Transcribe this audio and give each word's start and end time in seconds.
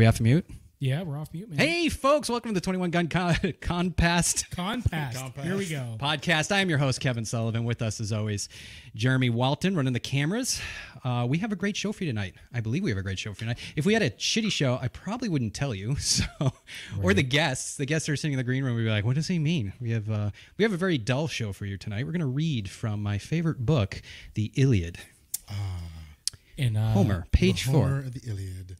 we 0.00 0.06
off 0.06 0.18
mute. 0.18 0.46
Yeah, 0.78 1.02
we're 1.02 1.18
off 1.18 1.28
mute, 1.34 1.50
man. 1.50 1.58
Hey, 1.58 1.90
folks! 1.90 2.30
Welcome 2.30 2.52
to 2.52 2.54
the 2.54 2.62
Twenty 2.62 2.78
One 2.78 2.88
Gun 2.88 3.08
Con- 3.08 3.34
Conpast 3.60 4.50
Compass. 4.50 5.14
Compass. 5.14 5.44
Here 5.44 5.58
we 5.58 5.68
go. 5.68 5.96
podcast. 5.98 6.50
I 6.50 6.60
am 6.60 6.70
your 6.70 6.78
host, 6.78 7.02
Kevin 7.02 7.26
Sullivan. 7.26 7.64
With 7.66 7.82
us, 7.82 8.00
as 8.00 8.10
always, 8.10 8.48
Jeremy 8.94 9.28
Walton 9.28 9.76
running 9.76 9.92
the 9.92 10.00
cameras. 10.00 10.58
Uh, 11.04 11.26
we 11.28 11.36
have 11.36 11.52
a 11.52 11.54
great 11.54 11.76
show 11.76 11.92
for 11.92 12.04
you 12.04 12.10
tonight. 12.10 12.32
I 12.54 12.60
believe 12.62 12.82
we 12.82 12.88
have 12.88 12.96
a 12.96 13.02
great 13.02 13.18
show 13.18 13.34
for 13.34 13.44
you 13.44 13.50
tonight. 13.50 13.58
If 13.76 13.84
we 13.84 13.92
had 13.92 14.00
a 14.02 14.08
shitty 14.08 14.50
show, 14.50 14.78
I 14.80 14.88
probably 14.88 15.28
wouldn't 15.28 15.52
tell 15.52 15.74
you. 15.74 15.96
So, 16.00 16.24
or 17.02 17.12
the 17.12 17.22
guests, 17.22 17.76
the 17.76 17.84
guests 17.84 18.08
are 18.08 18.16
sitting 18.16 18.32
in 18.32 18.38
the 18.38 18.42
green 18.44 18.64
room, 18.64 18.74
We'd 18.76 18.84
be 18.84 18.88
like, 18.90 19.04
"What 19.04 19.16
does 19.16 19.28
he 19.28 19.38
mean?" 19.38 19.74
We 19.82 19.90
have 19.90 20.10
uh, 20.10 20.30
we 20.56 20.62
have 20.62 20.72
a 20.72 20.78
very 20.78 20.96
dull 20.96 21.28
show 21.28 21.52
for 21.52 21.66
you 21.66 21.76
tonight. 21.76 22.06
We're 22.06 22.12
going 22.12 22.20
to 22.20 22.26
read 22.26 22.70
from 22.70 23.02
my 23.02 23.18
favorite 23.18 23.66
book, 23.66 24.00
the 24.32 24.50
Iliad. 24.56 24.96
And 26.56 26.76
uh, 26.76 26.92
Homer, 26.92 27.26
page 27.32 27.64
four. 27.64 27.86
horror 27.86 27.98
of 27.98 28.14
the 28.14 28.20
Iliad. 28.26 28.76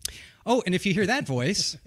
Oh, 0.46 0.62
and 0.66 0.74
if 0.74 0.86
you 0.86 0.94
hear 0.94 1.06
that 1.06 1.26
voice, 1.26 1.76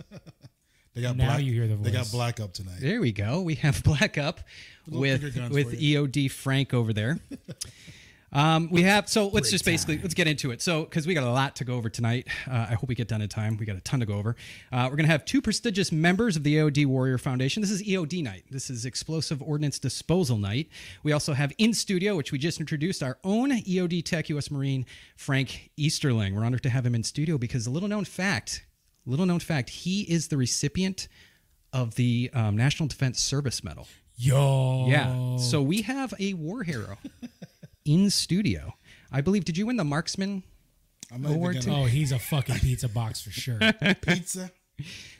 They 0.93 1.01
got 1.01 1.17
Now 1.17 1.25
black, 1.25 1.43
you 1.43 1.53
hear 1.53 1.67
the 1.67 1.75
voice. 1.75 1.85
They 1.85 1.91
got 1.91 2.05
voice. 2.05 2.11
black 2.11 2.39
up 2.39 2.53
tonight. 2.53 2.77
there 2.79 3.01
we 3.01 3.11
go. 3.11 3.41
We 3.41 3.55
have 3.55 3.83
Black 3.83 4.17
Up 4.19 4.41
with 4.87 5.23
with 5.51 5.71
for 5.71 5.75
EOD 5.75 6.29
Frank 6.29 6.73
over 6.73 6.93
there. 6.93 7.19
Um, 8.33 8.67
we 8.71 8.81
have 8.81 9.07
so 9.07 9.27
let's 9.27 9.51
just 9.51 9.63
basically 9.63 9.99
let's 9.99 10.15
get 10.15 10.27
into 10.27 10.51
it. 10.51 10.61
So 10.61 10.83
because 10.83 11.05
we 11.05 11.13
got 11.13 11.23
a 11.23 11.31
lot 11.31 11.55
to 11.57 11.63
go 11.63 11.75
over 11.75 11.87
tonight, 11.89 12.27
uh, 12.49 12.67
I 12.69 12.73
hope 12.73 12.89
we 12.89 12.95
get 12.95 13.07
done 13.07 13.21
in 13.21 13.29
time. 13.29 13.57
We 13.57 13.65
got 13.65 13.75
a 13.75 13.81
ton 13.81 13.99
to 13.99 14.05
go 14.05 14.15
over. 14.15 14.35
Uh, 14.71 14.87
we're 14.89 14.95
gonna 14.95 15.07
have 15.07 15.23
two 15.23 15.41
prestigious 15.41 15.91
members 15.91 16.35
of 16.35 16.43
the 16.43 16.55
EOD 16.55 16.87
Warrior 16.87 17.19
Foundation. 17.19 17.61
This 17.61 17.69
is 17.71 17.83
EOD 17.83 18.23
night. 18.23 18.45
This 18.49 18.69
is 18.69 18.85
Explosive 18.85 19.41
Ordnance 19.41 19.77
Disposal 19.77 20.37
night. 20.37 20.67
We 21.03 21.11
also 21.11 21.33
have 21.33 21.53
in 21.59 21.73
studio, 21.73 22.15
which 22.15 22.31
we 22.31 22.39
just 22.39 22.59
introduced, 22.59 23.03
our 23.03 23.19
own 23.23 23.51
EOD 23.51 24.03
Tech 24.03 24.29
U.S. 24.29 24.49
Marine 24.49 24.85
Frank 25.15 25.69
Easterling. 25.77 26.35
We're 26.35 26.43
honored 26.43 26.63
to 26.63 26.69
have 26.69 26.85
him 26.85 26.95
in 26.95 27.03
studio 27.03 27.37
because 27.37 27.67
a 27.67 27.69
little 27.69 27.89
known 27.89 28.05
fact, 28.05 28.65
little 29.05 29.27
known 29.27 29.39
fact, 29.39 29.69
he 29.69 30.01
is 30.01 30.29
the 30.29 30.37
recipient 30.37 31.07
of 31.71 31.95
the 31.95 32.31
um, 32.33 32.55
National 32.55 32.87
Defense 32.87 33.19
Service 33.19 33.63
Medal. 33.63 33.87
yo. 34.15 34.85
Yeah. 34.87 35.37
So 35.37 35.61
we 35.61 35.81
have 35.83 36.13
a 36.19 36.33
war 36.33 36.63
hero 36.63 36.97
in 37.85 38.09
studio. 38.09 38.73
I 39.11 39.21
believe. 39.21 39.45
Did 39.45 39.57
you 39.57 39.65
win 39.67 39.77
the 39.77 39.83
marksman? 39.83 40.43
I'm 41.13 41.25
Award 41.25 41.63
gonna- 41.65 41.81
Oh, 41.83 41.85
he's 41.85 42.11
a 42.11 42.19
fucking 42.19 42.55
pizza 42.59 42.89
box 42.89 43.21
for 43.21 43.29
sure. 43.31 43.59
pizza. 44.01 44.51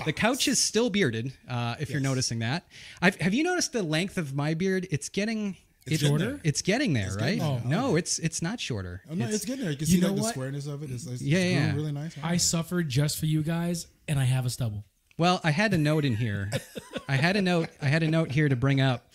The 0.06 0.14
couch 0.14 0.48
is 0.48 0.60
still 0.60 0.90
bearded. 0.90 1.32
Uh, 1.48 1.76
if 1.80 1.92
you're 1.92 2.02
noticing 2.02 2.40
that, 2.40 2.66
I've, 3.02 3.16
have 3.22 3.34
you 3.36 3.44
noticed 3.44 3.72
the 3.74 3.84
length 3.84 4.18
of 4.18 4.34
my 4.34 4.54
beard? 4.56 4.88
It's 4.90 5.10
getting. 5.10 5.56
It's 5.86 5.96
It's, 5.96 6.02
getting 6.02 6.18
shorter? 6.18 6.32
there. 6.32 6.42
It's 6.46 6.62
getting 6.62 6.94
there, 6.94 7.10
right? 7.10 7.38
getting 7.38 7.40
there. 7.40 7.62
Oh. 7.66 7.68
No, 7.68 7.96
it's 7.98 8.18
it's 8.20 8.42
not 8.42 8.60
shorter. 8.60 9.02
Oh, 9.10 9.14
no, 9.14 9.26
It's- 9.26 9.36
it's, 9.36 9.46
getting 9.46 9.62
there. 9.64 9.72
You 9.72 9.78
can 9.78 9.88
You 9.88 9.94
see 9.96 10.00
know 10.02 10.08
like 10.08 10.16
the 10.16 10.22
what? 10.24 10.32
squareness 10.34 10.66
of 10.68 10.82
it. 10.82 10.90
It's, 10.90 11.06
it's, 11.06 11.22
Yeah, 11.22 11.40
it's 11.40 11.54
yeah. 11.56 11.76
really 11.76 11.92
nice. 11.92 12.16
I 12.24 12.38
suffered 12.38 12.88
just 12.90 13.20
for 13.20 13.26
you 13.28 13.44
guys, 13.44 13.86
and 14.08 14.18
I 14.20 14.24
have 14.24 14.46
a 14.46 14.50
stubble. 14.50 14.86
Well, 15.18 15.42
I 15.44 15.52
had 15.52 15.74
a 15.74 15.78
note 15.78 16.06
in 16.06 16.16
here. 16.16 16.50
I 17.08 17.18
had 17.18 17.36
a 17.36 17.42
note. 17.42 17.70
I 17.82 17.86
had 17.88 18.02
a 18.02 18.08
note 18.08 18.32
here 18.32 18.48
to 18.50 18.56
bring 18.56 18.82
up 18.82 19.14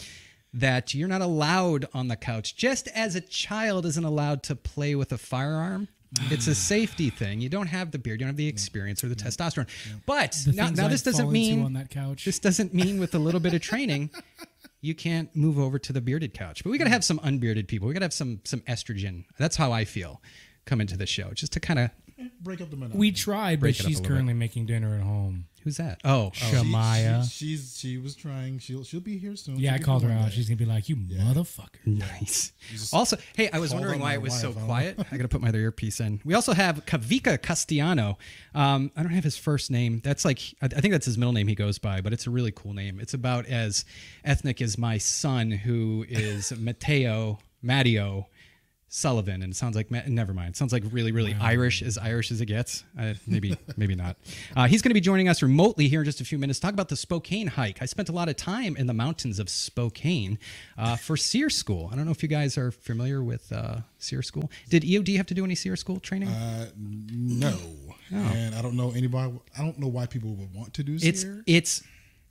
that 0.53 0.95
you're 0.95 1.09
not 1.09 1.21
allowed 1.21 1.87
on 1.93 2.09
the 2.09 2.17
couch, 2.17 2.57
just 2.57 2.89
as 2.89 3.15
a 3.15 3.21
child 3.21 3.85
isn't 3.87 4.05
allowed 4.05 4.43
to 4.45 4.57
play 4.57 4.95
with 4.95 5.13
a 5.13 5.19
firearm. 5.19 5.89
It's 6.31 6.47
a 6.47 6.55
safety 6.55 7.11
thing. 7.11 7.41
You 7.41 7.49
don't 7.49 7.67
have 7.67 7.91
the 7.91 7.99
beard, 7.99 8.21
you 8.21 8.25
don't 8.25 8.31
have 8.31 8.37
the 8.37 8.49
experience 8.49 9.05
or 9.05 9.09
the 9.09 9.17
testosterone. 9.17 9.69
But 10.07 10.37
The 10.45 10.53
now, 10.53 10.67
things 10.67 10.79
now 10.79 10.87
I'd 10.87 10.93
this 10.93 11.03
doesn't 11.03 11.27
into 11.27 11.33
mean 11.33 11.63
on 11.65 11.75
that 11.75 11.91
couch. 11.91 12.25
this 12.25 12.39
doesn't 12.39 12.73
mean 12.73 12.99
with 12.99 13.15
a 13.15 13.19
little 13.19 13.41
bit 13.41 13.55
of 13.55 13.61
training 13.61 14.11
you 14.81 14.95
can't 14.95 15.35
move 15.35 15.59
over 15.59 15.79
to 15.79 15.93
the 15.93 16.01
bearded 16.01 16.35
couch. 16.35 16.63
But 16.63 16.71
we 16.71 16.79
got 16.79 16.85
to 16.85 16.91
hmm. 16.91 16.95
have 16.95 17.05
some 17.05 17.21
unbearded 17.23 17.69
people. 17.69 17.89
We 17.89 17.95
got 17.95 18.01
to 18.01 18.05
have 18.07 18.13
some 18.13 18.41
some 18.45 18.61
estrogen. 18.61 19.25
That's 19.39 19.57
how 19.57 19.73
I 19.73 19.85
feel 19.85 20.23
come 20.65 20.81
into 20.81 20.97
the 20.97 21.07
show, 21.07 21.31
just 21.33 21.53
to 21.53 21.61
kind 21.61 21.79
of 21.79 21.91
Break 22.41 22.61
up 22.61 22.71
the 22.71 22.77
monotony. 22.77 22.99
we 22.99 23.13
tried, 23.13 23.57
but 23.61 23.67
Break 23.67 23.77
it 23.77 23.81
up 23.81 23.87
a 23.87 23.89
she's 23.89 24.01
little 24.01 24.15
currently 24.15 24.35
making 24.35 24.67
dinner 24.67 24.95
at 24.97 25.03
home. 25.03 25.47
who's 25.63 25.77
that? 25.77 26.01
Oh, 26.05 26.31
She- 26.35 26.57
oh. 26.57 26.63
Shamaya. 26.63 27.23
She, 27.31 27.47
she's 27.57 27.77
she 27.79 27.99
was 27.99 28.15
trying. 28.17 28.59
She'll 28.59 28.83
she'll 28.85 29.01
be 29.01 29.19
here 29.19 29.37
soon. 29.37 29.59
Yeah, 29.59 29.71
She'll 29.71 29.75
I 29.75 29.79
be 29.79 29.85
called 29.85 30.03
her 30.03 30.09
here 30.09 30.17
one 30.17 30.25
out. 30.27 30.31
day. 30.31 30.37
She's 30.37 30.49
gonna 30.49 30.57
be 30.57 30.65
like, 30.65 30.89
"You 30.89 30.97
motherfucker." 30.97 31.85
Nice. 31.87 32.53
just 32.71 32.93
Also, 32.95 33.17
hey, 33.37 33.51
I 33.53 33.59
was 33.59 33.71
called 33.71 33.83
wondering 33.83 34.01
out 34.01 34.05
why 34.05 34.11
my 34.11 34.15
it 34.15 34.23
was 34.23 34.41
so 34.41 34.49
wife, 34.51 34.59
I 34.59 34.65
quiet. 34.67 34.99
I 35.13 35.17
got 35.17 35.23
to 35.23 35.29
put 35.29 35.41
my 35.41 35.49
other 35.49 35.59
earpiece 35.61 36.01
in. 36.01 36.21
We 36.25 36.35
also 36.35 36.53
have 36.55 36.85
Kavika 36.87 37.41
Castellano. 37.41 38.19
Um, 38.55 38.91
I 38.97 39.03
don't 39.03 39.13
have 39.13 39.25
his 39.25 39.37
first 39.37 39.71
name. 39.71 40.01
That's 40.05 40.25
like 40.25 40.41
I 40.63 40.67
I 40.67 40.69
think 40.81 40.93
that's 40.93 41.07
his 41.07 41.19
middle 41.19 41.33
name 41.33 41.49
he 41.49 41.55
goes 41.55 41.79
by, 41.79 42.01
but 42.01 42.13
it's 42.13 42.27
a 42.27 42.31
really 42.31 42.53
cool 42.53 42.73
name. 42.75 42.99
It's 43.01 43.15
about 43.15 43.47
as 43.47 43.85
ethnic 44.25 44.61
as 44.63 44.77
my 44.79 44.99
son, 44.99 45.51
who 45.51 46.05
is 46.09 46.53
Matteo 46.59 47.39
Matteo 47.63 48.27
Sullivan, 48.91 49.43
and 49.43 49.53
it 49.53 49.57
sounds 49.57 49.77
like 49.77 49.91
never 49.91 50.33
mind. 50.33 50.51
It 50.51 50.57
sounds 50.57 50.73
like 50.73 50.83
really, 50.91 51.13
really 51.13 51.37
Irish, 51.41 51.83
as 51.83 51.99
Irish 51.99 52.31
as 52.31 52.41
it 52.41 52.47
gets. 52.47 52.85
Uh, 52.99 53.15
maybe, 53.27 53.57
maybe 53.77 53.95
not. 53.95 54.17
Uh, 54.57 54.67
he's 54.67 54.81
going 54.81 54.91
to 54.91 54.95
be 54.95 55.01
joining 55.01 55.29
us 55.29 55.43
remotely 55.43 55.89
here 55.89 56.01
in 56.01 56.05
just 56.07 56.21
a 56.21 56.25
few 56.25 56.39
minutes. 56.39 56.59
Talk 56.59 56.73
about 56.73 56.89
the 56.89 56.97
Spokane 56.97 57.49
hike. 57.49 57.83
I 57.83 57.85
spent 57.85 58.09
a 58.09 58.13
lot 58.13 58.29
of 58.29 58.37
time 58.37 58.77
in 58.77 58.87
the 58.87 58.95
mountains 58.95 59.39
of 59.39 59.51
Spokane 59.51 60.39
uh, 60.79 60.97
for 60.97 61.17
SERE 61.17 61.51
School. 61.51 61.91
I 61.93 61.97
don't 61.97 62.07
know 62.07 62.13
if 62.13 62.23
you 62.23 62.29
guys 62.29 62.57
are 62.57 62.71
familiar 62.71 63.23
with 63.23 63.53
uh, 63.53 63.81
SERE 63.99 64.23
School. 64.23 64.51
Did 64.71 64.85
EOD 64.85 65.17
have 65.19 65.27
to 65.27 65.35
do 65.35 65.45
any 65.45 65.55
SERE 65.55 65.77
School 65.77 66.01
training? 66.01 66.29
Uh, 66.29 66.71
no, 66.79 67.59
and 68.11 68.55
I 68.55 68.63
don't 68.63 68.77
know 68.77 68.93
anybody. 68.93 69.39
I 69.59 69.63
don't 69.63 69.79
know 69.79 69.89
why 69.89 70.07
people 70.07 70.35
would 70.35 70.55
want 70.55 70.73
to 70.75 70.83
do 70.83 70.97
it's 71.01 71.23
SERE. 71.23 71.43
it's 71.47 71.83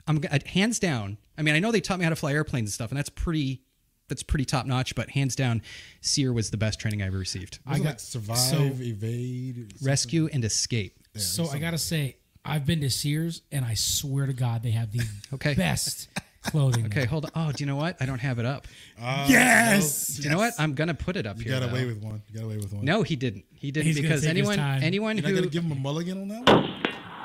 I'm 0.07 0.21
uh, 0.31 0.39
hands 0.45 0.79
down. 0.79 1.17
I 1.37 1.43
mean, 1.43 1.53
I 1.53 1.59
know 1.59 1.71
they 1.71 1.81
taught 1.81 1.99
me 1.99 2.03
how 2.05 2.09
to 2.09 2.15
fly 2.15 2.33
airplanes 2.33 2.69
and 2.69 2.73
stuff, 2.73 2.89
and 2.89 2.97
that's 2.97 3.09
pretty. 3.09 3.61
That's 4.09 4.23
pretty 4.23 4.45
top 4.45 4.65
notch, 4.65 4.95
but 4.95 5.09
hands 5.09 5.35
down, 5.35 5.61
SERE 6.01 6.31
was 6.33 6.49
the 6.49 6.57
best 6.57 6.79
training 6.79 7.01
I 7.01 7.07
ever 7.07 7.17
received. 7.17 7.59
I 7.65 7.75
it 7.75 7.77
got- 7.79 7.85
like 7.85 7.99
survive, 7.99 8.37
so- 8.37 8.63
evade, 8.63 9.57
or 9.57 9.61
something? 9.71 9.85
Rescue 9.87 10.29
and 10.31 10.45
escape. 10.45 10.97
So 11.15 11.49
I 11.49 11.57
gotta 11.59 11.77
say, 11.77 12.17
I've 12.45 12.65
been 12.65 12.79
to 12.81 12.89
Sears, 12.89 13.41
and 13.51 13.65
I 13.65 13.73
swear 13.73 14.25
to 14.27 14.33
God, 14.33 14.63
they 14.63 14.71
have 14.71 14.91
the 14.91 15.01
Okay. 15.33 15.53
best 15.55 16.07
clothing. 16.43 16.85
Okay, 16.85 17.03
hold 17.05 17.25
on. 17.25 17.31
Oh, 17.35 17.51
do 17.51 17.61
you 17.61 17.65
know 17.65 17.75
what? 17.75 17.97
I 17.99 18.05
don't 18.05 18.19
have 18.19 18.39
it 18.39 18.45
up. 18.45 18.67
Ah, 19.01 19.25
Yes! 19.27 20.15
Do 20.15 20.23
you 20.23 20.29
know 20.29 20.37
what? 20.37 20.53
I'm 20.57 20.73
gonna 20.73 20.93
put 20.93 21.17
it 21.17 21.25
up 21.27 21.37
You 21.39 21.43
here. 21.45 21.59
got 21.59 21.69
away 21.69 21.81
though. 21.81 21.87
with 21.87 22.03
one. 22.03 22.21
You 22.29 22.39
got 22.39 22.45
away 22.45 22.55
with 22.57 22.71
one. 22.71 22.85
No, 22.85 23.03
he 23.03 23.17
didn't. 23.17 23.43
He 23.53 23.71
didn't 23.71 23.87
He's 23.87 23.95
because 23.99 24.21
take 24.21 24.29
his 24.29 24.37
anyone 24.37 24.57
time. 24.57 24.83
anyone 24.83 25.17
You're 25.17 25.23
not 25.23 25.29
who 25.31 25.35
gonna 25.35 25.47
give 25.47 25.63
him 25.65 25.71
a 25.73 25.75
mulligan 25.75 26.21
on 26.21 26.27
that 26.29 26.45
one. 26.55 26.73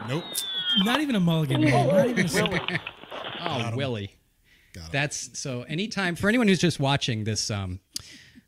Nope. 0.09 0.25
Not 0.85 1.01
even 1.03 1.15
a 1.15 1.21
mulligan. 1.21 1.61
Man. 1.61 1.87
Not 1.87 2.09
even 2.09 2.27
a 2.27 2.81
oh 3.41 3.77
Willie. 3.77 4.17
Got 4.73 4.85
him. 4.85 4.89
That's 4.93 5.39
so. 5.39 5.63
Anytime 5.63 6.17
for 6.17 6.29
anyone 6.29 6.49
who's 6.49 6.59
just 6.59 6.81
watching 6.81 7.25
this 7.25 7.51
um, 7.51 7.81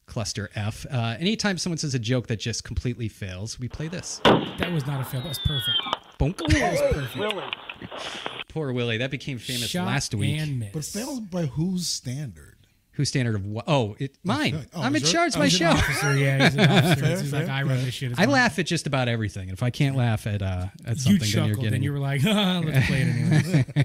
cluster 0.06 0.50
F, 0.54 0.86
uh, 0.90 1.16
anytime 1.18 1.58
someone 1.58 1.78
says 1.78 1.94
a 1.94 1.98
joke 1.98 2.26
that 2.28 2.36
just 2.40 2.64
completely 2.64 3.08
fails, 3.08 3.58
we 3.60 3.68
play 3.68 3.88
this. 3.88 4.20
that 4.24 4.70
was 4.72 4.86
not 4.86 5.00
a 5.00 5.04
fail. 5.04 5.20
That 5.22 5.28
was 5.28 5.38
perfect. 5.40 5.78
Bonk. 6.18 6.36
That 6.52 6.72
was 6.72 7.16
perfect. 7.16 8.48
Poor 8.48 8.72
Willie. 8.72 8.98
That 8.98 9.10
became 9.10 9.38
famous 9.38 9.68
Shot 9.68 9.86
last 9.86 10.14
week. 10.14 10.38
and 10.40 10.60
miss. 10.60 10.72
But 10.72 10.84
fails 10.84 11.20
by 11.20 11.46
whose 11.46 11.86
standard? 11.88 12.52
Whose 12.92 13.08
standard 13.08 13.34
of 13.34 13.44
what? 13.44 13.64
Oh, 13.66 13.96
it 13.98 14.16
mine. 14.22 14.66
Oh, 14.72 14.80
I'm 14.80 14.94
in 14.94 15.02
is 15.02 15.08
it? 15.08 15.12
charge 15.12 15.30
of 15.34 15.36
Oh, 15.36 15.38
my 15.40 15.44
he's 15.48 15.60
an 15.60 15.66
show. 15.66 15.70
officer, 15.76 16.16
yeah, 16.16 16.44
he's 16.48 16.54
an 16.54 16.60
officer. 16.70 17.00
Fair, 17.04 17.20
he's 17.20 17.32
like, 17.32 17.46
fair, 17.46 17.54
I 17.54 17.62
run 17.64 17.84
this 17.84 17.92
shit. 17.94 18.12
It's 18.12 18.20
I 18.20 18.24
fine." 18.26 18.32
laugh 18.32 18.58
at 18.60 18.66
just 18.66 18.86
about 18.86 19.08
everything, 19.08 19.48
and 19.48 19.52
if 19.58 19.64
I 19.64 19.70
can't 19.70 19.96
laugh 19.96 20.28
at 20.28 20.42
uh, 20.42 20.66
at 20.86 20.94
You 20.94 21.00
something, 21.00 21.18
then 21.18 21.28
you're 21.28 21.46
chuckled, 21.48 21.56
getting. 21.64 21.74
and 21.74 21.84
you 21.84 21.92
were 21.92 21.98
like, 21.98 22.20
ah, 22.24 22.62
"Let's 22.64 22.86
play 22.86 23.00
it 23.02 23.08
anyway." 23.08 23.84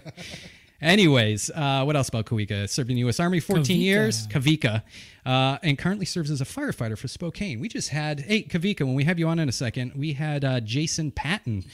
Anyways, 0.81 1.49
uh, 1.53 1.83
what 1.83 1.95
else 1.95 2.07
about 2.09 2.25
Kawika? 2.25 2.69
Served 2.69 2.89
in 2.89 2.95
the 2.95 3.01
U.S. 3.01 3.19
Army 3.19 3.39
14 3.39 3.63
Kavika. 3.65 3.81
years, 3.81 4.27
Kavika, 4.27 4.83
uh, 5.25 5.57
and 5.61 5.77
currently 5.77 6.05
serves 6.05 6.31
as 6.31 6.39
a 6.39 6.45
firefighter 6.45 6.97
for 6.97 7.07
Spokane. 7.09 7.59
We 7.59 7.67
just 7.67 7.89
had, 7.89 8.21
hey, 8.21 8.43
Kavika, 8.43 8.81
when 8.81 8.95
we 8.95 9.03
have 9.03 9.19
you 9.19 9.27
on 9.27 9.39
in 9.39 9.49
a 9.49 9.53
second, 9.53 9.93
we 9.95 10.13
had 10.13 10.45
uh, 10.45 10.61
Jason 10.61 11.11
Patton 11.11 11.65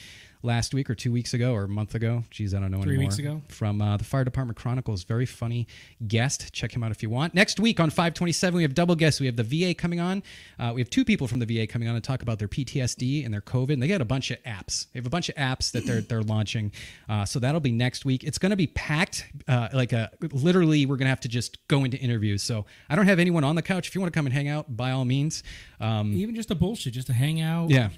last 0.46 0.72
week 0.72 0.88
or 0.88 0.94
two 0.94 1.12
weeks 1.12 1.34
ago 1.34 1.52
or 1.52 1.64
a 1.64 1.68
month 1.68 1.94
ago. 1.94 2.24
Geez, 2.30 2.54
I 2.54 2.60
don't 2.60 2.70
know 2.70 2.80
Three 2.80 2.92
anymore. 2.94 3.08
weeks 3.08 3.18
ago. 3.18 3.42
From 3.48 3.82
uh, 3.82 3.96
the 3.96 4.04
Fire 4.04 4.24
Department 4.24 4.56
Chronicles. 4.56 5.04
Very 5.04 5.26
funny 5.26 5.66
guest. 6.06 6.52
Check 6.52 6.74
him 6.74 6.82
out 6.82 6.90
if 6.92 7.02
you 7.02 7.10
want. 7.10 7.34
Next 7.34 7.60
week 7.60 7.80
on 7.80 7.90
527, 7.90 8.56
we 8.56 8.62
have 8.62 8.72
double 8.74 8.94
guests. 8.94 9.20
We 9.20 9.26
have 9.26 9.36
the 9.36 9.42
VA 9.42 9.74
coming 9.74 10.00
on. 10.00 10.22
Uh, 10.58 10.72
we 10.74 10.80
have 10.80 10.88
two 10.88 11.04
people 11.04 11.26
from 11.26 11.40
the 11.40 11.46
VA 11.46 11.66
coming 11.66 11.88
on 11.88 11.94
to 11.96 12.00
talk 12.00 12.22
about 12.22 12.38
their 12.38 12.48
PTSD 12.48 13.24
and 13.24 13.34
their 13.34 13.40
COVID. 13.42 13.72
And 13.74 13.82
they 13.82 13.88
got 13.88 14.00
a 14.00 14.04
bunch 14.06 14.30
of 14.30 14.42
apps. 14.44 14.86
They 14.92 14.98
have 14.98 15.06
a 15.06 15.10
bunch 15.10 15.28
of 15.28 15.34
apps 15.34 15.72
that 15.72 15.84
they're 15.84 16.00
they're 16.00 16.22
launching. 16.22 16.72
Uh, 17.08 17.24
so 17.24 17.38
that'll 17.38 17.60
be 17.60 17.72
next 17.72 18.04
week. 18.04 18.24
It's 18.24 18.38
going 18.38 18.50
to 18.50 18.56
be 18.56 18.68
packed. 18.68 19.26
Uh, 19.48 19.68
like 19.72 19.92
a 19.92 20.10
literally, 20.32 20.86
we're 20.86 20.96
going 20.96 21.06
to 21.06 21.10
have 21.10 21.20
to 21.20 21.28
just 21.28 21.66
go 21.68 21.84
into 21.84 21.98
interviews. 21.98 22.42
So 22.42 22.64
I 22.88 22.96
don't 22.96 23.06
have 23.06 23.18
anyone 23.18 23.44
on 23.44 23.56
the 23.56 23.62
couch. 23.62 23.88
If 23.88 23.94
you 23.94 24.00
want 24.00 24.12
to 24.12 24.16
come 24.16 24.26
and 24.26 24.32
hang 24.32 24.48
out, 24.48 24.76
by 24.76 24.92
all 24.92 25.04
means. 25.04 25.42
Um, 25.80 26.12
Even 26.14 26.34
just 26.34 26.50
a 26.50 26.54
bullshit, 26.54 26.94
just 26.94 27.08
to 27.08 27.12
hang 27.12 27.40
out. 27.40 27.70
yeah. 27.70 27.88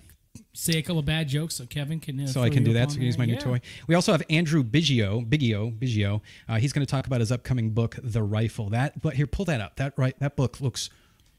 Say 0.53 0.79
a 0.79 0.83
couple 0.83 0.99
of 0.99 1.05
bad 1.05 1.29
jokes 1.29 1.55
so 1.55 1.67
Kevin 1.67 2.01
can. 2.01 2.21
Uh, 2.21 2.27
so 2.27 2.43
I 2.43 2.51
can 2.51 2.65
do 2.65 2.73
that. 2.75 2.91
So 2.91 2.95
I 2.95 2.99
can 2.99 3.07
use 3.07 3.19
my 3.19 3.27
new 3.27 3.37
toy. 3.37 3.61
We 3.87 3.95
also 3.95 4.13
have 4.13 4.23
Andrew 4.31 4.63
Biggio, 4.63 5.29
Biggio, 5.29 5.77
Biggio. 5.77 6.21
Uh, 6.49 6.57
he's 6.57 6.73
going 6.73 6.85
to 6.85 6.91
talk 6.91 7.07
about 7.07 7.21
his 7.21 7.33
upcoming 7.33 7.71
book, 7.71 7.97
The 8.03 8.23
Rifle. 8.23 8.71
That, 8.71 9.01
but 9.01 9.15
here, 9.15 9.27
pull 9.27 9.45
that 9.47 9.61
up. 9.61 9.77
That 9.77 9.95
right, 9.97 10.19
that 10.21 10.37
book 10.37 10.61
looks 10.61 10.91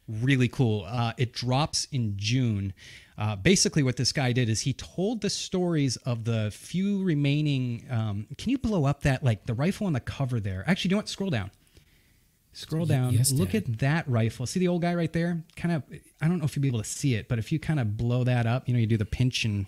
really 0.07 0.47
cool. 0.47 0.85
Uh, 0.87 1.13
it 1.17 1.33
drops 1.33 1.87
in 1.91 2.13
June. 2.17 2.73
Uh, 3.17 3.35
basically, 3.35 3.83
what 3.83 3.97
this 3.97 4.11
guy 4.11 4.31
did 4.31 4.49
is 4.49 4.61
he 4.61 4.73
told 4.73 5.21
the 5.21 5.29
stories 5.29 5.97
of 5.97 6.23
the 6.23 6.49
few 6.51 7.03
remaining. 7.03 7.85
Um, 7.89 8.27
can 8.37 8.49
you 8.49 8.57
blow 8.57 8.85
up 8.85 9.01
that 9.01 9.23
like 9.23 9.45
the 9.45 9.53
rifle 9.53 9.87
on 9.87 9.93
the 9.93 9.99
cover 9.99 10.39
there? 10.39 10.63
Actually, 10.67 10.89
do 10.89 10.93
you 10.93 10.97
want 10.97 11.09
scroll 11.09 11.29
down? 11.29 11.51
Scroll 12.59 12.85
down. 12.85 13.13
yes, 13.13 13.31
look 13.31 13.51
Dad. 13.51 13.63
at 13.67 13.79
that 13.79 14.07
rifle. 14.09 14.45
See 14.45 14.59
the 14.59 14.67
old 14.67 14.81
guy 14.81 14.93
right 14.95 15.11
there? 15.13 15.43
Kind 15.55 15.73
of. 15.75 15.83
I 16.21 16.27
don't 16.27 16.39
know 16.39 16.45
if 16.45 16.55
you'll 16.55 16.61
be 16.61 16.67
able 16.67 16.79
to 16.83 16.89
see 16.89 17.15
it, 17.15 17.27
but 17.29 17.39
if 17.39 17.51
you 17.51 17.59
kind 17.59 17.79
of 17.79 17.97
blow 17.97 18.23
that 18.23 18.45
up, 18.45 18.67
you 18.67 18.73
know, 18.73 18.79
you 18.79 18.87
do 18.87 18.97
the 18.97 19.05
pinch 19.05 19.45
and. 19.45 19.65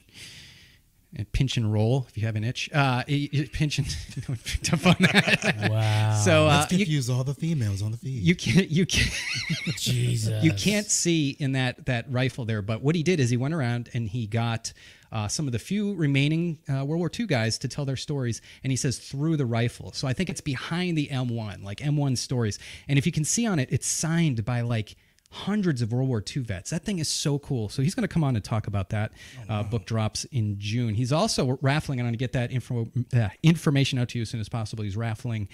and 1.16 1.30
Pinch 1.34 1.58
and 1.58 1.72
roll 1.72 2.06
if 2.10 2.18
you 2.18 2.26
have 2.26 2.36
an 2.38 2.44
itch. 2.46 2.70
Uh, 2.74 3.04
you- 3.08 3.28
you 3.32 3.48
pinch 3.50 3.78
and 3.80 3.88
no 4.18 4.24
one 4.28 4.38
picked 4.46 4.72
up 4.74 4.86
on 4.86 4.96
that. 5.00 5.68
Wow. 5.70 6.18
So 6.24 6.44
uh, 6.46 6.60
Let's 6.60 6.72
you, 6.72 6.78
confuse 6.80 7.10
all 7.10 7.24
the 7.24 7.34
females 7.34 7.82
on 7.82 7.92
the 7.92 7.98
feed. 7.98 8.22
you 8.22 8.36
can't 8.36 8.70
you 8.70 8.86
can't 8.86 9.14
Jesus. 9.78 10.44
you 10.44 10.54
can't 10.54 10.86
see 10.86 11.32
in 11.40 11.54
that 11.54 11.86
that 11.88 12.06
rifle 12.12 12.46
there. 12.46 12.62
But 12.62 12.82
what 12.82 12.96
he 12.96 13.04
did 13.04 13.20
is 13.20 13.30
he 13.30 13.38
went 13.38 13.54
around 13.54 13.90
and 13.94 14.08
he 14.08 14.26
got 14.28 14.72
uh, 15.12 15.28
some 15.28 15.46
of 15.46 15.52
the 15.52 15.60
few 15.60 15.94
remaining 15.96 16.60
uh, 16.70 16.86
World 16.86 17.00
War 17.00 17.12
II 17.18 17.26
guys 17.26 17.58
to 17.60 17.68
tell 17.68 17.86
their 17.86 17.96
stories, 17.96 18.42
and 18.64 18.72
he 18.72 18.78
says 18.78 18.98
through 18.98 19.38
the 19.38 19.46
rifle. 19.46 19.92
So 19.92 20.08
I 20.08 20.14
think 20.14 20.30
it's 20.30 20.42
behind 20.42 20.98
the 20.98 21.08
M1, 21.08 21.64
like 21.64 21.80
M1 21.80 22.18
stories. 22.18 22.60
And 22.88 22.98
if 22.98 23.06
you 23.06 23.12
can 23.12 23.26
see 23.26 23.46
on 23.46 23.60
it, 23.60 23.70
it's 23.72 23.88
signed 23.88 24.46
by 24.46 24.62
like 24.62 24.96
hundreds 25.32 25.82
of 25.82 25.94
World 25.94 26.10
War 26.10 26.24
II 26.36 26.44
vets. 26.44 26.70
That 26.72 26.84
thing 26.84 27.00
is 27.00 27.08
so 27.08 27.40
cool. 27.40 27.70
So 27.70 27.82
he's 27.82 27.96
going 27.96 28.04
to 28.04 28.14
come 28.14 28.24
on 28.24 28.36
and 28.36 28.44
talk 28.44 28.68
about 28.68 28.90
that. 28.90 29.14
uh, 29.50 29.64
book 29.64 29.86
drops 29.86 30.26
in 30.26 30.60
June. 30.60 30.94
He's 30.94 31.14
also 31.14 31.58
raffling, 31.62 32.00
and 32.00 32.08
I'm 32.08 32.12
going 32.12 32.20
to 32.20 32.24
get 32.24 32.34
that 32.34 32.52
info, 32.52 32.88
uh, 33.16 33.30
information 33.42 33.98
out 33.98 34.10
to 34.10 34.20
you 34.20 34.24
as 34.24 34.30
soon 34.30 34.42
as 34.42 34.50
possible. 34.50 34.84
He's 34.84 34.98
raffling 34.98 35.48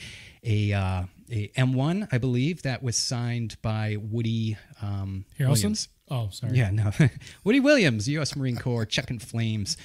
a, 0.44 0.74
uh, 0.74 1.04
a 1.32 1.48
M1, 1.50 2.08
I 2.12 2.18
believe, 2.18 2.64
that 2.64 2.82
was 2.82 2.98
signed 2.98 3.58
by 3.62 3.98
Woody 4.00 4.58
um? 4.82 5.26
Williams. 5.40 5.90
Oh, 6.10 6.30
sorry. 6.32 6.58
Yeah, 6.58 6.72
no. 6.72 6.92
Woody 7.44 7.60
Williams, 7.60 8.08
U.S. 8.10 8.36
Marine 8.36 8.58
Corps, 8.58 8.86
checking 8.86 9.20
flames 9.20 9.78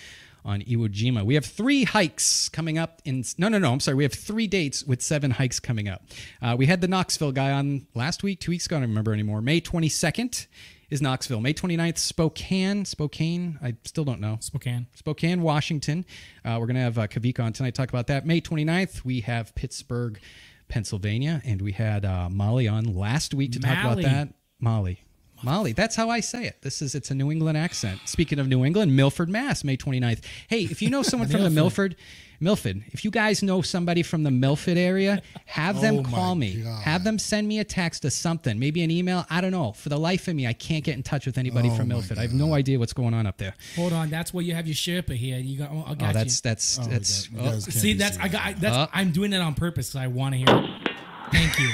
on 0.44 0.60
Iwo 0.62 0.88
Jima. 0.88 1.24
We 1.24 1.34
have 1.34 1.44
three 1.44 1.84
hikes 1.84 2.48
coming 2.48 2.78
up 2.78 3.00
in. 3.04 3.24
No, 3.38 3.48
no, 3.48 3.58
no. 3.58 3.72
I'm 3.72 3.80
sorry. 3.80 3.96
We 3.96 4.04
have 4.04 4.12
three 4.12 4.46
dates 4.46 4.84
with 4.84 5.02
seven 5.02 5.32
hikes 5.32 5.60
coming 5.60 5.88
up. 5.88 6.02
Uh, 6.40 6.56
we 6.58 6.66
had 6.66 6.80
the 6.80 6.88
Knoxville 6.88 7.32
guy 7.32 7.52
on 7.52 7.86
last 7.94 8.22
week, 8.22 8.40
two 8.40 8.50
weeks 8.50 8.66
ago. 8.66 8.76
I 8.76 8.80
don't 8.80 8.88
remember 8.88 9.12
anymore. 9.12 9.40
May 9.40 9.60
22nd 9.60 10.46
is 10.90 11.00
Knoxville. 11.00 11.40
May 11.40 11.54
29th, 11.54 11.98
Spokane. 11.98 12.84
Spokane. 12.84 13.58
I 13.62 13.74
still 13.84 14.04
don't 14.04 14.20
know. 14.20 14.38
Spokane. 14.40 14.86
Spokane, 14.94 15.42
Washington. 15.42 16.04
Uh, 16.44 16.58
we're 16.60 16.66
going 16.66 16.76
to 16.76 16.82
have 16.82 16.98
uh, 16.98 17.06
Kavika 17.06 17.42
on 17.42 17.52
tonight 17.52 17.74
talk 17.74 17.88
about 17.88 18.08
that. 18.08 18.26
May 18.26 18.40
29th, 18.40 19.04
we 19.04 19.20
have 19.20 19.54
Pittsburgh, 19.54 20.20
Pennsylvania. 20.68 21.40
And 21.44 21.62
we 21.62 21.72
had 21.72 22.04
uh, 22.04 22.28
Molly 22.28 22.68
on 22.68 22.94
last 22.94 23.32
week 23.32 23.52
to 23.52 23.60
talk 23.60 23.78
about 23.78 24.02
that. 24.02 24.34
Molly. 24.60 25.02
Molly, 25.42 25.72
that's 25.72 25.96
how 25.96 26.08
I 26.10 26.20
say 26.20 26.44
it. 26.46 26.62
This 26.62 26.80
is 26.82 26.94
it's 26.94 27.10
a 27.10 27.14
New 27.14 27.30
England 27.30 27.58
accent. 27.58 28.00
Speaking 28.06 28.38
of 28.38 28.48
New 28.48 28.64
England, 28.64 28.94
Milford, 28.96 29.28
Mass, 29.28 29.64
May 29.64 29.76
29th. 29.76 30.24
Hey, 30.48 30.62
if 30.62 30.80
you 30.82 30.88
know 30.90 31.02
someone 31.02 31.28
from 31.30 31.42
the 31.42 31.50
Milford, 31.50 31.96
Milford, 32.40 32.82
if 32.92 33.04
you 33.04 33.10
guys 33.12 33.40
know 33.42 33.62
somebody 33.62 34.02
from 34.02 34.24
the 34.24 34.30
Milford 34.30 34.76
area, 34.76 35.22
have 35.46 35.80
them 35.80 35.96
Oh 35.98 36.02
my 36.02 36.10
call 36.10 36.34
me. 36.34 36.62
God. 36.62 36.82
Have 36.82 37.04
them 37.04 37.18
send 37.18 37.46
me 37.46 37.58
a 37.60 37.64
text 37.64 38.04
or 38.04 38.10
something, 38.10 38.58
maybe 38.58 38.82
an 38.82 38.90
email. 38.90 39.24
I 39.30 39.40
don't 39.40 39.52
know. 39.52 39.72
For 39.72 39.88
the 39.88 39.98
life 39.98 40.26
of 40.28 40.34
me, 40.34 40.46
I 40.46 40.52
can't 40.52 40.82
get 40.84 40.96
in 40.96 41.02
touch 41.02 41.26
with 41.26 41.38
anybody 41.38 41.68
Oh 41.70 41.74
from 41.76 41.88
my 41.88 41.94
Milford. 41.96 42.18
I 42.18 42.22
have 42.22 42.34
no 42.34 42.54
idea 42.54 42.78
what's 42.78 42.92
going 42.92 43.14
on 43.14 43.26
up 43.26 43.36
there. 43.38 43.54
Hold 43.76 43.92
on. 43.92 44.10
That's 44.10 44.32
where 44.34 44.42
you 44.44 44.54
have 44.54 44.66
your 44.66 44.74
Sherpa 44.74 45.14
here. 45.14 45.38
You 45.38 45.58
got. 45.58 45.70
Oh, 45.72 45.84
I 45.86 45.94
got 45.94 46.10
Oh, 46.10 46.12
that's 46.14 46.36
you. 46.36 46.40
that's 46.50 46.78
Oh, 46.80 46.84
that's. 46.84 47.30
you 47.30 47.38
oh, 47.40 47.44
guys 47.44 47.64
can't 47.64 47.74
See, 47.76 47.92
be 47.92 47.98
that's 47.98 48.16
I 48.16 48.28
serious. 48.28 48.32
got. 48.32 48.46
I, 48.46 48.52
that's 48.54 48.76
Uh. 48.76 48.86
I'm 48.92 49.12
doing 49.12 49.32
it 49.32 49.38
on 49.40 49.54
purpose 49.54 49.90
because 49.90 50.02
I 50.02 50.06
want 50.08 50.34
to 50.34 50.38
hear. 50.38 50.48
it. 50.48 50.90
Thank 51.30 51.58
you. 51.60 51.70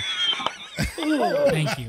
Thank 1.50 1.78
you. 1.78 1.88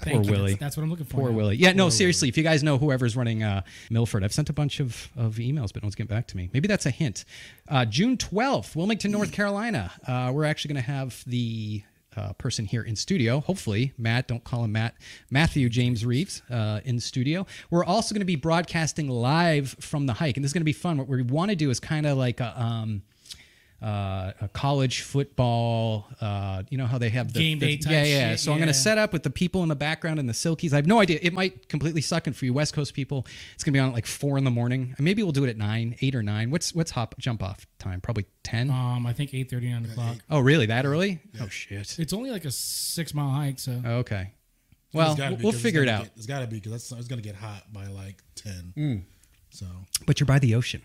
Thank 0.00 0.16
Poor 0.16 0.22
you. 0.24 0.30
Willie. 0.30 0.50
That's, 0.52 0.60
that's 0.60 0.76
what 0.76 0.82
I'm 0.84 0.90
looking 0.90 1.06
for. 1.06 1.18
Poor 1.18 1.30
now. 1.30 1.36
Willie. 1.36 1.56
Yeah, 1.56 1.72
no, 1.72 1.90
seriously. 1.90 2.28
If 2.28 2.36
you 2.36 2.42
guys 2.42 2.62
know 2.62 2.78
whoever's 2.78 3.16
running 3.16 3.42
uh, 3.42 3.62
Milford, 3.90 4.24
I've 4.24 4.32
sent 4.32 4.48
a 4.48 4.52
bunch 4.52 4.80
of, 4.80 5.10
of 5.16 5.34
emails, 5.36 5.72
but 5.72 5.82
no 5.82 5.86
one's 5.86 5.94
getting 5.94 6.14
back 6.14 6.26
to 6.28 6.36
me. 6.36 6.48
Maybe 6.52 6.66
that's 6.66 6.86
a 6.86 6.90
hint. 6.90 7.24
Uh, 7.68 7.84
June 7.84 8.16
12th, 8.16 8.74
Wilmington, 8.74 9.10
North 9.10 9.32
Carolina. 9.32 9.92
Uh, 10.06 10.32
we're 10.34 10.44
actually 10.44 10.74
going 10.74 10.84
to 10.84 10.90
have 10.90 11.22
the 11.26 11.82
uh, 12.16 12.32
person 12.34 12.64
here 12.64 12.82
in 12.82 12.96
studio. 12.96 13.40
Hopefully, 13.40 13.92
Matt, 13.98 14.28
don't 14.28 14.44
call 14.44 14.64
him 14.64 14.72
Matt, 14.72 14.94
Matthew 15.30 15.68
James 15.68 16.04
Reeves 16.04 16.42
uh, 16.50 16.80
in 16.84 17.00
studio. 17.00 17.46
We're 17.70 17.84
also 17.84 18.14
going 18.14 18.20
to 18.20 18.26
be 18.26 18.36
broadcasting 18.36 19.08
live 19.08 19.76
from 19.80 20.06
the 20.06 20.14
hike, 20.14 20.36
and 20.36 20.44
this 20.44 20.50
is 20.50 20.52
going 20.52 20.62
to 20.62 20.64
be 20.64 20.72
fun. 20.72 20.98
What 20.98 21.08
we 21.08 21.22
want 21.22 21.50
to 21.50 21.56
do 21.56 21.70
is 21.70 21.80
kind 21.80 22.06
of 22.06 22.16
like 22.18 22.40
a. 22.40 22.60
Um, 22.60 23.02
uh, 23.82 24.32
a 24.40 24.48
college 24.52 25.00
football. 25.02 26.06
Uh, 26.20 26.62
you 26.70 26.78
know 26.78 26.86
how 26.86 26.98
they 26.98 27.08
have 27.08 27.32
the 27.32 27.40
Game 27.40 27.58
the- 27.58 27.66
day 27.66 27.76
type 27.78 27.92
yeah, 27.92 28.04
yeah. 28.04 28.30
shit, 28.30 28.40
So 28.40 28.52
I'm 28.52 28.58
going 28.58 28.68
to 28.68 28.74
set 28.74 28.98
up 28.98 29.12
with 29.12 29.22
the 29.22 29.30
people 29.30 29.62
in 29.62 29.68
the 29.68 29.74
background 29.76 30.18
and 30.20 30.28
the 30.28 30.32
Silkies. 30.32 30.72
I 30.72 30.76
have 30.76 30.86
no 30.86 31.00
idea. 31.00 31.18
It 31.22 31.32
might 31.32 31.68
completely 31.68 32.00
suck, 32.00 32.26
and 32.26 32.36
for 32.36 32.44
you 32.44 32.52
West 32.54 32.74
Coast 32.74 32.94
people, 32.94 33.26
it's 33.54 33.64
going 33.64 33.72
to 33.72 33.76
be 33.76 33.80
on 33.80 33.88
at 33.88 33.94
like 33.94 34.06
four 34.06 34.38
in 34.38 34.44
the 34.44 34.50
morning. 34.50 34.94
Maybe 34.98 35.22
we'll 35.22 35.32
do 35.32 35.44
it 35.44 35.50
at 35.50 35.56
nine, 35.56 35.96
eight 36.00 36.14
or 36.14 36.22
nine. 36.22 36.50
What's 36.50 36.74
what's 36.74 36.92
hop 36.92 37.14
jump 37.18 37.42
off 37.42 37.66
time? 37.78 38.00
Probably 38.00 38.26
ten. 38.44 38.70
Um, 38.70 39.06
I 39.06 39.12
think 39.12 39.30
8:30 39.32 39.70
nine 39.70 39.84
o'clock. 39.86 40.16
oh, 40.30 40.40
really? 40.40 40.66
That 40.66 40.86
early? 40.86 41.20
Oh 41.40 41.48
shit. 41.48 41.98
It's 41.98 42.12
only 42.12 42.30
like 42.30 42.44
a 42.44 42.50
six 42.50 43.12
mile 43.14 43.30
hike, 43.30 43.58
so 43.58 43.80
okay. 43.84 44.32
Well, 44.94 45.12
It's 45.12 45.20
we'll 45.20 45.28
be, 45.30 45.34
we'll 45.42 45.52
'cause 45.52 45.54
it's 45.54 45.62
figure 45.62 45.82
it 45.82 45.88
out. 45.88 46.02
get- 46.04 46.12
it's 46.16 46.26
got 46.26 46.40
to 46.40 46.46
be 46.46 46.60
because 46.60 46.92
it's 46.92 47.08
going 47.08 47.20
to 47.20 47.26
get 47.26 47.34
hot 47.34 47.72
by 47.72 47.86
like 47.86 48.22
ten. 48.34 48.72
Mm. 48.76 49.02
So 49.52 49.66
but 50.06 50.18
you're 50.20 50.26
by 50.26 50.38
the 50.38 50.54
ocean. 50.54 50.82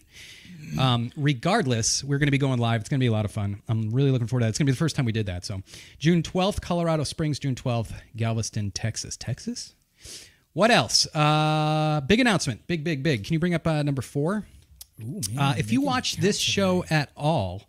Um, 0.78 1.12
regardless, 1.16 2.04
we're 2.04 2.18
going 2.18 2.28
to 2.28 2.32
be 2.32 2.38
going 2.38 2.60
live. 2.60 2.82
It's 2.82 2.90
going 2.90 3.00
to 3.00 3.04
be 3.04 3.08
a 3.08 3.12
lot 3.12 3.24
of 3.24 3.32
fun. 3.32 3.62
I'm 3.70 3.90
really 3.92 4.12
looking 4.12 4.28
forward 4.28 4.42
to 4.42 4.46
that. 4.46 4.50
It's 4.50 4.58
going 4.58 4.66
to 4.66 4.72
be 4.72 4.74
the 4.74 4.78
first 4.78 4.98
time 4.98 5.06
we 5.06 5.14
did 5.14 5.28
that. 5.28 5.46
So, 5.46 5.62
June 5.98 6.22
12th, 6.22 6.60
Colorado 6.62 7.04
Springs. 7.06 7.40
June 7.40 7.56
12th, 7.56 7.94
Galveston, 8.18 8.72
Texas. 8.72 9.16
Texas. 9.16 9.76
What 10.52 10.70
else? 10.70 11.08
Uh, 11.16 12.02
big 12.02 12.20
announcement. 12.20 12.68
Big, 12.68 12.84
big, 12.84 13.02
big. 13.02 13.24
Can 13.24 13.34
you 13.34 13.40
bring 13.40 13.54
up 13.54 13.66
uh, 13.66 13.82
number 13.84 14.02
four? 14.02 14.46
Ooh, 15.02 15.22
man, 15.32 15.40
Uh, 15.40 15.54
if 15.58 15.72
you 15.72 15.82
watch 15.82 16.18
this 16.18 16.38
show 16.38 16.84
at 16.90 17.12
all, 17.16 17.64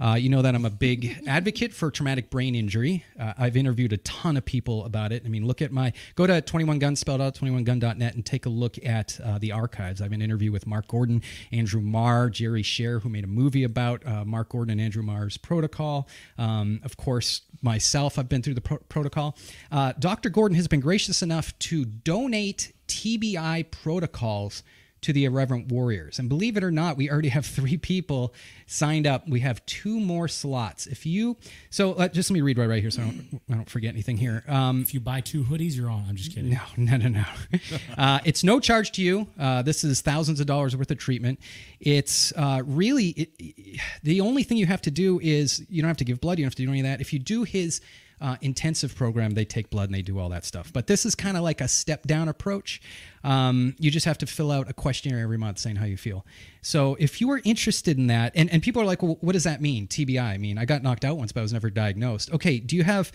uh, 0.00 0.14
you 0.14 0.28
know 0.28 0.42
that 0.42 0.54
I'm 0.54 0.64
a 0.64 0.70
big 0.70 1.18
advocate 1.26 1.72
for 1.72 1.90
traumatic 1.90 2.30
brain 2.30 2.54
injury. 2.54 3.04
Uh, 3.18 3.34
I've 3.38 3.56
interviewed 3.56 3.92
a 3.92 3.98
ton 3.98 4.36
of 4.36 4.44
people 4.44 4.84
about 4.84 5.12
it. 5.12 5.22
I 5.24 5.28
mean, 5.28 5.46
look 5.46 5.60
at 5.60 5.72
my 5.72 5.92
go 6.14 6.26
to 6.26 6.40
21 6.40 6.78
guns 6.78 7.00
spelled 7.00 7.20
out 7.20 7.34
21gun.net 7.34 8.14
and 8.14 8.24
take 8.24 8.46
a 8.46 8.48
look 8.48 8.76
at 8.84 9.20
uh, 9.22 9.38
the 9.38 9.52
archives. 9.52 10.00
I 10.00 10.04
have 10.04 10.12
an 10.12 10.22
interview 10.22 10.52
with 10.52 10.66
Mark 10.66 10.88
Gordon, 10.88 11.22
Andrew 11.52 11.80
Marr, 11.80 12.30
Jerry 12.30 12.62
Scher, 12.62 13.02
who 13.02 13.08
made 13.08 13.24
a 13.24 13.28
movie 13.28 13.64
about 13.64 14.06
uh, 14.06 14.24
Mark 14.24 14.50
Gordon 14.50 14.72
and 14.72 14.80
Andrew 14.80 15.02
Marr's 15.02 15.36
protocol. 15.36 16.08
Um, 16.38 16.80
of 16.84 16.96
course, 16.96 17.42
myself, 17.62 18.18
I've 18.18 18.28
been 18.28 18.42
through 18.42 18.54
the 18.54 18.60
pro- 18.60 18.78
protocol. 18.78 19.36
Uh, 19.70 19.92
Dr. 19.98 20.30
Gordon 20.30 20.56
has 20.56 20.68
been 20.68 20.80
gracious 20.80 21.22
enough 21.22 21.58
to 21.60 21.84
donate 21.84 22.72
TBI 22.88 23.70
protocols 23.70 24.62
to 25.02 25.12
the 25.12 25.24
Irreverent 25.24 25.68
Warriors. 25.72 26.18
And 26.18 26.28
believe 26.28 26.56
it 26.56 26.64
or 26.64 26.70
not, 26.70 26.96
we 26.96 27.10
already 27.10 27.30
have 27.30 27.46
three 27.46 27.76
people 27.76 28.34
signed 28.66 29.06
up. 29.06 29.28
We 29.28 29.40
have 29.40 29.64
two 29.66 29.98
more 29.98 30.28
slots. 30.28 30.86
If 30.86 31.06
you, 31.06 31.36
so 31.70 31.94
uh, 31.94 32.08
just 32.08 32.30
let 32.30 32.34
me 32.34 32.40
read 32.40 32.58
right, 32.58 32.68
right 32.68 32.82
here 32.82 32.90
so 32.90 33.02
I 33.02 33.04
don't, 33.06 33.42
I 33.50 33.54
don't 33.54 33.70
forget 33.70 33.92
anything 33.92 34.16
here. 34.16 34.44
Um, 34.48 34.82
If 34.82 34.94
you 34.94 35.00
buy 35.00 35.20
two 35.20 35.44
hoodies, 35.44 35.76
you're 35.76 35.90
on. 35.90 36.04
I'm 36.08 36.16
just 36.16 36.34
kidding. 36.34 36.50
no, 36.50 36.60
no, 36.76 36.96
no, 36.96 37.08
no. 37.08 37.24
uh, 37.98 38.20
it's 38.24 38.44
no 38.44 38.60
charge 38.60 38.92
to 38.92 39.02
you. 39.02 39.26
Uh, 39.38 39.62
this 39.62 39.84
is 39.84 40.00
thousands 40.00 40.40
of 40.40 40.46
dollars 40.46 40.76
worth 40.76 40.90
of 40.90 40.98
treatment. 40.98 41.40
It's 41.80 42.32
uh, 42.36 42.62
really 42.64 43.08
it, 43.10 43.80
the 44.02 44.20
only 44.20 44.42
thing 44.42 44.58
you 44.58 44.66
have 44.66 44.82
to 44.82 44.90
do 44.90 45.18
is 45.20 45.64
you 45.68 45.82
don't 45.82 45.88
have 45.88 45.96
to 45.98 46.04
give 46.04 46.20
blood. 46.20 46.38
You 46.38 46.44
don't 46.44 46.50
have 46.50 46.56
to 46.56 46.64
do 46.64 46.70
any 46.70 46.80
of 46.80 46.86
that. 46.86 47.00
If 47.00 47.12
you 47.12 47.18
do 47.18 47.44
his 47.44 47.80
uh, 48.20 48.36
intensive 48.40 48.94
program, 48.94 49.32
they 49.32 49.44
take 49.44 49.70
blood 49.70 49.88
and 49.88 49.94
they 49.94 50.02
do 50.02 50.18
all 50.18 50.28
that 50.28 50.44
stuff. 50.44 50.72
But 50.72 50.86
this 50.86 51.06
is 51.06 51.14
kind 51.14 51.36
of 51.36 51.42
like 51.42 51.60
a 51.60 51.68
step 51.68 52.06
down 52.06 52.28
approach. 52.28 52.80
Um, 53.24 53.74
you 53.78 53.90
just 53.90 54.06
have 54.06 54.18
to 54.18 54.26
fill 54.26 54.50
out 54.50 54.68
a 54.68 54.72
questionnaire 54.72 55.22
every 55.22 55.38
month 55.38 55.58
saying 55.58 55.76
how 55.76 55.86
you 55.86 55.96
feel. 55.96 56.26
So 56.62 56.96
if 56.98 57.20
you 57.20 57.30
are 57.30 57.40
interested 57.44 57.98
in 57.98 58.08
that, 58.08 58.32
and, 58.34 58.50
and 58.50 58.62
people 58.62 58.82
are 58.82 58.86
like, 58.86 59.02
well, 59.02 59.18
what 59.20 59.32
does 59.32 59.44
that 59.44 59.60
mean? 59.60 59.86
TBI. 59.86 60.20
I 60.20 60.38
mean, 60.38 60.58
I 60.58 60.64
got 60.64 60.82
knocked 60.82 61.04
out 61.04 61.16
once, 61.16 61.32
but 61.32 61.40
I 61.40 61.42
was 61.42 61.52
never 61.52 61.70
diagnosed. 61.70 62.32
Okay, 62.32 62.58
do 62.58 62.76
you 62.76 62.84
have 62.84 63.10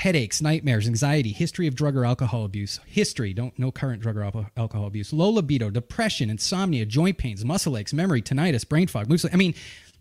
headaches, 0.00 0.40
nightmares, 0.40 0.86
anxiety, 0.86 1.30
history 1.30 1.66
of 1.66 1.74
drug 1.74 1.94
or 1.94 2.06
alcohol 2.06 2.46
abuse, 2.46 2.80
history, 2.86 3.34
don't 3.34 3.56
no 3.58 3.70
current 3.70 4.00
drug 4.00 4.16
or 4.16 4.20
alco- 4.20 4.50
alcohol 4.56 4.86
abuse, 4.86 5.12
low 5.12 5.28
libido, 5.28 5.68
depression, 5.68 6.30
insomnia, 6.30 6.86
joint 6.86 7.18
pains, 7.18 7.44
muscle 7.44 7.76
aches, 7.76 7.92
memory, 7.92 8.22
tinnitus, 8.22 8.66
brain 8.66 8.86
fog, 8.86 9.08
mood 9.08 9.20
I 9.30 9.36
mean, 9.36 9.54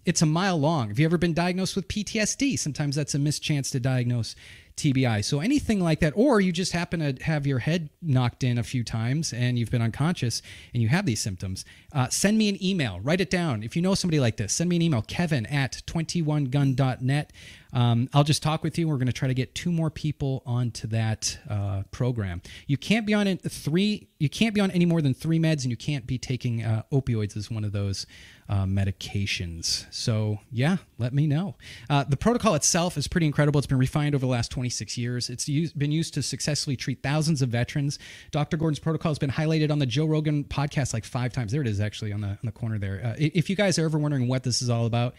it's 0.09 0.23
a 0.23 0.25
mile 0.25 0.59
long. 0.59 0.87
Have 0.87 0.97
you 0.97 1.05
ever 1.05 1.19
been 1.19 1.35
diagnosed 1.35 1.75
with 1.75 1.87
PTSD? 1.87 2.57
Sometimes 2.57 2.95
that's 2.95 3.13
a 3.13 3.19
missed 3.19 3.43
chance 3.43 3.69
to 3.69 3.79
diagnose 3.79 4.35
TBI. 4.75 5.23
So 5.23 5.39
anything 5.39 5.81
like 5.81 5.99
that, 5.99 6.13
or 6.15 6.41
you 6.41 6.51
just 6.51 6.71
happen 6.71 6.99
to 6.99 7.23
have 7.23 7.45
your 7.45 7.59
head 7.59 7.91
knocked 8.01 8.43
in 8.43 8.57
a 8.57 8.63
few 8.63 8.83
times 8.83 9.33
and 9.33 9.59
you've 9.59 9.69
been 9.69 9.83
unconscious 9.83 10.41
and 10.73 10.81
you 10.81 10.89
have 10.89 11.05
these 11.05 11.19
symptoms, 11.19 11.63
uh, 11.93 12.07
send 12.09 12.39
me 12.39 12.49
an 12.49 12.61
email. 12.63 12.99
Write 13.01 13.21
it 13.21 13.29
down. 13.29 13.61
If 13.61 13.75
you 13.75 13.83
know 13.83 13.93
somebody 13.93 14.19
like 14.19 14.37
this, 14.37 14.51
send 14.51 14.71
me 14.71 14.77
an 14.77 14.81
email, 14.81 15.03
kevin 15.03 15.45
at 15.45 15.83
21gun.net. 15.85 17.31
Um, 17.73 18.09
I'll 18.13 18.23
just 18.23 18.41
talk 18.41 18.63
with 18.63 18.77
you. 18.77 18.87
We're 18.87 18.95
going 18.95 19.07
to 19.07 19.13
try 19.13 19.27
to 19.27 19.33
get 19.33 19.53
two 19.55 19.71
more 19.71 19.89
people 19.89 20.43
onto 20.45 20.87
that 20.87 21.37
uh, 21.49 21.83
program. 21.91 22.41
You 22.67 22.77
can't 22.77 23.05
be 23.05 23.13
on 23.13 23.37
three. 23.37 24.07
You 24.19 24.29
can't 24.29 24.53
be 24.55 24.61
on 24.61 24.71
any 24.71 24.85
more 24.85 25.01
than 25.01 25.13
three 25.13 25.39
meds, 25.39 25.63
and 25.63 25.71
you 25.71 25.77
can't 25.77 26.05
be 26.07 26.17
taking 26.17 26.63
uh, 26.63 26.83
opioids 26.91 27.37
as 27.37 27.49
one 27.49 27.63
of 27.63 27.71
those 27.71 28.05
uh, 28.49 28.65
medications. 28.65 29.85
So 29.91 30.39
yeah, 30.51 30.77
let 30.97 31.13
me 31.13 31.27
know. 31.27 31.55
Uh, 31.89 32.03
the 32.03 32.17
protocol 32.17 32.55
itself 32.55 32.97
is 32.97 33.07
pretty 33.07 33.27
incredible. 33.27 33.59
It's 33.59 33.67
been 33.67 33.77
refined 33.77 34.15
over 34.15 34.25
the 34.25 34.31
last 34.31 34.49
26 34.49 34.97
years. 34.97 35.29
It's 35.29 35.47
used, 35.47 35.77
been 35.77 35.91
used 35.91 36.15
to 36.15 36.23
successfully 36.23 36.75
treat 36.75 37.03
thousands 37.03 37.41
of 37.43 37.49
veterans. 37.49 37.99
Dr. 38.31 38.57
Gordon's 38.57 38.79
protocol 38.79 39.11
has 39.11 39.19
been 39.19 39.29
highlighted 39.29 39.71
on 39.71 39.77
the 39.79 39.85
Joe 39.85 40.05
Rogan 40.05 40.43
podcast 40.43 40.93
like 40.93 41.05
five 41.05 41.31
times. 41.31 41.51
There 41.51 41.61
it 41.61 41.67
is, 41.67 41.79
actually 41.79 42.11
on 42.11 42.21
the 42.21 42.29
on 42.29 42.39
the 42.43 42.51
corner 42.51 42.79
there. 42.79 43.01
Uh, 43.03 43.15
if 43.17 43.49
you 43.49 43.55
guys 43.55 43.77
are 43.77 43.85
ever 43.85 43.99
wondering 43.99 44.27
what 44.27 44.43
this 44.43 44.61
is 44.61 44.69
all 44.69 44.85
about, 44.87 45.13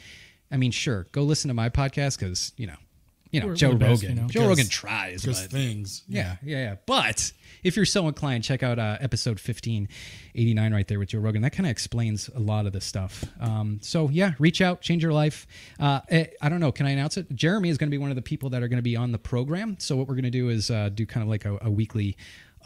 I 0.51 0.57
mean, 0.57 0.71
sure, 0.71 1.07
go 1.13 1.23
listen 1.23 1.49
to 1.49 1.55
my 1.55 1.69
podcast 1.69 2.19
because 2.19 2.53
you 2.57 2.67
know 2.67 2.77
you 3.31 3.41
know 3.41 3.47
We're- 3.47 3.57
Joe 3.57 3.69
we're 3.69 3.73
Rogan. 3.75 3.89
best, 3.91 4.03
you 4.03 4.15
know? 4.15 4.27
Joe 4.27 4.49
Rogan 4.49 4.67
tries, 4.69 5.25
but 5.25 5.37
things. 5.37 6.03
yeah, 6.09 6.37
yeah, 6.43 6.57
yeah. 6.59 6.77
But 6.87 7.33
if 7.63 7.77
you're 7.77 7.85
so 7.85 8.09
inclined, 8.09 8.43
check 8.43 8.63
out 8.65 8.79
uh, 8.81 8.97
episode 9.01 9.39
1589 9.39 10.75
right 10.75 10.89
there 10.89 10.99
with 10.99 11.11
Joe 11.11 11.21
Rogan. 11.21 11.43
That 11.43 11.53
kind 11.53 11.67
of 11.67 11.71
explains 11.71 12.29
a 12.35 12.41
lot 12.41 12.67
of 12.67 12.73
the 12.73 12.81
stuff. 12.81 13.25
Um, 13.41 13.79
so 13.83 14.09
yeah, 14.09 14.33
reach 14.39 14.61
out, 14.61 14.81
change 14.81 15.03
your 15.03 15.13
life. 15.13 15.47
Uh, 15.79 16.01
eh, 16.09 16.27
I 16.43 16.49
don't 16.49 16.61
know. 16.61 16.73
Can 16.73 16.87
I 16.87 16.91
announce 16.91 17.17
it? 17.17 17.33
Jeremy 17.35 17.69
is 17.69 17.79
going 17.79 17.89
to 17.89 17.95
be 17.95 17.99
one 17.99 18.11
of 18.11 18.17
the 18.17 18.23
people 18.23 18.51
that 18.51 18.63
are 18.63 18.69
going 18.69 18.79
to 18.79 18.83
be 18.83 18.97
on 18.97 19.13
the 19.13 19.19
program. 19.19 19.77
So 19.79 19.97
what 19.97 20.09
we're 20.09 20.15
going 20.15 20.25
to 20.25 20.31
do 20.31 20.49
is 20.49 20.71
uh, 20.71 20.89
do 20.93 21.07
kind 21.07 21.23
of 21.23 21.29
like 21.29 21.45
a, 21.45 21.59
a 21.63 21.71
weekly 21.71 22.17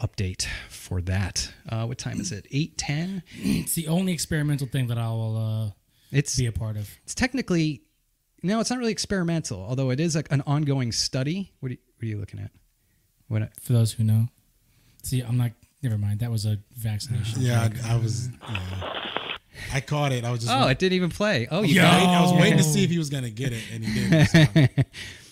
update 0.01 0.47
for 0.69 1.01
that. 1.01 1.51
Uh, 1.69 1.85
what 1.85 1.97
time 1.97 2.19
is 2.19 2.31
it? 2.31 2.47
Eight 2.51 2.77
ten. 2.77 3.21
It's 3.35 3.75
the 3.75 3.87
only 3.87 4.13
experimental 4.13 4.67
thing 4.67 4.87
that 4.87 4.97
I 4.97 5.07
will 5.09 5.37
uh, 5.37 5.71
It's 6.11 6.37
be 6.37 6.45
a 6.45 6.51
part 6.51 6.77
of. 6.77 6.89
it's 7.03 7.15
technically 7.15 7.81
no, 8.45 8.59
it's 8.59 8.69
not 8.69 8.77
really 8.77 8.91
experimental, 8.91 9.59
although 9.59 9.89
it 9.89 9.99
is 9.99 10.15
like 10.15 10.31
an 10.31 10.43
ongoing 10.45 10.91
study. 10.91 11.51
What 11.61 11.69
are 11.69 11.73
you, 11.73 11.79
what 11.95 12.03
are 12.03 12.07
you 12.07 12.17
looking 12.19 12.39
at? 12.39 12.51
What? 13.27 13.49
For 13.59 13.73
those 13.73 13.93
who 13.93 14.03
know, 14.03 14.27
see, 15.01 15.21
I'm 15.21 15.37
not. 15.37 15.51
Never 15.81 15.97
mind. 15.97 16.19
That 16.19 16.31
was 16.31 16.45
a 16.45 16.59
vaccination. 16.75 17.41
Yeah, 17.41 17.69
I, 17.85 17.93
I 17.93 17.97
was. 17.97 18.29
Yeah. 18.47 18.91
I 19.73 19.81
caught 19.81 20.11
it. 20.11 20.23
I 20.23 20.31
was 20.31 20.41
just. 20.41 20.51
Oh, 20.53 20.67
it 20.67 20.77
didn't 20.77 20.93
even 20.93 21.09
play. 21.09 21.47
Oh, 21.49 21.63
you 21.63 21.75
Yo. 21.75 21.81
got 21.81 22.03
it. 22.03 22.07
I 22.07 22.21
was 22.21 22.33
waiting 22.39 22.57
to 22.57 22.63
see 22.63 22.83
if 22.83 22.89
he 22.89 22.97
was 22.97 23.09
gonna 23.09 23.29
get 23.29 23.51
it, 23.51 23.63
and 23.73 23.83
he 23.83 23.93
did. 23.93 24.11
this 24.11 24.31
time. 24.31 24.85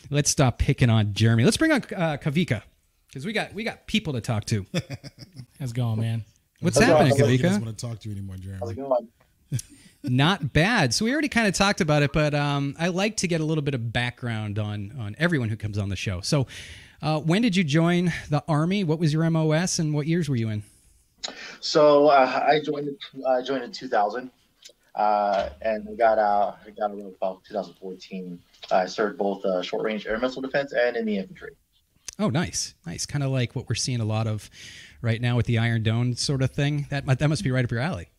Let's 0.09 0.29
stop 0.29 0.57
picking 0.57 0.89
on 0.89 1.13
Jeremy. 1.13 1.43
Let's 1.43 1.57
bring 1.57 1.71
on 1.71 1.81
uh, 1.95 2.17
Kavika 2.17 2.63
because 3.07 3.25
we 3.25 3.33
got 3.33 3.53
we 3.53 3.63
got 3.63 3.85
people 3.85 4.13
to 4.13 4.21
talk 4.21 4.45
to. 4.45 4.65
How's 5.59 5.71
it 5.71 5.75
going, 5.75 5.99
man? 5.99 6.23
What's 6.61 6.79
How's 6.79 6.87
happening, 6.87 7.13
Kavika? 7.15 7.39
I 7.39 7.41
doesn't 7.43 7.65
want 7.65 7.77
to 7.77 7.87
talk 7.87 7.99
to 7.99 8.09
you 8.09 8.15
anymore, 8.15 8.37
Jeremy. 8.37 9.09
How's 10.03 10.09
it 10.09 10.17
going? 10.17 10.17
Not 10.17 10.53
bad. 10.53 10.93
So 10.93 11.05
we 11.05 11.11
already 11.11 11.29
kind 11.29 11.47
of 11.47 11.53
talked 11.53 11.81
about 11.81 12.03
it, 12.03 12.13
but 12.13 12.33
um, 12.33 12.75
I 12.79 12.89
like 12.89 13.17
to 13.17 13.27
get 13.27 13.41
a 13.41 13.45
little 13.45 13.61
bit 13.61 13.73
of 13.73 13.93
background 13.93 14.59
on 14.59 14.93
on 14.99 15.15
everyone 15.17 15.49
who 15.49 15.55
comes 15.55 15.77
on 15.77 15.89
the 15.89 15.95
show. 15.95 16.21
So, 16.21 16.47
uh, 17.01 17.19
when 17.19 17.41
did 17.41 17.55
you 17.55 17.63
join 17.63 18.13
the 18.29 18.43
army? 18.47 18.83
What 18.83 18.99
was 18.99 19.13
your 19.13 19.29
MOS, 19.29 19.79
and 19.79 19.93
what 19.93 20.07
years 20.07 20.29
were 20.29 20.35
you 20.35 20.49
in? 20.49 20.63
So 21.59 22.07
uh, 22.07 22.43
I 22.45 22.59
joined. 22.63 22.89
I 23.27 23.41
joined 23.41 23.63
in 23.63 23.71
2000, 23.71 24.29
uh, 24.95 25.49
and 25.61 25.87
I 25.89 25.93
got 25.95 26.19
out. 26.19 26.59
I 26.65 26.71
got 26.71 26.91
out 26.91 26.99
about 26.99 27.43
2014. 27.45 28.39
I 28.71 28.85
served 28.85 29.17
both 29.17 29.43
uh, 29.45 29.61
short 29.61 29.83
range 29.83 30.05
air 30.05 30.17
missile 30.17 30.41
defense 30.41 30.73
and 30.73 30.95
in 30.95 31.05
the 31.05 31.17
infantry. 31.17 31.51
Oh, 32.19 32.29
nice, 32.29 32.75
nice. 32.85 33.05
Kind 33.05 33.23
of 33.23 33.31
like 33.31 33.55
what 33.55 33.67
we're 33.67 33.75
seeing 33.75 33.99
a 33.99 34.05
lot 34.05 34.27
of 34.27 34.49
right 35.01 35.19
now 35.19 35.35
with 35.35 35.45
the 35.45 35.57
Iron 35.57 35.81
Dome 35.83 36.15
sort 36.15 36.41
of 36.41 36.51
thing. 36.51 36.87
That 36.89 37.05
that 37.05 37.27
must 37.27 37.43
be 37.43 37.51
right 37.51 37.65
up 37.65 37.71
your 37.71 37.79
alley. 37.79 38.09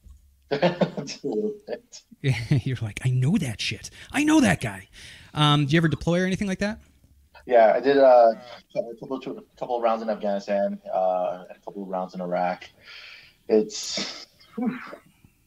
You're 2.65 2.77
like, 2.83 3.01
I 3.05 3.11
know 3.11 3.37
that 3.39 3.61
shit. 3.61 3.91
I 4.13 4.25
know 4.25 4.41
that 4.41 4.61
guy. 4.61 4.89
Um, 5.35 5.67
do 5.67 5.73
you 5.73 5.77
ever 5.79 5.89
deploy 5.89 6.23
or 6.23 6.27
anything 6.27 6.49
like 6.49 6.61
that? 6.61 6.81
yeah, 7.47 7.73
I 7.75 7.81
did 7.81 7.99
uh, 7.99 8.33
a 8.77 8.95
couple 9.01 9.17
of, 9.17 9.27
a 9.27 9.43
couple 9.59 9.77
of 9.77 9.83
rounds 9.83 10.03
in 10.03 10.09
Afghanistan, 10.09 10.79
uh, 10.93 11.45
and 11.49 11.57
a 11.57 11.61
couple 11.65 11.83
of 11.83 11.89
rounds 11.89 12.15
in 12.15 12.21
Iraq. 12.21 12.65
It's 13.49 14.27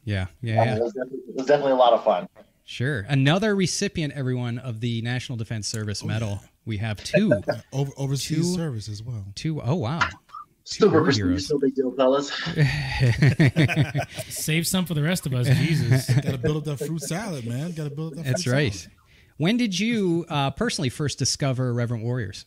Yeah, 0.04 0.28
yeah, 0.42 0.64
yeah. 0.64 0.76
it, 0.76 0.82
was 0.82 0.94
definitely, 0.94 1.20
it 1.30 1.36
was 1.36 1.46
definitely 1.48 1.72
a 1.72 1.76
lot 1.76 1.94
of 1.94 2.04
fun. 2.04 2.28
Sure. 2.66 3.06
Another 3.10 3.56
recipient, 3.56 4.14
everyone, 4.14 4.60
of 4.60 4.80
the 4.82 5.02
National 5.02 5.38
Defense 5.38 5.68
Service 5.68 6.04
Medal. 6.04 6.42
We 6.66 6.78
have 6.78 7.02
two. 7.04 7.34
Over, 7.74 7.92
overseas 7.98 8.40
Two- 8.40 8.56
service 8.56 8.90
as 8.90 9.02
well. 9.02 9.26
Two 9.36 9.62
oh 9.62 9.76
wow. 9.76 10.02
Super 10.70 10.96
war 10.96 11.04
prestigious, 11.06 11.50
no 11.50 11.60
big 11.60 11.76
deal, 11.76 11.94
fellas. 11.96 12.30
Save 14.28 14.68
some 14.68 14.86
for 14.86 14.96
the 14.96 15.02
rest 15.02 15.26
of 15.26 15.34
us. 15.34 15.48
Jesus. 15.48 16.10
Got 16.14 16.24
to 16.26 16.38
build 16.38 16.58
up 16.58 16.64
that 16.66 16.86
fruit 16.86 17.02
salad, 17.02 17.48
man. 17.48 17.72
Got 17.72 17.86
to 17.86 17.90
build 17.90 18.12
up 18.12 18.18
that. 18.18 18.26
That's 18.26 18.44
fruit 18.44 18.54
right. 18.54 18.74
salad. 18.74 18.94
When 19.38 19.56
did 19.56 19.80
you 19.80 20.26
uh, 20.28 20.52
personally 20.52 20.90
first 20.90 21.20
discover 21.20 21.70
Irreverent 21.70 22.04
Warriors? 22.04 22.44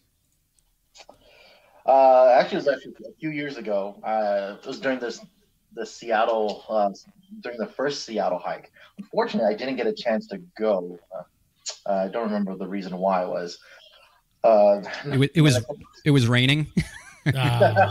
Uh, 1.86 2.28
actually, 2.38 2.56
it 2.56 2.66
was 2.66 2.68
actually 2.68 2.92
a 3.08 3.12
few 3.18 3.30
years 3.30 3.56
ago. 3.56 3.98
Uh, 4.04 4.56
it 4.60 4.66
was 4.66 4.78
during 4.80 4.98
this 4.98 5.20
the 5.74 5.86
Seattle 5.86 6.64
uh, 6.68 6.90
during 7.40 7.56
the 7.56 7.68
first 7.68 8.04
Seattle 8.04 8.38
hike. 8.38 8.70
Unfortunately, 8.98 9.50
I 9.50 9.56
didn't 9.56 9.76
get 9.76 9.86
a 9.86 9.94
chance 9.94 10.26
to 10.26 10.36
go. 10.58 10.98
Uh, 11.86 11.90
I 11.90 12.08
don't 12.08 12.24
remember 12.24 12.54
the 12.54 12.68
reason 12.68 12.98
why 12.98 13.22
it 13.22 13.28
was. 13.28 13.58
Uh, 14.44 14.82
It 15.06 15.18
was 15.18 15.28
it 15.34 15.40
was, 15.40 15.64
it 16.04 16.10
was 16.10 16.26
raining. 16.26 16.66
Ah, 17.36 17.90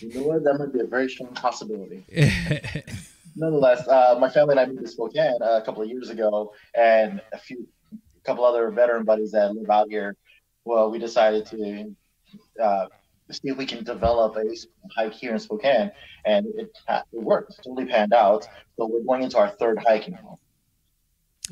you 0.00 0.14
know 0.14 0.22
what? 0.22 0.44
That 0.44 0.58
might 0.58 0.72
be 0.72 0.80
a 0.80 0.86
very 0.86 1.08
strong 1.08 1.34
possibility. 1.34 2.04
Nonetheless, 3.36 3.86
uh, 3.86 4.16
my 4.18 4.30
family 4.30 4.52
and 4.52 4.60
I 4.60 4.66
moved 4.66 4.80
to 4.80 4.88
Spokane 4.88 5.38
uh, 5.42 5.60
a 5.60 5.62
couple 5.62 5.82
of 5.82 5.88
years 5.88 6.08
ago, 6.10 6.52
and 6.74 7.20
a 7.32 7.38
few, 7.38 7.66
a 7.92 8.20
couple 8.24 8.44
other 8.44 8.70
veteran 8.70 9.04
buddies 9.04 9.32
that 9.32 9.54
live 9.54 9.68
out 9.68 9.88
here. 9.90 10.16
Well, 10.64 10.90
we 10.90 10.98
decided 10.98 11.46
to 11.46 11.94
uh, 12.62 12.86
see 13.30 13.48
if 13.48 13.56
we 13.56 13.66
can 13.66 13.84
develop 13.84 14.36
a 14.36 14.44
hike 14.96 15.12
here 15.12 15.32
in 15.32 15.38
Spokane, 15.38 15.90
and 16.24 16.46
it 16.56 16.70
it 16.88 17.22
worked. 17.22 17.52
It 17.52 17.62
totally 17.62 17.86
panned 17.86 18.12
out. 18.12 18.46
So 18.76 18.86
we're 18.86 19.02
going 19.02 19.22
into 19.22 19.38
our 19.38 19.50
third 19.50 19.78
hike 19.86 20.08
now. 20.08 20.38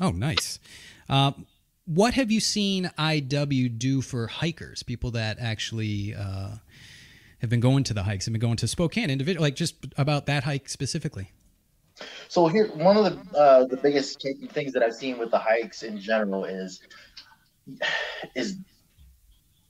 oh, 0.01 0.11
nice. 0.11 0.59
Uh, 1.07 1.31
what 1.85 2.15
have 2.15 2.31
you 2.31 2.39
seen 2.39 2.89
IW 2.97 3.77
do 3.77 4.01
for 4.01 4.27
hikers? 4.27 4.83
People 4.83 5.11
that 5.11 5.37
actually 5.39 6.15
uh, 6.15 6.55
have 7.39 7.49
been 7.49 7.59
going 7.59 7.83
to 7.85 7.93
the 7.93 8.03
hikes, 8.03 8.25
have 8.25 8.33
been 8.33 8.41
going 8.41 8.57
to 8.57 8.67
Spokane 8.67 9.09
individual, 9.09 9.43
like 9.43 9.55
just 9.55 9.75
about 9.97 10.25
that 10.25 10.43
hike 10.43 10.67
specifically. 10.67 11.31
So 12.27 12.47
here, 12.47 12.67
one 12.73 12.97
of 12.97 13.03
the 13.05 13.37
uh, 13.37 13.65
the 13.65 13.77
biggest 13.77 14.25
things 14.51 14.73
that 14.73 14.83
I've 14.83 14.95
seen 14.95 15.17
with 15.17 15.31
the 15.31 15.37
hikes 15.37 15.83
in 15.83 15.97
general 15.99 16.43
is 16.43 16.81
is 18.35 18.57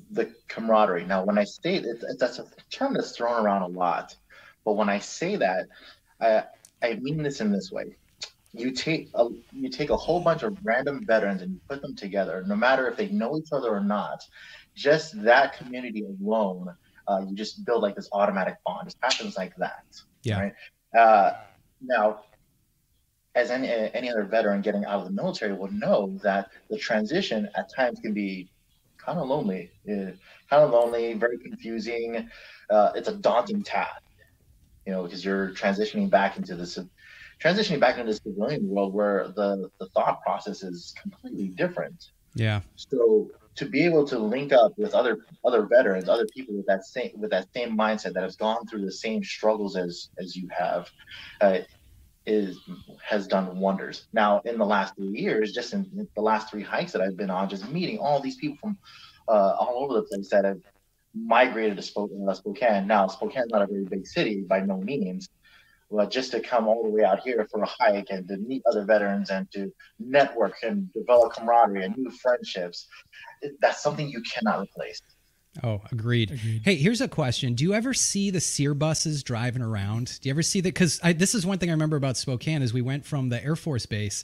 the 0.10 0.34
camaraderie. 0.48 1.06
Now, 1.06 1.24
when 1.24 1.38
I 1.38 1.44
say 1.44 1.76
it, 1.76 2.04
that's 2.18 2.40
a 2.40 2.46
term 2.72 2.94
that's 2.94 3.16
thrown 3.16 3.44
around 3.44 3.62
a 3.64 3.68
lot, 3.68 4.16
but 4.64 4.74
when 4.74 4.90
I 4.90 5.00
say 5.00 5.36
that, 5.36 5.68
I 6.20 6.44
I 6.82 6.96
mean 6.96 7.22
this 7.22 7.42
in 7.42 7.52
this 7.52 7.72
way. 7.72 7.96
You 8.58 8.72
take 8.72 9.10
a 9.14 9.28
you 9.52 9.70
take 9.70 9.90
a 9.90 9.98
whole 9.98 10.22
bunch 10.22 10.44
of 10.44 10.58
random 10.64 11.06
veterans 11.06 11.42
and 11.42 11.52
you 11.54 11.60
put 11.70 11.82
them 11.82 11.96
together, 11.96 12.44
no 12.48 12.56
matter 12.56 12.88
if 12.88 12.98
they 12.98 13.10
know 13.10 13.38
each 13.38 13.50
other 13.52 13.70
or 13.70 13.82
not. 13.82 14.24
Just 14.76 15.22
that 15.24 15.58
community 15.58 16.04
alone, 16.04 16.76
uh, 17.08 17.22
you 17.28 17.36
just 17.36 17.64
build 17.66 17.82
like 17.82 17.96
this 17.96 18.10
automatic 18.12 18.56
bond. 18.66 18.90
It 18.90 18.96
happens 19.02 19.38
like 19.38 19.56
that. 19.58 19.86
Yeah. 20.24 20.42
Right? 20.42 20.54
Uh, 21.00 21.34
now, 21.82 22.22
as 23.36 23.52
any 23.52 23.70
any 23.70 24.10
other 24.10 24.24
veteran 24.24 24.62
getting 24.62 24.86
out 24.86 25.00
of 25.00 25.06
the 25.06 25.12
military 25.12 25.54
will 25.54 25.72
know 25.72 26.18
that 26.24 26.50
the 26.70 26.78
transition 26.78 27.50
at 27.56 27.74
times 27.74 28.00
can 28.00 28.14
be 28.14 28.50
kind 28.98 29.20
of 29.20 29.28
lonely, 29.28 29.70
uh, 29.90 30.12
kind 30.50 30.64
of 30.64 30.72
lonely, 30.72 31.14
very 31.14 31.38
confusing. 31.38 32.30
Uh, 32.70 32.92
it's 32.96 33.08
a 33.08 33.14
daunting 33.14 33.62
task, 33.62 34.02
you 34.86 34.94
know, 34.94 35.04
because 35.04 35.24
you're 35.24 35.50
transitioning 35.50 36.10
back 36.10 36.38
into 36.38 36.56
this 36.56 36.80
transitioning 37.44 37.80
back 37.80 37.98
into 37.98 38.14
the 38.14 38.20
civilian 38.20 38.68
world 38.68 38.94
where 38.94 39.30
the 39.36 39.70
the 39.80 39.88
thought 39.90 40.22
process 40.22 40.64
is 40.64 40.94
completely 41.02 41.48
different. 41.50 42.12
Yeah. 42.34 42.62
So 42.76 43.32
to 43.56 43.66
be 43.66 43.86
able 43.86 44.06
to 44.06 44.20
link 44.20 44.52
up 44.54 44.74
with 44.78 44.94
other 44.94 45.26
other 45.46 45.64
veterans, 45.64 46.10
other 46.10 46.28
people 46.34 46.56
with 46.56 46.66
that 46.68 46.86
same 46.86 47.12
with 47.16 47.32
that 47.32 47.48
same 47.54 47.78
mindset 47.78 48.14
that 48.14 48.24
has 48.24 48.36
gone 48.36 48.66
through 48.68 48.86
the 48.86 48.92
same 48.92 49.24
struggles 49.24 49.76
as 49.76 50.10
as 50.20 50.36
you 50.36 50.48
have, 50.58 50.90
uh, 51.42 51.60
is 52.26 52.60
has 53.04 53.28
done 53.28 53.60
wonders. 53.60 54.08
Now, 54.14 54.42
in 54.46 54.58
the 54.58 54.66
last 54.66 54.96
three 54.96 55.20
years, 55.20 55.54
just 55.54 55.74
in 55.74 56.08
the 56.16 56.22
last 56.22 56.50
three 56.50 56.64
hikes 56.64 56.92
that 56.92 57.02
I've 57.02 57.18
been 57.18 57.30
on, 57.30 57.50
just 57.50 57.70
meeting 57.70 57.98
all 58.00 58.20
these 58.20 58.36
people 58.36 58.58
from 58.60 58.78
uh, 59.28 59.56
all 59.60 59.84
over 59.84 59.94
the 59.94 60.04
place 60.04 60.30
that 60.30 60.46
have 60.46 60.60
migrated 61.14 61.78
to 61.78 61.84
Spokane. 61.84 62.28
Uh, 62.28 62.34
Spokane. 62.34 62.88
Now, 62.88 63.08
Spokane's 63.08 63.52
not 63.52 63.62
a 63.62 63.68
very 63.68 63.86
big 63.86 64.06
city 64.06 64.42
by 64.42 64.60
no 64.60 64.78
means, 64.78 65.30
but 65.92 66.12
just 66.12 66.32
to 66.32 66.40
come 66.40 66.68
all 66.68 66.84
the 66.84 66.90
way 66.90 67.04
out 67.04 67.20
here 67.22 67.48
for 67.52 67.62
a 67.62 67.66
hike 67.66 68.08
and 68.10 68.28
to 68.28 68.38
meet 68.38 68.64
other 68.70 68.84
veterans 68.84 69.30
and 69.30 69.50
to 69.52 69.72
network 70.00 70.56
and 70.64 70.92
develop 70.94 71.34
camaraderie 71.34 71.86
and 71.86 71.96
new 71.98 72.10
friendships, 72.12 72.88
that's 73.60 73.82
something 73.82 74.10
you 74.10 74.22
cannot 74.22 74.62
replace. 74.62 75.02
Oh, 75.64 75.82
agreed. 75.92 76.32
Agreed. 76.32 76.62
Hey, 76.66 76.76
here's 76.76 77.02
a 77.02 77.08
question: 77.08 77.54
Do 77.54 77.64
you 77.64 77.74
ever 77.74 77.94
see 77.94 78.30
the 78.30 78.42
SERE 78.42 78.74
buses 78.74 79.24
driving 79.24 79.62
around? 79.62 80.20
Do 80.22 80.28
you 80.28 80.34
ever 80.34 80.44
see 80.44 80.60
that? 80.62 80.74
Because 80.74 81.00
this 81.00 81.34
is 81.34 81.46
one 81.46 81.60
thing 81.60 81.70
I 81.70 81.74
remember 81.74 81.96
about 81.96 82.18
Spokane 82.18 82.62
is 82.62 82.74
we 82.74 82.82
went 82.82 83.06
from 83.06 83.30
the 83.30 83.42
Air 83.42 83.56
Force 83.56 83.86
Base, 83.86 84.24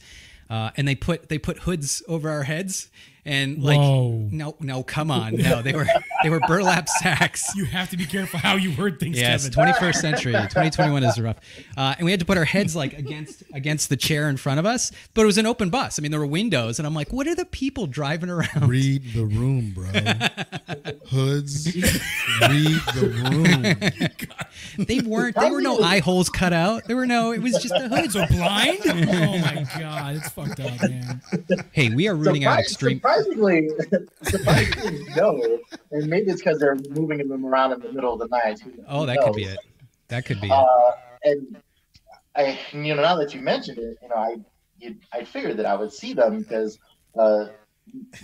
uh, 0.50 0.72
and 0.76 0.86
they 0.86 0.96
put 0.96 1.30
they 1.30 1.38
put 1.38 1.60
hoods 1.60 2.04
over 2.08 2.30
our 2.30 2.44
heads, 2.44 2.90
and 3.26 3.62
like 3.64 3.78
Whoa. 3.78 4.28
no 4.32 4.56
no 4.60 4.82
come 4.84 5.12
on 5.12 5.36
no 5.36 5.62
they 5.62 5.74
were 5.74 5.86
they 6.24 6.30
were 6.30 6.40
burlap 6.48 6.88
sacks. 7.02 7.54
You 7.56 7.66
have 7.66 7.90
to 7.92 7.98
be 7.98 8.06
careful 8.06 8.40
how 8.40 8.56
you 8.56 8.76
word 8.76 9.00
things, 9.00 9.18
Yes, 9.20 9.48
Kevin. 9.50 9.74
21st 9.74 9.96
century. 9.96 10.32
2021 10.34 11.04
is 11.04 11.20
rough. 11.20 11.38
Uh, 11.78 11.96
and 11.98 12.06
we 12.06 12.12
had 12.12 12.20
to 12.20 12.26
put 12.26 12.38
our 12.38 12.46
heads 12.46 12.76
like 12.76 12.94
against 12.98 13.44
against 13.54 13.90
the 13.90 13.98
chair 13.98 14.30
in 14.30 14.38
front 14.38 14.60
of 14.60 14.66
us, 14.66 14.92
but 15.14 15.24
it 15.24 15.26
was 15.26 15.38
an 15.38 15.46
open 15.46 15.70
bus. 15.70 16.00
I 16.00 16.02
mean, 16.02 16.12
there 16.12 16.20
were 16.20 16.26
windows, 16.26 16.80
and 16.80 16.88
I'm 16.88 16.94
like, 16.96 17.12
what 17.14 17.28
are 17.28 17.36
the 17.36 17.46
people 17.46 17.88
driving 17.88 18.30
around? 18.30 18.68
Read 18.70 19.14
the 19.14 19.26
room, 19.26 19.72
bro. 19.76 19.86
Hoods. 21.10 21.66
Read 21.76 22.82
the 22.96 23.08
room. 23.24 24.18
They 24.78 25.00
weren't. 25.00 25.36
There 25.36 25.52
were 25.52 25.62
no 25.62 25.80
eye 25.80 26.00
holes 26.00 26.30
cut 26.30 26.54
out. 26.54 26.84
There 26.86 26.96
were 26.96 27.06
no. 27.08 27.32
It 27.32 27.42
was 27.42 27.54
just 27.54 27.70
the 27.74 27.90
hoods 27.90 28.16
were 28.16 28.28
blind? 28.28 28.80
oh 28.86 29.38
my 29.40 29.66
god, 29.78 30.16
it's 30.18 30.30
fucked 30.30 30.60
up, 30.60 30.82
man. 30.90 31.22
Hey, 31.72 31.90
we 31.90 32.08
are 32.08 32.16
rooting 32.16 32.46
out 32.46 32.60
Surpri- 32.60 32.62
extreme. 32.62 33.00
Surprisingly, 33.18 33.70
surprisingly 34.24 35.06
no. 35.16 35.60
And 35.92 36.08
maybe 36.08 36.32
it's 36.32 36.42
because 36.42 36.60
they're 36.60 36.78
moving 36.90 37.28
them 37.28 37.46
around 37.46 37.74
in 37.74 37.80
the 37.82 37.92
middle 37.92 38.14
of 38.14 38.20
the 38.20 38.28
night. 38.28 38.62
Oh, 38.88 39.06
that 39.06 39.22
could 39.22 39.34
be 39.34 39.44
it. 39.44 39.60
That 40.08 40.26
could 40.26 40.42
be 40.42 40.48
it. 40.48 40.54
Uh, 40.54 40.92
and 41.24 41.58
I, 42.36 42.60
you 42.74 42.96
know, 42.96 43.02
now 43.02 43.16
that 43.18 43.34
you 43.34 43.42
mentioned 43.42 43.78
it, 43.78 43.98
you 44.02 44.10
know, 44.10 44.16
I, 44.16 44.36
you, 44.80 44.96
I 45.12 45.24
figured 45.24 45.58
that 45.58 45.66
I 45.66 45.76
would 45.76 45.92
see 45.92 46.14
them 46.14 46.40
because 46.40 46.80
uh, 47.18 47.48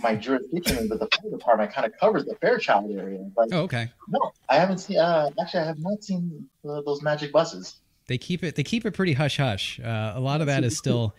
my 0.00 0.14
jurisdiction 0.14 0.88
with 0.88 1.00
the 1.00 1.08
fire 1.08 1.30
department 1.30 1.72
kind 1.72 1.86
of 1.86 1.98
covers 1.98 2.24
the 2.24 2.34
Fairchild 2.36 2.90
area. 2.90 3.28
But 3.34 3.48
Oh, 3.52 3.60
okay. 3.62 3.90
no, 4.08 4.32
I 4.48 4.56
haven't 4.56 4.78
seen. 4.78 4.98
Uh, 4.98 5.30
actually, 5.40 5.60
I 5.60 5.66
have 5.66 5.78
not 5.78 6.02
seen 6.02 6.48
uh, 6.68 6.80
those 6.82 7.02
magic 7.02 7.32
buses. 7.32 7.76
They 8.06 8.18
keep 8.18 8.42
it. 8.42 8.54
They 8.54 8.64
keep 8.64 8.86
it 8.86 8.92
pretty 8.92 9.12
hush 9.12 9.36
hush. 9.36 9.78
Uh, 9.80 10.12
a 10.14 10.20
lot 10.20 10.40
of 10.40 10.46
that 10.46 10.64
is 10.64 10.78
still, 10.78 11.14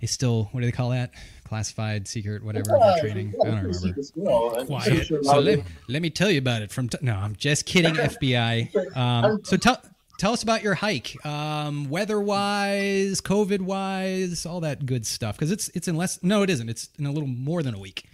is 0.00 0.12
still. 0.12 0.48
What 0.52 0.60
do 0.60 0.66
they 0.66 0.72
call 0.72 0.90
that? 0.90 1.10
Classified, 1.48 2.06
secret, 2.06 2.44
whatever. 2.44 2.76
Yeah, 2.78 3.00
training. 3.00 3.28
yeah, 3.34 3.40
I 3.42 3.44
don't 3.46 3.56
remember. 3.56 3.72
secret 3.72 4.66
Quiet. 4.66 5.06
sure 5.06 5.22
So 5.24 5.38
let, 5.40 5.60
let 5.88 6.02
me 6.02 6.10
tell 6.10 6.30
you 6.30 6.38
about 6.38 6.60
it. 6.62 6.70
From 6.70 6.88
t- 6.90 6.98
no, 7.00 7.14
I'm 7.14 7.34
just 7.36 7.64
kidding. 7.64 7.94
FBI. 7.94 8.96
Um, 8.96 9.40
so 9.44 9.56
tell 9.56 9.80
tell 10.18 10.32
us 10.34 10.42
about 10.42 10.62
your 10.62 10.74
hike. 10.74 11.16
Um, 11.24 11.88
weather 11.88 12.20
wise, 12.20 13.22
COVID 13.22 13.62
wise, 13.62 14.44
all 14.44 14.60
that 14.60 14.84
good 14.84 15.06
stuff. 15.06 15.36
Because 15.36 15.50
it's 15.50 15.68
it's 15.70 15.88
in 15.88 15.96
less. 15.96 16.22
No, 16.22 16.42
it 16.42 16.50
isn't. 16.50 16.68
It's 16.68 16.90
in 16.98 17.06
a 17.06 17.10
little 17.12 17.28
more 17.28 17.62
than 17.62 17.74
a 17.74 17.78
week. 17.78 18.04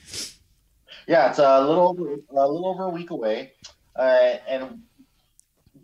Yeah, 1.08 1.28
it's 1.28 1.40
a 1.40 1.60
little 1.66 1.88
over 1.88 2.12
a 2.12 2.48
little 2.48 2.66
over 2.68 2.84
a 2.84 2.90
week 2.90 3.10
away, 3.10 3.52
uh, 3.96 4.34
and 4.48 4.80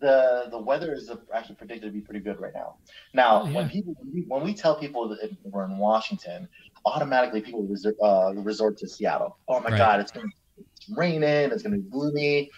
the 0.00 0.46
the 0.50 0.58
weather 0.58 0.94
is 0.94 1.10
actually 1.34 1.56
predicted 1.56 1.88
to 1.88 1.92
be 1.92 2.00
pretty 2.00 2.20
good 2.20 2.40
right 2.40 2.54
now. 2.54 2.76
Now, 3.12 3.42
Oh, 3.42 3.46
yeah. 3.46 3.52
when 3.56 3.68
people 3.68 3.94
when 4.28 4.42
we 4.44 4.54
tell 4.54 4.76
people 4.76 5.08
that 5.08 5.30
we're 5.44 5.64
in 5.64 5.76
Washington, 5.76 6.48
automatically 6.84 7.40
people 7.40 7.62
resort, 7.62 7.96
uh, 8.02 8.32
resort 8.36 8.78
to 8.78 8.88
Seattle. 8.88 9.38
Oh 9.48 9.60
my 9.60 9.70
Right. 9.70 9.78
God, 9.78 10.00
it's 10.00 10.10
going 10.10 10.26
to 10.28 10.32
it's 10.58 10.90
raining, 10.96 11.50
it's 11.52 11.62
going 11.62 11.72
to 11.72 11.78
be 11.78 11.90
gloomy. 11.90 12.50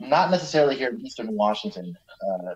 Not 0.00 0.30
necessarily 0.30 0.76
here 0.76 0.90
in 0.90 1.00
Eastern 1.04 1.34
Washington. 1.34 1.96
Uh, 2.22 2.54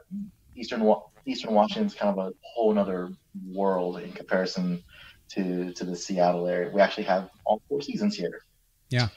Eastern 0.55 0.95
Eastern 1.27 1.55
Washington's 1.55 1.95
kind 1.95 2.19
of 2.19 2.27
a 2.27 2.33
whole 2.43 2.77
other 2.79 3.11
world 3.47 3.99
in 3.99 4.13
comparison 4.13 4.83
to 5.31 5.73
to 5.73 5.85
the 5.85 5.97
Seattle 5.97 6.47
area. 6.47 6.71
We 6.71 6.81
actually 6.81 7.05
have 7.05 7.31
all 7.45 7.61
four 7.69 7.81
seasons 7.83 8.17
here. 8.17 8.45
Yeah. 8.91 9.09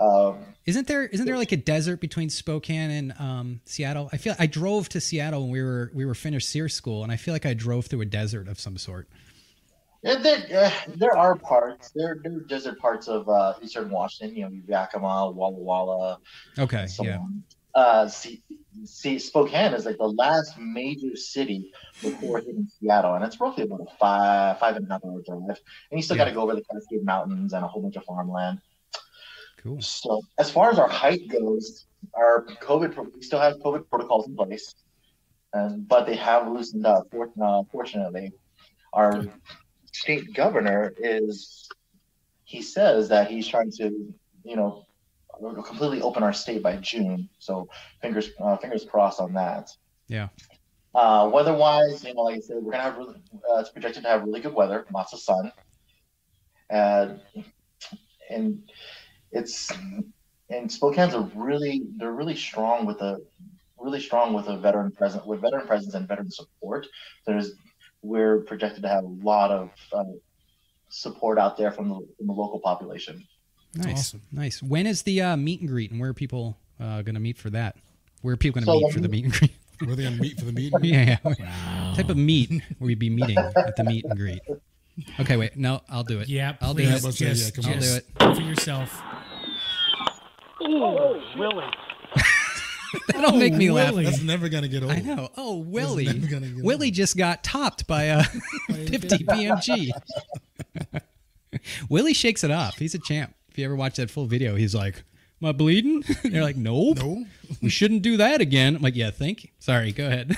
Um, 0.00 0.38
Isn't 0.64 0.86
there 0.86 1.04
isn't 1.04 1.26
there 1.26 1.36
like 1.36 1.52
a 1.52 1.56
desert 1.56 2.00
between 2.00 2.30
Spokane 2.30 2.90
and 2.90 3.12
um, 3.18 3.60
Seattle? 3.66 4.08
I 4.12 4.16
feel 4.16 4.34
I 4.38 4.46
drove 4.46 4.88
to 4.90 5.00
Seattle 5.00 5.42
when 5.42 5.50
we 5.50 5.62
were 5.62 5.90
we 5.94 6.04
were 6.06 6.14
finished 6.14 6.48
Sears 6.48 6.74
school, 6.74 7.02
and 7.02 7.12
I 7.12 7.16
feel 7.16 7.34
like 7.34 7.44
I 7.44 7.54
drove 7.54 7.86
through 7.86 8.00
a 8.02 8.06
desert 8.06 8.48
of 8.48 8.58
some 8.58 8.78
sort. 8.78 9.08
Yeah, 10.02 10.16
there, 10.16 10.64
uh, 10.66 10.70
there 10.96 11.16
are 11.16 11.36
parts. 11.36 11.90
There, 11.94 12.18
there 12.22 12.32
are 12.36 12.40
desert 12.40 12.78
parts 12.78 13.08
of 13.08 13.28
uh, 13.28 13.54
Eastern 13.62 13.90
Washington. 13.90 14.36
You 14.36 14.44
know, 14.44 14.50
Yakima, 14.68 15.30
Walla 15.30 15.58
Walla, 15.58 16.18
Okay, 16.58 16.86
so 16.86 17.04
yeah, 17.04 17.18
on. 17.18 17.42
Uh, 17.74 18.08
see, 18.08 18.42
see, 18.84 19.18
Spokane 19.18 19.72
is 19.74 19.86
like 19.86 19.96
the 19.98 20.04
last 20.08 20.58
major 20.58 21.14
city 21.16 21.70
before 22.02 22.38
hitting 22.46 22.66
Seattle, 22.80 23.14
and 23.14 23.24
it's 23.24 23.40
roughly 23.40 23.64
about 23.64 23.80
a 23.80 23.96
five 23.98 24.58
five 24.58 24.76
and 24.76 24.86
a 24.88 24.92
half 24.92 25.04
hour 25.04 25.22
drive. 25.24 25.58
And 25.90 25.98
you 25.98 26.02
still 26.02 26.16
Yeah. 26.16 26.24
got 26.24 26.28
to 26.30 26.34
go 26.34 26.42
over 26.42 26.54
the 26.54 26.62
Cascade 26.70 27.04
Mountains 27.04 27.52
and 27.52 27.64
a 27.64 27.68
whole 27.68 27.82
bunch 27.82 27.96
of 27.96 28.04
farmland. 28.04 28.58
cool. 29.62 29.80
So 29.80 30.20
as 30.38 30.50
far 30.50 30.70
as 30.70 30.78
our 30.78 30.88
hike 30.88 31.28
goes, 31.28 31.86
our 32.14 32.44
COVID 32.60 32.96
we 33.14 33.22
still 33.22 33.38
have 33.40 33.54
COVID 33.64 33.88
protocols 33.88 34.26
in 34.26 34.34
place, 34.36 34.74
and 35.52 35.86
but 35.86 36.06
they 36.06 36.16
have 36.16 36.48
loosened 36.48 36.84
up. 36.86 37.04
Fortunately, 37.70 38.32
our 38.92 39.24
state 40.02 40.34
governor 40.34 40.92
is 40.98 41.68
he 42.44 42.60
says 42.60 43.08
that 43.08 43.30
he's 43.30 43.46
trying 43.46 43.70
to 43.70 44.12
you 44.44 44.56
know 44.56 44.84
completely 45.64 46.02
open 46.02 46.22
our 46.22 46.32
state 46.32 46.62
by 46.62 46.76
June. 46.76 47.28
So 47.38 47.68
fingers 48.00 48.30
uh, 48.40 48.56
fingers 48.56 48.84
crossed 48.84 49.20
on 49.20 49.32
that. 49.34 49.70
Yeah. 50.08 50.28
Uh, 50.94 51.30
weather-wise, 51.32 52.04
you 52.04 52.12
know, 52.12 52.22
like 52.22 52.36
I 52.36 52.40
said, 52.40 52.56
we're 52.60 52.72
gonna 52.72 52.82
have 52.82 52.98
really, 52.98 53.14
uh, 53.50 53.60
it's 53.60 53.70
projected 53.70 54.02
to 54.02 54.10
have 54.10 54.24
really 54.24 54.40
good 54.40 54.52
weather, 54.52 54.84
lots 54.92 55.14
of 55.14 55.20
sun, 55.20 55.50
and 56.68 57.20
and 58.28 58.62
it's 59.30 59.70
and 60.50 60.70
Spokane's 60.70 61.14
a 61.14 61.20
really 61.34 61.82
they're 61.96 62.12
really 62.12 62.36
strong 62.36 62.84
with 62.84 63.00
a 63.00 63.22
really 63.78 64.00
strong 64.00 64.34
with 64.34 64.48
a 64.48 64.58
veteran 64.58 64.90
presence 64.92 65.24
with 65.24 65.40
veteran 65.40 65.66
presence 65.66 65.94
and 65.94 66.06
veteran 66.06 66.30
support. 66.30 66.86
There's 67.26 67.52
we're 68.02 68.40
projected 68.40 68.82
to 68.82 68.88
have 68.88 69.04
a 69.04 69.08
lot 69.08 69.50
of 69.50 69.70
uh, 69.92 70.04
support 70.88 71.38
out 71.38 71.56
there 71.56 71.70
from 71.72 71.88
the, 71.88 71.94
from 72.18 72.26
the 72.26 72.32
local 72.32 72.60
population. 72.60 73.24
Nice, 73.74 73.98
Awesome. 73.98 74.22
nice. 74.30 74.62
When 74.62 74.86
is 74.86 75.02
the 75.02 75.22
uh, 75.22 75.36
meet 75.36 75.60
and 75.60 75.68
greet, 75.68 75.90
and 75.90 76.00
where 76.00 76.10
are 76.10 76.14
people 76.14 76.56
uh, 76.80 77.02
going 77.02 77.14
to 77.14 77.20
meet 77.20 77.38
for 77.38 77.48
that? 77.50 77.76
Where 78.20 78.34
are 78.34 78.36
people 78.36 78.60
going 78.60 78.66
to 78.66 78.72
So, 78.72 78.86
meet 78.86 78.92
for 78.92 79.00
the 79.00 79.08
meet 79.08 79.24
and 79.24 79.32
greet? 79.38 79.52
Were 79.86 79.96
they 79.96 80.06
on 80.06 80.18
meet 80.18 80.38
for 80.38 80.44
the 80.44 80.52
meeting? 80.52 80.78
yeah, 80.82 81.18
yeah. 81.24 81.34
Wow. 81.40 81.94
type 81.96 82.08
of 82.08 82.16
meet 82.16 82.50
will 82.78 82.86
we 82.86 82.94
be 82.94 83.10
meeting 83.10 83.36
at 83.38 83.74
the 83.76 83.82
meet 83.84 84.04
and 84.04 84.16
greet? 84.16 84.40
Okay, 85.18 85.36
wait. 85.36 85.56
No, 85.56 85.80
I'll 85.88 86.04
do 86.04 86.20
it. 86.20 86.28
Yeah, 86.28 86.54
I'll 86.60 86.74
do 86.74 86.82
it. 86.82 87.02
let's 87.02 87.16
just, 87.16 87.56
yeah, 87.56 87.62
come 87.62 87.80
just 87.80 88.04
I'll 88.20 88.34
do 88.34 88.34
do 88.34 88.40
it 88.40 88.44
for 88.44 88.48
yourself. 88.48 89.02
That'll 93.08 93.38
make 93.38 93.54
me 93.54 93.70
Oh, 93.70 93.74
laugh. 93.74 93.94
That's 93.94 94.22
never 94.22 94.48
gonna 94.48 94.68
get 94.68 94.82
old. 94.82 94.92
I 94.92 95.00
know. 95.00 95.30
Oh, 95.36 95.56
Willie. 95.58 96.06
never 96.06 96.26
gonna 96.26 96.52
Willie 96.62 96.90
just 96.90 97.16
got 97.16 97.42
topped 97.44 97.86
by 97.86 98.02
a 98.04 98.22
50 98.24 99.24
BMG. 99.24 99.90
Willie 101.88 102.14
shakes 102.14 102.44
it 102.44 102.50
off. 102.50 102.76
He's 102.78 102.94
a 102.94 102.98
champ. 102.98 103.34
If 103.50 103.58
you 103.58 103.64
ever 103.64 103.76
watch 103.76 103.96
that 103.96 104.10
full 104.10 104.26
video, 104.26 104.54
he's 104.56 104.74
like, 104.74 105.04
Am 105.42 105.48
I 105.48 105.52
bleeding? 105.52 106.02
And 106.24 106.32
they're 106.34 106.42
like, 106.42 106.56
Nope. 106.56 106.98
No. 106.98 107.24
We 107.60 107.68
shouldn't 107.70 108.02
do 108.02 108.16
that 108.18 108.40
again. 108.40 108.76
I'm 108.76 108.82
like, 108.82 108.96
Yeah, 108.96 109.10
thank 109.10 109.44
you. 109.44 109.50
Sorry, 109.58 109.92
go 109.92 110.06
ahead. 110.06 110.36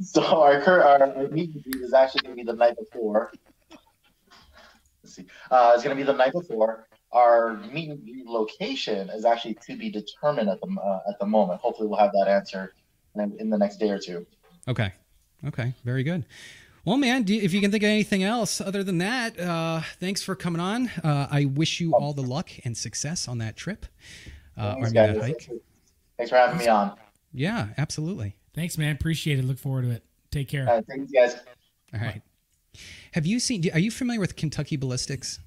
So 0.00 0.22
our 0.24 0.60
cur- 0.62 0.82
our, 0.82 1.02
our 1.02 1.28
meet 1.28 1.54
and 1.54 1.62
greet 1.64 1.82
is 1.82 1.92
actually 1.92 2.20
going 2.22 2.36
to 2.36 2.44
be 2.44 2.46
the 2.50 2.56
night 2.56 2.76
before. 2.78 3.32
Let's 5.02 5.16
see. 5.16 5.26
Uh, 5.50 5.72
it's 5.74 5.82
going 5.82 5.96
to 5.96 6.00
be 6.00 6.06
the 6.06 6.16
night 6.16 6.32
before. 6.32 6.86
Our 7.12 7.58
meet 7.72 7.90
and 7.90 8.02
greet 8.02 8.26
location 8.26 9.10
is 9.10 9.24
actually 9.24 9.58
to 9.66 9.76
be 9.76 9.90
determined 9.90 10.48
at 10.48 10.60
the 10.60 10.68
uh, 10.80 11.00
at 11.10 11.18
the 11.18 11.26
moment. 11.26 11.60
Hopefully, 11.60 11.88
we'll 11.88 11.98
have 11.98 12.12
that 12.12 12.28
answer 12.28 12.72
in, 13.14 13.36
in 13.38 13.50
the 13.50 13.58
next 13.58 13.76
day 13.76 13.90
or 13.90 13.98
two. 13.98 14.26
okay. 14.68 14.92
Okay. 15.44 15.74
Very 15.84 16.04
good. 16.04 16.24
Well, 16.84 16.96
man, 16.96 17.22
do 17.24 17.34
you, 17.34 17.42
if 17.42 17.52
you 17.52 17.60
can 17.60 17.70
think 17.70 17.82
of 17.82 17.88
anything 17.88 18.22
else 18.22 18.60
other 18.60 18.82
than 18.82 18.98
that, 18.98 19.38
uh, 19.38 19.80
thanks 20.00 20.22
for 20.22 20.34
coming 20.34 20.60
on. 20.60 20.88
Uh, 21.02 21.28
I 21.30 21.44
wish 21.44 21.80
you 21.80 21.92
all 21.94 22.12
the 22.12 22.22
luck 22.22 22.50
and 22.64 22.76
success 22.76 23.28
on 23.28 23.38
that 23.38 23.56
trip. 23.56 23.86
Uh, 24.56 24.74
Thanks, 24.74 24.92
mean, 24.92 24.94
that 24.94 25.14
guys. 25.14 25.22
hike. 25.22 25.50
Thanks 26.16 26.30
for 26.30 26.36
having 26.36 26.58
me 26.58 26.66
on. 26.68 26.96
Yeah, 27.32 27.68
absolutely. 27.78 28.36
Thanks, 28.54 28.76
man. 28.78 28.94
Appreciate 28.94 29.38
it. 29.38 29.44
Look 29.44 29.58
forward 29.58 29.82
to 29.82 29.90
it. 29.90 30.04
Take 30.30 30.48
care. 30.48 30.68
Uh, 30.68 30.82
thanks, 30.88 31.10
guys. 31.12 31.36
All 31.94 32.00
right. 32.00 32.22
Have 33.12 33.26
you 33.26 33.38
seen? 33.38 33.68
Are 33.72 33.78
you 33.78 33.90
familiar 33.90 34.20
with 34.20 34.36
Kentucky 34.36 34.76
Ballistics? 34.76 35.38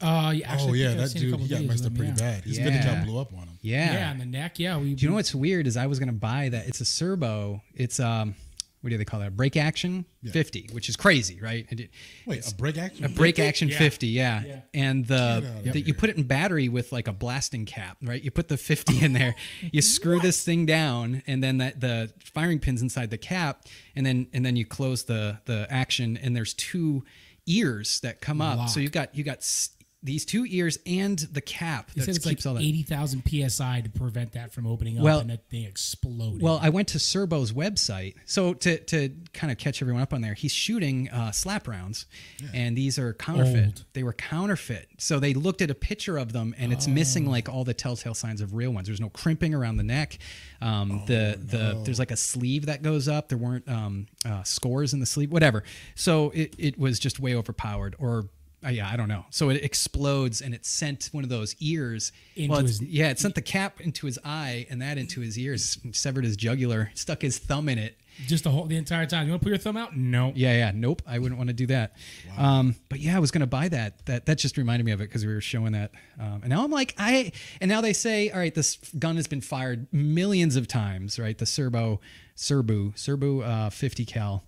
Uh, 0.00 0.32
yeah, 0.36 0.52
actually, 0.52 0.84
oh 0.86 0.90
yeah, 0.90 0.94
that 0.94 1.12
dude 1.12 1.40
he 1.40 1.48
got 1.48 1.62
messed 1.62 1.84
up 1.84 1.92
pretty 1.94 2.10
him, 2.12 2.16
yeah. 2.18 2.34
bad. 2.36 2.44
His 2.44 2.58
Yeah. 2.58 2.64
mini 2.66 2.80
top 2.82 3.04
blew 3.04 3.18
up 3.18 3.32
on 3.32 3.48
him. 3.48 3.58
Yeah. 3.62 3.92
Yeah, 3.92 4.12
in 4.12 4.18
the 4.18 4.26
neck. 4.26 4.58
Yeah, 4.58 4.76
we. 4.78 4.94
Do 4.94 5.02
you 5.02 5.08
know 5.10 5.16
what's 5.16 5.34
weird? 5.34 5.66
Is 5.66 5.76
I 5.76 5.86
was 5.86 5.98
gonna 5.98 6.12
buy 6.12 6.48
that. 6.50 6.68
It's 6.68 6.80
a 6.80 6.84
Serbo. 6.84 7.62
It's 7.74 7.98
um, 7.98 8.36
what 8.80 8.90
do 8.90 8.96
they 8.96 9.04
call 9.04 9.18
that? 9.18 9.36
Break 9.36 9.56
action 9.56 10.04
Yeah. 10.22 10.30
fifty, 10.30 10.68
which 10.70 10.88
is 10.88 10.94
crazy, 10.94 11.40
right? 11.40 11.66
It- 11.68 11.80
it- 11.80 11.90
Wait, 12.26 12.48
a 12.48 12.54
break 12.54 12.78
action? 12.78 13.04
a 13.06 13.08
break 13.08 13.40
action 13.40 13.70
50 13.70 14.06
yeah, 14.06 14.44
Yeah. 14.46 14.60
and 14.72 15.04
the, 15.04 15.16
Get 15.16 15.50
out 15.50 15.66
of 15.66 15.72
the 15.72 15.80
you 15.80 15.94
put 15.94 16.10
it 16.10 16.16
in 16.16 16.22
battery 16.22 16.68
with 16.68 16.92
like 16.92 17.08
a 17.08 17.12
blasting 17.12 17.64
cap 17.66 17.96
right 18.00 18.22
you 18.22 18.30
put 18.30 18.46
the 18.46 18.56
50 18.56 19.02
in 19.04 19.14
there 19.14 19.34
you 19.72 19.82
screw 19.82 20.20
this 20.20 20.44
thing 20.44 20.64
down 20.64 21.22
and 21.26 21.42
then 21.42 21.58
that 21.58 21.80
the 21.80 22.12
firing 22.32 22.60
pins 22.60 22.80
inside 22.82 23.10
the 23.10 23.18
cap 23.18 23.64
and 23.96 24.06
then 24.06 24.28
and 24.32 24.46
then 24.46 24.54
you 24.54 24.64
close 24.64 25.04
the 25.04 25.38
the 25.46 25.66
action 25.70 26.16
and 26.16 26.36
there's 26.36 26.54
two 26.54 27.04
ears 27.46 27.98
that 28.00 28.20
come 28.20 28.40
up 28.40 28.68
so 28.68 28.78
you've 28.78 28.92
got 28.92 29.12
you 29.14 29.24
got 29.24 29.38
s- 29.38 29.70
these 30.02 30.24
two 30.24 30.46
ears 30.48 30.78
and 30.86 31.18
the 31.18 31.40
cap 31.40 31.90
He 31.92 32.00
that 32.00 32.06
said 32.06 32.16
it's 32.16 32.24
keeps 32.24 32.44
like 32.46 32.50
all 32.50 32.54
that. 32.60 32.64
eighty 32.66 32.82
thousand 32.84 33.22
psi 33.28 33.80
to 33.80 33.90
prevent 33.90 34.32
that 34.32 34.52
from 34.52 34.66
opening 34.66 34.96
up, 34.98 35.04
Well- 35.04 35.18
and 35.20 35.30
that 35.30 35.48
thing 35.50 35.64
exploded. 35.64 36.40
Well, 36.40 36.60
I 36.62 36.68
went 36.68 36.88
to 36.88 36.98
Serbo's 36.98 37.52
website. 37.52 38.14
So 38.24 38.54
to 38.54 38.78
to 38.78 39.10
kind 39.32 39.50
of 39.50 39.58
catch 39.58 39.82
everyone 39.82 40.02
up 40.02 40.12
on 40.12 40.20
there, 40.20 40.34
he's 40.34 40.52
shooting 40.52 41.08
uh, 41.10 41.32
slap 41.32 41.66
rounds, 41.66 42.06
and 42.54 42.76
these 42.76 42.98
are 42.98 43.12
counterfeit. 43.14 43.64
Old. 43.64 43.84
They 43.94 44.02
were 44.04 44.12
counterfeit. 44.12 44.88
So 44.98 45.18
they 45.18 45.34
looked 45.34 45.62
at 45.62 45.70
a 45.70 45.74
picture 45.74 46.16
of 46.16 46.32
them, 46.32 46.54
and 46.58 46.72
it's 46.72 46.86
missing 46.86 47.26
Oh. 47.26 47.30
like 47.32 47.48
all 47.48 47.64
the 47.64 47.74
telltale 47.74 48.14
signs 48.14 48.40
of 48.40 48.54
real 48.54 48.70
ones. 48.70 48.86
There's 48.86 49.00
no 49.00 49.10
crimping 49.10 49.52
around 49.54 49.78
the 49.78 49.82
neck. 49.82 50.18
Um, 50.60 51.02
the 51.06 51.38
the 51.42 51.80
there's 51.84 51.98
like 51.98 52.10
a 52.12 52.16
sleeve 52.16 52.66
that 52.66 52.82
goes 52.82 53.08
up. 53.08 53.28
There 53.28 53.38
weren't 53.38 53.68
um, 53.68 54.06
uh, 54.24 54.42
scores 54.44 54.94
in 54.94 55.00
the 55.00 55.06
sleeve. 55.06 55.32
Whatever. 55.32 55.64
So 55.96 56.30
it 56.30 56.54
it 56.58 56.78
was 56.78 56.98
just 57.00 57.18
way 57.18 57.34
overpowered 57.34 57.96
or. 57.98 58.26
Uh, 58.64 58.70
yeah, 58.70 58.90
I 58.92 58.96
don't 58.96 59.08
know. 59.08 59.24
So 59.30 59.50
it 59.50 59.62
explodes 59.62 60.40
and 60.40 60.52
it 60.52 60.66
sent 60.66 61.10
one 61.12 61.22
of 61.22 61.30
those 61.30 61.54
ears. 61.60 62.10
Into 62.34 62.50
well, 62.50 62.62
his- 62.62 62.82
yeah, 62.82 63.10
it 63.10 63.20
sent 63.20 63.36
the 63.36 63.42
cap 63.42 63.80
into 63.80 64.06
his 64.06 64.18
eye 64.24 64.66
and 64.68 64.82
that 64.82 64.98
into 64.98 65.20
his 65.20 65.38
ears, 65.38 65.78
severed 65.92 66.24
his 66.24 66.36
jugular, 66.36 66.90
stuck 66.94 67.22
his 67.22 67.38
thumb 67.38 67.68
in 67.68 67.78
it. 67.78 67.96
just 68.26 68.42
the 68.42 68.50
whole 68.50 68.64
the 68.64 68.76
entire 68.76 69.06
time. 69.06 69.26
You 69.26 69.32
want 69.32 69.42
to 69.42 69.44
put 69.44 69.50
your 69.50 69.58
thumb 69.58 69.76
out? 69.76 69.96
No. 69.96 70.32
Yeah, 70.34 70.52
yeah, 70.54 70.72
nope, 70.74 71.02
I 71.06 71.20
wouldn't 71.20 71.38
want 71.38 71.50
to 71.50 71.54
do 71.54 71.66
that. 71.68 71.94
Um, 72.36 72.74
but 72.88 72.98
yeah, 72.98 73.14
I 73.16 73.20
was 73.20 73.30
gonna 73.30 73.46
buy 73.46 73.68
that. 73.68 74.04
That 74.06 74.26
that 74.26 74.38
just 74.38 74.56
reminded 74.56 74.84
me 74.84 74.90
of 74.90 75.00
it 75.00 75.04
because 75.04 75.24
we 75.24 75.32
were 75.32 75.40
showing 75.40 75.72
that, 75.74 75.92
um, 76.18 76.40
and 76.42 76.48
now 76.48 76.64
I'm 76.64 76.70
like, 76.72 76.96
I 76.98 77.30
and 77.60 77.68
now 77.68 77.80
they 77.80 77.92
say, 77.92 78.30
all 78.30 78.40
right, 78.40 78.52
this 78.52 78.76
gun 78.98 79.14
has 79.16 79.28
been 79.28 79.40
fired 79.40 79.86
millions 79.92 80.56
of 80.56 80.66
times, 80.66 81.16
right? 81.20 81.38
The 81.38 81.46
Serbo, 81.46 82.00
Serbu, 82.36 82.94
Serbu, 82.96 83.46
uh, 83.46 83.70
50 83.70 84.04
cal. 84.04 84.42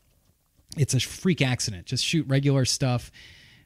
It's 0.76 0.94
a 0.94 0.98
freak 1.00 1.40
accident. 1.40 1.86
Just 1.86 2.04
shoot 2.04 2.26
regular 2.28 2.64
stuff. 2.64 3.12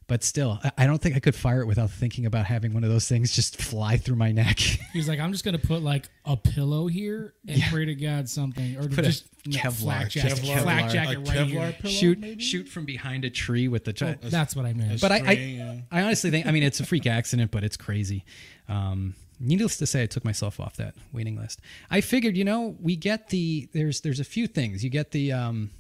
But 0.07 0.23
still, 0.23 0.59
I- 0.63 0.73
I 0.79 0.87
don't 0.87 1.01
think 1.01 1.17
I 1.17 1.19
could 1.21 1.35
fire 1.35 1.61
it 1.63 1.67
without 1.67 1.91
thinking 1.91 2.27
about 2.27 2.45
having 2.45 2.75
one 2.75 2.85
of 2.85 2.91
those 2.91 3.09
things 3.09 3.33
just 3.35 3.61
fly 3.63 3.97
through 3.97 4.17
my 4.17 4.33
neck. 4.33 4.59
He's 4.93 5.09
like, 5.09 5.19
I'm 5.19 5.33
just 5.33 5.45
gonna 5.45 5.59
put 5.59 5.83
like 5.83 6.09
a 6.27 6.37
pillow 6.37 6.89
here 6.89 7.33
and 7.49 7.63
pray 7.71 7.87
to 7.87 7.95
God 7.95 8.29
something, 8.29 8.77
or 8.77 8.89
Put 8.89 8.99
a 8.99 9.03
just 9.03 9.27
no, 9.47 9.59
Kevlar- 9.59 9.73
flak 9.73 10.11
jacket, 10.11 10.39
Kevlar- 10.39 10.63
flak 10.63 10.91
jacket 10.91 11.17
a 11.17 11.21
right 11.21 11.29
Kevlar 11.29 11.47
here. 11.49 11.77
pillow, 11.81 11.93
shoot 11.95 12.19
maybe? 12.19 12.43
shoot 12.43 12.69
from 12.69 12.85
behind 12.85 13.25
a 13.25 13.31
tree 13.31 13.67
with 13.69 13.85
the. 13.85 14.19
That's 14.23 14.55
what 14.55 14.67
I 14.67 14.73
meant. 14.75 15.01
but 15.01 15.11
I, 15.13 15.17
I, 15.25 15.33
yeah. 15.33 15.77
I 15.91 16.03
honestly 16.03 16.31
think 16.31 16.47
I 16.47 16.51
mean 16.51 16.63
it's 16.63 16.81
a 16.81 16.87
freak 16.87 17.07
accident, 17.07 17.51
but 17.51 17.65
it's 17.65 17.77
crazy. 17.79 18.25
Um, 18.69 19.15
needless 19.41 19.79
to 19.79 19.87
say, 19.87 20.03
I 20.03 20.07
took 20.07 20.25
myself 20.25 20.61
off 20.61 20.77
that 20.77 20.95
waiting 21.13 21.37
list. 21.37 21.61
I 21.91 22.01
figured, 22.03 22.37
you 22.37 22.45
know, 22.45 22.77
we 22.81 22.97
get 22.97 23.31
the 23.31 23.69
there's 23.73 24.03
there's 24.03 24.21
a 24.21 24.25
few 24.25 24.47
things. 24.47 24.85
You 24.85 24.91
get 24.91 25.13
the 25.13 25.33
um, 25.33 25.71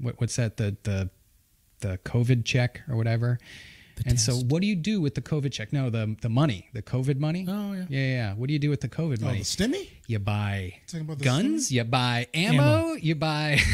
what, 0.00 0.20
what's 0.20 0.34
that 0.36 0.56
the 0.56 0.76
the 0.82 1.10
the 1.82 1.98
COVID 2.04 2.44
check 2.44 2.80
or 2.88 2.96
whatever. 2.96 3.38
and 4.06 4.18
so, 4.18 4.34
what 4.34 4.62
do 4.62 4.66
you 4.66 4.74
do 4.74 5.00
with 5.00 5.14
the 5.14 5.20
COVID 5.20 5.52
check? 5.52 5.72
No, 5.72 5.90
the 5.90 6.16
the 6.22 6.30
money, 6.30 6.68
the 6.72 6.82
COVID 6.82 7.18
money. 7.18 7.46
Oh, 7.48 7.72
yeah. 7.74 7.84
yeah, 7.90 8.06
yeah. 8.06 8.34
What 8.34 8.46
do 8.46 8.54
you 8.54 8.58
do 8.58 8.70
with 8.70 8.80
the 8.80 8.88
COVID 8.88 9.20
money? 9.20 9.22
Oh, 9.22 9.26
money? 9.26 9.38
the 9.40 9.44
stimmy. 9.44 9.90
you 10.06 10.18
buy 10.18 10.74
Talking 10.86 11.02
about 11.02 11.18
the 11.18 11.24
guns. 11.24 11.70
You 11.70 11.84
buy 11.84 12.26
ammo. 12.32 12.62
Ammo. 12.62 12.94
You 12.94 13.14
buy. 13.14 13.60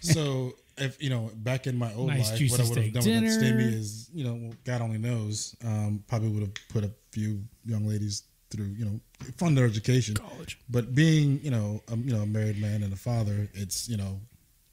So 0.00 0.52
if 0.76 1.02
you 1.02 1.10
know, 1.10 1.30
back 1.34 1.66
in 1.66 1.76
my 1.78 1.92
old 1.94 2.08
Nice 2.08 2.30
life, 2.30 2.50
what 2.50 2.60
I 2.60 2.62
would 2.64 2.76
have 2.76 2.84
steak 2.84 2.92
done 2.92 3.04
with 3.04 3.40
that 3.40 3.44
stimmy 3.44 3.72
is, 3.72 4.10
you 4.12 4.24
know, 4.24 4.52
God 4.64 4.82
only 4.82 4.98
knows. 4.98 5.56
Um, 5.64 6.04
probably 6.08 6.28
would 6.28 6.42
have 6.42 6.54
put 6.68 6.84
a 6.84 6.90
few 7.10 7.42
young 7.64 7.86
ladies 7.86 8.24
through, 8.50 8.66
you 8.66 8.84
know, 8.84 9.00
fund 9.36 9.56
their 9.56 9.64
education. 9.64 10.14
College. 10.14 10.58
But 10.68 10.94
being, 10.94 11.40
you 11.42 11.50
know, 11.50 11.82
a, 11.90 11.96
you 11.96 12.12
know, 12.12 12.22
a 12.22 12.26
married 12.26 12.60
man 12.60 12.82
and 12.82 12.92
a 12.92 12.96
father, 12.96 13.48
it's 13.54 13.88
you 13.88 13.96
know, 13.96 14.20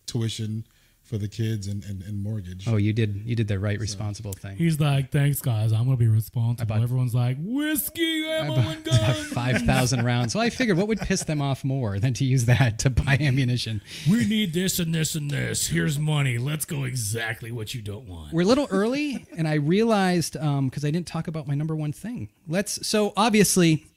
tuition 0.05 0.65
for 1.09 1.17
the 1.17 1.27
kids 1.27 1.65
and, 1.67 1.83
and, 1.85 2.03
and 2.03 2.21
mortgage. 2.21 2.67
oh, 2.67 2.77
you 2.77 2.93
did 2.93 3.23
you 3.25 3.35
did 3.35 3.47
the 3.47 3.57
right 3.57 3.79
responsible 3.79 4.31
thing. 4.31 4.55
He's 4.55 4.79
like, 4.79 5.11
thanks 5.11 5.41
guys, 5.41 5.73
I'm 5.73 5.85
gonna 5.85 5.97
be 5.97 6.07
responsible. 6.07 6.67
bought- 6.67 6.83
Everyone's 6.83 7.15
like, 7.15 7.37
whiskey, 7.39 8.25
ammo, 8.27 8.53
about, 8.53 8.75
and 8.75 8.83
guns. 8.85 9.27
5,000 9.27 10.05
rounds. 10.05 10.35
Well, 10.35 10.43
I 10.43 10.49
figured 10.51 10.77
what 10.77 10.87
would 10.87 10.99
piss 10.99 11.23
them 11.23 11.41
off 11.41 11.63
more 11.63 11.99
than 11.99 12.13
to 12.15 12.25
use 12.25 12.45
that 12.45 12.77
to 12.79 12.89
buy 12.91 13.17
ammunition. 13.19 13.81
we 14.09 14.25
need 14.27 14.53
this 14.53 14.77
and 14.79 14.93
this 14.93 15.15
and 15.15 15.31
this. 15.31 15.67
Here's 15.67 15.97
money. 15.97 16.37
Let's 16.37 16.65
go 16.65 16.83
exactly 16.83 17.51
what 17.51 17.73
you 17.73 17.81
don't 17.81 18.07
want. 18.07 18.31
We're 18.31 18.41
a 18.41 18.45
little 18.45 18.67
early, 18.69 19.25
and 19.35 19.47
I 19.47 19.55
realized 19.55 20.37
um, 20.37 20.67
because 20.69 20.85
I 20.85 20.91
didn't 20.91 21.07
talk 21.07 21.27
about 21.27 21.47
my 21.47 21.55
number 21.55 21.75
one 21.75 21.91
thing. 21.91 22.29
Let's. 22.47 22.85
So 22.87 23.13
obviously, 23.17 23.87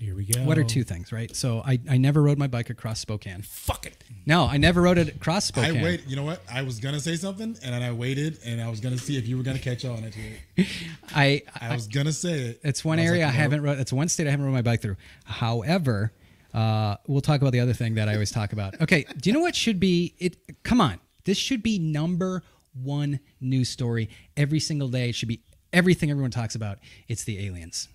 Here 0.00 0.14
we 0.14 0.24
go. 0.26 0.44
what 0.44 0.58
are 0.58 0.64
two 0.64 0.84
things, 0.84 1.10
right? 1.10 1.34
So 1.34 1.60
I, 1.66 1.80
I 1.90 1.96
never 1.96 2.22
rode 2.22 2.38
my 2.38 2.46
bike 2.46 2.70
across 2.70 3.00
Spokane. 3.00 3.42
Fuck 3.42 3.84
it. 3.84 4.04
No, 4.26 4.44
I 4.46 4.56
never 4.56 4.82
rode 4.82 4.96
it 4.96 5.08
across 5.08 5.46
Spokane. 5.46 5.78
I 5.78 5.82
wait. 5.82 6.06
You 6.06 6.14
know 6.14 6.22
what? 6.22 6.40
I 6.50 6.62
was 6.62 6.78
gonna 6.78 7.00
say 7.00 7.16
something, 7.16 7.56
and 7.64 7.74
then 7.74 7.82
I 7.82 7.90
waited, 7.90 8.38
and 8.44 8.60
I 8.60 8.68
was 8.68 8.78
gonna 8.78 8.98
see 8.98 9.16
if 9.16 9.26
you 9.26 9.36
were 9.36 9.42
gonna 9.42 9.58
catch 9.58 9.84
on 9.84 10.02
to 10.02 10.12
it. 10.56 10.66
I, 11.14 11.42
I 11.60 11.74
was 11.74 11.88
gonna 11.88 12.12
say 12.12 12.32
it. 12.40 12.60
It's 12.62 12.84
one 12.84 13.00
I 13.00 13.04
area 13.06 13.24
like, 13.24 13.34
I 13.34 13.36
no. 13.36 13.42
haven't 13.42 13.62
rode. 13.62 13.78
It's 13.80 13.92
one 13.92 14.08
state 14.08 14.28
I 14.28 14.30
haven't 14.30 14.46
rode 14.46 14.54
my 14.54 14.62
bike 14.62 14.82
through. 14.82 14.96
However, 15.24 16.12
uh, 16.54 16.96
we'll 17.08 17.20
talk 17.20 17.40
about 17.40 17.52
the 17.52 17.60
other 17.60 17.72
thing 17.72 17.96
that 17.96 18.08
I 18.08 18.14
always 18.14 18.30
talk 18.30 18.52
about. 18.52 18.76
Okay, 18.80 19.04
do 19.20 19.28
you 19.28 19.34
know 19.34 19.40
what 19.40 19.56
should 19.56 19.80
be 19.80 20.14
it? 20.18 20.36
Come 20.62 20.80
on, 20.80 21.00
this 21.24 21.36
should 21.38 21.62
be 21.62 21.80
number 21.80 22.44
one 22.80 23.18
news 23.40 23.68
story 23.68 24.10
every 24.36 24.60
single 24.60 24.88
day. 24.88 25.08
It 25.08 25.16
should 25.16 25.28
be 25.28 25.40
everything 25.72 26.10
everyone 26.10 26.30
talks 26.30 26.54
about. 26.54 26.78
It's 27.08 27.24
the 27.24 27.44
aliens, 27.44 27.88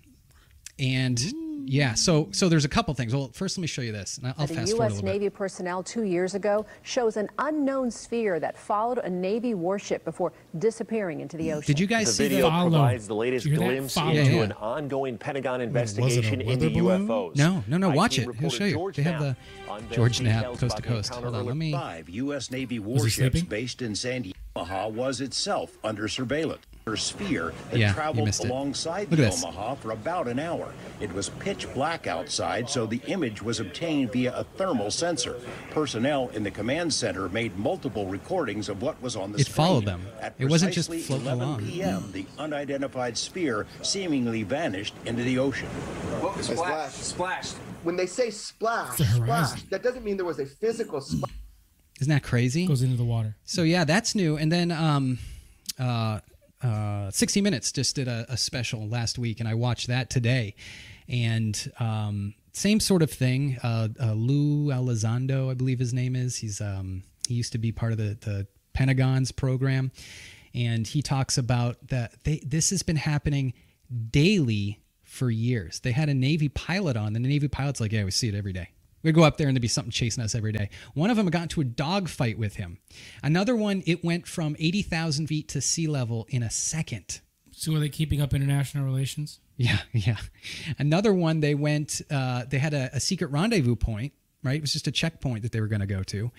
and 0.78 1.18
yeah. 1.66 1.94
So 1.94 2.28
so 2.32 2.48
there's 2.48 2.64
a 2.64 2.68
couple 2.68 2.92
things. 2.94 3.14
Well, 3.14 3.30
first 3.32 3.56
let 3.56 3.62
me 3.62 3.66
show 3.66 3.82
you 3.82 3.92
this, 3.92 4.18
and 4.18 4.26
I'll 4.28 4.34
I'll 4.38 4.46
The 4.46 4.54
fast 4.54 4.70
forward 4.72 4.84
a 4.84 4.86
U.S. 4.88 4.92
little 4.96 5.06
bit. 5.06 5.12
Navy 5.20 5.30
personnel 5.30 5.82
two 5.82 6.02
years 6.04 6.34
ago 6.34 6.66
shows 6.82 7.16
an 7.16 7.28
unknown 7.38 7.90
sphere 7.90 8.38
that 8.40 8.56
followed 8.56 8.98
a 8.98 9.10
Navy 9.10 9.54
warship 9.54 10.04
before 10.04 10.32
disappearing 10.58 11.20
into 11.20 11.36
the 11.36 11.52
ocean. 11.52 11.66
Did 11.66 11.80
you 11.80 11.86
guys 11.86 12.06
The 12.06 12.12
see 12.12 12.28
video 12.28 12.46
the? 12.46 12.50
Follow. 12.50 12.70
provides 12.70 13.06
the 13.06 13.14
latest 13.14 13.44
Did 13.44 13.52
you 13.52 13.58
hear 13.58 13.68
that? 13.68 13.74
glimpse 13.74 13.96
into 13.96 14.12
Yeah, 14.14 14.22
yeah. 14.22 14.42
an 14.42 14.52
ongoing 14.52 15.18
Pentagon 15.18 15.60
was 15.60 15.64
it 15.64 15.66
investigation 15.68 16.40
into 16.40 16.70
balloon? 16.70 17.08
UFOs. 17.08 17.36
No, 17.36 17.64
no, 17.68 17.76
no. 17.78 17.90
Watch 17.90 18.18
IT 18.18 18.28
it. 18.28 18.36
He'll 18.36 18.50
show 18.50 18.64
you. 18.64 18.74
George 18.74 18.96
They 18.96 19.02
have 19.02 19.20
the 19.20 19.36
George 19.90 20.20
Knapp, 20.20 20.56
coast 20.58 20.76
to 20.76 20.82
coast. 20.82 21.14
Hold 21.14 21.34
on, 21.34 21.46
let 21.46 21.56
me. 21.56 21.72
Five 21.72 22.08
U.S. 22.08 22.50
Navy 22.50 22.76
he 22.76 22.78
warships 22.78 23.14
sleeping? 23.16 23.44
based 23.44 23.82
in 23.82 23.94
San 23.94 24.22
Omaha 24.56 24.86
was 24.88 25.20
itself 25.20 25.76
under 25.82 26.06
surveillance. 26.06 26.62
Her 26.86 26.96
sphere 26.96 27.52
had 27.70 27.80
Yeah, 27.80 27.92
traveled 27.92 28.28
alongside 28.40 29.10
the 29.10 29.16
this. 29.16 29.42
Omaha 29.42 29.74
for 29.76 29.90
about 29.90 30.28
an 30.28 30.38
hour. 30.38 30.72
It 31.00 31.12
was 31.12 31.30
pitch 31.40 31.66
black 31.74 32.06
outside, 32.06 32.68
so 32.70 32.86
the 32.86 33.00
image 33.06 33.42
was 33.42 33.58
obtained 33.58 34.12
via 34.12 34.32
a 34.36 34.44
thermal 34.44 34.92
sensor. 34.92 35.40
Personnel 35.70 36.28
in 36.34 36.44
the 36.44 36.52
command 36.52 36.92
center 36.94 37.28
made 37.30 37.56
multiple 37.58 38.06
recordings 38.06 38.68
of 38.68 38.80
what 38.80 39.00
was 39.02 39.16
on 39.16 39.32
the 39.32 39.38
It 39.38 39.46
screen. 39.46 39.54
followed 39.56 39.86
them. 39.86 40.06
At 40.20 40.34
It 40.38 40.44
wasn't 40.46 40.72
just 40.74 40.88
precisely 40.90 41.02
floating 41.16 41.26
11 41.38 41.42
along. 41.48 41.60
p.m., 41.66 42.12
the 42.12 42.26
unidentified 42.38 43.18
sphere 43.18 43.66
seemingly 43.82 44.44
vanished 44.44 44.94
into 45.06 45.24
the 45.24 45.36
ocean. 45.38 45.68
Splash. 46.42 46.92
Splashed. 46.92 47.54
When 47.82 47.96
they 47.96 48.06
say 48.06 48.30
splash, 48.30 49.00
It's 49.00 49.10
splash, 49.14 49.62
that 49.64 49.82
doesn't 49.82 50.04
mean 50.04 50.16
there 50.16 50.24
was 50.24 50.38
a 50.38 50.46
physical 50.46 51.00
splash. 51.00 51.33
Isn't 52.04 52.12
that 52.12 52.22
crazy? 52.22 52.66
Goes 52.66 52.82
into 52.82 52.98
the 52.98 53.04
water. 53.04 53.34
So 53.44 53.62
yeah, 53.62 53.84
that's 53.84 54.14
new. 54.14 54.36
And 54.36 54.52
then 54.52 54.70
um, 54.70 55.18
uh, 55.80 56.20
uh, 56.62 57.10
60 57.10 57.40
Minutes 57.40 57.72
just 57.72 57.96
did 57.96 58.08
a, 58.08 58.26
a 58.28 58.36
special 58.36 58.86
last 58.86 59.18
week, 59.18 59.40
and 59.40 59.48
I 59.48 59.54
watched 59.54 59.86
that 59.86 60.10
today. 60.10 60.54
And 61.08 61.72
um, 61.80 62.34
same 62.52 62.78
sort 62.78 63.00
of 63.00 63.10
thing. 63.10 63.56
Uh, 63.62 63.88
uh, 63.98 64.12
Lou 64.12 64.66
Elizondo, 64.66 65.50
I 65.50 65.54
believe 65.54 65.78
his 65.78 65.94
name 65.94 66.14
is. 66.14 66.36
He's 66.36 66.60
um, 66.60 67.04
he 67.26 67.32
used 67.32 67.52
to 67.52 67.58
be 67.58 67.72
part 67.72 67.92
of 67.92 67.96
the 67.96 68.18
the 68.20 68.46
Pentagon's 68.74 69.32
program, 69.32 69.90
and 70.54 70.86
he 70.86 71.00
talks 71.00 71.38
about 71.38 71.88
that 71.88 72.22
they 72.24 72.42
this 72.44 72.68
has 72.68 72.82
been 72.82 72.96
happening 72.96 73.54
daily 74.10 74.78
for 75.04 75.30
years. 75.30 75.80
They 75.80 75.92
had 75.92 76.10
a 76.10 76.14
Navy 76.14 76.50
pilot 76.50 76.98
on, 76.98 77.16
and 77.16 77.24
the 77.24 77.30
Navy 77.30 77.48
pilot's 77.48 77.80
like, 77.80 77.92
"Yeah, 77.92 78.04
we 78.04 78.10
see 78.10 78.28
it 78.28 78.34
every 78.34 78.52
day." 78.52 78.68
We'd 79.04 79.14
go 79.14 79.22
up 79.22 79.36
there 79.36 79.46
and 79.46 79.54
there'd 79.56 79.62
be 79.62 79.68
something 79.68 79.92
chasing 79.92 80.24
us 80.24 80.34
every 80.34 80.50
day. 80.50 80.70
One 80.94 81.10
of 81.10 81.16
them 81.16 81.26
got 81.26 81.42
into 81.42 81.60
a 81.60 81.64
dogfight 81.64 82.38
with 82.38 82.56
him. 82.56 82.78
Another 83.22 83.54
one, 83.54 83.82
it 83.86 84.02
went 84.04 84.26
from 84.26 84.56
80,000 84.58 85.26
feet 85.28 85.46
to 85.50 85.60
sea 85.60 85.86
level 85.86 86.26
in 86.30 86.42
a 86.42 86.50
second. 86.50 87.20
So 87.52 87.74
are 87.76 87.78
they 87.78 87.88
keeping 87.88 88.20
up 88.20 88.34
international 88.34 88.84
relations? 88.84 89.38
Yeah, 89.56 89.78
yeah. 89.92 90.16
Another 90.78 91.12
one, 91.14 91.38
they 91.40 91.54
went, 91.54 92.00
uh, 92.10 92.44
they 92.48 92.58
had 92.58 92.74
a, 92.74 92.90
a 92.92 92.98
secret 92.98 93.30
rendezvous 93.30 93.76
point, 93.76 94.12
right? 94.42 94.56
It 94.56 94.60
was 94.62 94.72
just 94.72 94.88
a 94.88 94.92
checkpoint 94.92 95.42
that 95.42 95.52
they 95.52 95.60
were 95.60 95.68
going 95.68 95.80
to 95.80 95.86
go 95.86 96.02
to. 96.02 96.32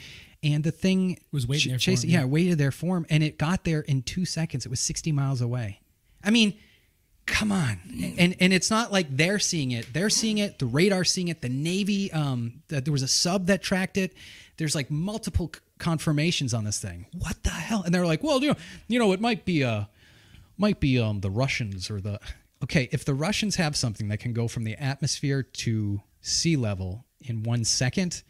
And 0.44 0.64
the 0.64 0.72
thing 0.72 1.20
Was 1.32 1.48
waiting 1.48 1.62
ch- 1.62 1.70
there 1.70 1.78
for 1.78 1.82
chasing- 1.82 2.10
him, 2.10 2.14
yeah, 2.14 2.20
yeah. 2.22 2.26
waited 2.26 2.58
there 2.58 2.72
for 2.72 2.98
him. 2.98 3.06
And 3.10 3.24
it 3.24 3.38
got 3.38 3.64
there 3.64 3.82
in 3.82 4.02
two 4.02 4.26
seconds. 4.26 4.66
It 4.66 4.70
was 4.70 4.80
60 4.80 5.12
miles 5.12 5.40
away. 5.42 5.80
I 6.24 6.32
mean, 6.32 6.58
come 7.26 7.52
on. 7.52 7.80
And 8.18 8.36
and 8.40 8.54
it's 8.54 8.70
not 8.70 8.92
like 8.92 9.08
they're 9.10 9.40
seeing 9.40 9.72
it. 9.72 9.92
They're 9.94 10.10
seeing 10.10 10.38
it. 10.38 10.60
The 10.60 10.66
radar 10.66 11.04
seeing 11.04 11.28
it. 11.30 11.42
The 11.42 11.50
Navy, 11.50 12.12
um, 12.12 12.62
th- 12.70 12.84
there 12.84 12.92
was 12.92 13.04
a 13.04 13.08
sub 13.08 13.48
that 13.48 13.62
tracked 13.62 13.98
it. 13.98 14.14
There's 14.58 14.76
like 14.76 14.90
multiple 14.90 15.52
c- 15.54 15.60
confirmations 15.80 16.54
on 16.54 16.64
this 16.64 16.80
thing. 16.80 17.08
What 17.18 17.44
the 17.44 17.50
hell? 17.50 17.84
And 17.84 17.94
they're 17.94 18.06
like, 18.06 18.24
well, 18.24 18.42
you 18.42 18.50
know, 18.50 18.56
you 18.88 19.00
know, 19.00 19.12
it 19.12 19.20
might 19.20 19.46
be 19.46 19.64
uh 19.64 19.86
might 20.58 20.80
be 20.80 21.00
um 21.00 21.22
the 21.22 21.30
Russians 21.32 21.90
or 21.90 22.00
the 22.02 22.20
okay. 22.64 22.90
If 22.92 23.06
the 23.06 23.14
Russians 23.14 23.56
have 23.56 23.76
something 23.76 24.08
that 24.10 24.20
can 24.20 24.34
go 24.34 24.48
from 24.48 24.64
the 24.64 24.76
atmosphere 24.76 25.44
to 25.44 26.02
sea 26.22 26.56
level 26.56 27.06
in 27.22 27.44
one 27.44 27.64
second, 27.64 28.24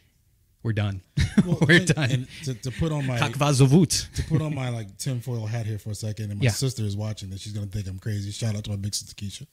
we're 0.66 0.74
done. 0.74 1.00
Well, 1.46 1.60
we're 1.68 1.78
and, 1.78 1.88
done. 1.88 2.12
And 2.12 2.28
to, 2.46 2.56
to, 2.56 2.72
put 2.72 2.92
on 2.92 3.06
my 3.06 3.20
to 3.20 4.24
put 4.28 4.42
on 4.42 4.56
my 4.56 4.70
like 4.70 4.98
tinfoil 4.98 5.46
hat 5.46 5.68
here 5.68 5.78
for 5.78 5.92
a 5.92 5.96
second, 5.96 6.32
and 6.32 6.40
my 6.40 6.46
yeah. 6.46 6.50
sister 6.50 6.82
is 6.84 6.98
watching 6.98 7.30
this. 7.30 7.42
She's 7.42 7.54
gonna 7.54 7.68
think 7.68 7.88
I'm 7.88 8.00
crazy. 8.00 8.32
Shout 8.32 8.56
out 8.56 8.64
to 8.64 8.72
my 8.72 8.76
big 8.76 8.96
sister 8.96 9.14
Keisha. 9.14 9.46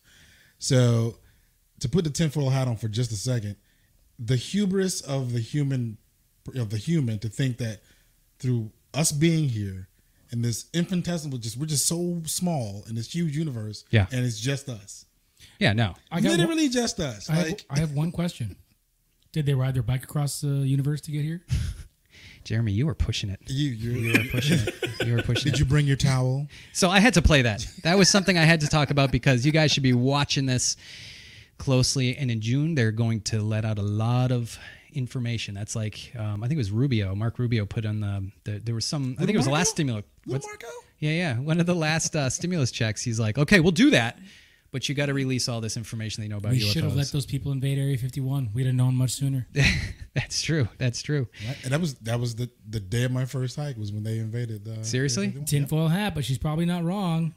So 0.59 1.19
to 1.81 1.89
put 1.91 2.05
the 2.05 2.11
tinfoil 2.11 2.49
hat 2.49 2.67
on 2.67 2.77
for 2.77 2.89
just 2.89 3.13
a 3.13 3.17
second, 3.17 3.57
the 4.19 4.37
hubris 4.37 5.03
of 5.03 5.35
the 5.35 5.41
human 5.41 5.99
of 6.57 6.71
the 6.71 6.79
human 6.79 7.19
to 7.19 7.29
think 7.29 7.59
that 7.59 7.83
through 8.39 8.71
us 8.95 9.13
being 9.13 9.51
here 9.51 9.89
in 10.31 10.41
this 10.41 10.65
infinitesimal, 10.73 11.37
just 11.37 11.59
we're 11.59 11.67
just 11.67 11.87
so 11.87 12.23
small 12.25 12.85
in 12.89 12.95
this 12.95 13.15
huge 13.15 13.37
universe, 13.37 13.85
yeah, 13.91 14.07
and 14.11 14.25
it's 14.25 14.41
just 14.41 14.67
us. 14.71 15.05
Yeah, 15.59 15.75
no, 15.75 15.95
I 16.11 16.21
literally 16.21 16.65
one, 16.65 16.73
just 16.73 17.01
us. 17.01 17.29
I, 17.29 17.37
like, 17.37 17.49
have, 17.49 17.65
I 17.69 17.79
have 17.81 17.93
one 17.93 18.13
question. 18.13 18.57
Did 19.33 19.47
they 19.47 19.55
ride 19.55 19.75
their 19.75 19.83
bike 19.83 20.05
across 20.05 20.41
the 20.41 20.49
universe 20.49 21.01
to 21.03 21.11
get 21.11 21.23
here? 21.25 21.43
Jeremy, 22.45 22.73
you 22.73 22.87
were 22.87 22.95
pushing 22.95 23.31
it. 23.31 23.41
you, 23.47 23.71
you, 23.71 23.91
You 23.93 24.13
were 24.19 24.29
pushing 24.31 24.59
it. 24.59 25.07
You 25.07 25.15
were 25.15 25.23
pushing 25.23 25.45
Did 25.45 25.55
it. 25.55 25.59
you 25.61 25.65
bring 25.65 25.87
your 25.87 25.97
towel? 25.97 26.49
So 26.73 26.91
I 26.91 26.99
had 27.01 27.15
to 27.15 27.23
play 27.23 27.43
that. 27.43 27.67
That 27.85 27.97
was 27.97 28.09
something 28.09 28.37
I 28.37 28.43
had 28.43 28.61
to 28.61 28.67
talk 28.69 28.91
about 28.91 29.13
because 29.13 29.47
you 29.47 29.53
guys 29.53 29.71
should 29.71 29.85
be 29.85 29.93
watching 29.93 30.47
this 30.47 30.77
closely. 31.59 32.17
And 32.17 32.31
in 32.31 32.41
June, 32.41 32.75
they're 32.75 32.91
going 32.93 33.21
to 33.23 33.41
let 33.41 33.65
out 33.65 33.79
a 33.79 33.83
lot 33.83 34.33
of 34.33 34.59
information. 34.93 35.55
That's 35.55 35.77
like 35.77 36.13
um, 36.19 36.43
I 36.43 36.49
think 36.49 36.57
it 36.57 36.59
was 36.59 36.71
Rubio, 36.73 37.15
Mark 37.15 37.39
Rubio 37.39 37.65
put 37.65 37.87
on 37.87 38.01
the, 38.01 38.31
the 38.45 38.59
there 38.59 38.75
was 38.75 38.85
some. 38.85 39.15
I 39.19 39.25
think 39.25 39.35
it 39.35 39.39
was 39.39 39.47
the 39.47 39.53
last 39.53 39.71
stimulus. 39.71 40.05
Little 40.27 40.49
Marco? 40.49 40.67
Yeah, 40.99 41.11
yeah. 41.13 41.39
One 41.39 41.61
of 41.61 41.67
the 41.67 41.75
last 41.75 42.15
uh, 42.17 42.29
stimulus 42.29 42.71
checks. 42.73 43.03
He's 43.03 43.19
like, 43.21 43.39
okay, 43.39 43.61
we'll 43.61 43.73
do 43.73 43.91
that, 43.91 44.19
but 44.73 44.89
you 44.89 44.95
got 44.95 45.07
to 45.07 45.15
release 45.15 45.49
all 45.49 45.61
this 45.61 45.77
information 45.77 46.23
they 46.23 46.29
know 46.29 46.39
about 46.39 46.55
you. 46.55 46.61
We 46.61 46.65
UFOs. 46.65 46.73
should 46.73 46.85
have 46.85 46.97
let 46.97 47.13
those 47.13 47.27
people 47.27 47.53
invade 47.53 47.79
Area 47.79 47.97
51. 47.97 48.51
We'd 48.55 48.67
have 48.67 48.75
known 48.75 48.95
much 48.95 49.13
sooner. 49.13 49.47
That's 50.15 50.43
true. 50.43 50.69
That's 50.79 51.03
true. 51.03 51.29
And 51.63 51.73
that 51.73 51.81
was 51.81 51.95
that 51.97 52.19
was 52.19 52.35
the 52.35 52.51
the 52.69 52.81
day 52.81 53.05
of 53.05 53.13
my 53.13 53.27
first 53.27 53.57
hike 53.57 53.77
was 53.77 53.93
when 53.93 54.03
they 54.03 54.19
invaded. 54.19 54.67
Uh, 54.67 54.83
Seriously? 54.83 55.35
Tinfoil 55.47 55.89
hat, 55.89 56.15
but 56.15 56.25
she's 56.25 56.39
probably 56.39 56.65
not 56.65 56.85
wrong. 56.85 57.35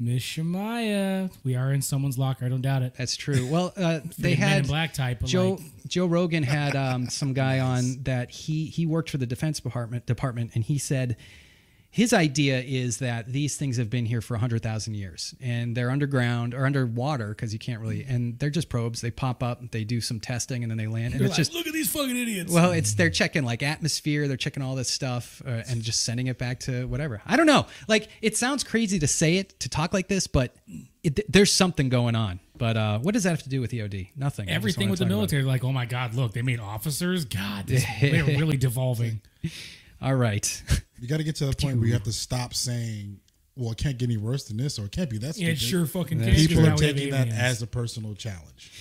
Miss 0.00 0.22
Shemaya. 0.22 1.30
We 1.42 1.56
are 1.56 1.72
in 1.72 1.82
someone's 1.82 2.18
locker. 2.18 2.44
I 2.44 2.48
don't 2.48 2.62
doubt 2.62 2.82
it. 2.82 2.94
That's 2.96 3.16
true. 3.16 3.46
Well, 3.50 3.72
uh, 3.76 4.00
they 4.18 4.36
Men 4.36 4.42
in 4.42 4.48
had 4.48 4.66
Black 4.68 4.92
type. 4.94 5.24
Joe 5.24 5.52
like, 5.52 5.60
Joe 5.88 6.06
Rogan 6.06 6.42
had 6.44 6.76
um, 6.76 7.08
some 7.08 7.32
guy 7.32 7.58
on 7.58 8.02
that 8.04 8.30
he 8.30 8.66
he 8.66 8.86
worked 8.86 9.10
for 9.10 9.18
the 9.18 9.26
Defense 9.26 9.60
Department 9.60 10.06
department, 10.06 10.52
and 10.54 10.64
he 10.64 10.78
said 10.78 11.16
his 11.90 12.12
idea 12.12 12.60
is 12.60 12.98
that 12.98 13.26
these 13.32 13.56
things 13.56 13.78
have 13.78 13.88
been 13.88 14.04
here 14.04 14.20
for 14.20 14.34
100,000 14.34 14.94
years 14.94 15.34
and 15.40 15.74
they're 15.76 15.90
underground 15.90 16.52
or 16.54 16.66
underwater 16.66 17.28
because 17.30 17.52
you 17.52 17.58
can't 17.58 17.80
really 17.80 18.04
and 18.04 18.38
they're 18.38 18.50
just 18.50 18.68
probes 18.68 19.00
they 19.00 19.10
pop 19.10 19.42
up 19.42 19.60
they 19.70 19.84
do 19.84 20.00
some 20.00 20.20
testing 20.20 20.62
and 20.62 20.70
then 20.70 20.76
they 20.76 20.86
land 20.86 21.12
and 21.14 21.20
They're 21.20 21.28
it's 21.28 21.32
like, 21.32 21.36
just 21.38 21.54
look 21.54 21.66
at 21.66 21.72
these 21.72 21.90
fucking 21.90 22.16
idiots. 22.16 22.52
well 22.52 22.72
it's 22.72 22.92
they're 22.94 23.08
checking 23.10 23.42
like 23.44 23.62
atmosphere 23.62 24.28
they're 24.28 24.36
checking 24.36 24.62
all 24.62 24.74
this 24.74 24.90
stuff 24.90 25.40
uh, 25.46 25.62
and 25.68 25.80
just 25.82 26.04
sending 26.04 26.26
it 26.26 26.36
back 26.38 26.60
to 26.60 26.86
whatever 26.88 27.22
i 27.26 27.36
don't 27.36 27.46
know 27.46 27.66
like 27.88 28.08
it 28.20 28.36
sounds 28.36 28.62
crazy 28.64 28.98
to 28.98 29.06
say 29.06 29.38
it 29.38 29.58
to 29.60 29.68
talk 29.70 29.94
like 29.94 30.08
this 30.08 30.26
but 30.26 30.54
it, 31.02 31.20
there's 31.32 31.50
something 31.52 31.88
going 31.88 32.14
on 32.14 32.38
but 32.58 32.76
uh, 32.76 32.98
what 32.98 33.14
does 33.14 33.22
that 33.22 33.30
have 33.30 33.42
to 33.42 33.48
do 33.48 33.60
with 33.62 33.70
eod 33.70 34.10
nothing 34.14 34.48
Everything 34.50 34.90
with 34.90 34.98
the 34.98 35.04
talk 35.04 35.10
about 35.10 35.14
it. 35.14 35.16
military, 35.16 35.42
like, 35.44 35.64
oh 35.64 35.72
my 35.72 35.86
God, 35.86 36.14
look, 36.14 36.32
they 36.32 36.42
made 36.42 36.58
officers. 36.58 37.24
God, 37.24 37.68
this, 37.68 37.84
they're 38.00 38.24
really 38.24 38.56
devolving. 38.56 39.20
all 40.02 40.14
right 40.14 40.60
You 41.00 41.08
got 41.08 41.18
to 41.18 41.24
get 41.24 41.36
to 41.36 41.46
the 41.46 41.54
point 41.54 41.78
where 41.78 41.86
you 41.86 41.92
have 41.92 42.02
to 42.04 42.12
stop 42.12 42.54
saying, 42.54 43.20
"Well, 43.56 43.72
it 43.72 43.78
can't 43.78 43.96
get 43.98 44.06
any 44.06 44.16
worse 44.16 44.44
than 44.44 44.56
this," 44.56 44.78
or 44.78 44.86
it 44.86 44.92
can't 44.92 45.08
be 45.10 45.18
that 45.18 45.36
Yeah, 45.36 45.52
stupid. 45.52 45.52
it 45.52 45.58
sure 45.60 45.86
fucking 45.86 46.20
can. 46.20 46.34
People 46.34 46.58
are 46.60 46.62
now 46.70 46.76
we 46.76 46.86
have 46.86 46.96
taking 46.96 47.10
that 47.12 47.28
as 47.28 47.62
a 47.62 47.66
personal 47.66 48.14
challenge. 48.14 48.72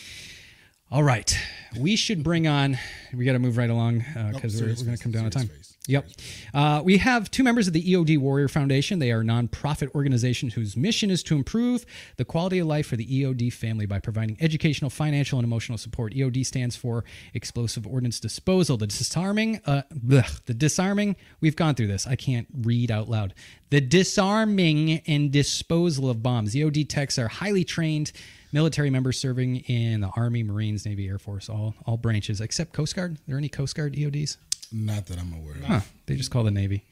All 0.90 1.04
right. 1.04 1.38
We 1.78 1.96
should 1.96 2.24
bring 2.24 2.48
on, 2.48 2.78
we 3.14 3.26
got 3.26 3.34
to 3.34 3.40
move 3.40 3.58
right 3.58 3.70
along 3.70 4.02
uh, 4.18 4.32
because 4.34 4.60
we're, 4.62 4.70
we're 4.70 4.76
going 4.86 4.96
to 4.98 5.04
come 5.04 5.12
down 5.12 5.26
on 5.26 5.32
time. 5.32 5.48
face, 5.50 5.77
Yep. 5.88 6.10
Uh, 6.54 6.82
we 6.84 6.97
have 6.97 7.32
two 7.32 7.43
members 7.43 7.67
of 7.67 7.73
the 7.73 7.82
EOD 7.82 8.17
Warrior 8.17 8.50
Foundation. 8.50 9.00
They 9.00 9.12
are 9.12 9.21
a 9.21 9.23
nonprofit 9.23 9.93
organization 9.95 10.50
whose 10.50 10.76
mission 10.76 11.10
is 11.10 11.23
to 11.23 11.36
improve 11.36 11.86
the 12.17 12.26
quality 12.26 12.60
of 12.60 12.67
life 12.67 12.88
for 12.88 12.97
the 12.97 13.06
EOD 13.06 13.54
family 13.54 13.86
by 13.86 14.00
providing 14.00 14.38
educational, 14.41 14.89
financial, 14.89 15.39
and 15.39 15.45
emotional 15.45 15.78
support. 15.78 16.13
EOD 16.13 16.45
stands 16.45 16.76
for 16.76 17.06
Explosive 17.34 17.88
Ordnance 17.88 18.19
Disposal. 18.19 18.76
The 18.76 18.88
disarming, 18.88 19.62
uh, 19.65 19.84
blech, 19.93 20.43
the 20.45 20.54
disarming, 20.54 21.15
we've 21.39 21.56
gone 21.56 21.73
through 21.73 21.88
this. 21.88 22.06
I 22.06 22.17
can't 22.17 22.47
read 22.54 22.91
out 22.91 23.10
loud. 23.10 23.34
The 23.69 23.80
disarming 23.80 25.02
and 25.08 25.32
disposal 25.32 26.10
of 26.10 26.21
bombs. 26.21 26.54
EOD 26.54 26.89
techs 26.89 27.17
are 27.17 27.30
highly 27.30 27.63
trained 27.63 28.12
military 28.52 28.89
members 28.89 29.17
serving 29.17 29.58
in 29.62 30.02
the 30.02 30.10
Army, 30.17 30.43
Marines, 30.43 30.86
Navy, 30.86 31.08
Air 31.08 31.19
Force, 31.19 31.50
all 31.50 31.76
all 31.86 31.97
branches 31.97 32.41
except 32.41 32.73
Coast 32.73 32.95
Guard. 32.95 33.13
Are 33.13 33.17
there 33.28 33.38
any 33.38 33.50
Coast 33.50 33.76
Guard 33.76 33.93
EODs? 33.93 34.38
Not 34.72 35.08
that 35.08 35.20
I'm 35.20 35.34
aware 35.34 35.78
of. 35.78 35.92
They 36.06 36.16
just 36.16 36.32
call 36.32 36.44
the 36.44 36.52
Navy. 36.52 36.84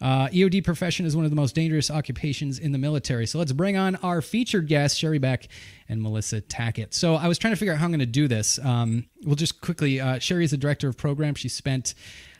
Uh, 0.00 0.28
EOD 0.28 0.62
profession 0.64 1.06
is 1.06 1.16
one 1.16 1.24
of 1.24 1.30
the 1.30 1.36
most 1.36 1.54
dangerous 1.54 1.90
occupations 1.90 2.58
in 2.58 2.72
the 2.72 2.78
military. 2.78 3.26
So 3.26 3.38
let's 3.38 3.52
bring 3.52 3.76
on 3.76 3.96
our 3.96 4.22
featured 4.22 4.68
guests, 4.68 4.96
Sherry 4.96 5.18
Beck 5.18 5.48
and 5.88 6.00
Melissa 6.00 6.40
Tackett. 6.40 6.94
So 6.94 7.16
I 7.16 7.26
was 7.26 7.38
trying 7.38 7.52
to 7.52 7.56
figure 7.56 7.72
out 7.72 7.78
how 7.80 7.86
I'm 7.86 7.90
going 7.90 8.00
to 8.00 8.06
do 8.06 8.28
this. 8.28 8.58
Um, 8.60 9.06
we'll 9.24 9.34
just 9.34 9.60
quickly, 9.60 10.00
uh, 10.00 10.18
Sherry 10.20 10.44
is 10.44 10.52
the 10.52 10.56
director 10.56 10.88
of 10.88 10.96
program. 10.96 11.34
She 11.34 11.48
spent, 11.48 11.94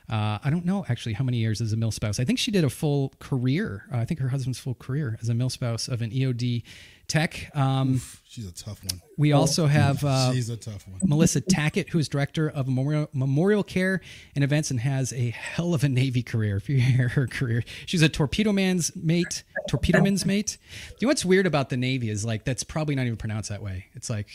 uh, 0.09 0.39
I 0.43 0.49
don't 0.49 0.65
know 0.65 0.85
actually 0.87 1.13
how 1.13 1.25
many 1.25 1.37
years 1.37 1.59
as 1.59 1.73
a 1.73 1.77
mill 1.77 1.91
spouse. 1.91 2.19
I 2.19 2.23
think 2.23 2.39
she 2.39 2.51
did 2.51 2.63
a 2.63 2.69
full 2.69 3.13
career. 3.19 3.85
Uh, 3.93 3.97
I 3.97 4.05
think 4.05 4.21
her 4.21 4.29
husband's 4.29 4.59
full 4.59 4.75
career 4.75 5.17
as 5.21 5.27
a 5.27 5.33
mill 5.33 5.49
spouse 5.49 5.87
of 5.89 6.01
an 6.01 6.11
EOD 6.11 6.63
tech. 7.09 7.49
Um, 7.55 8.01
She's 8.23 8.47
a 8.47 8.53
tough 8.53 8.81
one. 8.83 9.01
we 9.17 9.33
also 9.33 9.65
have 9.65 10.03
uh, 10.05 10.31
She's 10.31 10.49
a 10.49 10.55
tough 10.55 10.87
one. 10.87 10.99
Melissa 11.03 11.41
Tackett, 11.41 11.89
who 11.89 11.99
is 11.99 12.07
director 12.07 12.47
of 12.49 12.67
memorial, 12.67 13.09
memorial 13.11 13.63
care 13.63 14.01
and 14.35 14.43
events 14.43 14.69
and 14.71 14.79
has 14.79 15.11
a 15.13 15.31
hell 15.31 15.73
of 15.73 15.83
a 15.83 15.89
Navy 15.89 16.21
career. 16.23 16.55
If 16.57 16.69
you 16.69 16.79
hear 16.79 17.09
her 17.09 17.27
career, 17.27 17.63
she's 17.85 18.01
a 18.03 18.07
torpedo 18.09 18.53
man's 18.53 18.95
mate, 18.95 19.43
torpedo 19.67 20.01
man's 20.01 20.25
mate. 20.25 20.57
You 20.99 21.07
know 21.07 21.09
what's 21.09 21.25
weird 21.25 21.47
about 21.47 21.69
the 21.69 21.77
Navy 21.77 22.09
is 22.09 22.23
like 22.23 22.45
that's 22.45 22.63
probably 22.63 22.95
not 22.95 23.05
even 23.05 23.17
pronounced 23.17 23.49
that 23.49 23.61
way. 23.63 23.87
It's 23.95 24.09
like 24.09 24.27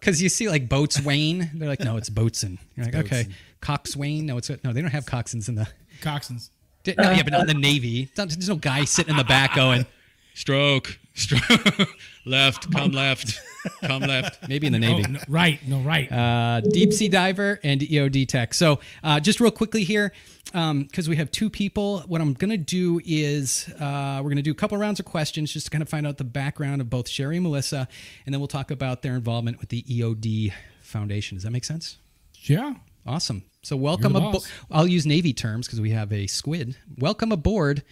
because 0.00 0.22
you 0.22 0.28
see 0.28 0.48
like 0.48 0.68
boatswain, 0.68 1.50
they're 1.54 1.68
like 1.68 1.80
no, 1.80 1.96
it's 1.96 2.08
boatswain. 2.10 2.58
You're 2.76 2.86
like 2.86 2.94
okay, 2.94 3.26
coxswain. 3.60 4.26
No, 4.26 4.38
it's 4.38 4.48
no, 4.62 4.72
they 4.72 4.80
don't 4.80 4.90
have 4.92 5.06
coxswains 5.06 5.48
in 5.48 5.56
the. 5.56 5.66
Coxswains. 6.00 6.50
No, 6.86 7.10
yeah, 7.10 7.22
but 7.22 7.32
not 7.32 7.40
in 7.42 7.46
the 7.46 7.54
Navy. 7.54 8.10
Not- 8.16 8.28
There's 8.28 8.48
no 8.48 8.56
guy 8.56 8.84
sitting 8.84 9.10
in 9.10 9.16
the 9.16 9.24
back 9.24 9.54
going, 9.54 9.86
stroke, 10.34 10.98
left, 12.24 12.70
come 12.72 12.90
left, 12.90 13.40
come 13.82 14.02
left. 14.14 14.48
Maybe 14.48 14.66
in 14.66 14.72
the 14.72 14.78
Navy 14.78 15.04
Oh, 15.06 15.12
no, 15.12 15.20
right. 15.28 15.60
No, 15.66 15.78
right. 15.80 16.10
uh, 16.10 16.60
deep 16.60 16.92
sea 16.92 17.08
diver 17.08 17.60
and 17.62 17.80
EOD 17.80 18.26
tech. 18.26 18.52
So, 18.54 18.80
uh, 19.02 19.20
just 19.20 19.40
real 19.40 19.50
quickly 19.52 19.84
here, 19.84 20.12
um, 20.54 20.82
because 20.82 21.08
we 21.08 21.16
have 21.16 21.30
two 21.30 21.48
people, 21.50 22.00
what 22.06 22.20
I'm 22.20 22.34
going 22.34 22.50
to 22.50 22.56
do 22.56 23.00
is 23.04 23.68
uh, 23.78 24.16
we're 24.18 24.30
going 24.30 24.36
to 24.36 24.42
do 24.42 24.50
a 24.50 24.56
couple 24.56 24.76
rounds 24.76 24.98
of 24.98 25.06
questions 25.06 25.52
just 25.52 25.66
to 25.66 25.70
kind 25.70 25.82
of 25.82 25.88
find 25.88 26.06
out 26.06 26.18
the 26.18 26.24
background 26.24 26.80
of 26.80 26.90
both 26.90 27.08
Sherry 27.08 27.36
and 27.36 27.44
Melissa, 27.44 27.86
and 28.26 28.32
then 28.34 28.40
we'll 28.40 28.48
talk 28.48 28.70
about 28.70 29.02
their 29.02 29.14
involvement 29.14 29.60
with 29.60 29.68
the 29.68 29.82
EOD 29.84 30.52
Foundation. 30.82 31.36
Does 31.36 31.44
that 31.44 31.50
make 31.50 31.64
sense? 31.64 31.98
yeah. 32.42 32.74
Awesome. 33.06 33.42
So, 33.62 33.76
welcome 33.76 34.16
aboard. 34.16 34.42
I'll 34.70 34.86
use 34.86 35.04
Navy 35.04 35.34
terms 35.34 35.66
because 35.66 35.78
we 35.80 35.90
have 35.90 36.10
a 36.10 36.26
squid. 36.26 36.74
Welcome 36.98 37.32
aboard, 37.32 37.82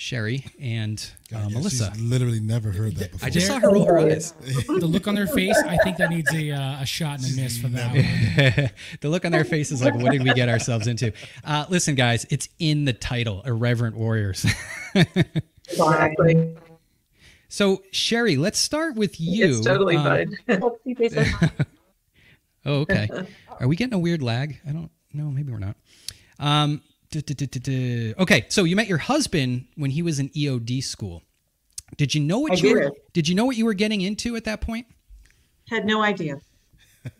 Sherry 0.00 0.46
and 0.58 0.98
uh, 1.30 1.40
Yeah, 1.40 1.48
Melissa. 1.48 1.92
She's 1.92 2.02
literally 2.02 2.40
never 2.40 2.72
heard 2.72 2.96
that 2.96 3.12
before. 3.12 3.26
I 3.26 3.28
just 3.28 3.46
saw 3.46 3.58
her 3.60 3.70
roll 3.70 3.84
her 3.84 3.98
eyes. 3.98 4.32
The 4.66 4.86
look 4.86 5.06
on 5.06 5.14
their 5.14 5.26
face, 5.26 5.62
I 5.66 5.76
think 5.76 5.98
that 5.98 6.08
needs 6.08 6.32
a, 6.32 6.52
uh, 6.52 6.80
a 6.80 6.86
shot 6.86 7.18
and 7.22 7.30
a 7.30 7.36
miss 7.42 7.58
for 7.60 7.68
that 7.68 7.90
one. 7.92 8.70
the 9.02 9.08
look 9.10 9.26
on 9.26 9.30
their 9.32 9.44
face 9.44 9.70
is 9.70 9.84
like, 9.84 9.94
what 9.94 10.12
did 10.12 10.22
we 10.24 10.32
get 10.32 10.48
ourselves 10.48 10.86
into? 10.86 11.12
Uh, 11.44 11.66
listen, 11.68 11.96
guys, 11.96 12.24
it's 12.30 12.48
in 12.58 12.86
the 12.86 12.94
title, 12.94 13.42
Irreverent 13.44 13.94
Warriors. 13.94 14.46
Exactly. 15.68 16.56
so, 17.48 17.82
Sherry, 17.90 18.36
let's 18.38 18.58
start 18.58 18.94
with 18.96 19.20
you. 19.20 19.58
It's 19.58 19.66
totally 19.66 19.96
Um, 19.96 20.34
fine. 20.46 20.70
Oh, 22.64 22.80
okay. 22.80 23.10
Are 23.60 23.68
we 23.68 23.76
getting 23.76 23.94
a 23.94 23.98
weird 23.98 24.22
lag? 24.22 24.60
I 24.66 24.72
don't 24.72 24.90
know. 25.12 25.30
Maybe 25.30 25.52
we're 25.52 25.58
not. 25.58 25.76
Um, 26.38 26.80
Okay, 27.12 28.46
so 28.48 28.64
you 28.64 28.76
met 28.76 28.86
your 28.86 28.98
husband 28.98 29.66
when 29.76 29.90
he 29.90 30.02
was 30.02 30.20
in 30.20 30.28
EOD 30.30 30.82
school. 30.82 31.22
Did 31.96 32.14
you 32.14 32.20
know 32.20 32.38
what 32.38 32.52
I 32.52 32.54
you 32.56 32.74
were? 32.74 32.80
did. 32.82 32.92
Did 33.12 33.28
you 33.28 33.34
know 33.34 33.44
what 33.44 33.56
you 33.56 33.64
were 33.64 33.74
getting 33.74 34.00
into 34.00 34.36
at 34.36 34.44
that 34.44 34.60
point? 34.60 34.86
Had 35.68 35.84
no 35.84 36.02
idea. 36.02 36.40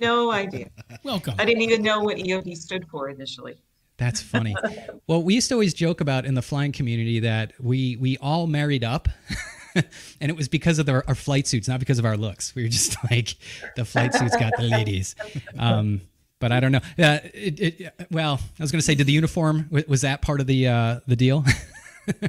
No 0.00 0.30
idea. 0.30 0.70
Welcome. 1.02 1.34
I 1.38 1.44
didn't 1.44 1.62
even 1.62 1.82
know 1.82 2.00
what 2.02 2.18
EOD 2.18 2.56
stood 2.56 2.86
for 2.88 3.08
initially. 3.08 3.56
That's 3.96 4.20
funny. 4.20 4.54
well, 5.06 5.22
we 5.22 5.34
used 5.34 5.48
to 5.48 5.54
always 5.54 5.74
joke 5.74 6.00
about 6.00 6.24
in 6.24 6.34
the 6.34 6.42
flying 6.42 6.72
community 6.72 7.20
that 7.20 7.52
we 7.60 7.96
we 7.96 8.16
all 8.18 8.46
married 8.46 8.84
up, 8.84 9.08
and 9.74 9.84
it 10.30 10.36
was 10.36 10.48
because 10.48 10.78
of 10.78 10.88
our, 10.88 11.04
our 11.06 11.14
flight 11.14 11.46
suits, 11.46 11.68
not 11.68 11.80
because 11.80 11.98
of 11.98 12.04
our 12.04 12.16
looks. 12.16 12.54
We 12.54 12.62
were 12.62 12.68
just 12.68 12.96
like 13.10 13.36
the 13.76 13.84
flight 13.84 14.14
suits 14.14 14.36
got 14.36 14.52
the 14.56 14.64
ladies. 14.64 15.14
Um, 15.58 16.00
but 16.40 16.50
I 16.50 16.58
don't 16.58 16.72
know. 16.72 16.80
Uh, 16.98 17.18
it, 17.32 17.60
it, 17.60 17.94
well, 18.10 18.40
I 18.58 18.62
was 18.62 18.72
going 18.72 18.80
to 18.80 18.84
say, 18.84 18.96
did 18.96 19.06
the 19.06 19.12
uniform 19.12 19.68
was 19.86 20.00
that 20.00 20.22
part 20.22 20.40
of 20.40 20.46
the 20.46 20.66
uh, 20.66 21.00
the 21.06 21.16
deal? 21.16 21.44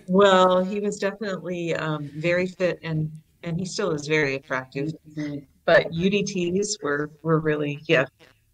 Well, 0.07 0.63
he 0.63 0.79
was 0.79 0.99
definitely 0.99 1.73
um, 1.73 2.09
very 2.15 2.45
fit 2.45 2.77
and 2.83 3.11
and 3.43 3.59
he 3.59 3.65
still 3.65 3.91
is 3.91 4.05
very 4.05 4.35
attractive. 4.35 4.93
But 5.65 5.91
UDTs 5.91 6.83
were 6.83 7.09
were 7.23 7.39
really 7.39 7.79
yeah. 7.87 8.05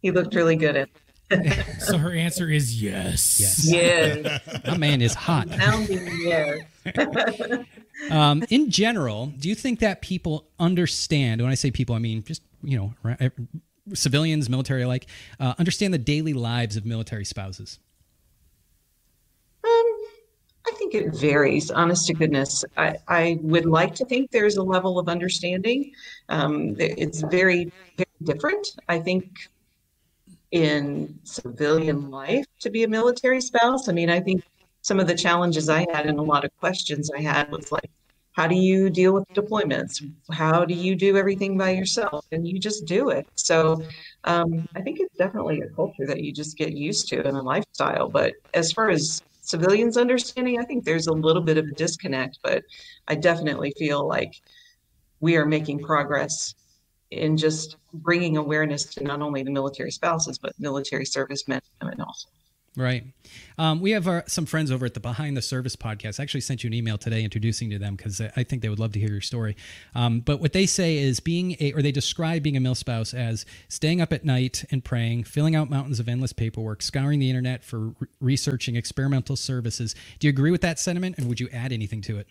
He 0.02 0.12
looked 0.12 0.36
really 0.36 0.56
good 0.56 0.78
at. 0.78 0.90
So 1.80 1.98
her 1.98 2.14
answer 2.14 2.50
is 2.50 2.82
yes. 2.82 3.38
Yes. 3.38 3.70
Yeah. 3.70 4.40
My 4.66 4.78
man 4.78 5.02
is 5.02 5.14
hot. 5.14 5.50
Sounding 5.50 6.10
yes. 6.22 6.64
um, 8.12 8.46
in 8.50 8.72
general, 8.72 9.34
do 9.38 9.50
you 9.50 9.56
think 9.56 9.80
that 9.80 10.02
people 10.02 10.48
understand? 10.58 11.42
When 11.42 11.52
I 11.52 11.56
say 11.56 11.70
people, 11.70 11.96
I 11.96 12.00
mean 12.00 12.24
just 12.24 12.42
you 12.64 12.78
know 12.78 12.94
ra- 13.04 13.30
civilians, 13.94 14.50
military 14.50 14.84
alike, 14.84 15.08
uh, 15.40 15.54
understand 15.60 15.94
the 15.94 15.98
daily 15.98 16.34
lives 16.34 16.76
of 16.76 16.86
military 16.86 17.26
spouses. 17.26 17.80
Um, 19.64 19.98
I 20.66 20.72
think 20.78 20.94
it 20.96 21.16
varies, 21.16 21.72
honest 21.72 22.08
to 22.08 22.14
goodness. 22.14 22.64
I, 22.78 22.98
I 23.08 23.40
would 23.42 23.66
like 23.66 23.96
to 23.96 24.06
think 24.06 24.32
there's 24.32 24.58
a 24.58 24.64
level 24.64 25.00
of 25.00 25.10
understanding. 25.10 25.92
Um, 26.30 26.76
it's 26.80 27.22
very, 27.22 27.72
very 27.98 28.08
different. 28.24 28.76
I 28.88 29.00
think 29.00 29.50
in 30.52 31.20
civilian 31.24 32.10
life 32.10 32.46
to 32.62 32.70
be 32.70 32.84
a 32.84 32.88
military 32.88 33.42
spouse. 33.42 33.90
I 33.90 33.94
mean, 33.94 34.10
I 34.10 34.20
think 34.20 34.44
some 34.82 35.00
of 35.00 35.08
the 35.08 35.16
challenges 35.16 35.70
I 35.70 35.86
had 35.92 36.06
and 36.06 36.20
a 36.20 36.22
lot 36.22 36.46
of 36.46 36.58
questions 36.60 37.12
I 37.12 37.22
had 37.22 37.52
was 37.52 37.72
like, 37.72 37.90
how 38.38 38.46
do 38.46 38.56
you 38.56 38.92
deal 38.92 39.14
with 39.14 39.28
deployments? 39.34 40.08
How 40.32 40.64
do 40.64 40.76
you 40.76 40.96
do 40.96 41.18
everything 41.18 41.58
by 41.58 41.72
yourself? 41.72 42.24
And 42.32 42.48
you 42.48 42.60
just 42.60 42.86
do 42.86 43.10
it. 43.10 43.28
So 43.34 43.84
um, 44.26 44.68
I 44.76 44.82
think 44.82 45.00
it's 45.00 45.18
definitely 45.18 45.62
a 45.62 45.70
culture 45.70 46.06
that 46.06 46.22
you 46.22 46.32
just 46.32 46.56
get 46.56 46.74
used 46.74 47.08
to 47.10 47.28
and 47.28 47.36
a 47.36 47.42
lifestyle. 47.42 48.10
But 48.10 48.34
as 48.54 48.72
far 48.72 48.92
as 48.92 49.24
civilians 49.42 49.98
understanding, 49.98 50.60
I 50.60 50.66
think 50.66 50.86
there's 50.86 51.08
a 51.08 51.14
little 51.14 51.42
bit 51.42 51.58
of 51.58 51.66
a 51.66 51.72
disconnect, 51.72 52.38
but 52.44 52.62
I 53.08 53.16
definitely 53.16 53.74
feel 53.76 54.08
like 54.08 54.34
we 55.20 55.36
are 55.36 55.46
making 55.48 55.80
progress 55.80 56.54
in 57.10 57.38
just 57.38 57.78
bringing 57.92 58.38
awareness 58.38 58.86
to 58.86 59.04
not 59.04 59.24
only 59.24 59.42
the 59.42 59.50
military 59.50 59.90
spouses, 59.90 60.38
but 60.38 60.54
military 60.60 61.06
servicemen 61.06 61.60
and 61.82 61.90
women 61.90 62.06
also. 62.06 62.28
Right. 62.78 63.06
Um, 63.58 63.82
we 63.82 63.90
have 63.92 64.08
our, 64.08 64.24
some 64.28 64.46
friends 64.46 64.72
over 64.72 64.86
at 64.86 64.94
the 64.94 65.00
Behind 65.00 65.36
the 65.36 65.42
Service 65.42 65.76
podcast. 65.76 66.20
I 66.20 66.24
actually 66.24 66.42
sent 66.42 66.64
you 66.64 66.68
an 66.68 66.76
email 66.76 67.00
today 67.00 67.24
introducing 67.24 67.72
to 67.72 67.80
them 67.80 67.96
because 67.96 68.22
I 68.22 68.44
think 68.44 68.62
they 68.62 68.70
would 68.70 68.78
love 68.78 68.92
to 68.92 69.00
hear 69.00 69.10
your 69.10 69.20
story. 69.20 69.56
Um, 69.96 70.20
but 70.20 70.40
what 70.40 70.54
they 70.54 70.68
say 70.68 71.00
is 71.00 71.20
being 71.20 71.56
a, 71.60 71.74
or 71.74 71.82
they 71.82 71.92
describe 71.92 72.44
being 72.44 72.56
a 72.56 72.60
mil 72.60 72.76
spouse 72.76 73.16
as 73.16 73.48
staying 73.68 74.00
up 74.00 74.14
at 74.14 74.24
night 74.24 74.64
and 74.70 74.86
praying, 74.86 75.24
filling 75.24 75.56
out 75.56 75.72
mountains 75.72 76.00
of 76.00 76.08
endless 76.08 76.34
paperwork, 76.34 76.84
scouring 76.84 77.18
the 77.18 77.32
internet 77.32 77.64
for 77.64 77.80
re- 77.80 78.08
researching 78.22 78.76
experimental 78.76 79.36
services. 79.36 79.96
Do 80.20 80.28
you 80.28 80.30
agree 80.30 80.52
with 80.52 80.62
that 80.62 80.78
sentiment, 80.78 81.18
and 81.18 81.28
would 81.28 81.40
you 81.40 81.50
add 81.52 81.72
anything 81.72 82.02
to 82.04 82.20
it? 82.20 82.28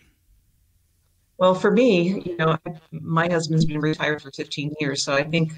Well, 1.37 1.53
for 1.53 1.69
me, 1.69 2.21
you 2.25 2.35
know, 2.37 2.57
my 2.91 3.29
husband's 3.29 3.65
been 3.65 3.79
retired 3.79 4.23
for 4.23 4.31
15 4.31 4.73
years, 4.79 5.03
so 5.03 5.13
I 5.13 5.23
think 5.23 5.53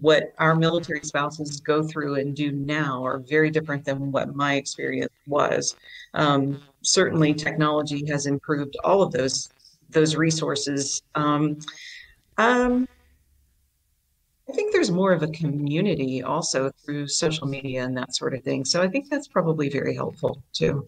what 0.00 0.34
our 0.38 0.54
military 0.54 1.00
spouses 1.02 1.58
go 1.60 1.82
through 1.82 2.16
and 2.16 2.36
do 2.36 2.52
now 2.52 3.02
are 3.04 3.18
very 3.18 3.50
different 3.50 3.84
than 3.84 4.12
what 4.12 4.36
my 4.36 4.56
experience 4.56 5.12
was. 5.26 5.74
Um, 6.12 6.60
certainly, 6.82 7.32
technology 7.32 8.04
has 8.08 8.26
improved 8.26 8.76
all 8.84 9.02
of 9.02 9.12
those 9.12 9.48
those 9.88 10.16
resources. 10.16 11.02
Um, 11.14 11.58
um, 12.38 12.88
I 14.48 14.52
think 14.52 14.72
there's 14.72 14.90
more 14.90 15.12
of 15.12 15.22
a 15.22 15.28
community 15.28 16.22
also 16.22 16.70
through 16.84 17.08
social 17.08 17.46
media 17.46 17.84
and 17.84 17.96
that 17.96 18.14
sort 18.14 18.34
of 18.34 18.42
thing. 18.42 18.64
So 18.64 18.82
I 18.82 18.88
think 18.88 19.08
that's 19.08 19.28
probably 19.28 19.70
very 19.70 19.94
helpful 19.94 20.42
too. 20.52 20.86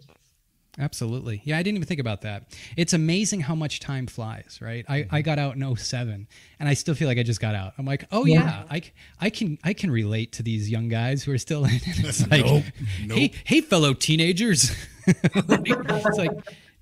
Absolutely. 0.78 1.40
Yeah, 1.44 1.56
I 1.56 1.62
didn't 1.62 1.76
even 1.76 1.86
think 1.86 2.00
about 2.00 2.22
that. 2.22 2.52
It's 2.76 2.92
amazing 2.92 3.40
how 3.40 3.54
much 3.54 3.78
time 3.78 4.06
flies, 4.08 4.58
right? 4.60 4.84
I, 4.88 5.06
I 5.10 5.22
got 5.22 5.38
out 5.38 5.54
in 5.54 5.76
07 5.76 6.26
and 6.58 6.68
I 6.68 6.74
still 6.74 6.96
feel 6.96 7.06
like 7.06 7.18
I 7.18 7.22
just 7.22 7.40
got 7.40 7.54
out. 7.54 7.74
I'm 7.78 7.84
like, 7.86 8.04
oh 8.10 8.24
yeah, 8.24 8.40
Yeah. 8.42 8.64
I, 8.70 8.82
I 9.20 9.30
can 9.30 9.56
I 9.62 9.72
can 9.72 9.90
relate 9.90 10.32
to 10.32 10.42
these 10.42 10.68
young 10.68 10.88
guys 10.88 11.22
who 11.22 11.32
are 11.32 11.38
still 11.38 11.64
in 11.64 11.70
it. 11.74 11.82
It's 11.86 12.28
like, 12.30 12.44
Nope. 12.44 13.16
hey, 13.18 13.32
hey, 13.44 13.60
fellow 13.60 13.94
teenagers. 13.94 14.74
it's 15.06 16.18
like, 16.18 16.30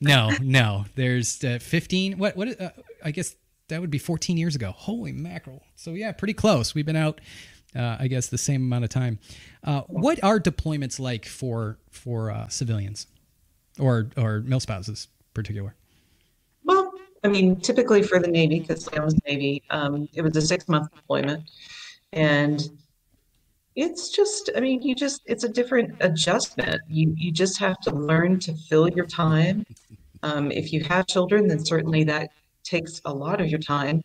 no, 0.00 0.30
no. 0.40 0.86
There's 0.94 1.42
uh, 1.44 1.58
15. 1.60 2.18
What 2.18 2.34
what? 2.36 2.58
Uh, 2.60 2.70
I 3.04 3.10
guess 3.10 3.36
that 3.68 3.80
would 3.80 3.90
be 3.90 3.98
14 3.98 4.36
years 4.38 4.54
ago. 4.56 4.72
Holy 4.74 5.12
mackerel! 5.12 5.62
So 5.76 5.90
yeah, 5.92 6.12
pretty 6.12 6.34
close. 6.34 6.74
We've 6.74 6.86
been 6.86 6.96
out. 6.96 7.20
Uh, 7.74 7.96
I 8.00 8.08
guess 8.08 8.26
the 8.26 8.36
same 8.38 8.62
amount 8.62 8.84
of 8.84 8.90
time. 8.90 9.18
Uh, 9.64 9.82
what 9.82 10.22
are 10.22 10.38
deployments 10.38 10.98
like 11.00 11.24
for 11.26 11.78
for 11.90 12.30
uh, 12.30 12.48
civilians? 12.48 13.06
Or 13.78 14.10
or 14.16 14.40
mil 14.40 14.60
spouses 14.60 15.08
particular 15.34 15.74
Well, 16.64 16.92
I 17.24 17.28
mean, 17.28 17.60
typically 17.60 18.02
for 18.02 18.18
the 18.18 18.28
Navy, 18.28 18.60
because 18.60 18.88
I 18.88 19.00
was 19.00 19.14
Navy, 19.26 19.62
um, 19.70 20.08
it 20.12 20.22
was 20.22 20.36
a 20.36 20.42
six 20.42 20.68
month 20.68 20.92
deployment. 20.94 21.48
And 22.12 22.62
it's 23.74 24.10
just, 24.10 24.50
I 24.56 24.60
mean, 24.60 24.82
you 24.82 24.94
just, 24.94 25.22
it's 25.26 25.44
a 25.44 25.48
different 25.48 25.94
adjustment. 26.00 26.82
You, 26.88 27.14
you 27.16 27.32
just 27.32 27.58
have 27.58 27.78
to 27.80 27.94
learn 27.94 28.38
to 28.40 28.54
fill 28.54 28.88
your 28.88 29.06
time. 29.06 29.64
Um, 30.22 30.52
if 30.52 30.72
you 30.72 30.84
have 30.84 31.06
children, 31.06 31.48
then 31.48 31.64
certainly 31.64 32.04
that 32.04 32.30
takes 32.64 33.00
a 33.04 33.12
lot 33.12 33.40
of 33.40 33.48
your 33.48 33.60
time. 33.60 34.02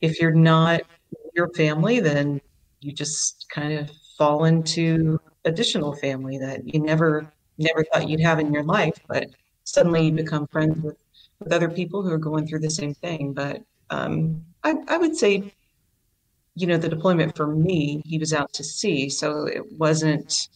If 0.00 0.20
you're 0.20 0.34
not 0.34 0.82
your 1.34 1.48
family, 1.54 2.00
then 2.00 2.40
you 2.80 2.92
just 2.92 3.46
kind 3.48 3.72
of 3.72 3.90
fall 4.18 4.44
into 4.44 5.18
additional 5.44 5.94
family 5.94 6.38
that 6.38 6.72
you 6.72 6.80
never, 6.80 7.32
never 7.58 7.84
thought 7.84 8.08
you'd 8.08 8.20
have 8.20 8.38
in 8.38 8.52
your 8.52 8.64
life, 8.64 8.98
but 9.08 9.26
suddenly 9.64 10.06
you 10.06 10.12
become 10.12 10.46
friends 10.46 10.80
with 10.82 10.96
with 11.38 11.52
other 11.52 11.68
people 11.68 12.02
who 12.02 12.10
are 12.10 12.18
going 12.18 12.46
through 12.46 12.60
the 12.60 12.70
same 12.70 12.94
thing. 12.94 13.32
But 13.32 13.62
um, 13.90 14.44
I, 14.64 14.74
I 14.88 14.96
would 14.96 15.16
say, 15.16 15.52
you 16.54 16.66
know, 16.66 16.78
the 16.78 16.88
deployment 16.88 17.36
for 17.36 17.46
me, 17.46 18.02
he 18.06 18.18
was 18.18 18.32
out 18.32 18.52
to 18.54 18.64
sea, 18.64 19.10
so 19.10 19.46
it 19.46 19.72
wasn't, 19.72 20.48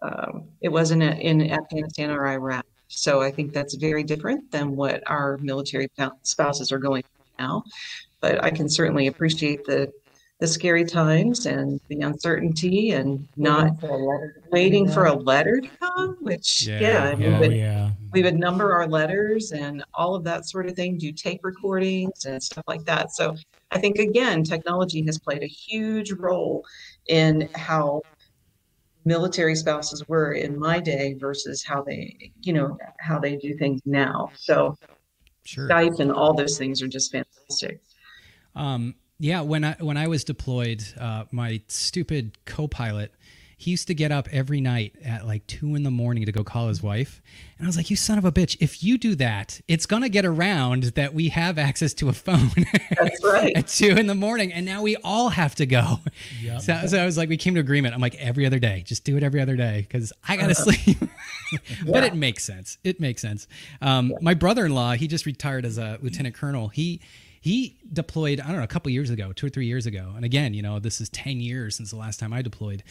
um, 0.00 0.44
it 0.60 0.70
wasn't 0.70 1.02
in 1.02 1.50
Afghanistan 1.50 2.10
or 2.10 2.26
Iraq. 2.26 2.64
So 2.88 3.20
I 3.20 3.30
think 3.30 3.52
that's 3.52 3.74
very 3.74 4.04
different 4.04 4.50
than 4.50 4.76
what 4.76 5.02
our 5.06 5.38
military 5.38 5.90
spouses 6.22 6.72
are 6.72 6.78
going 6.78 7.02
through 7.02 7.46
now. 7.46 7.64
But 8.20 8.42
I 8.42 8.50
can 8.50 8.68
certainly 8.68 9.08
appreciate 9.08 9.64
the 9.64 9.92
the 10.44 10.48
scary 10.48 10.84
times 10.84 11.46
and 11.46 11.80
the 11.88 12.00
uncertainty 12.00 12.90
and 12.90 13.26
not 13.38 13.70
waiting 14.50 14.86
for 14.86 15.06
a 15.06 15.14
letter 15.14 15.58
to 15.58 15.68
come, 15.78 16.18
which 16.20 16.66
Yeah, 16.66 16.80
yeah, 16.80 17.04
I 17.04 17.14
mean, 17.14 17.32
Oh 17.32 17.40
but 17.40 17.52
yeah. 17.52 17.90
we 18.12 18.22
would 18.22 18.36
number 18.36 18.70
our 18.74 18.86
letters 18.86 19.52
and 19.52 19.82
all 19.94 20.14
of 20.14 20.22
that 20.24 20.46
sort 20.46 20.68
of 20.68 20.76
thing, 20.76 20.98
do 20.98 21.12
tape 21.12 21.40
recordings 21.42 22.26
and 22.26 22.42
stuff 22.42 22.64
like 22.66 22.84
that. 22.84 23.12
So 23.12 23.34
I 23.70 23.78
think 23.78 23.98
again, 23.98 24.44
technology 24.44 25.02
has 25.06 25.18
played 25.18 25.42
a 25.42 25.46
huge 25.46 26.12
role 26.12 26.62
in 27.08 27.48
how 27.54 28.02
military 29.06 29.54
spouses 29.54 30.04
were 30.08 30.32
in 30.32 30.58
my 30.58 30.78
day 30.78 31.14
versus 31.14 31.64
how 31.64 31.82
they, 31.82 32.32
you 32.42 32.52
know, 32.52 32.76
how 33.00 33.18
they 33.18 33.36
do 33.36 33.56
things 33.56 33.80
now. 33.86 34.30
So 34.34 34.76
sure 35.46 35.70
Skype 35.70 36.00
and 36.00 36.12
all 36.12 36.34
those 36.34 36.58
things 36.58 36.82
are 36.82 36.88
just 36.88 37.12
fantastic. 37.12 37.80
um 38.54 38.94
yeah 39.18 39.40
when 39.40 39.64
i 39.64 39.76
when 39.80 39.96
i 39.96 40.06
was 40.06 40.24
deployed 40.24 40.82
uh 40.98 41.24
my 41.30 41.60
stupid 41.68 42.36
co-pilot 42.46 43.12
he 43.56 43.70
used 43.70 43.86
to 43.86 43.94
get 43.94 44.10
up 44.12 44.28
every 44.32 44.60
night 44.60 44.94
at 45.04 45.24
like 45.26 45.46
two 45.46 45.74
in 45.76 45.84
the 45.84 45.90
morning 45.90 46.26
to 46.26 46.32
go 46.32 46.42
call 46.44 46.68
his 46.68 46.82
wife. 46.82 47.22
And 47.56 47.64
i 47.64 47.68
was 47.68 47.76
like 47.78 47.88
you 47.88 47.96
son 47.96 48.18
of 48.18 48.24
a 48.26 48.32
bitch. 48.32 48.56
If 48.60 48.82
you 48.82 48.98
do 48.98 49.14
that 49.14 49.60
it's 49.68 49.86
gonna 49.86 50.08
get 50.10 50.26
around 50.26 50.82
that 50.96 51.14
we 51.14 51.28
have 51.30 51.56
access 51.56 51.94
to 51.94 52.08
a 52.08 52.12
phone 52.12 52.50
That's 53.00 53.24
right. 53.24 53.56
at 53.56 53.68
two 53.68 53.90
in 53.90 54.06
the 54.08 54.14
morning 54.14 54.52
and 54.52 54.66
now 54.66 54.82
we 54.82 54.96
all 54.96 55.28
have 55.30 55.54
to 55.54 55.66
go. 55.66 56.00
Yep. 56.42 56.60
so, 56.62 56.86
so 56.88 56.98
i 57.00 57.06
was 57.06 57.16
like 57.16 57.28
we 57.28 57.36
came 57.38 57.54
to 57.54 57.60
agreement. 57.60 57.94
I'm 57.94 58.00
like 58.02 58.16
every 58.16 58.44
other 58.44 58.58
day. 58.58 58.82
Just 58.84 59.04
do 59.04 59.16
it 59.16 59.22
every 59.22 59.40
other 59.40 59.56
day 59.56 59.86
because 59.88 60.12
i 60.28 60.36
gotta 60.36 60.50
Uh-huh. 60.52 60.72
sleep. 60.72 60.98
But 61.86 62.02
it 62.04 62.14
makes 62.16 62.42
sense. 62.44 62.78
It 62.82 62.98
makes 62.98 63.22
sense. 63.22 63.46
Um, 63.80 64.12
my 64.20 64.34
brother-in-law 64.34 64.94
he 64.94 65.06
just 65.06 65.24
retired 65.24 65.64
as 65.64 65.78
a 65.78 65.98
lieutenant 66.02 66.34
colonel. 66.34 66.68
He 66.68 67.00
he 67.44 67.76
deployed 67.92 68.40
i 68.40 68.46
don't 68.46 68.56
know 68.56 68.62
a 68.62 68.66
couple 68.66 68.90
years 68.90 69.10
ago 69.10 69.30
two 69.34 69.44
or 69.44 69.50
three 69.50 69.66
years 69.66 69.84
ago 69.84 70.14
and 70.16 70.24
again 70.24 70.54
you 70.54 70.62
know 70.62 70.78
this 70.78 70.98
is 70.98 71.10
10 71.10 71.40
years 71.40 71.76
since 71.76 71.90
the 71.90 71.96
last 71.96 72.18
time 72.18 72.32
i 72.32 72.40
deployed 72.40 72.82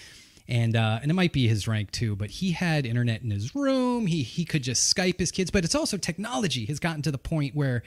and 0.48 0.76
uh, 0.76 1.00
and 1.02 1.10
it 1.10 1.13
might 1.13 1.32
be 1.32 1.48
his 1.48 1.68
rank 1.68 1.92
too, 1.92 2.16
but 2.16 2.30
he 2.30 2.52
had 2.52 2.86
internet 2.86 3.22
in 3.22 3.32
his 3.32 3.56
room. 3.56 4.08
He 4.08 4.24
he 4.24 4.44
could 4.44 4.63
just 4.63 4.94
Skype 4.94 5.18
his 5.20 5.32
kids, 5.32 5.52
but 5.52 5.63
it's 5.63 5.76
also 5.76 5.98
technology 5.98 6.66
has 6.66 6.80
gotten 6.80 7.02
to 7.04 7.12
the 7.12 7.18
point 7.18 7.56
where, 7.56 7.84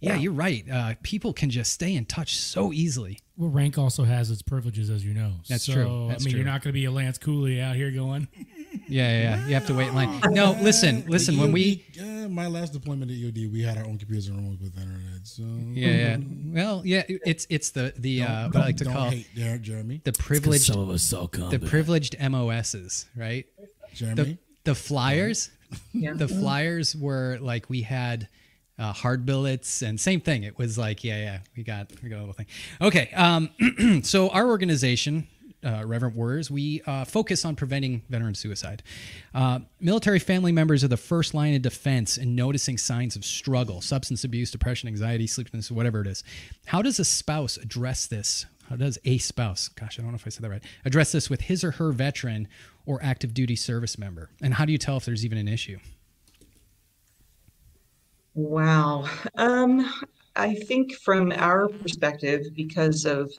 yeah, 0.00 0.16
you're 0.16 0.32
right. 0.32 0.64
Uh, 0.70 0.94
people 1.02 1.32
can 1.32 1.50
just 1.50 1.72
stay 1.72 1.94
in 1.94 2.04
touch 2.06 2.36
so 2.36 2.72
easily. 2.72 3.18
Well, 3.36 3.50
rank 3.50 3.78
also 3.78 4.04
has 4.04 4.30
its 4.30 4.42
privileges, 4.42 4.90
as 4.90 5.04
you 5.04 5.14
know. 5.14 5.32
That's 5.48 5.64
so, 5.64 5.72
true. 5.72 6.06
That's 6.08 6.22
I 6.22 6.24
mean, 6.24 6.32
true. 6.32 6.40
you're 6.40 6.46
not 6.46 6.62
going 6.62 6.72
to 6.72 6.78
be 6.78 6.84
a 6.84 6.90
Lance 6.90 7.18
Cooley 7.18 7.60
out 7.60 7.76
here 7.76 7.90
going. 7.90 8.28
Yeah, 8.86 9.08
yeah, 9.08 9.22
yeah. 9.22 9.46
You 9.46 9.54
have 9.54 9.66
to 9.66 9.74
wait 9.74 9.88
in 9.88 9.94
line. 9.94 10.20
No, 10.30 10.56
listen, 10.60 11.04
listen. 11.06 11.38
When 11.38 11.52
we 11.52 11.84
uh, 12.00 12.28
my 12.28 12.46
last 12.48 12.72
deployment 12.72 13.10
at 13.10 13.16
EOD, 13.16 13.50
we 13.52 13.62
had 13.62 13.78
our 13.78 13.84
own 13.84 13.98
computers 13.98 14.28
and 14.28 14.36
rooms 14.36 14.60
with 14.60 14.76
internet. 14.76 15.26
So 15.26 15.42
yeah, 15.72 15.88
yeah. 15.88 16.16
Well, 16.46 16.82
yeah. 16.84 17.02
It's 17.06 17.46
it's 17.50 17.70
the 17.70 17.92
the 17.96 18.22
uh, 18.22 18.46
what 18.48 18.56
I 18.56 18.60
like 18.66 18.76
to 18.78 18.84
call 18.84 19.10
hate 19.10 19.26
there, 19.34 19.58
Jeremy. 19.58 20.00
the 20.04 20.12
privileged 20.12 20.64
Some 20.64 20.80
of 20.80 20.88
us 20.90 21.02
saw 21.02 21.26
the 21.26 21.58
privileged 21.58 22.16
MOSs, 22.20 23.06
right? 23.16 23.46
Jeremy. 23.94 24.22
the 24.22 24.38
the 24.64 24.74
flyers 24.74 25.50
Yeah. 25.92 26.14
the 26.14 26.28
flyers 26.28 26.96
were 26.96 27.38
like 27.40 27.70
we 27.70 27.82
had 27.82 28.28
uh, 28.80 28.92
hard 28.92 29.24
billets 29.24 29.82
and 29.82 30.00
same 30.00 30.20
thing 30.20 30.42
it 30.42 30.58
was 30.58 30.76
like 30.76 31.04
yeah 31.04 31.18
yeah 31.18 31.38
we 31.56 31.62
got 31.62 31.92
we 32.02 32.08
got 32.08 32.16
a 32.16 32.20
little 32.20 32.32
thing 32.32 32.46
okay 32.80 33.10
um 33.14 33.50
so 34.02 34.30
our 34.30 34.48
organization 34.48 35.28
uh, 35.64 35.80
Irreverent 35.82 36.16
Warriors, 36.16 36.50
we 36.50 36.80
uh, 36.86 37.04
focus 37.04 37.44
on 37.44 37.54
preventing 37.56 38.02
veteran 38.08 38.34
suicide. 38.34 38.82
Uh, 39.34 39.60
military 39.80 40.18
family 40.18 40.52
members 40.52 40.82
are 40.82 40.88
the 40.88 40.96
first 40.96 41.34
line 41.34 41.54
of 41.54 41.62
defense 41.62 42.16
in 42.16 42.34
noticing 42.34 42.78
signs 42.78 43.16
of 43.16 43.24
struggle, 43.24 43.80
substance 43.80 44.24
abuse, 44.24 44.50
depression, 44.50 44.88
anxiety, 44.88 45.26
sleeplessness, 45.26 45.70
whatever 45.70 46.00
it 46.00 46.06
is. 46.06 46.24
How 46.66 46.82
does 46.82 46.98
a 46.98 47.04
spouse 47.04 47.56
address 47.56 48.06
this? 48.06 48.46
How 48.68 48.76
does 48.76 48.98
a 49.04 49.18
spouse, 49.18 49.68
gosh, 49.68 49.98
I 49.98 50.02
don't 50.02 50.12
know 50.12 50.16
if 50.16 50.26
I 50.26 50.30
said 50.30 50.44
that 50.44 50.50
right, 50.50 50.64
address 50.84 51.12
this 51.12 51.28
with 51.28 51.42
his 51.42 51.64
or 51.64 51.72
her 51.72 51.90
veteran 51.90 52.46
or 52.86 53.00
active 53.02 53.34
duty 53.34 53.56
service 53.56 53.98
member? 53.98 54.30
And 54.40 54.54
how 54.54 54.64
do 54.64 54.72
you 54.72 54.78
tell 54.78 54.96
if 54.96 55.04
there's 55.04 55.24
even 55.24 55.38
an 55.38 55.48
issue? 55.48 55.78
Wow. 58.34 59.06
Um, 59.36 59.92
I 60.36 60.54
think 60.54 60.94
from 60.94 61.32
our 61.32 61.68
perspective, 61.68 62.46
because 62.54 63.04
of 63.04 63.32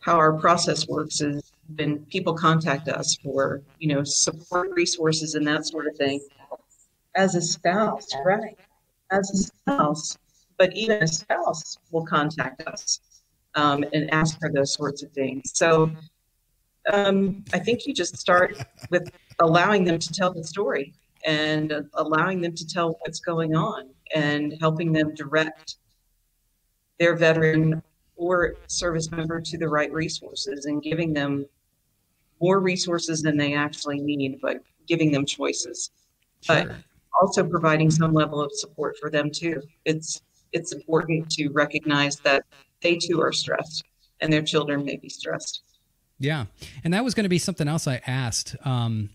how 0.00 0.16
our 0.16 0.32
process 0.34 0.86
works, 0.88 1.20
is 1.20 1.52
when 1.76 2.04
people 2.06 2.34
contact 2.34 2.88
us 2.88 3.16
for, 3.22 3.62
you 3.78 3.92
know, 3.92 4.04
support 4.04 4.70
resources 4.72 5.34
and 5.34 5.46
that 5.46 5.66
sort 5.66 5.86
of 5.86 5.96
thing, 5.96 6.20
as 7.16 7.34
a 7.34 7.42
spouse, 7.42 8.08
right? 8.24 8.56
As 9.10 9.30
a 9.30 9.36
spouse, 9.36 10.16
but 10.56 10.72
even 10.74 11.02
a 11.02 11.08
spouse 11.08 11.78
will 11.90 12.06
contact 12.06 12.62
us 12.68 13.00
um, 13.54 13.84
and 13.92 14.10
ask 14.12 14.38
for 14.38 14.50
those 14.52 14.72
sorts 14.72 15.02
of 15.02 15.10
things. 15.12 15.50
So 15.54 15.90
um, 16.92 17.44
I 17.52 17.58
think 17.58 17.86
you 17.86 17.92
just 17.92 18.16
start 18.16 18.56
with 18.90 19.10
allowing 19.40 19.84
them 19.84 19.98
to 19.98 20.12
tell 20.12 20.32
the 20.32 20.44
story 20.44 20.94
and 21.26 21.72
allowing 21.94 22.40
them 22.40 22.54
to 22.54 22.66
tell 22.66 22.98
what's 23.00 23.20
going 23.20 23.56
on 23.56 23.90
and 24.14 24.54
helping 24.60 24.92
them 24.92 25.14
direct 25.14 25.76
their 26.98 27.16
veteran 27.16 27.82
or 28.16 28.54
service 28.66 29.10
member 29.10 29.40
to 29.40 29.56
the 29.56 29.68
right 29.68 29.92
resources 29.92 30.66
and 30.66 30.82
giving 30.82 31.12
them 31.12 31.46
more 32.40 32.60
resources 32.60 33.22
than 33.22 33.36
they 33.36 33.54
actually 33.54 34.00
need, 34.00 34.38
but 34.40 34.58
giving 34.86 35.12
them 35.12 35.24
choices. 35.24 35.90
But 36.46 36.70
also 37.20 37.44
providing 37.44 37.90
some 37.90 38.12
level 38.12 38.40
of 38.40 38.52
support 38.52 38.96
for 39.00 39.10
them 39.10 39.30
too. 39.30 39.60
It's 39.84 40.22
it's 40.52 40.72
important 40.72 41.30
to 41.30 41.48
recognize 41.48 42.16
that 42.20 42.44
they 42.80 42.96
too 42.96 43.20
are 43.20 43.32
stressed 43.32 43.84
and 44.20 44.32
their 44.32 44.42
children 44.42 44.84
may 44.84 44.96
be 44.96 45.08
stressed. 45.08 45.62
Yeah, 46.18 46.46
and 46.84 46.94
that 46.94 47.04
was 47.04 47.14
going 47.14 47.24
to 47.24 47.28
be 47.28 47.38
something 47.38 47.68
else 47.68 47.86
I 47.86 48.00
asked. 48.06 48.56
Um, 48.64 49.10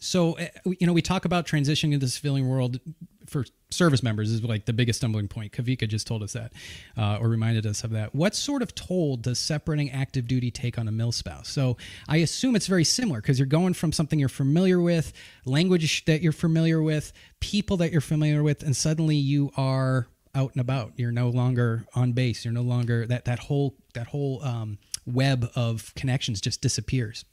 so, 0.00 0.38
uh, 0.38 0.46
you 0.78 0.86
know, 0.86 0.92
we 0.92 1.02
talk 1.02 1.24
about 1.24 1.46
transitioning 1.46 1.92
into 1.92 2.06
the 2.06 2.10
civilian 2.10 2.48
world 2.48 2.80
for 3.26 3.44
service 3.70 4.02
members 4.02 4.30
is 4.30 4.42
like 4.42 4.64
the 4.64 4.72
biggest 4.72 5.00
stumbling 5.00 5.28
point. 5.28 5.52
Kavika 5.52 5.86
just 5.86 6.06
told 6.06 6.22
us 6.22 6.32
that, 6.32 6.52
uh, 6.96 7.18
or 7.20 7.28
reminded 7.28 7.66
us 7.66 7.84
of 7.84 7.90
that. 7.90 8.14
What 8.14 8.34
sort 8.34 8.62
of 8.62 8.74
toll 8.74 9.16
does 9.16 9.38
separating 9.38 9.90
active 9.90 10.26
duty 10.26 10.50
take 10.50 10.78
on 10.78 10.88
a 10.88 10.92
mill 10.92 11.12
spouse? 11.12 11.48
So, 11.48 11.76
I 12.08 12.18
assume 12.18 12.56
it's 12.56 12.66
very 12.66 12.84
similar 12.84 13.20
because 13.20 13.38
you're 13.38 13.46
going 13.46 13.74
from 13.74 13.92
something 13.92 14.18
you're 14.18 14.28
familiar 14.28 14.80
with, 14.80 15.12
language 15.44 16.04
that 16.06 16.22
you're 16.22 16.32
familiar 16.32 16.82
with, 16.82 17.12
people 17.40 17.76
that 17.78 17.92
you're 17.92 18.00
familiar 18.00 18.42
with, 18.42 18.62
and 18.62 18.74
suddenly 18.74 19.16
you 19.16 19.50
are 19.56 20.08
out 20.34 20.52
and 20.52 20.60
about. 20.60 20.92
You're 20.96 21.12
no 21.12 21.28
longer 21.28 21.86
on 21.94 22.12
base. 22.12 22.44
You're 22.44 22.54
no 22.54 22.62
longer 22.62 23.06
that 23.06 23.24
that 23.26 23.38
whole 23.40 23.76
that 23.94 24.06
whole 24.06 24.42
um, 24.44 24.78
web 25.06 25.50
of 25.54 25.92
connections 25.94 26.40
just 26.40 26.60
disappears. 26.60 27.24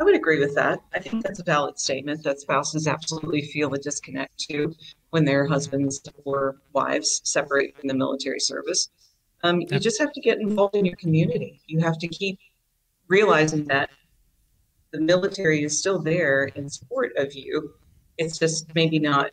I 0.00 0.04
would 0.04 0.14
agree 0.14 0.40
with 0.40 0.54
that. 0.54 0.80
I 0.94 0.98
think 0.98 1.22
that's 1.22 1.40
a 1.40 1.44
valid 1.44 1.78
statement 1.78 2.22
that 2.24 2.40
spouses 2.40 2.88
absolutely 2.88 3.42
feel 3.42 3.72
a 3.74 3.78
disconnect 3.78 4.38
too 4.38 4.74
when 5.10 5.24
their 5.24 5.46
husbands 5.46 6.02
or 6.24 6.56
wives 6.72 7.20
separate 7.24 7.78
from 7.78 7.88
the 7.88 7.94
military 7.94 8.40
service. 8.40 8.90
Um, 9.44 9.60
you 9.60 9.78
just 9.78 10.00
have 10.00 10.12
to 10.12 10.20
get 10.20 10.38
involved 10.38 10.76
in 10.76 10.84
your 10.84 10.96
community. 10.96 11.60
You 11.66 11.80
have 11.80 11.98
to 11.98 12.08
keep 12.08 12.38
realizing 13.08 13.64
that 13.64 13.90
the 14.92 15.00
military 15.00 15.64
is 15.64 15.78
still 15.78 15.98
there 15.98 16.44
in 16.54 16.68
support 16.68 17.12
of 17.16 17.34
you. 17.34 17.74
It's 18.18 18.38
just 18.38 18.74
maybe 18.74 18.98
not 18.98 19.30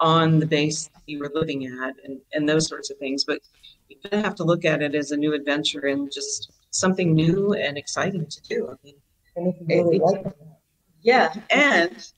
on 0.00 0.38
the 0.38 0.46
base 0.46 0.90
you 1.06 1.18
were 1.18 1.30
living 1.34 1.66
at 1.66 1.94
and, 2.04 2.20
and 2.32 2.48
those 2.48 2.68
sorts 2.68 2.90
of 2.90 2.98
things. 2.98 3.24
But 3.24 3.40
you 3.88 3.96
kind 4.02 4.20
of 4.20 4.24
have 4.24 4.34
to 4.36 4.44
look 4.44 4.64
at 4.64 4.82
it 4.82 4.94
as 4.94 5.12
a 5.12 5.16
new 5.16 5.34
adventure 5.34 5.86
and 5.86 6.10
just 6.12 6.52
something 6.70 7.14
new 7.14 7.54
and 7.54 7.78
exciting 7.78 8.26
to 8.26 8.40
do. 8.42 8.68
I 8.68 8.74
mean, 8.84 8.96
really 9.66 9.98
like 9.98 10.26
yeah, 11.02 11.32
and 11.50 12.10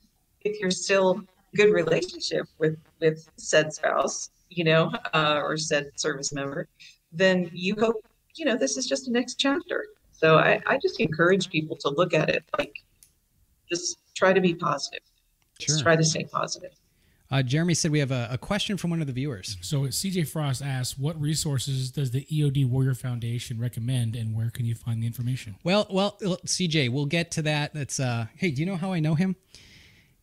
if 0.42 0.60
you're 0.60 0.70
still 0.70 1.22
good 1.54 1.72
relationship 1.72 2.46
with 2.58 2.78
with 3.00 3.28
said 3.36 3.72
spouse, 3.72 4.30
you 4.48 4.64
know, 4.64 4.92
uh, 5.12 5.40
or 5.42 5.56
said 5.56 5.90
service 5.96 6.32
member, 6.32 6.68
then 7.12 7.50
you 7.52 7.74
hope 7.78 8.04
you 8.34 8.44
know 8.44 8.56
this 8.56 8.76
is 8.76 8.86
just 8.86 9.04
the 9.06 9.10
next 9.10 9.34
chapter. 9.34 9.86
So 10.12 10.36
I, 10.36 10.60
I 10.66 10.78
just 10.78 11.00
encourage 11.00 11.50
people 11.50 11.76
to 11.76 11.88
look 11.90 12.14
at 12.14 12.28
it 12.28 12.44
like 12.58 12.74
just 13.70 13.98
try 14.14 14.32
to 14.32 14.40
be 14.40 14.54
positive. 14.54 15.00
Just 15.58 15.82
try 15.82 15.96
to 15.96 16.04
stay 16.04 16.24
positive. 16.24 16.72
Uh, 17.30 17.42
Jeremy 17.42 17.74
said 17.74 17.92
we 17.92 18.00
have 18.00 18.10
a, 18.10 18.28
a 18.32 18.38
question 18.38 18.76
from 18.76 18.90
one 18.90 19.00
of 19.00 19.06
the 19.06 19.12
viewers. 19.12 19.56
So 19.60 19.82
CJ 19.82 20.26
Frost 20.28 20.62
asks, 20.62 20.98
what 20.98 21.20
resources 21.20 21.90
does 21.92 22.10
the 22.10 22.24
EOD 22.24 22.68
Warrior 22.68 22.94
Foundation 22.94 23.60
recommend, 23.60 24.16
and 24.16 24.34
where 24.34 24.50
can 24.50 24.64
you 24.66 24.74
find 24.74 25.00
the 25.02 25.06
information? 25.06 25.54
Well, 25.62 25.86
well, 25.90 26.16
CJ, 26.20 26.90
we'll 26.90 27.06
get 27.06 27.30
to 27.32 27.42
that. 27.42 27.72
That's 27.72 28.00
uh, 28.00 28.26
hey, 28.36 28.50
do 28.50 28.60
you 28.60 28.66
know 28.66 28.76
how 28.76 28.92
I 28.92 28.98
know 29.00 29.14
him? 29.14 29.36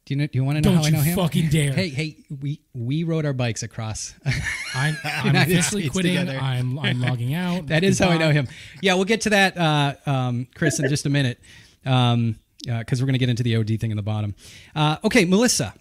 Do 0.06 0.14
you 0.14 0.20
know? 0.20 0.28
Do 0.28 0.38
you 0.38 0.44
want 0.44 0.58
to 0.58 0.62
know 0.62 0.76
Don't 0.76 0.84
how 0.84 0.88
I 0.88 0.90
know 0.92 1.02
him? 1.02 1.16
fucking 1.18 1.50
dare. 1.50 1.74
Hey, 1.74 1.90
hey, 1.90 2.18
we 2.42 2.62
we 2.74 3.04
rode 3.04 3.26
our 3.26 3.34
bikes 3.34 3.62
across. 3.64 4.14
I'm, 4.76 4.98
I'm 5.04 5.36
officially 5.36 5.84
States 5.84 5.94
quitting. 5.94 6.16
together. 6.18 6.40
I'm 6.40 6.80
I'm 6.80 7.02
logging 7.08 7.34
out. 7.34 7.68
that 7.68 7.84
is 7.84 8.00
how 8.00 8.10
I 8.10 8.18
know 8.18 8.32
him. 8.32 8.48
Yeah, 8.82 8.94
we'll 8.96 9.04
get 9.06 9.22
to 9.22 9.30
that, 9.32 9.58
uh, 9.58 9.96
um, 10.06 10.48
Chris, 10.56 10.80
in 10.80 10.88
just 10.90 11.06
a 11.06 11.10
minute, 11.10 11.40
um, 11.86 12.38
because 12.66 13.02
we're 13.02 13.06
going 13.08 13.14
to 13.14 13.20
get 13.20 13.30
into 13.30 13.44
the 13.44 13.56
OD 13.58 13.80
thing 13.82 13.92
in 13.92 13.98
the 13.98 14.04
bottom. 14.04 14.34
Uh, 14.76 14.96
okay, 15.04 15.26
Melissa, 15.26 15.74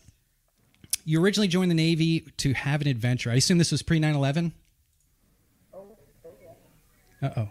you 1.06 1.22
originally 1.22 1.48
joined 1.48 1.70
the 1.70 1.74
Navy 1.74 2.20
to 2.38 2.52
have 2.52 2.82
an 2.82 2.88
adventure. 2.88 3.30
I 3.30 3.34
assume 3.36 3.56
this 3.56 3.72
was 3.72 3.80
pre 3.80 3.98
9 3.98 4.14
11? 4.14 4.52
Uh 7.22 7.30
oh. 7.36 7.48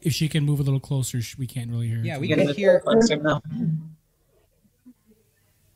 If 0.00 0.14
she 0.14 0.28
can 0.28 0.44
move 0.44 0.58
a 0.58 0.62
little 0.62 0.80
closer, 0.80 1.20
we 1.38 1.46
can't 1.46 1.70
really 1.70 1.88
hear. 1.88 1.98
her. 1.98 2.04
Yeah, 2.04 2.18
we 2.18 2.28
can 2.28 2.48
hear. 2.54 2.82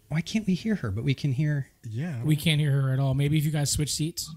Why 0.08 0.20
can't 0.20 0.46
we 0.46 0.54
hear 0.54 0.76
her? 0.76 0.90
But 0.90 1.04
we 1.04 1.14
can 1.14 1.32
hear. 1.32 1.68
Yeah. 1.88 2.22
We 2.24 2.36
can't 2.36 2.60
hear 2.60 2.70
her 2.80 2.92
at 2.92 2.98
all. 2.98 3.14
Maybe 3.14 3.36
if 3.38 3.44
you 3.44 3.50
guys 3.50 3.70
switch 3.70 3.92
seats. 3.92 4.32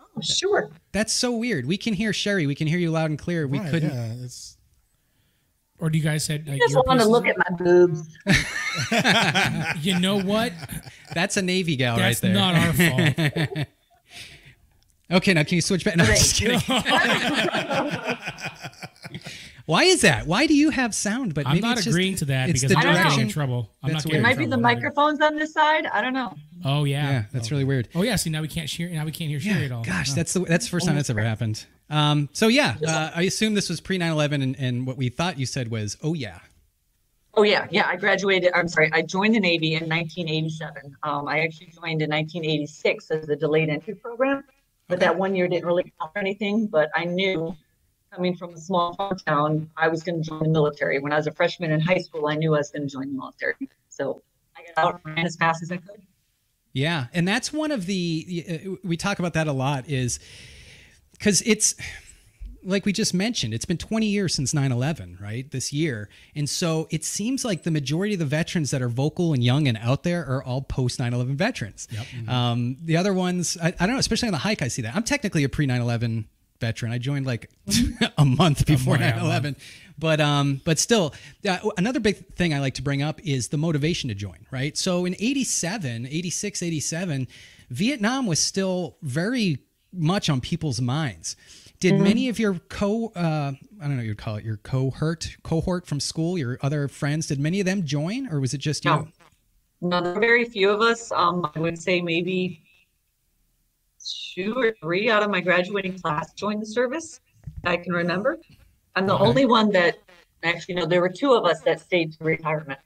Oh, 0.00 0.20
sure. 0.22 0.70
That's 0.92 1.12
so 1.12 1.32
weird. 1.32 1.66
We 1.66 1.76
can 1.76 1.94
hear 1.94 2.12
Sherry. 2.12 2.46
We 2.46 2.54
can 2.54 2.66
hear 2.66 2.78
you 2.78 2.90
loud 2.90 3.10
and 3.10 3.18
clear. 3.18 3.46
We 3.46 3.58
Right, 3.58 3.70
couldn't. 3.70 3.90
Yeah, 3.90 4.24
it's 4.24 4.53
Or 5.84 5.90
do 5.90 5.98
you 5.98 6.04
guys 6.04 6.26
had 6.26 6.48
like 6.48 6.58
just 6.62 6.74
want 6.86 6.98
to 7.00 7.06
look 7.06 7.26
at 7.26 7.36
my 7.36 7.56
boobs. 7.58 8.08
You 9.84 10.00
know 10.00 10.18
what? 10.20 10.52
That's 11.12 11.36
a 11.36 11.42
Navy 11.42 11.76
gal 11.76 11.96
That's 11.98 12.22
right 12.22 12.32
there. 12.32 12.34
not 12.34 12.54
our 12.54 12.72
fault. 12.72 13.66
Okay, 15.12 15.34
now 15.34 15.42
can 15.44 15.56
you 15.56 15.60
switch 15.60 15.84
back? 15.84 15.96
No, 15.96 16.04
I'm 16.04 16.10
just 16.16 16.34
kidding. 16.36 16.58
Why 19.66 19.84
is 19.84 20.00
that? 20.00 20.26
Why 20.26 20.46
do 20.46 20.54
you 20.54 20.70
have 20.70 20.94
sound? 20.94 21.34
But 21.34 21.46
I'm 21.46 21.54
maybe 21.56 21.66
not 21.66 21.76
it's 21.76 21.84
just- 21.84 21.94
agreeing 21.94 22.16
to 22.16 22.24
that 22.26 22.48
it's 22.50 22.62
because 22.62 22.74
the 22.74 22.78
I'm 22.80 22.84
not 22.86 22.92
getting 22.94 23.02
direction. 23.04 23.20
in 23.22 23.28
trouble. 23.28 23.70
I'm 23.82 23.92
That's 23.92 24.04
not 24.06 24.12
weird. 24.12 24.24
getting 24.24 24.40
It 24.40 24.44
in 24.44 24.62
might 24.62 24.72
be 24.72 24.74
the 24.80 24.80
microphones 24.80 25.20
on 25.20 25.36
this 25.36 25.52
side. 25.52 25.86
I 25.86 26.00
don't 26.00 26.14
know. 26.14 26.34
Oh 26.64 26.84
yeah. 26.84 27.10
Yeah, 27.10 27.22
that's 27.32 27.50
really 27.50 27.64
weird. 27.64 27.88
Oh 27.94 28.02
yeah. 28.02 28.16
See 28.16 28.30
now 28.30 28.40
we 28.42 28.48
can't 28.48 28.68
hear. 28.68 28.88
Now 28.88 29.04
we 29.04 29.12
can't 29.12 29.30
hear 29.30 29.40
Sherry 29.40 29.66
at 29.66 29.72
all. 29.72 29.84
Gosh, 29.84 30.10
Oh. 30.12 30.14
that's 30.14 30.32
the 30.32 30.40
that's 30.40 30.64
the 30.64 30.70
first 30.70 30.86
time 30.86 30.96
that's 30.96 31.10
ever 31.10 31.20
happened. 31.22 31.64
Um, 31.90 32.28
so 32.32 32.48
yeah, 32.48 32.76
uh, 32.86 33.10
I 33.14 33.22
assume 33.22 33.54
this 33.54 33.68
was 33.68 33.80
pre 33.80 33.98
9/11, 33.98 34.42
and, 34.42 34.56
and 34.58 34.86
what 34.86 34.96
we 34.96 35.08
thought 35.08 35.38
you 35.38 35.46
said 35.46 35.70
was, 35.70 35.96
oh 36.02 36.14
yeah, 36.14 36.40
Oh 37.36 37.42
yeah, 37.42 37.66
yeah. 37.70 37.86
I 37.86 37.96
graduated. 37.96 38.52
I'm 38.54 38.68
sorry. 38.68 38.90
I 38.92 39.02
joined 39.02 39.34
the 39.34 39.40
Navy 39.40 39.74
in 39.74 39.88
1987. 39.88 40.96
Um, 41.02 41.26
I 41.26 41.40
actually 41.40 41.66
joined 41.66 42.02
in 42.02 42.10
1986 42.10 43.10
as 43.10 43.26
the 43.26 43.36
delayed 43.36 43.70
entry 43.70 43.94
program, 43.94 44.44
but 44.88 45.00
that 45.00 45.16
one 45.16 45.34
year 45.34 45.48
didn't 45.48 45.66
really 45.66 45.92
count 45.98 46.12
for 46.12 46.18
anything. 46.18 46.66
But 46.66 46.90
I 46.94 47.04
knew, 47.04 47.56
coming 48.12 48.36
from 48.36 48.54
a 48.54 48.58
small 48.58 48.94
farm 48.94 49.18
town, 49.26 49.70
I 49.76 49.88
was 49.88 50.04
going 50.04 50.22
to 50.22 50.28
join 50.28 50.44
the 50.44 50.48
military. 50.48 51.00
When 51.00 51.12
I 51.12 51.16
was 51.16 51.26
a 51.26 51.32
freshman 51.32 51.72
in 51.72 51.80
high 51.80 51.98
school, 51.98 52.28
I 52.28 52.36
knew 52.36 52.54
I 52.54 52.58
was 52.58 52.70
going 52.70 52.82
to 52.82 52.92
join 52.92 53.08
the 53.08 53.18
military. 53.18 53.68
So 53.88 54.22
I 54.56 54.62
got 54.74 54.86
out 54.86 55.00
and 55.04 55.16
ran 55.16 55.26
as 55.26 55.36
fast 55.36 55.62
as 55.62 55.72
I 55.72 55.78
could. 55.78 56.02
Yeah, 56.72 57.06
and 57.12 57.26
that's 57.26 57.52
one 57.52 57.72
of 57.72 57.86
the 57.86 58.44
uh, 58.48 58.70
we 58.84 58.96
talk 58.96 59.18
about 59.18 59.34
that 59.34 59.48
a 59.48 59.52
lot 59.52 59.88
is 59.88 60.20
because 61.18 61.42
it's 61.42 61.74
like 62.64 62.86
we 62.86 62.92
just 62.92 63.14
mentioned, 63.14 63.52
it's 63.52 63.64
been 63.64 63.78
20 63.78 64.06
years 64.06 64.34
since 64.34 64.52
9/11, 64.54 65.20
right? 65.20 65.50
This 65.50 65.72
year, 65.72 66.08
and 66.34 66.48
so 66.48 66.88
it 66.90 67.04
seems 67.04 67.44
like 67.44 67.62
the 67.62 67.70
majority 67.70 68.14
of 68.14 68.20
the 68.20 68.26
veterans 68.26 68.70
that 68.70 68.82
are 68.82 68.88
vocal 68.88 69.32
and 69.32 69.44
young 69.44 69.68
and 69.68 69.78
out 69.78 70.02
there 70.02 70.24
are 70.26 70.42
all 70.42 70.62
post 70.62 70.98
9/11 70.98 71.36
veterans. 71.36 71.88
Um, 72.28 72.76
the 72.82 72.96
other 72.96 73.12
ones, 73.12 73.56
I, 73.62 73.68
I 73.68 73.86
don't 73.86 73.92
know, 73.92 73.98
especially 73.98 74.28
on 74.28 74.32
the 74.32 74.38
hike, 74.38 74.62
I 74.62 74.68
see 74.68 74.82
that. 74.82 74.96
I'm 74.96 75.02
technically 75.04 75.44
a 75.44 75.48
pre 75.48 75.66
9/11 75.66 76.24
veteran. 76.60 76.92
I 76.92 76.98
joined 76.98 77.26
like 77.26 77.50
a 78.18 78.24
month 78.24 78.66
before 78.66 78.98
month, 78.98 79.16
yeah, 79.16 79.20
a 79.20 79.40
9/11. 79.40 79.56
But 79.98 80.20
um, 80.20 80.60
but 80.64 80.78
still, 80.78 81.14
uh, 81.48 81.58
another 81.76 82.00
big 82.00 82.34
thing 82.34 82.52
I 82.52 82.60
like 82.60 82.74
to 82.74 82.82
bring 82.82 83.02
up 83.02 83.20
is 83.24 83.48
the 83.48 83.58
motivation 83.58 84.08
to 84.08 84.14
join, 84.14 84.46
right? 84.50 84.76
So 84.76 85.04
in 85.04 85.14
87, 85.18 86.06
86, 86.06 86.62
87, 86.62 87.28
Vietnam 87.70 88.26
was 88.26 88.40
still 88.40 88.96
very 89.02 89.58
much 89.96 90.28
on 90.28 90.40
people's 90.40 90.80
minds. 90.80 91.36
Did 91.80 91.94
Mhm. 91.94 92.00
many 92.00 92.28
of 92.28 92.38
your 92.38 92.54
co 92.68 93.12
uh, 93.14 93.52
I 93.80 93.82
don't 93.82 93.90
know 93.90 93.96
what 93.96 94.06
you'd 94.06 94.18
call 94.18 94.36
it 94.36 94.44
your 94.44 94.56
cohort 94.58 95.36
cohort 95.42 95.86
from 95.86 96.00
school, 96.00 96.38
your 96.38 96.58
other 96.62 96.88
friends, 96.88 97.26
did 97.26 97.38
many 97.38 97.60
of 97.60 97.66
them 97.66 97.84
join, 97.84 98.26
or 98.28 98.40
was 98.40 98.54
it 98.54 98.58
just 98.58 98.84
you? 98.84 98.90
No. 98.90 99.08
No, 99.80 100.00
there 100.00 100.14
were 100.14 100.20
very 100.20 100.44
few 100.46 100.70
of 100.70 100.80
us. 100.80 101.12
Um, 101.12 101.50
I 101.54 101.58
would 101.58 101.78
say 101.78 102.00
maybe 102.00 102.62
two 104.34 104.54
or 104.56 104.74
three 104.80 105.10
out 105.10 105.22
of 105.22 105.30
my 105.30 105.40
graduating 105.40 105.98
class 105.98 106.32
joined 106.34 106.62
the 106.62 106.66
service. 106.66 107.20
I 107.64 107.76
can 107.76 107.92
remember. 107.92 108.38
I'm 108.94 109.06
the 109.06 109.14
Okay. 109.14 109.24
only 109.24 109.44
one 109.46 109.70
that 109.72 109.98
actually 110.42 110.76
no. 110.76 110.86
There 110.86 111.00
were 111.00 111.10
two 111.10 111.34
of 111.34 111.44
us 111.44 111.60
that 111.62 111.80
stayed 111.80 112.12
to 112.12 112.24
retirement. 112.24 112.78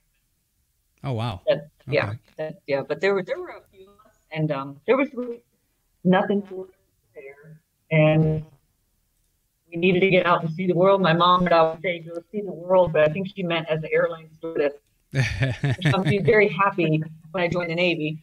Oh 1.05 1.13
wow. 1.13 1.43
That, 1.47 1.69
yeah, 1.89 2.09
Okay. 2.09 2.19
that, 2.37 2.61
yeah. 2.67 2.83
But 2.83 3.01
there 3.01 3.15
were 3.15 3.23
there 3.23 3.39
were 3.39 3.51
a 3.51 3.63
few 3.71 3.89
of 3.91 4.07
us, 4.07 4.17
and 4.33 4.51
um, 4.51 4.81
there 4.87 4.97
was 4.97 5.09
really 5.15 5.43
nothing 6.05 6.43
to 6.49 6.69
there, 6.69 6.78
and 7.91 8.45
we 9.71 9.79
needed 9.79 10.01
to 10.01 10.11
get 10.11 10.27
out 10.27 10.43
and 10.43 10.53
see 10.53 10.67
the 10.67 10.75
world. 10.75 11.01
My 11.01 11.13
mom 11.13 11.43
would 11.43 11.53
always 11.53 11.81
say, 11.83 12.01
"Go 12.01 12.23
see 12.33 12.41
the 12.41 12.53
world," 12.53 12.93
but 12.93 13.03
I 13.03 13.13
think 13.13 13.29
she 13.35 13.43
meant 13.43 13.69
as 13.69 13.83
an 13.83 13.91
airline 13.93 14.31
stewardess. 14.39 14.75
I'm 15.95 16.03
being 16.05 16.25
very 16.25 16.49
happy 16.49 17.03
when 17.33 17.45
I 17.45 17.49
joined 17.49 17.71
the 17.71 17.75
Navy, 17.75 18.19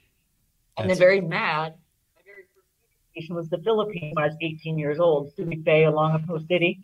and 0.78 0.90
then 0.90 0.98
very 0.98 1.22
mad. 1.22 1.76
My 2.16 2.22
very 2.26 2.44
first 2.56 2.68
vacation 3.14 3.36
was 3.36 3.50
the 3.50 3.60
Philippines 3.60 4.14
when 4.16 4.24
I 4.24 4.28
was 4.28 4.38
18 4.42 4.78
years 4.78 5.00
old. 5.00 5.36
Subic 5.36 5.64
Bay 5.64 5.84
Olongapo 5.84 6.48
City. 6.48 6.82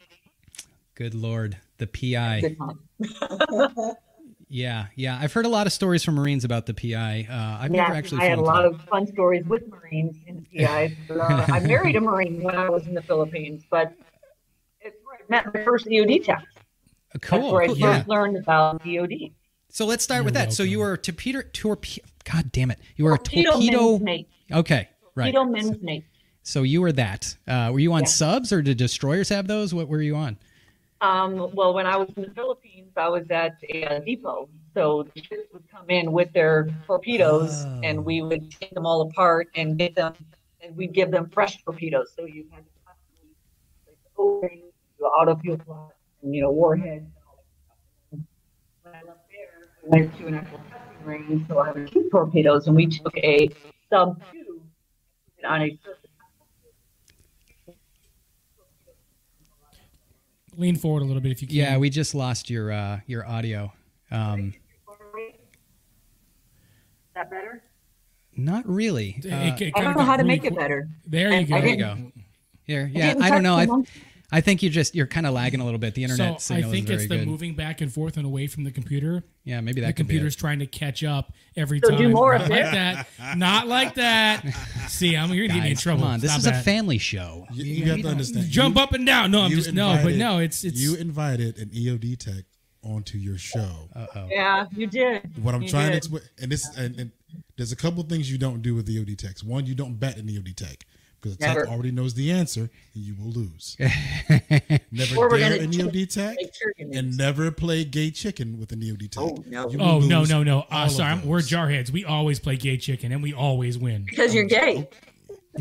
Good 0.95 1.13
lord, 1.15 1.57
the 1.77 1.87
PI. 1.87 2.55
Good 4.51 4.57
time. 4.57 4.87
Yeah, 4.95 5.15
yeah. 5.17 5.19
I've 5.21 5.33
heard 5.33 5.45
a 5.45 5.49
lot 5.49 5.67
of 5.67 5.73
stories 5.73 6.03
from 6.03 6.15
Marines 6.15 6.43
about 6.43 6.65
the 6.65 6.73
PI. 6.73 7.27
Uh, 7.29 7.63
I've 7.63 7.71
yeah, 7.73 7.83
never 7.83 7.93
actually. 7.93 8.21
I 8.21 8.25
had 8.25 8.37
a 8.37 8.41
lot 8.41 8.65
of 8.65 8.81
fun 8.85 9.07
stories 9.07 9.45
with 9.45 9.63
Marines 9.67 10.17
in 10.27 10.45
the 10.51 10.65
PI. 10.65 10.97
Uh, 11.09 11.45
I 11.49 11.59
married 11.61 11.95
a 11.95 12.01
Marine 12.01 12.41
when 12.43 12.55
I 12.55 12.69
was 12.69 12.87
in 12.87 12.93
the 12.93 13.01
Philippines, 13.01 13.63
but 13.69 13.93
it's 14.81 14.97
where 15.05 15.17
I 15.17 15.23
met 15.29 15.53
my 15.53 15.63
first 15.63 15.85
EOD 15.87 16.23
tech. 16.25 16.43
it. 17.15 17.21
Cool. 17.21 17.39
That's 17.41 17.51
where 17.53 17.61
I 17.61 17.65
cool, 17.67 17.75
first 17.75 17.79
yeah. 17.79 18.03
learned 18.07 18.37
about 18.37 18.83
EOD. 18.83 19.33
So 19.69 19.85
let's 19.85 20.03
start 20.03 20.25
with 20.25 20.35
You're 20.35 20.45
that. 20.45 20.53
So 20.53 20.63
you 20.63 20.79
welcome. 20.79 20.89
were 20.89 20.93
a 20.95 20.97
torpedo, 20.97 21.41
torpedo. 21.53 22.07
God 22.25 22.51
damn 22.51 22.71
it! 22.71 22.79
You 22.97 23.05
were 23.05 23.13
a 23.13 23.17
Torpedo 23.17 23.51
torpedo. 23.51 23.89
men's 23.91 24.01
mate. 24.01 24.29
Okay, 24.51 24.89
right. 25.15 25.33
Torpedo 25.33 25.51
men's 25.69 25.81
mate. 25.81 26.05
So 26.43 26.63
you 26.63 26.81
were 26.81 26.91
that. 26.93 27.35
Uh, 27.47 27.69
were 27.71 27.79
you 27.79 27.93
on 27.93 28.01
Yeah. 28.01 28.07
subs 28.07 28.51
or 28.51 28.61
did 28.61 28.77
destroyers 28.77 29.29
have 29.29 29.47
those? 29.47 29.73
What 29.73 29.87
were 29.87 30.01
you 30.01 30.15
on? 30.15 30.37
Um, 31.01 31.49
well, 31.53 31.73
when 31.73 31.87
I 31.87 31.97
was 31.97 32.09
in 32.15 32.21
the 32.23 32.29
Philippines, 32.29 32.91
I 32.95 33.09
was 33.09 33.29
at 33.31 33.57
a 33.69 33.99
depot. 34.05 34.47
So 34.75 35.07
the 35.15 35.21
ships 35.21 35.47
would 35.51 35.63
come 35.69 35.89
in 35.89 36.11
with 36.11 36.31
their 36.31 36.69
torpedoes, 36.85 37.65
Oh. 37.65 37.81
and 37.83 38.05
we 38.05 38.21
would 38.21 38.51
take 38.51 38.69
them 38.71 38.85
all 38.85 39.01
apart 39.01 39.47
and 39.55 39.77
get 39.77 39.95
them, 39.95 40.13
and 40.61 40.75
we'd 40.77 40.93
give 40.93 41.09
them 41.11 41.27
fresh 41.29 41.61
torpedoes. 41.63 42.13
So 42.15 42.25
you 42.25 42.45
had 42.51 42.63
to 42.63 42.71
constantly 42.85 43.35
like, 43.87 43.97
open 44.17 44.61
the 44.99 45.05
Otto 45.07 45.35
fuel 45.37 45.57
plant 45.57 45.91
and 46.21 46.35
you 46.35 46.41
know 46.43 46.51
warheads. 46.51 47.03
and 47.03 47.11
all 47.27 47.43
that 48.11 48.19
stuff. 48.19 48.25
When 48.83 48.93
I 48.93 49.01
left 49.07 49.27
there, 49.29 49.69
I 49.83 49.89
went 49.89 50.17
to 50.19 50.27
an 50.27 50.33
actual 50.35 50.59
testing 50.69 51.05
range, 51.05 51.47
so 51.47 51.57
I 51.57 51.71
would 51.71 51.91
keep 51.91 52.11
torpedoes, 52.11 52.67
and 52.67 52.75
we 52.75 52.85
took 52.85 53.17
a 53.17 53.49
sub 53.89 54.21
two 54.31 54.61
and 54.61 55.35
put 55.35 55.39
it 55.39 55.45
on 55.45 55.61
a 55.63 55.79
surface. 55.83 56.00
Lean 60.61 60.75
forward 60.75 61.01
a 61.01 61.05
little 61.05 61.21
bit 61.23 61.31
if 61.31 61.41
you 61.41 61.47
can. 61.47 61.57
Yeah, 61.57 61.77
we 61.77 61.89
just 61.89 62.13
lost 62.13 62.47
your 62.47 62.71
uh, 62.71 62.99
your 63.07 63.27
audio. 63.27 63.73
Um, 64.11 64.53
Is 65.17 65.33
that 67.15 67.31
better? 67.31 67.63
not 68.37 68.67
really. 68.69 69.15
It- 69.23 69.25
Uh, 69.33 69.55
it 69.59 69.73
I 69.75 69.81
don't 69.81 69.91
know 69.93 69.97
got 69.97 70.05
how 70.05 70.15
to 70.17 70.23
really 70.23 70.27
make 70.37 70.45
it 70.45 70.55
better. 70.55 70.87
There 71.07 71.33
you 71.33 71.47
go. 71.47 71.55
I 71.55 71.61
there 71.61 71.69
you 71.71 71.77
go. 71.77 72.11
Here, 72.63 72.91
yeah. 72.93 73.07
didn't 73.07 73.23
I 73.23 73.29
don't 73.31 73.41
know. 73.43 73.55
I, 73.55 73.65
the 73.65 73.71
monkey. 73.71 73.91
I 74.31 74.39
think 74.41 74.63
you 74.63 74.69
just 74.69 74.95
you're 74.95 75.07
kind 75.07 75.25
of 75.27 75.33
lagging 75.33 75.59
a 75.59 75.65
little 75.65 75.79
bit. 75.79 75.93
The 75.93 76.03
internet 76.03 76.41
so 76.41 76.55
I 76.55 76.61
think 76.61 76.89
is 76.89 77.01
it's 77.01 77.09
the 77.09 77.17
good. 77.17 77.27
moving 77.27 77.53
back 77.55 77.81
and 77.81 77.91
forth 77.93 78.15
and 78.17 78.25
away 78.25 78.47
from 78.47 78.63
the 78.63 78.71
computer. 78.71 79.23
Yeah, 79.43 79.59
maybe 79.61 79.81
that 79.81 79.87
the 79.87 79.93
could 79.93 80.07
be 80.07 80.13
computer's 80.13 80.35
it. 80.35 80.39
trying 80.39 80.59
to 80.59 80.65
catch 80.67 81.03
up 81.03 81.33
every 81.57 81.79
So 81.83 81.89
time. 81.89 81.97
do 81.99 82.09
more 82.09 82.33
Not 82.33 82.43
of 82.43 82.49
like 82.49 82.59
it. 82.65 82.71
that. 82.71 83.07
Not 83.37 83.67
like 83.67 83.95
that. 83.95 84.45
See, 84.87 85.17
I'm 85.17 85.33
you're 85.33 85.47
gonna 85.47 85.59
get 85.59 85.63
me 85.63 85.69
in 85.71 85.75
Guys, 85.75 85.83
trouble. 85.83 86.01
come 86.03 86.11
on. 86.13 86.19
This 86.21 86.31
Stop 86.31 86.39
is 86.39 86.47
a 86.47 86.63
family 86.63 86.97
show. 86.97 87.45
You, 87.51 87.65
you 87.65 87.85
got 87.85 87.97
to 87.99 88.07
understand. 88.07 88.47
Jump 88.49 88.77
you- 88.77 88.81
up 88.83 88.93
and 88.93 89.05
down. 89.05 89.31
No, 89.31 89.41
I'm 89.41 89.51
you 89.51 89.57
just 89.57 89.73
no, 89.73 89.99
but 90.03 90.13
no, 90.15 90.39
it's 90.39 90.63
it's 90.63 90.79
you 90.79 90.95
invited 90.95 91.57
an 91.57 91.69
EOD 91.69 92.17
tech 92.17 92.45
onto 92.83 93.17
your 93.17 93.37
show. 93.37 93.89
Uh 93.95 94.07
oh. 94.15 94.27
Yeah, 94.29 94.65
you 94.75 94.87
did. 94.87 95.43
What 95.43 95.53
I'm 95.55 95.63
You 95.63 95.69
trying 95.69 95.91
to 95.91 95.97
explain, 95.97 96.23
and 96.41 96.51
this, 96.51 96.65
and, 96.77 96.97
and 96.99 97.11
there's 97.57 97.71
a 97.71 97.75
couple 97.75 98.01
things 98.03 98.31
you 98.31 98.37
don't 98.37 98.61
do 98.61 98.73
with 98.75 98.87
EOD 98.87 99.17
techs. 99.17 99.43
One, 99.43 99.65
you 99.65 99.75
don't 99.75 99.99
bet 99.99 100.17
an 100.17 100.27
EOD 100.27 100.55
tech 100.55 100.85
because 101.21 101.37
the 101.37 101.45
tech 101.45 101.67
already 101.67 101.91
knows 101.91 102.13
the 102.13 102.31
answer, 102.31 102.69
and 102.93 103.03
you 103.03 103.15
will 103.15 103.31
lose. 103.31 103.77
never 104.91 105.15
Or 105.15 105.29
we're 105.29 105.37
dare 105.37 105.57
gonna 105.57 105.63
an 105.63 106.07
tech, 106.07 106.35
Make 106.35 106.55
sure 106.55 106.73
you 106.77 106.89
and 106.93 107.17
never 107.17 107.51
play 107.51 107.83
gay 107.83 108.11
chicken 108.11 108.59
with 108.59 108.71
an 108.71 108.79
EOD 108.81 109.11
tech. 109.11 109.23
Oh, 109.23 109.43
no. 109.47 109.69
Oh 109.79 109.99
no 109.99 110.23
no 110.23 110.43
no! 110.43 110.65
Uh, 110.71 110.87
sorry, 110.87 111.11
I'm, 111.11 111.25
we're 111.25 111.37
those. 111.37 111.49
jarheads. 111.49 111.91
We 111.91 112.05
always 112.05 112.39
play 112.39 112.57
gay 112.57 112.77
chicken 112.77 113.11
and 113.11 113.21
we 113.21 113.33
always 113.33 113.77
win. 113.77 114.03
because 114.03 114.33
you're 114.33 114.45
gay. 114.45 114.87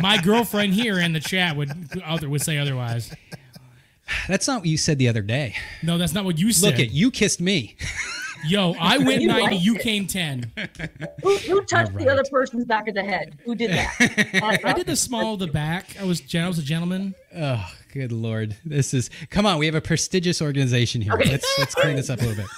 My 0.00 0.20
girlfriend 0.22 0.74
here 0.74 0.98
in 0.98 1.12
the 1.14 1.20
chat 1.20 1.56
would 1.56 1.70
other 2.04 2.28
would 2.28 2.42
say 2.42 2.58
otherwise. 2.58 3.14
That's 4.28 4.46
not 4.46 4.60
what 4.60 4.68
you 4.68 4.76
said 4.76 4.98
the 4.98 5.08
other 5.08 5.22
day. 5.22 5.56
No, 5.82 5.98
that's 5.98 6.12
not 6.12 6.24
what 6.24 6.38
you 6.38 6.52
said. 6.52 6.66
Look 6.72 6.78
at 6.78 6.92
you 6.92 7.10
kissed 7.10 7.40
me. 7.40 7.76
Yo, 8.48 8.74
I 8.80 8.98
went 8.98 9.22
You 9.22 9.28
90, 9.28 9.42
liked 9.42 9.62
you 9.62 9.74
it. 9.76 9.80
came 9.82 10.06
10. 10.06 10.52
Who, 11.22 11.36
who 11.36 11.62
touched 11.64 11.92
All 11.92 11.98
the 11.98 12.08
other 12.08 12.24
person's 12.30 12.64
back 12.64 12.88
of 12.88 12.94
the 12.94 13.02
head? 13.02 13.38
Who 13.44 13.54
did 13.54 13.70
that? 13.70 14.60
I 14.64 14.72
did 14.72 14.86
the 14.86 14.96
small 14.96 15.34
of 15.34 15.40
the 15.40 15.46
back. 15.46 15.96
I 16.00 16.04
was 16.04 16.20
gen- 16.20 16.44
I 16.44 16.48
was 16.48 16.58
a 16.58 16.62
gentleman. 16.62 17.14
Oh, 17.36 17.68
good 17.92 18.12
lord. 18.12 18.56
This 18.64 18.94
is 18.94 19.10
come 19.30 19.46
on. 19.46 19.58
We 19.58 19.66
have 19.66 19.74
a 19.74 19.80
prestigious 19.80 20.40
organization 20.42 21.00
here. 21.02 21.14
Okay. 21.14 21.30
Let's 21.30 21.58
let's 21.58 21.74
clean 21.74 21.96
this 21.96 22.10
up 22.10 22.20
a 22.20 22.24
little 22.24 22.44
bit. 22.44 22.50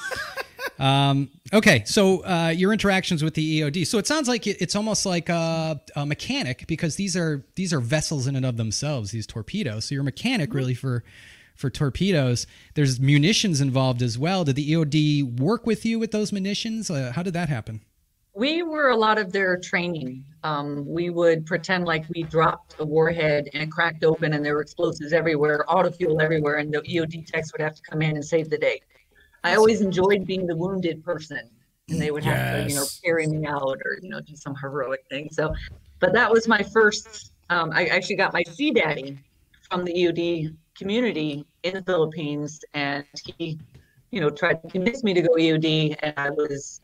Um, 0.81 1.31
okay, 1.53 1.83
so 1.87 2.21
uh, 2.25 2.53
your 2.55 2.73
interactions 2.73 3.25
with 3.25 3.35
the 3.35 3.61
EOD. 3.63 3.85
So 3.87 3.99
it 3.99 4.07
sounds 4.07 4.29
like 4.29 4.47
it, 4.47 4.59
it's 4.61 4.77
almost 4.77 5.05
like 5.07 5.29
a, 5.29 5.81
a 5.97 6.07
mechanic 6.07 6.67
because 6.69 6.95
these 6.95 7.17
are 7.17 7.45
these 7.57 7.73
are 7.73 7.81
vessels 7.81 8.29
in 8.29 8.37
and 8.37 8.47
of 8.47 8.57
themselves. 8.57 9.11
These 9.11 9.27
torpedoes. 9.27 9.87
So 9.87 9.95
you're 9.97 10.03
a 10.03 10.05
mechanic 10.05 10.55
really 10.55 10.75
for 10.75 11.03
for 11.59 11.69
torpedoes. 11.69 12.47
There's 12.75 13.01
munitions 13.01 13.61
involved 13.61 14.01
as 14.01 14.17
well. 14.17 14.45
Did 14.45 14.57
the 14.57 14.73
EOD 14.73 15.41
work 15.41 15.67
with 15.67 15.85
you 15.85 15.99
with 15.99 16.13
those 16.13 16.33
munitions? 16.33 16.89
Uh, 16.89 17.13
how 17.15 17.23
did 17.23 17.35
that 17.35 17.49
happen? 17.49 17.83
We 18.35 18.63
were 18.63 18.91
a 18.91 18.97
lot 18.97 19.19
of 19.19 19.33
their 19.33 19.59
training. 19.59 20.25
Um, 20.45 20.87
we 20.87 21.11
would 21.11 21.45
pretend 21.45 21.85
like 21.85 22.05
we 22.15 22.23
dropped 22.23 22.77
a 22.79 22.85
warhead 22.85 23.49
and 23.53 23.65
it 23.65 23.73
cracked 23.73 24.05
open 24.05 24.35
and 24.35 24.45
there 24.45 24.55
were 24.55 24.63
explosives 24.63 25.13
everywhere, 25.13 25.69
Otto 25.69 25.91
fuel 25.91 26.21
everywhere, 26.21 26.59
and 26.59 26.73
the 26.73 26.81
EOD 26.83 27.27
techs 27.27 27.53
would 27.53 27.61
have 27.61 27.75
to 27.75 27.83
come 27.83 28.01
in 28.01 28.15
and 28.15 28.25
save 28.25 28.49
the 28.49 28.59
day. 28.59 28.81
I 29.43 29.57
always 29.57 29.81
enjoyed 29.81 30.25
being 30.25 30.47
the 30.47 30.57
wounded 30.57 31.05
person, 31.05 31.51
and 31.89 32.01
they 32.01 32.11
would 32.11 32.25
have 32.25 32.55
to, 32.55 32.69
you 32.69 32.77
know, 32.77 32.85
carry 33.05 33.27
me 33.27 33.47
out 33.47 33.81
or 33.85 33.99
you 34.03 34.09
know 34.09 34.21
do 34.21 34.35
some 34.35 34.55
heroic 34.57 35.05
thing. 35.09 35.29
So, 35.31 35.53
but 36.01 36.13
that 36.13 36.31
was 36.31 36.49
my 36.49 36.63
first. 36.63 37.33
Um, 37.51 37.71
I 37.73 37.87
actually 37.87 38.17
got 38.17 38.33
my 38.33 38.43
sea 38.43 38.73
daddy 38.73 39.19
from 39.71 39.85
the 39.85 39.93
EOD 39.93 40.55
community 40.77 41.45
in 41.63 41.75
the 41.75 41.83
Philippines, 41.83 42.61
and 42.75 43.05
he, 43.37 43.59
you 44.11 44.21
know, 44.21 44.31
tried 44.31 44.63
to 44.63 44.69
convince 44.69 45.03
me 45.03 45.15
to 45.15 45.23
go 45.23 45.31
EOD, 45.35 45.97
and 46.03 46.15
I 46.17 46.31
was 46.31 46.81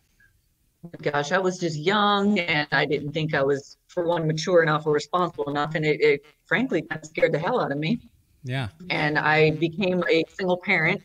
gosh, 1.01 1.33
I 1.33 1.39
was 1.39 1.59
just 1.59 1.79
young 1.79 2.39
and 2.39 2.69
I 2.73 2.85
didn't 2.85 3.13
think 3.13 3.35
I 3.35 3.43
was, 3.43 3.77
for 3.89 4.05
one, 4.05 4.27
mature 4.27 4.63
enough 4.63 4.87
or 4.87 4.93
responsible 4.93 5.49
enough. 5.49 5.75
And 5.75 5.85
it, 5.85 6.01
it 6.01 6.25
frankly 6.47 6.83
kind 6.83 7.01
of 7.03 7.09
scared 7.09 7.33
the 7.33 7.39
hell 7.39 7.61
out 7.61 7.73
of 7.73 7.79
me. 7.79 8.01
Yeah. 8.43 8.69
And 8.91 9.19
I 9.19 9.53
became 9.53 10.05
a 10.11 10.25
single 10.29 10.59
parent 10.59 11.03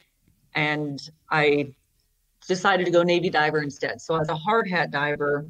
and 0.55 0.99
I 1.30 1.74
decided 2.47 2.86
to 2.86 2.91
go 2.91 3.03
Navy 3.03 3.30
diver 3.30 3.61
instead. 3.61 4.01
So, 4.01 4.20
as 4.20 4.30
a 4.30 4.36
hard 4.36 4.67
hat 4.67 4.91
diver, 4.91 5.45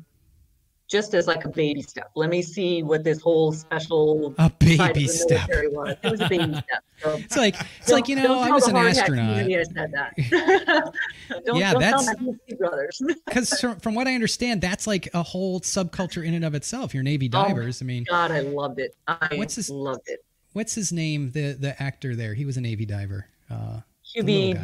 just 0.90 1.14
as 1.14 1.28
like 1.28 1.46
a 1.46 1.50
baby 1.50 1.82
step, 1.84 2.10
let 2.16 2.30
me 2.30 2.42
see 2.42 2.82
what 2.84 3.04
this 3.04 3.22
whole 3.22 3.52
special 3.54 4.34
A 4.40 4.50
baby 4.60 5.08
step. 5.08 5.48
was. 5.72 5.96
It 6.04 6.10
was 6.12 6.20
a 6.22 6.28
baby 6.30 6.54
step. 6.54 6.84
So, 7.02 7.14
It's 7.14 7.38
like 7.38 7.56
it's 7.80 7.90
like 7.92 8.10
you 8.10 8.18
know 8.18 8.40
I 8.40 8.50
was 8.50 8.68
an 8.68 8.76
astronaut. 8.76 9.38
I 9.38 9.64
said 9.64 9.94
that. 9.94 10.14
don't, 11.46 11.58
Yeah, 11.58 11.72
don't 11.72 11.82
that's- 11.82 12.06
tell 12.06 12.18
my 12.22 12.32
PC 12.50 12.58
brothers. 12.58 13.02
Because 13.26 13.66
from 13.82 13.96
what 13.96 14.06
I 14.06 14.16
understand, 14.16 14.60
that's 14.60 14.86
like 14.86 15.08
a 15.14 15.24
whole 15.24 15.62
subculture 15.62 16.26
in 16.26 16.34
and 16.34 16.44
of 16.44 16.56
itself. 16.56 16.94
Your 16.94 17.04
Navy 17.04 17.28
Oh, 17.34 17.48
divers. 17.48 17.82
I 17.82 17.86
mean, 17.86 18.04
God, 18.10 18.32
I 18.32 18.42
loved 18.42 18.80
it. 18.80 18.96
I 19.08 19.30
What's 19.36 19.56
this- 19.56 19.70
loved 19.70 20.10
it. 20.10 20.26
what's 20.52 20.76
his 20.76 20.92
name? 20.92 21.32
The 21.32 21.54
the 21.54 21.82
actor 21.82 22.18
there. 22.18 22.34
He 22.34 22.44
was 22.44 22.58
a 22.58 22.62
Navy 22.62 22.86
diver. 22.86 23.28
Uh, 23.50 23.80
little 24.18 24.56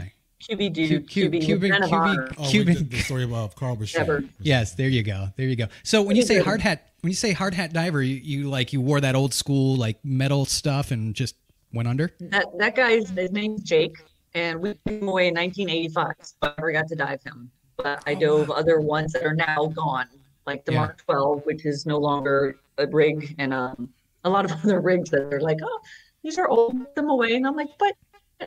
QB, 0.49 0.59
guy. 0.59 0.67
Dude, 0.87 1.09
Q- 1.09 1.29
QB, 1.29 1.41
Cuban- 1.45 1.71
Cuban- 1.83 2.27
Oh, 2.37 2.43
we 2.43 2.49
Cuban- 2.49 2.73
did 2.75 2.91
the 2.91 2.97
story 2.99 3.23
about 3.23 3.55
Carl 3.55 3.75
Brashear. 3.75 4.23
Yes, 4.39 4.73
there 4.75 4.89
you 4.89 5.03
go. 5.03 5.27
There 5.35 5.47
you 5.47 5.55
go. 5.55 5.67
So 5.83 6.01
when 6.01 6.15
you 6.15 6.21
say 6.23 6.39
hard 6.39 6.61
hat, 6.61 6.91
when 7.01 7.11
you 7.11 7.15
say 7.15 7.31
hard 7.33 7.53
hat 7.53 7.73
diver, 7.73 8.01
you, 8.03 8.15
you 8.15 8.49
like 8.49 8.73
you 8.73 8.81
wore 8.81 9.01
that 9.01 9.15
old 9.15 9.33
school 9.33 9.75
like 9.75 9.97
metal 10.03 10.45
stuff 10.45 10.91
and 10.91 11.13
just 11.15 11.35
went 11.73 11.87
under. 11.87 12.11
That 12.19 12.45
that 12.57 12.75
guy's 12.75 13.09
his 13.09 13.31
name's 13.31 13.61
Jake, 13.63 13.97
and 14.33 14.59
we 14.59 14.69
took 14.73 14.79
him 14.87 15.07
away 15.07 15.27
in 15.27 15.33
1985. 15.35 16.13
So 16.21 16.33
I 16.43 16.53
never 16.57 16.71
got 16.71 16.87
to 16.89 16.95
dive 16.95 17.21
him, 17.23 17.51
but 17.77 18.01
I 18.05 18.13
dove 18.15 18.49
other 18.51 18.79
ones 18.79 19.13
that 19.13 19.23
are 19.23 19.35
now 19.35 19.65
gone, 19.67 20.07
like 20.45 20.65
the 20.65 20.73
Yeah. 20.73 20.79
Mark 20.79 21.03
12, 21.05 21.45
which 21.45 21.65
is 21.65 21.85
no 21.85 21.97
longer 21.97 22.57
a 22.77 22.87
rig, 22.87 23.35
and 23.39 23.53
um, 23.53 23.89
a 24.23 24.29
lot 24.29 24.45
of 24.45 24.51
other 24.63 24.79
rigs 24.81 25.09
that 25.11 25.33
are 25.33 25.41
like, 25.41 25.57
oh, 25.63 25.79
these 26.23 26.37
are 26.39 26.47
old, 26.47 26.77
put 26.79 26.95
them 26.95 27.09
away. 27.09 27.35
And 27.35 27.45
I'm 27.45 27.55
like, 27.55 27.69
but 27.77 27.93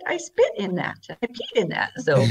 I 0.07 0.17
spit 0.19 0.53
in 0.57 0.75
that. 0.77 0.99
I 1.11 1.27
peed 1.27 1.53
in 1.57 1.69
that. 1.71 1.93
So 2.01 2.27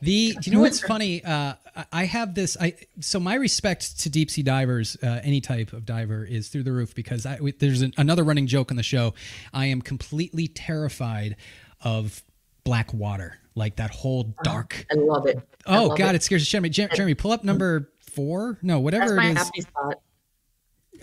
the 0.00 0.36
do 0.40 0.50
you 0.50 0.56
know 0.56 0.60
what's 0.62 0.80
funny? 0.86 1.24
Uh, 1.24 1.54
I- 1.92 2.04
have 2.04 2.34
this. 2.34 2.56
I 2.60 2.74
so 3.00 3.18
my 3.20 3.34
respect 3.34 4.00
to 4.00 4.08
deep 4.10 4.30
sea 4.30 4.42
divers, 4.42 4.96
uh, 5.02 5.20
any 5.22 5.40
type 5.40 5.72
of 5.72 5.84
diver, 5.84 6.24
is 6.24 6.48
through 6.48 6.62
the 6.62 6.72
roof 6.72 6.94
because 6.94 7.26
I, 7.26 7.38
there's 7.58 7.82
an, 7.82 7.92
another 7.96 8.24
running 8.24 8.46
joke 8.46 8.70
on 8.70 8.76
the 8.76 8.82
show. 8.82 9.14
I 9.52 9.66
am 9.66 9.82
completely 9.82 10.48
terrified 10.48 11.36
of 11.82 12.22
black 12.64 12.94
water, 12.94 13.38
like 13.54 13.76
that 13.76 13.90
whole 13.90 14.34
dark. 14.44 14.86
I 14.90 14.94
love 14.94 15.26
it. 15.26 15.38
I 15.66 15.78
Oh 15.78 15.86
love 15.88 15.98
God, 15.98 16.14
it. 16.14 16.22
scares 16.22 16.42
the 16.42 16.46
shit 16.46 16.58
out 16.58 16.60
of 16.60 16.62
me. 16.64 16.68
Jer- 16.70 16.88
Jeremy, 16.94 17.14
pull 17.14 17.32
up 17.32 17.44
number 17.44 17.90
four. 18.00 18.58
No, 18.62 18.74
That's 18.74 18.84
whatever 18.84 19.16
my 19.16 19.26
it 19.26 19.32
is. 19.32 19.38
happy 19.38 19.60
spot. 19.62 20.00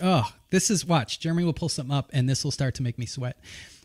Oh, 0.00 0.32
this 0.50 0.70
is 0.70 0.84
watch. 0.84 1.20
Jeremy 1.20 1.44
will 1.44 1.52
pull 1.52 1.68
something 1.68 1.94
up, 1.94 2.10
and 2.12 2.28
this 2.28 2.42
will 2.42 2.50
start 2.50 2.74
to 2.76 2.82
make 2.82 2.98
me 2.98 3.06
sweat, 3.06 3.38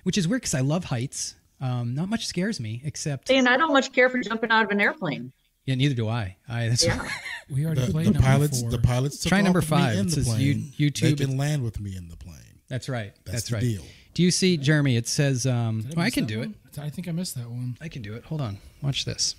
which 0.03 0.17
is 0.17 0.27
weird 0.27 0.41
because 0.41 0.53
I 0.55 0.61
love 0.61 0.85
heights. 0.85 1.35
Um, 1.61 1.93
not 1.93 2.07
much 2.09 2.25
scares 2.25 2.59
me 2.59 2.81
except 2.85 3.29
And 3.29 3.47
I 3.49 3.57
don't 3.57 3.73
much 3.73 3.91
care 3.91 4.09
for 4.09 4.19
jumping 4.19 4.49
out 4.49 4.63
of 4.65 4.71
an 4.71 4.79
airplane. 4.79 5.33
yeah. 5.65 5.75
Neither 5.75 5.93
do 5.95 6.07
I. 6.07 6.37
I 6.47 6.69
that's 6.69 6.85
Yeah. 6.85 7.05
We 7.49 7.65
already 7.65 7.85
The, 7.85 7.91
played 7.91 8.05
the 8.07 8.11
number 8.11 8.27
pilots, 8.27 8.61
four. 8.61 8.69
the 8.71 8.77
pilots. 8.77 9.19
Took 9.21 9.29
Try 9.29 9.39
off 9.39 9.43
number 9.45 9.59
with 9.59 9.71
me 9.71 9.77
five. 9.77 9.93
In 9.97 10.01
It 10.01 10.03
the 10.05 10.11
says 10.11 10.27
plane. 10.27 10.71
you- 10.77 10.91
YouTube. 10.91 11.17
They 11.17 11.25
can 11.25 11.37
land 11.37 11.63
with 11.63 11.79
me 11.79 11.95
in 11.97 12.07
the 12.09 12.15
plane. 12.15 12.35
That's 12.69 12.87
right. 12.87 13.11
That's 13.25 13.31
That's, 13.37 13.49
the 13.49 13.55
right. 13.55 13.61
deal. 13.61 13.81
Do 14.13 14.23
you 14.23 14.31
see, 14.31 14.55
Jeremy? 14.57 14.95
It 14.95 15.07
says, 15.07 15.45
um, 15.47 15.81
Did 15.81 15.95
well, 15.97 16.05
I 16.05 16.09
can 16.11 16.25
that 16.25 16.33
do 16.33 16.41
it. 16.43 16.49
I 16.79 16.89
think 16.89 17.07
I 17.07 17.11
missed 17.11 17.35
that 17.35 17.49
one. 17.49 17.75
I 17.81 17.87
can 17.89 18.01
do 18.03 18.13
it. 18.13 18.23
Hold 18.25 18.39
on. 18.41 18.57
Watch 18.81 19.03
this. 19.05 19.35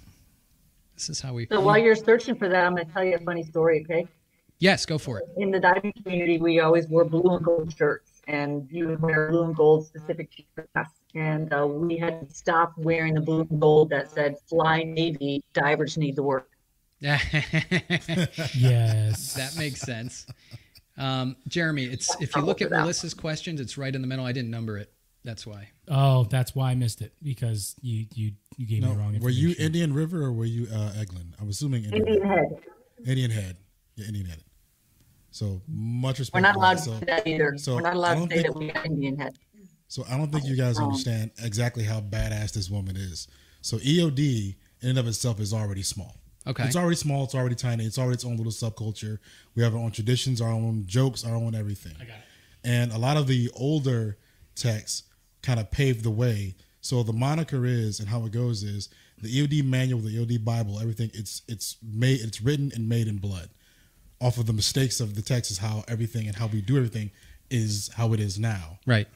This 0.95 1.09
is 1.09 1.21
how 1.21 1.33
we. 1.35 1.47
So 1.47 1.61
while 1.61 1.79
you're 1.79 1.95
searching 1.95 2.35
for 2.35 2.49
that, 2.49 2.65
I'm 2.67 2.75
going 2.75 2.87
to 2.87 2.93
tell 2.93 3.05
you 3.05 3.15
a 3.15 3.19
funny 3.21 3.45
story, 3.45 3.81
okay? 3.85 4.07
Yes, 4.59 4.85
go 4.85 4.99
for 4.99 5.19
it. 5.21 5.25
In 5.39 5.51
the 5.51 5.61
diving 5.61 5.93
community, 6.03 6.39
we 6.39 6.61
always 6.61 6.87
wore 6.89 7.05
blue 7.07 7.35
and 7.37 7.43
gold 7.45 7.73
shirts, 7.77 8.10
and 8.31 8.69
you 8.71 8.87
would 8.89 9.01
wear 9.03 9.29
blue 9.31 9.43
and 9.45 9.57
gold 9.57 9.87
specific 9.87 10.31
t-shirts. 10.31 10.91
And 11.15 11.53
uh, 11.53 11.67
we 11.67 11.97
had 11.99 12.29
to 12.29 12.35
stop 12.35 12.73
wearing 12.77 13.15
the 13.15 13.21
blue 13.21 13.47
and 13.51 13.61
gold 13.61 13.91
that 13.91 14.11
said 14.11 14.37
"Fly 14.49 14.85
Navy 14.85 15.43
Divers 15.53 15.99
Need 15.99 16.15
the 16.17 16.23
Work." 16.23 16.49
Yes. 18.55 19.35
that 19.35 19.57
makes 19.59 19.81
sense. 19.81 20.27
Um, 20.97 21.37
Jeremy, 21.49 21.85
it's 21.85 22.15
if 22.21 22.37
you 22.37 22.43
look 22.43 22.63
at 22.63 22.71
Melissa's 22.71 23.15
questions, 23.15 23.61
it's 23.61 23.77
right 23.79 23.95
in 23.95 24.01
the 24.03 24.07
middle. 24.07 24.25
I 24.25 24.33
didn't 24.33 24.51
number 24.51 24.77
it. 24.79 24.93
That's 25.25 25.47
why. 25.47 25.69
Oh, 25.89 26.25
that's 26.25 26.55
why 26.55 26.71
I 26.71 26.75
missed 26.75 27.01
it 27.03 27.13
because 27.23 27.75
you 27.83 28.07
you 28.15 28.33
you 28.57 28.67
gave 28.67 28.83
No, 28.83 28.91
me 28.91 28.97
wrong 28.97 29.19
were 29.21 29.31
you. 29.31 29.55
Indian 29.59 29.93
River 29.93 30.23
or 30.23 30.33
were 30.33 30.45
you 30.45 30.67
uh, 30.73 30.93
Eglin? 30.99 31.33
I'm 31.41 31.49
assuming 31.49 31.85
Indian, 31.85 32.07
Indian 32.07 32.23
River. 32.29 32.35
Head. 32.35 32.49
Indian 33.07 33.31
Head. 33.31 33.57
Yeah, 33.97 34.07
Indian 34.07 34.27
Head. 34.27 34.43
So 35.31 35.63
much 35.69 36.19
respect. 36.19 36.35
We're 36.35 36.41
not 36.49 36.57
allowed 36.57 36.79
to 36.79 36.83
So- 36.83 36.99
say 36.99 37.05
that 37.07 37.27
either. 37.27 37.57
so 37.59 37.77
We're 37.77 37.83
not 37.83 37.93
I 37.93 37.97
allowed 37.97 38.15
don't 38.15 38.29
to 38.31 38.37
say 38.37 38.43
think- 38.43 38.55
that 38.55 38.59
we 38.59 38.73
got 38.73 38.87
Indian 38.87 39.19
Head. 39.19 39.39
So 39.89 40.05
I 40.09 40.17
don't 40.17 40.31
think 40.31 40.45
you 40.45 40.57
guys 40.57 40.79
Um, 40.79 40.85
understand 40.85 41.31
exactly 41.43 41.85
how 41.85 42.01
badass 42.01 42.53
this 42.53 42.71
woman 42.71 42.97
is. 42.97 43.27
So 43.63 43.79
EOD 43.81 44.57
in 44.83 44.91
and 44.91 44.99
of 44.99 45.07
itself 45.09 45.41
is 45.41 45.53
already 45.53 45.83
small. 45.83 46.17
Okay. 46.47 46.65
It's 46.65 46.77
already 46.77 46.97
small. 46.97 47.25
It's 47.25 47.35
already 47.35 47.55
tiny. 47.55 47.85
It's 47.85 47.99
already 47.99 48.15
its 48.15 48.25
own 48.25 48.37
little 48.37 48.53
subculture. 48.53 49.19
We 49.55 49.63
have 49.63 49.75
our 49.75 49.81
own 49.81 49.91
traditions, 49.91 50.41
our 50.41 50.51
own 50.51 50.87
jokes, 50.87 51.25
our 51.25 51.35
own 51.35 51.55
everything. 51.55 51.95
I 52.01 52.05
got 52.05 52.17
it. 52.19 52.25
And 52.65 52.93
a 52.93 52.99
lot 52.99 53.17
of 53.17 53.27
the 53.27 53.51
older 53.55 54.17
techs 54.55 55.03
kind 55.43 55.61
of 55.61 55.71
paved 55.71 56.03
the 56.05 56.11
way. 56.11 56.55
So 56.81 57.03
the 57.03 57.13
moniker 57.13 57.67
is, 57.67 58.01
and 58.01 58.09
how 58.09 58.25
it 58.25 58.33
goes 58.33 58.63
is, 58.63 58.89
the 59.21 59.29
EOD 59.29 59.63
manual, 59.63 60.01
the 60.01 60.17
EOD 60.17 60.39
Bible, 60.39 60.79
everything. 60.81 61.11
It's 61.13 61.43
it's 61.47 61.77
made. 61.83 62.21
It's 62.21 62.41
written 62.41 62.73
and 62.75 62.89
made 62.89 63.07
in 63.07 63.19
blood. 63.19 63.51
Off 64.21 64.37
of 64.39 64.47
the 64.47 64.53
mistakes 64.53 65.01
of 65.01 65.15
the 65.15 65.23
text 65.23 65.51
is 65.51 65.59
how 65.59 65.83
everything 65.89 66.27
and 66.27 66.37
how 66.37 66.47
we 66.47 66.61
do 66.61 66.77
everything 66.77 67.11
is 67.51 67.91
how 67.97 68.13
it 68.13 68.21
is 68.21 68.39
now. 68.39 68.79
Right. 68.87 69.09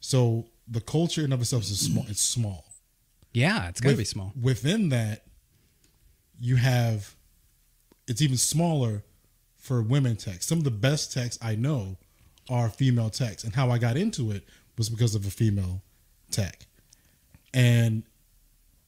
So 0.00 0.46
the 0.68 0.80
culture 0.80 1.20
in 1.20 1.26
and 1.26 1.34
of 1.34 1.40
itself 1.40 1.62
is 1.64 1.78
small. 1.80 2.04
It's 2.08 2.20
small. 2.20 2.64
Yeah, 3.32 3.68
it's 3.68 3.80
to 3.80 3.88
With- 3.88 3.98
be 3.98 4.04
small. 4.04 4.32
Within 4.40 4.88
that, 4.90 5.24
you 6.40 6.56
have 6.56 7.14
it's 8.08 8.20
even 8.20 8.36
smaller 8.36 9.04
for 9.56 9.80
women 9.82 10.16
techs. 10.16 10.46
Some 10.46 10.58
of 10.58 10.64
the 10.64 10.70
best 10.70 11.12
techs 11.12 11.38
I 11.40 11.54
know 11.54 11.96
are 12.50 12.68
female 12.68 13.10
techs, 13.10 13.44
and 13.44 13.54
how 13.54 13.70
I 13.70 13.78
got 13.78 13.96
into 13.96 14.30
it 14.32 14.44
was 14.76 14.88
because 14.88 15.14
of 15.14 15.24
a 15.26 15.30
female 15.30 15.82
tech. 16.30 16.66
And 17.54 18.02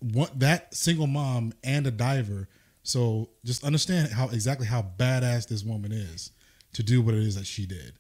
what 0.01 0.41
that 0.41 0.75
single 0.75 1.07
mom 1.07 1.53
and 1.63 1.87
a 1.87 1.91
diver. 1.91 2.49
So 2.85 3.31
just 3.45 3.65
understand 3.65 4.13
how 4.13 4.29
exactly 4.29 4.67
how 4.67 4.83
badass 4.99 5.49
this 5.49 5.65
woman 5.65 5.91
is 5.91 6.31
to 6.75 6.83
do 6.83 7.01
what 7.03 7.15
it 7.15 7.23
is 7.23 7.35
that 7.35 7.47
she 7.47 7.67
did. 7.67 7.95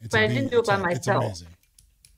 And 0.00 0.10
to 0.10 0.16
But 0.16 0.20
I 0.22 0.26
didn't 0.28 0.50
do 0.50 0.60
it 0.60 0.66
by 0.66 0.74
it's- 0.74 0.96
it's 0.96 1.06
myself. 1.06 1.24
amazing. 1.24 1.48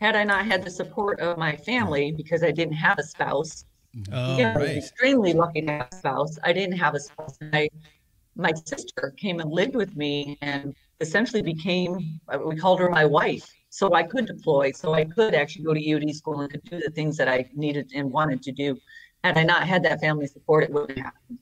Had 0.00 0.16
I 0.16 0.24
not 0.24 0.46
had 0.46 0.62
the 0.62 0.70
support 0.70 1.18
of 1.20 1.38
my 1.38 1.56
family 1.56 2.12
because 2.12 2.42
I 2.42 2.50
didn't 2.52 2.74
have 2.74 2.98
a 2.98 3.02
spouse, 3.02 3.64
Oh, 4.12 4.38
yeah, 4.38 4.54
I 4.54 4.58
was 4.58 4.70
extremely 4.76 5.32
lucky 5.32 5.62
to 5.62 5.72
have 5.72 5.88
a 5.90 5.96
spouse. 5.96 6.38
I 6.44 6.52
didn't 6.52 6.76
have 6.78 6.94
a 6.94 7.00
spouse. 7.00 7.36
And 7.40 7.56
I, 7.56 7.68
my 8.36 8.52
sister 8.52 9.12
came 9.16 9.40
and 9.40 9.50
lived 9.50 9.74
with 9.74 9.96
me 9.96 10.38
and 10.42 10.76
essentially 11.00 11.42
became, 11.42 12.20
uh, 12.28 12.38
we 12.38 12.54
called 12.54 12.78
her 12.80 12.88
my 12.88 13.04
wife. 13.04 13.50
So 13.70 13.92
I 13.94 14.04
could 14.04 14.26
deploy, 14.26 14.70
so 14.72 14.92
I 14.94 15.04
could 15.04 15.34
actually 15.34 15.64
go 15.64 15.74
to 15.74 15.80
EOD 15.80 16.12
school 16.14 16.40
and 16.40 16.50
could 16.50 16.62
do 16.64 16.78
the 16.80 16.90
things 16.90 17.16
that 17.16 17.28
I 17.28 17.50
needed 17.54 17.90
and 17.94 18.12
wanted 18.12 18.42
to 18.44 18.52
do. 18.52 18.78
Had 19.24 19.36
I 19.38 19.42
not 19.42 19.66
had 19.66 19.82
that 19.84 20.00
family 20.00 20.26
support, 20.28 20.64
it 20.64 20.72
wouldn't 20.72 20.98
happen. 20.98 21.38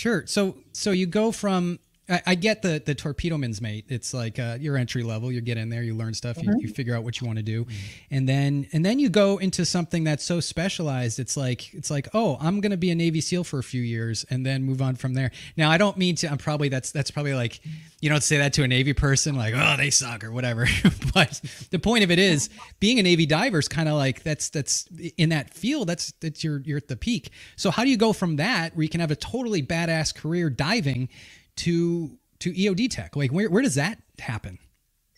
Sure. 0.00 0.24
So 0.26 0.56
so 0.72 0.92
you 0.92 1.04
go 1.04 1.30
from 1.30 1.78
I, 2.10 2.22
I 2.26 2.34
get 2.34 2.62
the 2.62 2.82
the 2.84 2.94
torpedo 2.94 3.38
man's 3.38 3.60
mate. 3.60 3.84
It's 3.88 4.12
like 4.12 4.38
uh, 4.38 4.56
your 4.60 4.76
entry 4.76 5.02
level. 5.02 5.30
You 5.30 5.40
get 5.40 5.56
in 5.58 5.68
there, 5.68 5.82
you 5.82 5.94
learn 5.94 6.14
stuff, 6.14 6.36
Mm-hmm. 6.36 6.50
you, 6.60 6.68
you 6.68 6.68
figure 6.68 6.94
out 6.94 7.04
what 7.04 7.20
you 7.20 7.26
want 7.26 7.38
to 7.38 7.42
do, 7.42 7.66
and 8.10 8.28
then 8.28 8.66
and 8.72 8.84
then 8.84 8.98
you 8.98 9.08
go 9.08 9.38
into 9.38 9.64
something 9.64 10.04
that's 10.04 10.24
so 10.24 10.40
specialized. 10.40 11.18
It's 11.18 11.36
like 11.36 11.72
it's 11.74 11.90
like 11.90 12.08
oh, 12.14 12.36
I'm 12.40 12.60
going 12.60 12.70
to 12.72 12.76
be 12.76 12.90
a 12.90 12.94
Navy 12.94 13.20
SEAL 13.20 13.44
for 13.44 13.58
a 13.58 13.62
few 13.62 13.82
years 13.82 14.24
and 14.30 14.44
then 14.44 14.62
move 14.62 14.82
on 14.82 14.96
from 14.96 15.14
there. 15.14 15.30
Now 15.56 15.70
I 15.70 15.78
don't 15.78 15.96
mean 15.96 16.14
to. 16.16 16.30
I'm 16.30 16.38
probably 16.38 16.68
that's 16.68 16.90
that's 16.92 17.10
probably 17.10 17.34
like 17.34 17.60
you 18.00 18.08
don't 18.08 18.22
say 18.22 18.38
that 18.38 18.52
to 18.54 18.62
a 18.62 18.68
Navy 18.68 18.94
person 18.94 19.36
like 19.36 19.54
oh 19.54 19.74
they 19.76 19.90
suck 19.90 20.24
or 20.24 20.32
whatever. 20.32 20.66
but 21.14 21.40
the 21.70 21.78
point 21.78 22.04
of 22.04 22.10
it 22.10 22.18
is 22.18 22.48
being 22.80 22.98
a 22.98 23.02
Navy 23.02 23.26
diver 23.26 23.58
is 23.58 23.68
kind 23.68 23.88
of 23.88 23.94
like 23.94 24.22
that's 24.22 24.48
that's 24.48 24.86
in 25.16 25.28
that 25.30 25.52
field. 25.52 25.88
That's 25.88 26.12
that's 26.20 26.42
your 26.42 26.60
you're 26.60 26.78
at 26.78 26.88
the 26.88 26.96
peak. 26.96 27.30
So 27.56 27.70
how 27.70 27.84
do 27.84 27.90
you 27.90 27.96
go 27.96 28.12
from 28.12 28.36
that 28.36 28.74
where 28.74 28.82
you 28.82 28.88
can 28.88 29.00
have 29.00 29.10
a 29.10 29.16
totally 29.16 29.62
badass 29.62 30.14
career 30.14 30.50
diving 30.50 31.08
to 31.56 32.18
to 32.40 32.52
EOD 32.52 32.90
tech? 32.90 33.16
Like 33.16 33.30
where 33.32 33.48
where 33.50 33.62
does 33.62 33.74
that 33.76 33.98
happen? 34.18 34.58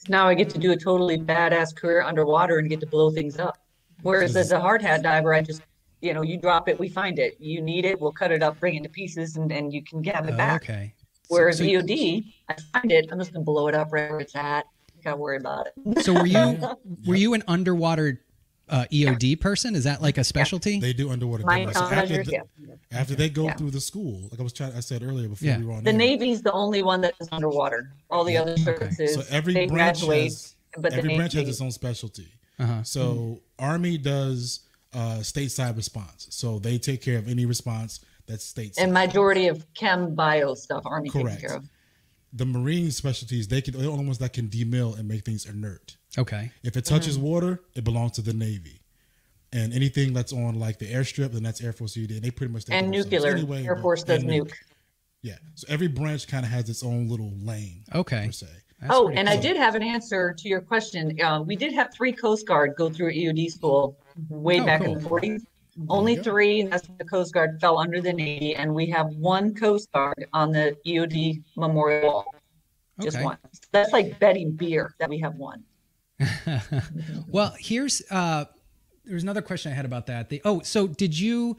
Now 0.09 0.26
I 0.28 0.35
get 0.35 0.51
to 0.51 0.59
do 0.59 0.72
a 0.72 0.76
totally 0.76 1.18
badass 1.18 1.74
career 1.76 2.03
underwater 2.03 2.59
and 2.59 2.68
get 2.68 2.80
to 2.80 2.87
blow 2.87 3.11
things 3.11 3.39
up. 3.39 3.59
Whereas 4.03 4.35
as 4.37 4.51
a 4.51 4.59
hard 4.61 4.83
hat 4.83 5.03
diver, 5.03 5.33
I 5.33 5.43
just, 5.43 5.62
you 6.01 6.12
know, 6.12 6.22
you 6.22 6.37
drop 6.37 6.68
it, 6.68 6.78
we 6.80 6.89
find 6.89 7.20
it. 7.20 7.37
You 7.39 7.62
need 7.62 7.85
it, 7.85 8.01
we'll 8.01 8.11
cut 8.11 8.33
it 8.33 8.43
up, 8.43 8.59
bring 8.59 8.74
it 8.74 8.83
to 8.83 8.89
pieces, 8.89 9.37
and, 9.37 9.53
and 9.53 9.72
you 9.72 9.80
can 9.85 10.03
have 10.05 10.26
it 10.28 10.35
Oh, 10.35 10.37
back. 10.37 10.64
okay. 10.64 10.95
Whereas 11.28 11.59
so- 11.59 11.64
EOD, 11.64 12.24
I 12.49 12.57
find 12.72 12.91
it, 12.91 13.07
I'm 13.12 13.18
just 13.20 13.33
gonna 13.33 13.45
blow 13.45 13.68
it 13.68 13.76
up 13.76 13.93
right 13.93 14.11
where 14.11 14.18
it's 14.18 14.35
at. 14.35 14.66
Gotta 15.05 15.16
worry 15.18 15.37
about 15.37 15.68
it. 15.68 16.03
So 16.05 16.12
were 16.14 16.26
you 16.26 16.59
were 17.07 17.14
you 17.14 17.35
an 17.35 17.45
underwater 17.47 18.20
uh, 18.69 18.85
EOD 18.93 19.41
person? 19.41 19.75
Is 19.75 19.85
that 19.85 20.01
like 20.03 20.19
a 20.19 20.25
specialty? 20.25 20.79
They 20.81 20.93
do 20.93 21.11
underwater. 21.11 21.45
My 21.45 21.59
diving. 21.65 21.75
So 21.75 21.81
after, 21.85 22.23
the- 22.25 22.33
yeah. 22.33 22.75
after 22.91 23.15
they 23.15 23.29
go 23.29 23.45
Yeah. 23.47 23.55
through 23.55 23.71
the 23.73 23.81
school, 23.81 24.29
like 24.31 24.41
I 24.41 24.43
was 24.43 24.53
trying, 24.53 24.73
I 24.75 24.81
said 24.81 25.03
earlier 25.03 25.29
before 25.29 25.47
Yeah. 25.49 25.59
we 25.59 25.65
were 25.67 25.73
on 25.75 25.85
The 25.85 25.91
air, 25.91 25.97
Navy's 25.97 26.43
the 26.43 26.53
only 26.53 26.83
one 26.83 27.01
that 27.03 27.15
is 27.21 27.29
underwater. 27.33 27.93
All 28.11 28.25
the 28.25 28.37
other 28.37 28.57
services, 28.57 29.15
So 29.15 29.25
every 29.31 29.53
they 29.55 29.67
branch 29.67 30.01
graduate, 30.01 30.25
has 30.25 30.55
but 30.79 30.93
the 30.93 30.99
every 30.99 31.17
branch 31.17 31.35
has 31.35 31.49
its 31.49 31.61
own 31.61 31.71
specialty. 31.73 32.29
Uh-huh. 32.59 32.83
So 32.83 33.41
Army 33.59 33.99
does 33.99 34.61
uh, 34.95 35.19
stateside 35.21 35.77
response. 35.77 36.27
So 36.31 36.59
they 36.59 36.79
take 36.79 37.01
care 37.03 37.19
of 37.19 37.27
any 37.29 37.47
response 37.47 38.01
that's 38.27 38.51
stateside. 38.53 38.75
and 38.79 38.93
majority 38.93 39.49
of 39.49 39.67
chem 39.75 40.15
bio 40.15 40.55
stuff, 40.55 40.83
Army 40.87 41.09
takes 41.11 41.37
care 41.37 41.55
of. 41.57 41.69
the 42.33 42.45
Marine 42.47 42.91
specialties, 42.91 43.49
they 43.49 43.61
can 43.61 43.75
they're 43.75 43.83
the 43.83 43.91
only 43.91 44.05
ones 44.05 44.19
that 44.19 44.33
can 44.33 44.49
demill 44.49 44.97
and 44.99 45.09
make 45.09 45.25
things 45.25 45.45
inert. 45.47 45.97
Okay. 46.19 46.51
If 46.63 46.77
it 46.77 46.85
touches 46.85 47.17
Mm-hmm. 47.17 47.27
water, 47.27 47.61
it 47.75 47.85
belongs 47.85 48.13
to 48.13 48.23
the 48.23 48.33
Navy. 48.35 48.81
And 49.53 49.73
anything 49.75 50.13
that's 50.13 50.33
on 50.33 50.59
like 50.59 50.79
the 50.79 50.91
airstrip, 50.93 51.33
then 51.33 51.43
that's 51.43 51.61
Air 51.63 51.73
Force 51.73 51.95
EOD. 51.97 52.13
And 52.17 52.23
they 52.23 52.31
pretty 52.31 52.53
much 52.53 52.65
And 52.71 52.91
nuclear, 52.91 53.35
anyway, 53.37 53.65
Air 53.67 53.77
Force 53.77 54.03
does 54.03 54.23
and 54.23 54.31
nuke. 54.31 54.53
Yeah. 55.23 55.37
So 55.55 55.67
every 55.69 55.89
branch 55.89 56.27
kind 56.27 56.45
of 56.45 56.51
has 56.51 56.69
its 56.71 56.83
own 56.83 57.09
little 57.09 57.33
lane. 57.43 57.85
Okay. 57.95 58.27
Per 58.27 58.33
se. 58.33 58.47
That's 58.81 58.95
Oh, 58.95 59.05
pretty 59.07 59.21
and 59.21 59.29
I 59.29 59.37
did 59.37 59.57
have 59.57 59.75
an 59.75 59.83
answer 59.83 60.33
to 60.37 60.49
your 60.49 60.61
question. 60.61 61.21
Uh, 61.21 61.43
we 61.43 61.55
did 61.55 61.73
have 61.75 61.93
three 61.95 62.13
Coast 62.13 62.47
Guard 62.47 62.75
go 62.77 62.89
through 62.91 63.13
EOD 63.13 63.51
school 63.51 63.97
way 64.29 64.59
Oh, 64.61 64.65
back 64.67 64.81
cool. 64.83 64.97
in 64.97 65.03
the 65.03 65.09
40s. 65.09 65.43
Only 65.89 66.17
three, 66.17 66.61
and 66.61 66.71
that's 66.73 66.87
when 66.89 66.99
the 66.99 67.05
Coast 67.05 67.33
Guard 67.33 67.59
fell 67.61 67.79
under 67.79 68.01
the 68.03 68.13
Navy, 68.13 68.55
and 68.57 68.75
we 68.75 68.87
have 68.87 69.07
one 69.17 69.55
Coast 69.55 69.91
Guard 69.93 70.27
on 70.35 70.51
the 70.53 70.77
EOD 70.87 71.43
Memorial 71.57 72.03
Wall. 72.13 72.35
Just 73.01 73.17
Okay. 73.17 73.25
one. 73.25 73.39
That's 73.71 73.93
like 73.93 74.19
betting 74.19 74.51
beer 74.53 74.95
that 74.99 75.09
we 75.09 75.19
have 75.21 75.35
one. 75.37 75.65
Well, 77.29 77.55
here's 77.59 78.03
uh 78.11 78.47
there's 79.05 79.23
another 79.23 79.43
question 79.43 79.73
I 79.73 79.75
had 79.75 79.85
about 79.85 80.07
that. 80.07 80.29
The, 80.29 80.41
oh, 80.45 80.61
so 80.61 80.87
did 80.87 81.19
you 81.19 81.57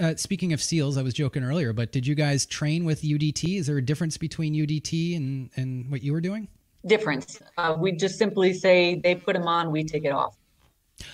uh, 0.00 0.14
speaking 0.16 0.52
of 0.54 0.62
SEALs, 0.62 0.96
I 0.96 1.02
was 1.02 1.12
joking 1.12 1.44
earlier, 1.44 1.72
but 1.74 1.92
did 1.92 2.06
you 2.06 2.14
guys 2.14 2.46
train 2.46 2.84
with 2.84 3.02
UDT? 3.02 3.58
Is 3.58 3.66
there 3.66 3.76
a 3.76 3.84
difference 3.84 4.16
between 4.16 4.54
UDT 4.54 5.16
and, 5.16 5.50
and 5.56 5.90
what 5.90 6.02
you 6.02 6.12
were 6.12 6.20
doing? 6.20 6.48
Difference. 6.86 7.40
Uh, 7.58 7.76
we 7.78 7.92
just 7.92 8.18
simply 8.18 8.54
say 8.54 9.00
they 9.04 9.14
put 9.14 9.34
them 9.34 9.46
on, 9.46 9.70
we 9.70 9.84
take 9.84 10.04
it 10.04 10.12
off. 10.12 10.36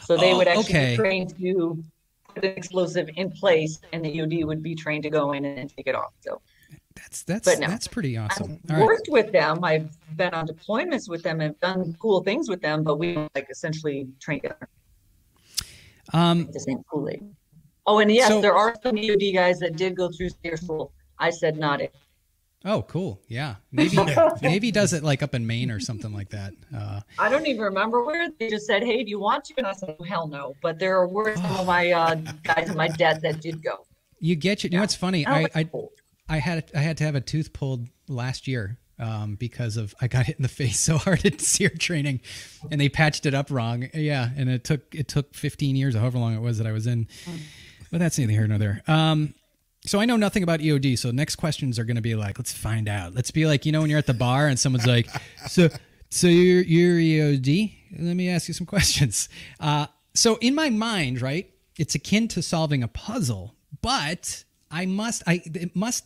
So 0.04 0.16
they 0.16 0.32
Oh, 0.32 0.36
would 0.36 0.48
actually 0.48 0.64
okay. 0.64 0.90
be 0.92 0.96
trained 0.96 1.36
to 1.38 1.82
put 2.34 2.44
an 2.44 2.52
explosive 2.56 3.10
in 3.16 3.30
place, 3.30 3.80
and 3.92 4.04
the 4.04 4.16
EOD 4.16 4.46
would 4.46 4.62
be 4.62 4.74
trained 4.74 5.02
to 5.02 5.10
go 5.10 5.32
in 5.32 5.44
and 5.44 5.68
take 5.74 5.86
it 5.86 5.94
off. 5.94 6.12
So 6.20 6.40
That's 7.00 7.22
that's 7.22 7.58
no. 7.58 7.66
that's 7.68 7.86
pretty 7.88 8.16
awesome. 8.16 8.58
I've 8.68 8.70
All 8.70 8.76
right. 8.80 8.86
worked 8.86 9.08
with 9.10 9.30
them. 9.32 9.62
I've 9.64 9.88
been 10.16 10.34
on 10.34 10.46
deployments 10.48 11.08
with 11.08 11.22
them 11.22 11.40
and 11.40 11.58
done 11.60 11.94
cool 11.98 12.22
things 12.22 12.48
with 12.48 12.60
them, 12.60 12.82
but 12.82 12.98
we 12.98 13.16
like 13.34 13.46
essentially 13.50 14.08
train 14.20 14.40
together. 14.40 14.68
Um, 16.12 16.48
the 16.52 16.60
same 16.60 16.82
Kool-Aid. 16.90 17.22
Oh, 17.86 17.98
and 17.98 18.10
yes, 18.10 18.28
So- 18.28 18.40
there 18.40 18.54
are 18.56 18.74
some 18.82 18.96
EOD 18.96 19.32
guys 19.34 19.58
that 19.60 19.76
did 19.76 19.96
go 19.96 20.10
through 20.10 20.30
SERE 20.42 20.56
school. 20.56 20.92
I 21.18 21.30
said 21.30 21.56
not 21.56 21.80
it. 21.80 21.94
oh, 22.64 22.82
cool. 22.82 23.20
Yeah. 23.28 23.56
Maybe 23.72 23.96
maybe 24.42 24.70
does 24.70 24.92
it 24.92 25.02
like 25.02 25.22
up 25.22 25.34
in 25.34 25.46
Maine 25.46 25.70
or 25.70 25.80
something 25.80 26.12
like 26.12 26.30
that. 26.30 26.52
Uh, 26.76 27.00
I 27.18 27.28
don't 27.28 27.46
even 27.46 27.62
remember 27.62 28.04
where 28.04 28.28
they 28.38 28.48
just 28.50 28.66
said, 28.66 28.82
"Hey, 28.84 29.02
do 29.04 29.10
you 29.10 29.18
want 29.20 29.44
to?" 29.46 29.54
And 29.58 29.66
I 29.66 29.72
said, 29.72 29.96
oh, 29.98 30.04
"Hell 30.04 30.26
no." 30.28 30.54
But 30.62 30.78
there 30.78 31.06
were 31.06 31.34
some 31.36 31.56
of 31.56 31.66
my 31.66 31.90
uh, 31.92 32.14
guys 32.44 32.70
in 32.70 32.76
my 32.76 32.88
debt 33.02 33.20
that 33.22 33.40
did 33.40 33.62
go. 33.62 33.86
you 34.20 34.36
get 34.36 34.62
you. 34.64 34.70
You 34.70 34.76
know 34.76 34.82
what's 34.82 34.94
funny? 34.94 35.26
I 35.26 35.46
I, 35.54 35.64
cool. 35.64 35.92
I 36.28 36.38
had 36.38 36.70
I 36.74 36.80
had 36.80 36.98
to 36.98 37.04
have 37.04 37.14
a 37.14 37.20
tooth 37.20 37.52
pulled 37.52 37.88
last 38.08 38.46
year 38.46 38.78
um, 38.98 39.36
because 39.36 39.76
of 39.76 39.94
I 40.00 40.08
got 40.08 40.26
hit 40.26 40.36
in 40.36 40.42
the 40.42 40.48
face 40.62 40.78
so 40.80 40.98
hard 40.98 41.24
at 41.24 41.40
SERE 41.40 41.70
training, 41.70 42.20
and 42.70 42.80
they 42.80 42.88
patched 42.88 43.26
it 43.26 43.34
up 43.34 43.50
wrong. 43.50 43.88
Yeah, 43.94 44.28
and 44.36 44.48
it 44.48 44.64
took 44.64 44.94
it 44.94 45.08
took 45.08 45.34
15 45.34 45.76
years, 45.76 45.94
or 45.94 46.00
however 46.00 46.18
long 46.18 46.34
it 46.34 46.40
was 46.40 46.58
that 46.58 46.66
I 46.66 46.72
was 46.72 46.86
in. 46.86 47.06
But 47.90 47.98
that's 48.00 48.18
neither 48.18 48.32
here 48.32 48.46
nor 48.46 48.58
there. 48.58 48.82
Um, 48.86 49.34
so 49.86 50.00
I 50.00 50.04
know 50.04 50.16
nothing 50.16 50.42
about 50.42 50.60
EOD. 50.60 50.98
So 50.98 51.10
next 51.10 51.36
questions 51.36 51.78
are 51.78 51.84
going 51.84 51.96
to 51.96 52.02
be 52.02 52.14
like, 52.14 52.38
let's 52.38 52.52
find 52.52 52.88
out. 52.88 53.14
Let's 53.14 53.30
be 53.30 53.46
like, 53.46 53.64
you 53.64 53.72
know, 53.72 53.80
when 53.80 53.88
you're 53.88 53.98
at 53.98 54.06
the 54.06 54.14
bar 54.14 54.48
and 54.48 54.58
someone's 54.58 54.86
like, 54.86 55.08
so 55.48 55.68
so 56.10 56.26
you're 56.26 56.62
you're 56.62 56.96
EOD. 57.36 57.74
Let 57.98 58.14
me 58.16 58.28
ask 58.28 58.48
you 58.48 58.54
some 58.54 58.66
questions. 58.66 59.28
Uh, 59.58 59.86
so 60.14 60.36
in 60.40 60.54
my 60.54 60.68
mind, 60.68 61.22
right, 61.22 61.50
it's 61.78 61.94
akin 61.94 62.28
to 62.28 62.42
solving 62.42 62.82
a 62.82 62.88
puzzle, 62.88 63.54
but 63.80 64.44
I 64.70 64.86
must 64.86 65.22
I 65.26 65.40
it 65.44 65.74
must 65.74 66.04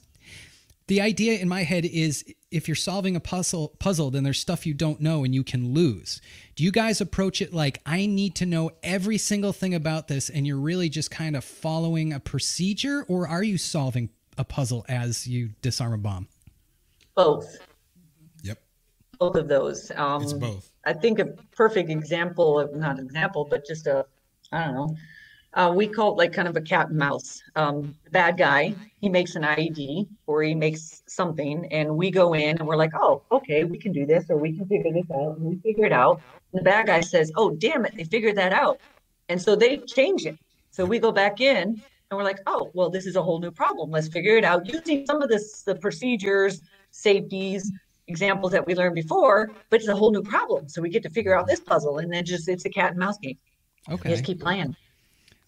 the 0.89 1.01
idea 1.01 1.39
in 1.39 1.49
my 1.49 1.62
head 1.62 1.85
is 1.85 2.24
if 2.51 2.68
you're 2.68 2.74
solving 2.74 3.16
a 3.16 3.20
puzzle 3.20 3.74
puzzle 3.78 4.11
then 4.11 4.24
there's 4.24 4.41
stuff 4.41 4.66
you 4.66 4.74
don't 4.74 5.01
know 5.01 5.24
and 5.24 5.35
you 5.35 5.45
can 5.45 5.72
lose 5.72 6.20
do 6.57 6.64
you 6.64 6.70
guys 6.70 7.01
approach 7.01 7.41
it 7.41 7.53
like 7.53 7.80
i 7.87 8.07
need 8.07 8.35
to 8.35 8.47
know 8.47 8.70
every 8.83 9.18
single 9.18 9.53
thing 9.53 9.74
about 9.74 10.09
this 10.09 10.28
and 10.28 10.47
you're 10.47 10.59
really 10.59 10.89
just 10.89 11.11
kind 11.11 11.37
of 11.37 11.45
following 11.45 12.12
a 12.12 12.20
procedure 12.20 13.05
or 13.09 13.26
are 13.26 13.43
you 13.43 13.57
solving 13.57 14.11
a 14.39 14.45
puzzle 14.45 14.85
as 14.89 15.26
you 15.26 15.51
disarm 15.62 15.93
a 15.93 15.99
bomb 15.99 16.26
Both. 17.14 17.59
Yep. 18.43 18.59
Both 19.18 19.37
of 19.37 19.49
those. 19.49 19.91
Um, 19.97 20.22
It's 20.22 20.33
both. 20.33 20.70
I 20.85 20.93
think 20.95 21.18
a 21.18 21.26
perfect 21.55 21.91
example 21.91 22.59
of 22.59 22.74
not 22.74 22.99
an 22.99 23.05
example, 23.05 23.45
but 23.45 23.66
just 23.66 23.87
a, 23.87 24.07
I 24.51 24.64
don't 24.64 24.74
know. 24.74 24.97
Uh, 25.55 25.72
we 25.74 25.86
call 25.86 26.12
it 26.12 26.16
like 26.16 26.32
kind 26.32 26.48
of 26.48 26.57
a 26.57 26.61
cat 26.61 26.88
and 26.88 26.98
mouse. 26.98 27.42
Um, 27.57 27.94
the 28.05 28.11
bad 28.11 28.38
guy, 28.38 28.74
he 29.00 29.09
makes 29.09 29.34
an 29.36 29.42
IED 29.42 30.09
or 30.26 30.42
he 30.42 30.55
makes 30.55 31.03
something, 31.07 31.66
and 31.70 31.94
we 31.94 32.11
go 32.11 32.32
in 32.32 32.57
and 32.59 32.66
we're 32.66 32.76
like, 32.76 32.92
oh, 32.94 33.22
okay, 33.30 33.64
we 33.64 33.78
can 33.78 33.92
do 33.92 34.07
this 34.07 34.24
or 34.30 34.38
we 34.38 34.57
can 34.57 34.66
figure 34.66 34.92
this 34.92 35.11
out. 35.11 35.36
And 35.36 35.44
we 35.44 35.57
figure 35.57 35.84
it 35.84 35.92
out. 35.92 36.22
And 36.53 36.61
the 36.61 36.64
bad 36.64 36.86
guy 36.86 37.00
says, 37.00 37.30
oh, 37.36 37.50
damn 37.50 37.84
it, 37.84 37.94
they 37.96 38.05
figured 38.05 38.36
that 38.36 38.53
out. 38.53 38.80
And 39.28 39.40
so 39.40 39.55
they 39.55 39.76
change 39.78 40.24
it. 40.24 40.38
So 40.70 40.86
we 40.86 40.98
go 40.98 41.12
back 41.12 41.40
in 41.40 41.82
and 42.12 42.18
we're 42.18 42.24
like, 42.24 42.40
oh, 42.46 42.70
well, 42.72 42.88
this 42.88 43.07
is 43.07 43.16
a 43.16 43.22
whole 43.22 43.38
new 43.38 43.50
problem. 43.50 43.90
Let's 43.90 44.09
figure 44.09 44.36
it 44.36 44.44
out 44.44 44.66
using 44.66 45.05
some 45.07 45.20
of 45.20 45.28
this, 45.28 45.62
the 45.62 45.74
procedures, 45.74 46.62
safeties, 46.90 47.70
examples 48.07 48.53
that 48.53 48.66
we 48.66 48.74
learned 48.74 48.94
before, 48.94 49.50
but 49.68 49.80
it's 49.80 49.88
a 49.88 49.96
whole 49.96 50.12
new 50.12 50.22
problem. 50.22 50.68
So 50.68 50.80
we 50.80 50.88
get 50.88 51.03
to 51.03 51.11
figure 51.11 51.36
out 51.36 51.46
this 51.46 51.61
puzzle 51.61 51.98
and 51.98 52.12
then 52.12 52.24
just 52.24 52.48
it's 52.48 52.64
a 52.64 52.70
cat 52.70 52.90
and 52.90 52.98
mouse 52.98 53.18
game. 53.18 53.38
okay 53.90 54.09
You 54.09 54.14
just 54.14 54.24
keep 54.24 54.40
playing. 54.40 54.76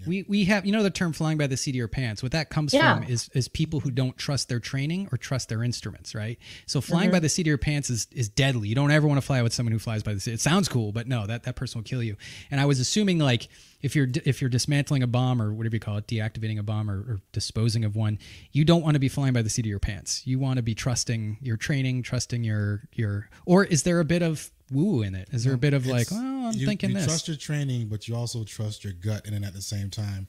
We 0.07 0.25
we 0.29 0.45
have 0.45 0.67
you 0.67 0.73
know 0.73 0.83
the 0.83 0.91
term 0.91 1.13
flying 1.13 1.39
by 1.39 1.47
the 1.47 1.57
seat 1.57 1.71
of 1.71 1.77
your 1.77 1.89
pants. 1.89 2.23
What 2.23 2.33
that 2.33 2.51
comes 2.51 2.75
Yeah. 2.75 2.97
from 3.01 3.05
is 3.11 3.29
is 3.35 3.49
people 3.49 3.81
who 3.81 3.91
don't 3.91 4.17
trust 4.19 4.49
their 4.49 4.61
training 4.61 5.09
or 5.13 5.19
trust 5.19 5.49
their 5.49 5.63
instruments, 5.63 6.15
right? 6.15 6.39
So 6.67 6.81
flying 6.81 7.09
Mhm. 7.09 7.13
by 7.13 7.21
the 7.21 7.29
seat 7.29 7.43
of 7.43 7.47
your 7.49 7.59
pants 7.59 7.91
is 7.91 8.07
is 8.13 8.29
deadly. 8.29 8.69
You 8.69 8.75
don't 8.75 8.91
ever 8.91 9.07
want 9.07 9.19
to 9.19 9.27
fly 9.27 9.41
with 9.43 9.53
someone 9.55 9.73
who 9.73 9.79
flies 9.79 10.03
by 10.03 10.15
the 10.15 10.21
seat. 10.21 10.33
It 10.35 10.41
sounds 10.41 10.69
cool, 10.69 10.93
but 10.93 11.07
no, 11.07 11.27
that 11.27 11.45
that 11.45 11.57
person 11.57 11.79
will 11.79 11.85
kill 11.85 12.03
you. 12.03 12.17
And 12.51 12.61
I 12.61 12.67
was 12.67 12.81
assuming 12.81 13.19
like 13.19 13.49
if 13.83 13.95
you're 13.95 14.09
if 14.25 14.41
you're 14.41 14.51
dismantling 14.51 15.03
a 15.03 15.07
bomb 15.07 15.41
or 15.41 15.53
whatever 15.53 15.77
you 15.77 15.81
call 15.81 15.97
it, 15.99 16.07
deactivating 16.07 16.59
a 16.59 16.63
bomb 16.63 16.91
or, 16.91 16.99
or 17.01 17.21
disposing 17.33 17.85
of 17.85 17.95
one, 17.97 18.19
you 18.53 18.65
don't 18.65 18.83
want 18.83 18.95
to 18.95 19.01
be 19.01 19.09
flying 19.09 19.33
by 19.33 19.43
the 19.43 19.51
seat 19.51 19.65
of 19.65 19.71
your 19.71 19.79
pants. 19.81 20.23
You 20.27 20.39
want 20.39 20.57
to 20.57 20.63
be 20.63 20.75
trusting 20.75 21.39
your 21.41 21.57
training, 21.57 22.03
trusting 22.03 22.45
your 22.45 22.89
your. 22.95 23.29
Or 23.47 23.65
is 23.65 23.83
there 23.85 24.01
a 24.01 24.05
bit 24.05 24.23
of 24.23 24.51
woo 24.71 25.03
in 25.03 25.15
it? 25.15 25.29
Is 25.33 25.45
there 25.45 25.55
a 25.55 25.59
bit 25.59 25.75
of 25.75 25.87
like, 25.87 26.09
oh, 26.13 26.49
I'm 26.49 26.55
you, 26.55 26.67
thinking 26.67 26.91
you 26.91 26.97
this? 26.97 27.07
trust 27.07 27.29
your 27.29 27.37
training, 27.37 27.89
but 27.89 28.09
you 28.09 28.15
also 28.17 28.45
trust 28.45 28.85
your 28.85 28.93
gut 28.93 29.27
in 29.27 29.35
it 29.35 29.45
at 29.45 29.55
the 29.55 29.63
same 29.63 29.91
time, 29.91 30.27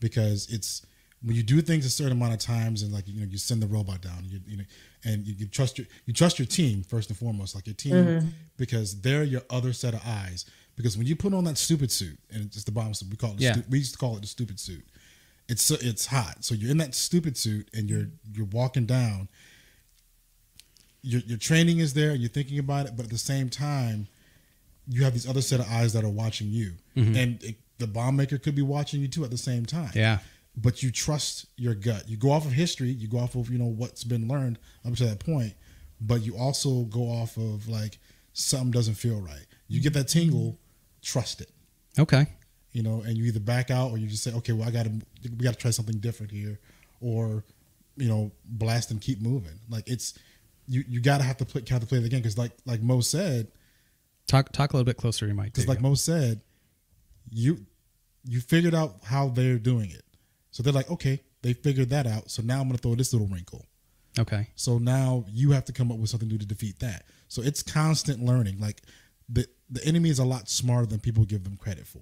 because 0.00 0.48
it's 0.52 0.84
when 1.22 1.34
you 1.36 1.42
do 1.42 1.60
things 1.62 1.86
a 1.86 1.90
certain 1.90 2.12
amount 2.12 2.34
of 2.34 2.38
times, 2.38 2.82
and 2.82 2.92
like 2.92 3.08
you 3.08 3.20
know, 3.20 3.26
you 3.30 3.38
send 3.38 3.62
the 3.62 3.66
robot 3.66 4.02
down, 4.02 4.24
you, 4.26 4.40
you 4.46 4.56
know, 4.58 4.64
and 5.04 5.26
you, 5.26 5.34
you 5.38 5.46
trust 5.46 5.78
your 5.78 5.86
you 6.06 6.12
trust 6.12 6.38
your 6.38 6.46
team 6.46 6.82
first 6.82 7.08
and 7.10 7.18
foremost, 7.18 7.54
like 7.54 7.66
your 7.66 7.74
team, 7.74 7.92
Mhm. 7.94 8.28
because 8.56 9.00
they're 9.00 9.24
your 9.24 9.42
other 9.50 9.72
set 9.72 9.94
of 9.94 10.00
eyes. 10.06 10.44
Because 10.76 10.98
when 10.98 11.06
you 11.06 11.14
put 11.14 11.32
on 11.32 11.44
that 11.44 11.56
stupid 11.56 11.92
suit, 11.92 12.18
and 12.32 12.46
it's 12.46 12.64
the 12.64 12.72
bomb 12.72 12.92
suit, 12.94 13.08
we 13.08 13.16
call 13.16 13.30
it, 13.32 13.36
the 13.38 13.44
Yeah. 13.44 13.52
stu- 13.52 13.64
we 13.70 13.78
used 13.78 13.92
to 13.92 13.98
call 13.98 14.16
it 14.16 14.20
the 14.22 14.26
stupid 14.26 14.58
suit. 14.58 14.84
It's 15.48 15.62
so 15.62 15.76
it's 15.80 16.06
hot, 16.06 16.44
so 16.44 16.54
you're 16.54 16.70
in 16.70 16.78
that 16.78 16.94
stupid 16.94 17.36
suit, 17.36 17.68
and 17.72 17.88
you're 17.88 18.08
you're 18.34 18.46
walking 18.46 18.86
down. 18.86 19.28
Your 21.06 21.20
your 21.22 21.38
training 21.38 21.78
is 21.80 21.92
there, 21.94 22.10
and 22.12 22.20
you're 22.20 22.30
thinking 22.30 22.58
about 22.58 22.86
it, 22.86 22.96
but 22.96 23.04
at 23.04 23.10
the 23.10 23.18
same 23.18 23.50
time, 23.50 24.08
you 24.88 25.04
have 25.04 25.12
these 25.12 25.28
other 25.28 25.42
set 25.42 25.60
of 25.60 25.66
eyes 25.70 25.92
that 25.92 26.02
are 26.04 26.08
watching 26.10 26.48
you, 26.48 26.72
Mhm. 26.96 27.16
and 27.16 27.42
it, 27.44 27.56
the 27.78 27.86
bomb 27.86 28.16
maker 28.16 28.38
could 28.38 28.54
be 28.54 28.62
watching 28.62 29.00
you 29.02 29.08
too 29.08 29.22
at 29.24 29.30
the 29.30 29.38
same 29.38 29.66
time. 29.66 29.92
Yeah. 29.94 30.18
But 30.56 30.82
you 30.82 30.90
trust 30.90 31.46
your 31.56 31.74
gut. 31.74 32.08
You 32.08 32.16
go 32.16 32.30
off 32.30 32.46
of 32.46 32.52
history. 32.52 32.90
You 32.90 33.08
go 33.08 33.18
off 33.18 33.34
of 33.34 33.50
you 33.50 33.58
know 33.58 33.66
what's 33.66 34.04
been 34.04 34.28
learned 34.28 34.58
up 34.84 34.94
to 34.96 35.04
that 35.06 35.18
point, 35.20 35.54
but 36.00 36.22
you 36.22 36.36
also 36.36 36.84
go 36.84 37.02
off 37.10 37.36
of 37.36 37.68
like 37.68 37.98
something 38.32 38.70
doesn't 38.70 38.94
feel 38.94 39.20
right. 39.20 39.46
You 39.68 39.80
get 39.80 39.92
that 39.94 40.08
tingle, 40.08 40.58
trust 41.02 41.40
it. 41.40 41.50
Okay. 41.98 42.26
You 42.72 42.82
know, 42.82 43.02
and 43.02 43.16
you 43.18 43.24
either 43.24 43.40
back 43.40 43.70
out 43.70 43.90
or 43.90 43.98
you 43.98 44.06
just 44.08 44.22
say, 44.22 44.32
okay, 44.32 44.52
well, 44.52 44.66
I 44.66 44.70
got 44.70 44.84
to 44.86 44.92
we 45.24 45.44
got 45.44 45.52
to 45.54 45.58
try 45.60 45.70
something 45.70 45.98
different 45.98 46.32
here, 46.32 46.58
or 47.00 47.44
you 47.96 48.08
know, 48.08 48.32
blast 48.44 48.90
and 48.90 49.00
keep 49.00 49.20
moving. 49.20 49.58
Like 49.68 49.84
it's 49.88 50.14
you 50.66 50.84
you 50.88 51.00
got 51.00 51.18
to 51.18 51.24
have 51.24 51.36
to 51.38 51.44
play, 51.44 51.62
have 51.68 51.80
to 51.80 51.86
play 51.86 51.98
the 51.98 52.08
game 52.08 52.20
because 52.20 52.38
like 52.38 52.52
like 52.64 52.82
Mo 52.82 53.00
said, 53.00 53.48
Talk 54.26 54.52
talk 54.52 54.72
a 54.72 54.76
little 54.76 54.86
bit 54.86 54.96
closer 54.96 55.20
to 55.20 55.26
your 55.26 55.34
mic. 55.34 55.52
because 55.52 55.68
like 55.68 55.82
go. 55.82 55.88
Mo 55.90 55.94
said, 55.94 56.40
you 57.30 57.66
you 58.24 58.40
figured 58.40 58.74
out 58.74 58.96
how 59.04 59.28
they're 59.28 59.58
doing 59.58 59.90
it. 59.90 60.02
So 60.50 60.62
they're 60.62 60.72
like, 60.72 60.90
okay, 60.90 61.20
they 61.42 61.52
figured 61.52 61.90
that 61.90 62.06
out. 62.06 62.30
So 62.30 62.42
now 62.42 62.60
I'm 62.60 62.68
gonna 62.68 62.78
throw 62.78 62.94
this 62.94 63.12
little 63.12 63.28
wrinkle. 63.28 63.66
Okay. 64.18 64.48
So 64.54 64.78
now 64.78 65.24
you 65.28 65.50
have 65.50 65.64
to 65.66 65.72
come 65.72 65.90
up 65.90 65.98
with 65.98 66.08
something 66.08 66.28
new 66.28 66.38
to 66.38 66.46
defeat 66.46 66.78
that. 66.78 67.04
So 67.28 67.42
it's 67.42 67.62
constant 67.62 68.24
learning. 68.24 68.60
Like 68.60 68.82
the 69.28 69.46
the 69.68 69.84
enemy 69.84 70.08
is 70.10 70.18
a 70.18 70.24
lot 70.24 70.48
smarter 70.48 70.86
than 70.86 71.00
people 71.00 71.24
give 71.24 71.44
them 71.44 71.56
credit 71.56 71.86
for. 71.86 72.00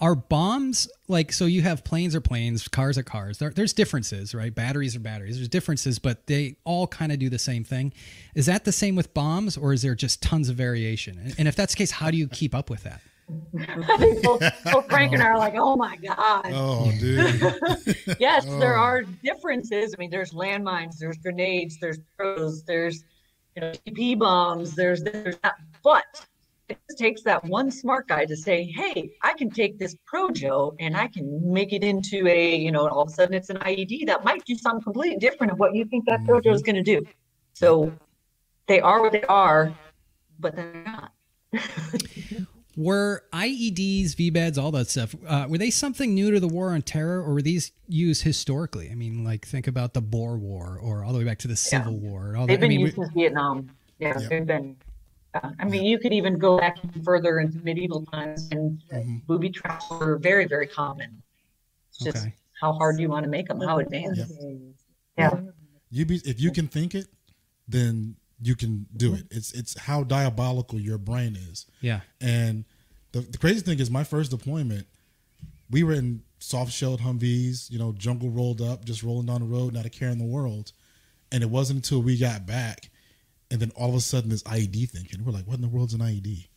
Are 0.00 0.14
bombs 0.14 0.88
like 1.08 1.32
so? 1.32 1.46
You 1.46 1.62
have 1.62 1.82
planes 1.82 2.14
are 2.14 2.20
planes, 2.20 2.68
cars 2.68 2.98
are 2.98 3.02
cars. 3.02 3.38
There, 3.38 3.50
there's 3.50 3.72
differences, 3.72 4.34
right? 4.34 4.54
Batteries 4.54 4.94
are 4.94 5.00
batteries. 5.00 5.36
There's 5.36 5.48
differences, 5.48 5.98
but 5.98 6.26
they 6.26 6.56
all 6.64 6.86
kind 6.86 7.12
of 7.12 7.18
do 7.18 7.30
the 7.30 7.38
same 7.38 7.64
thing. 7.64 7.92
Is 8.34 8.44
that 8.46 8.64
the 8.64 8.72
same 8.72 8.94
with 8.94 9.14
bombs, 9.14 9.56
or 9.56 9.72
is 9.72 9.80
there 9.82 9.94
just 9.94 10.22
tons 10.22 10.50
of 10.50 10.56
variation? 10.56 11.18
And, 11.18 11.34
and 11.38 11.48
if 11.48 11.56
that's 11.56 11.72
the 11.74 11.78
case, 11.78 11.90
how 11.92 12.10
do 12.10 12.18
you 12.18 12.28
keep 12.28 12.54
up 12.54 12.68
with 12.68 12.82
that? 12.82 13.00
both, 14.22 14.40
both 14.70 14.88
Frank 14.88 15.12
and 15.12 15.22
I 15.22 15.26
are 15.28 15.38
like, 15.38 15.54
oh 15.56 15.76
my 15.76 15.96
God. 15.96 16.44
Oh, 16.52 16.92
dude. 17.00 17.40
yes, 18.20 18.44
there 18.60 18.76
Oh. 18.76 18.82
are 18.82 19.02
differences. 19.02 19.94
I 19.96 19.98
mean, 19.98 20.10
there's 20.10 20.32
landmines, 20.32 20.98
there's 20.98 21.16
grenades, 21.16 21.78
there's 21.80 21.98
pros, 22.16 22.62
there's 22.64 23.02
you 23.56 23.62
know 23.62 23.72
TP 23.86 24.16
bombs, 24.18 24.74
there's 24.76 25.02
there's 25.02 25.36
that. 25.42 25.54
But 25.82 26.04
it 26.68 26.78
just 26.88 26.98
takes 26.98 27.22
that 27.22 27.44
one 27.44 27.70
smart 27.70 28.08
guy 28.08 28.24
to 28.24 28.36
say, 28.36 28.64
hey, 28.64 29.10
I 29.22 29.34
can 29.34 29.50
take 29.50 29.78
this 29.78 29.96
Projo 30.12 30.74
and 30.80 30.96
I 30.96 31.06
can 31.08 31.52
make 31.52 31.72
it 31.72 31.84
into 31.84 32.26
a 32.26 32.56
you 32.56 32.72
know, 32.72 32.88
all 32.88 33.02
of 33.02 33.08
a 33.08 33.12
sudden 33.12 33.34
it's 33.34 33.50
an 33.50 33.58
IED 33.58 34.06
that 34.06 34.24
might 34.24 34.44
do 34.44 34.56
something 34.56 34.82
completely 34.82 35.18
different 35.18 35.52
of 35.52 35.58
what 35.58 35.74
you 35.74 35.84
think 35.84 36.06
that 36.06 36.20
Projo 36.24 36.52
is 36.52 36.62
going 36.62 36.76
to 36.76 36.82
do. 36.82 37.06
So 37.52 37.92
they 38.66 38.80
are 38.80 39.00
what 39.00 39.12
they 39.12 39.22
are, 39.22 39.72
but 40.38 40.56
they're 40.56 40.84
not. 40.84 41.12
Were 42.76 43.22
IEDs, 43.32 44.14
VBEDs, 44.16 44.58
all 44.58 44.70
that 44.72 44.90
stuff, 44.90 45.14
uh, 45.26 45.46
were 45.48 45.56
they 45.56 45.70
something 45.70 46.14
new 46.14 46.30
to 46.30 46.38
the 46.38 46.48
war 46.48 46.72
on 46.72 46.82
terror, 46.82 47.22
or 47.22 47.32
were 47.32 47.42
these 47.42 47.72
used 47.88 48.22
historically? 48.22 48.90
I 48.90 48.94
mean, 48.94 49.24
like 49.24 49.46
think 49.46 49.66
about 49.66 49.94
the 49.94 50.02
Boer 50.02 50.36
War, 50.36 50.78
or 50.82 51.02
all 51.02 51.14
the 51.14 51.18
way 51.18 51.24
back 51.24 51.38
to 51.38 51.48
the 51.48 51.56
Civil 51.56 51.96
War. 51.96 52.36
All 52.36 52.46
They've 52.46 52.60
that. 52.60 52.66
I 52.66 52.68
been 52.68 52.76
mean, 52.76 52.80
used 52.80 52.96
since 52.96 53.08
Vietnam. 53.14 53.70
Yeah, 53.98 54.18
they've 54.18 54.44
been. 54.44 54.76
I 55.58 55.64
mean, 55.64 55.84
you 55.84 55.98
could 55.98 56.12
even 56.12 56.38
go 56.38 56.58
back 56.58 56.78
even 56.84 57.02
further 57.02 57.40
into 57.40 57.58
medieval 57.58 58.04
times, 58.06 58.48
and 58.50 58.80
uh, 58.92 59.00
booby 59.26 59.50
traps 59.50 59.88
were 59.90 60.16
very, 60.16 60.46
very 60.46 60.66
common. 60.66 61.22
It's 61.90 61.98
just 61.98 62.16
Okay. 62.16 62.34
how 62.60 62.72
hard 62.72 62.98
you 63.00 63.08
want 63.08 63.24
to 63.24 63.30
make 63.30 63.48
them? 63.48 63.60
How 63.60 63.78
advanced? 63.78 64.32
Yeah. 65.18 65.40
You 65.90 66.04
be 66.04 66.16
if 66.24 66.40
you 66.40 66.50
can 66.50 66.68
think 66.68 66.94
it, 66.94 67.06
then 67.68 68.16
you 68.42 68.54
can 68.54 68.86
do 68.96 69.14
it. 69.14 69.26
It's 69.30 69.52
it's 69.52 69.78
how 69.78 70.04
diabolical 70.04 70.78
your 70.78 70.98
brain 70.98 71.36
is. 71.36 71.66
Yeah. 71.80 72.00
And 72.20 72.64
the, 73.12 73.20
the 73.20 73.38
crazy 73.38 73.60
thing 73.60 73.78
is 73.78 73.90
my 73.90 74.04
first 74.04 74.30
deployment, 74.30 74.86
we 75.70 75.82
were 75.82 75.94
in 75.94 76.22
soft 76.38 76.72
shelled 76.72 77.00
Humvees, 77.00 77.70
you 77.70 77.78
know, 77.78 77.92
jungle 77.92 78.28
rolled 78.28 78.60
up, 78.60 78.84
just 78.84 79.02
rolling 79.02 79.26
down 79.26 79.40
the 79.40 79.46
road, 79.46 79.72
not 79.72 79.86
a 79.86 79.90
care 79.90 80.10
in 80.10 80.18
the 80.18 80.24
world. 80.24 80.72
And 81.32 81.42
it 81.42 81.50
wasn't 81.50 81.78
until 81.78 82.02
we 82.02 82.18
got 82.18 82.46
back, 82.46 82.90
and 83.50 83.60
then 83.60 83.72
all 83.76 83.88
of 83.88 83.94
a 83.94 84.00
sudden 84.00 84.30
this 84.30 84.42
IED 84.44 84.90
thing, 84.90 85.06
and 85.12 85.24
we're 85.24 85.32
like, 85.32 85.46
what 85.46 85.54
in 85.54 85.62
the 85.62 85.68
world's 85.68 85.94
an 85.94 86.00
IED? 86.00 86.48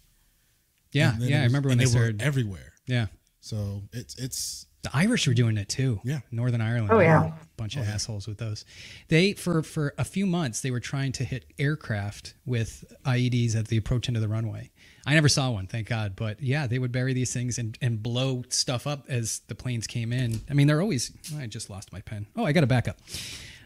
Yeah, 0.91 1.15
yeah. 1.19 1.37
it 1.37 1.41
I 1.41 1.43
remember 1.45 1.69
when 1.69 1.79
and 1.79 1.81
they 1.81 1.85
were 1.85 2.05
started. 2.05 2.21
everywhere. 2.21 2.73
Yeah, 2.87 3.07
So 3.41 3.83
it's 3.93 4.15
it's 4.17 4.65
the 4.81 4.89
Irish 4.93 5.27
were 5.27 5.33
doing 5.33 5.57
it 5.57 5.67
too. 5.67 5.99
Yeah. 6.03 6.19
Northern 6.31 6.61
Ireland. 6.61 6.89
Oh, 6.91 6.99
yeah. 6.99 7.21
were 7.21 7.27
a 7.27 7.39
bunch 7.57 7.75
of 7.75 7.83
oh, 7.87 7.91
assholes 7.91 8.27
with 8.27 8.37
those. 8.37 8.63
They 9.09 9.33
for 9.33 9.61
for 9.61 9.93
a 9.97 10.05
few 10.05 10.25
months 10.25 10.61
they 10.61 10.71
were 10.71 10.79
trying 10.79 11.11
to 11.13 11.23
hit 11.23 11.45
aircraft 11.59 12.33
with 12.45 12.85
IEDs 13.05 13.55
at 13.55 13.67
the 13.67 13.77
approach 13.77 14.07
into 14.07 14.19
the 14.19 14.29
runway. 14.29 14.71
I 15.05 15.15
never 15.15 15.29
saw 15.29 15.49
one, 15.49 15.67
thank 15.67 15.87
God. 15.87 16.15
But 16.15 16.41
yeah, 16.41 16.67
they 16.67 16.79
would 16.79 16.91
bury 16.91 17.13
these 17.13 17.33
things 17.33 17.57
and, 17.57 17.77
and 17.81 18.01
blow 18.01 18.43
stuff 18.49 18.85
up 18.87 19.05
as 19.09 19.41
the 19.47 19.55
planes 19.55 19.87
came 19.87 20.13
in. 20.13 20.41
I 20.49 20.53
mean, 20.53 20.67
they're 20.67 20.81
always. 20.81 21.11
I 21.37 21.47
just 21.47 21.69
lost 21.69 21.91
my 21.91 22.01
pen. 22.01 22.27
Oh, 22.35 22.45
I 22.45 22.51
got 22.51 22.63
a 22.63 22.67
backup. 22.67 22.97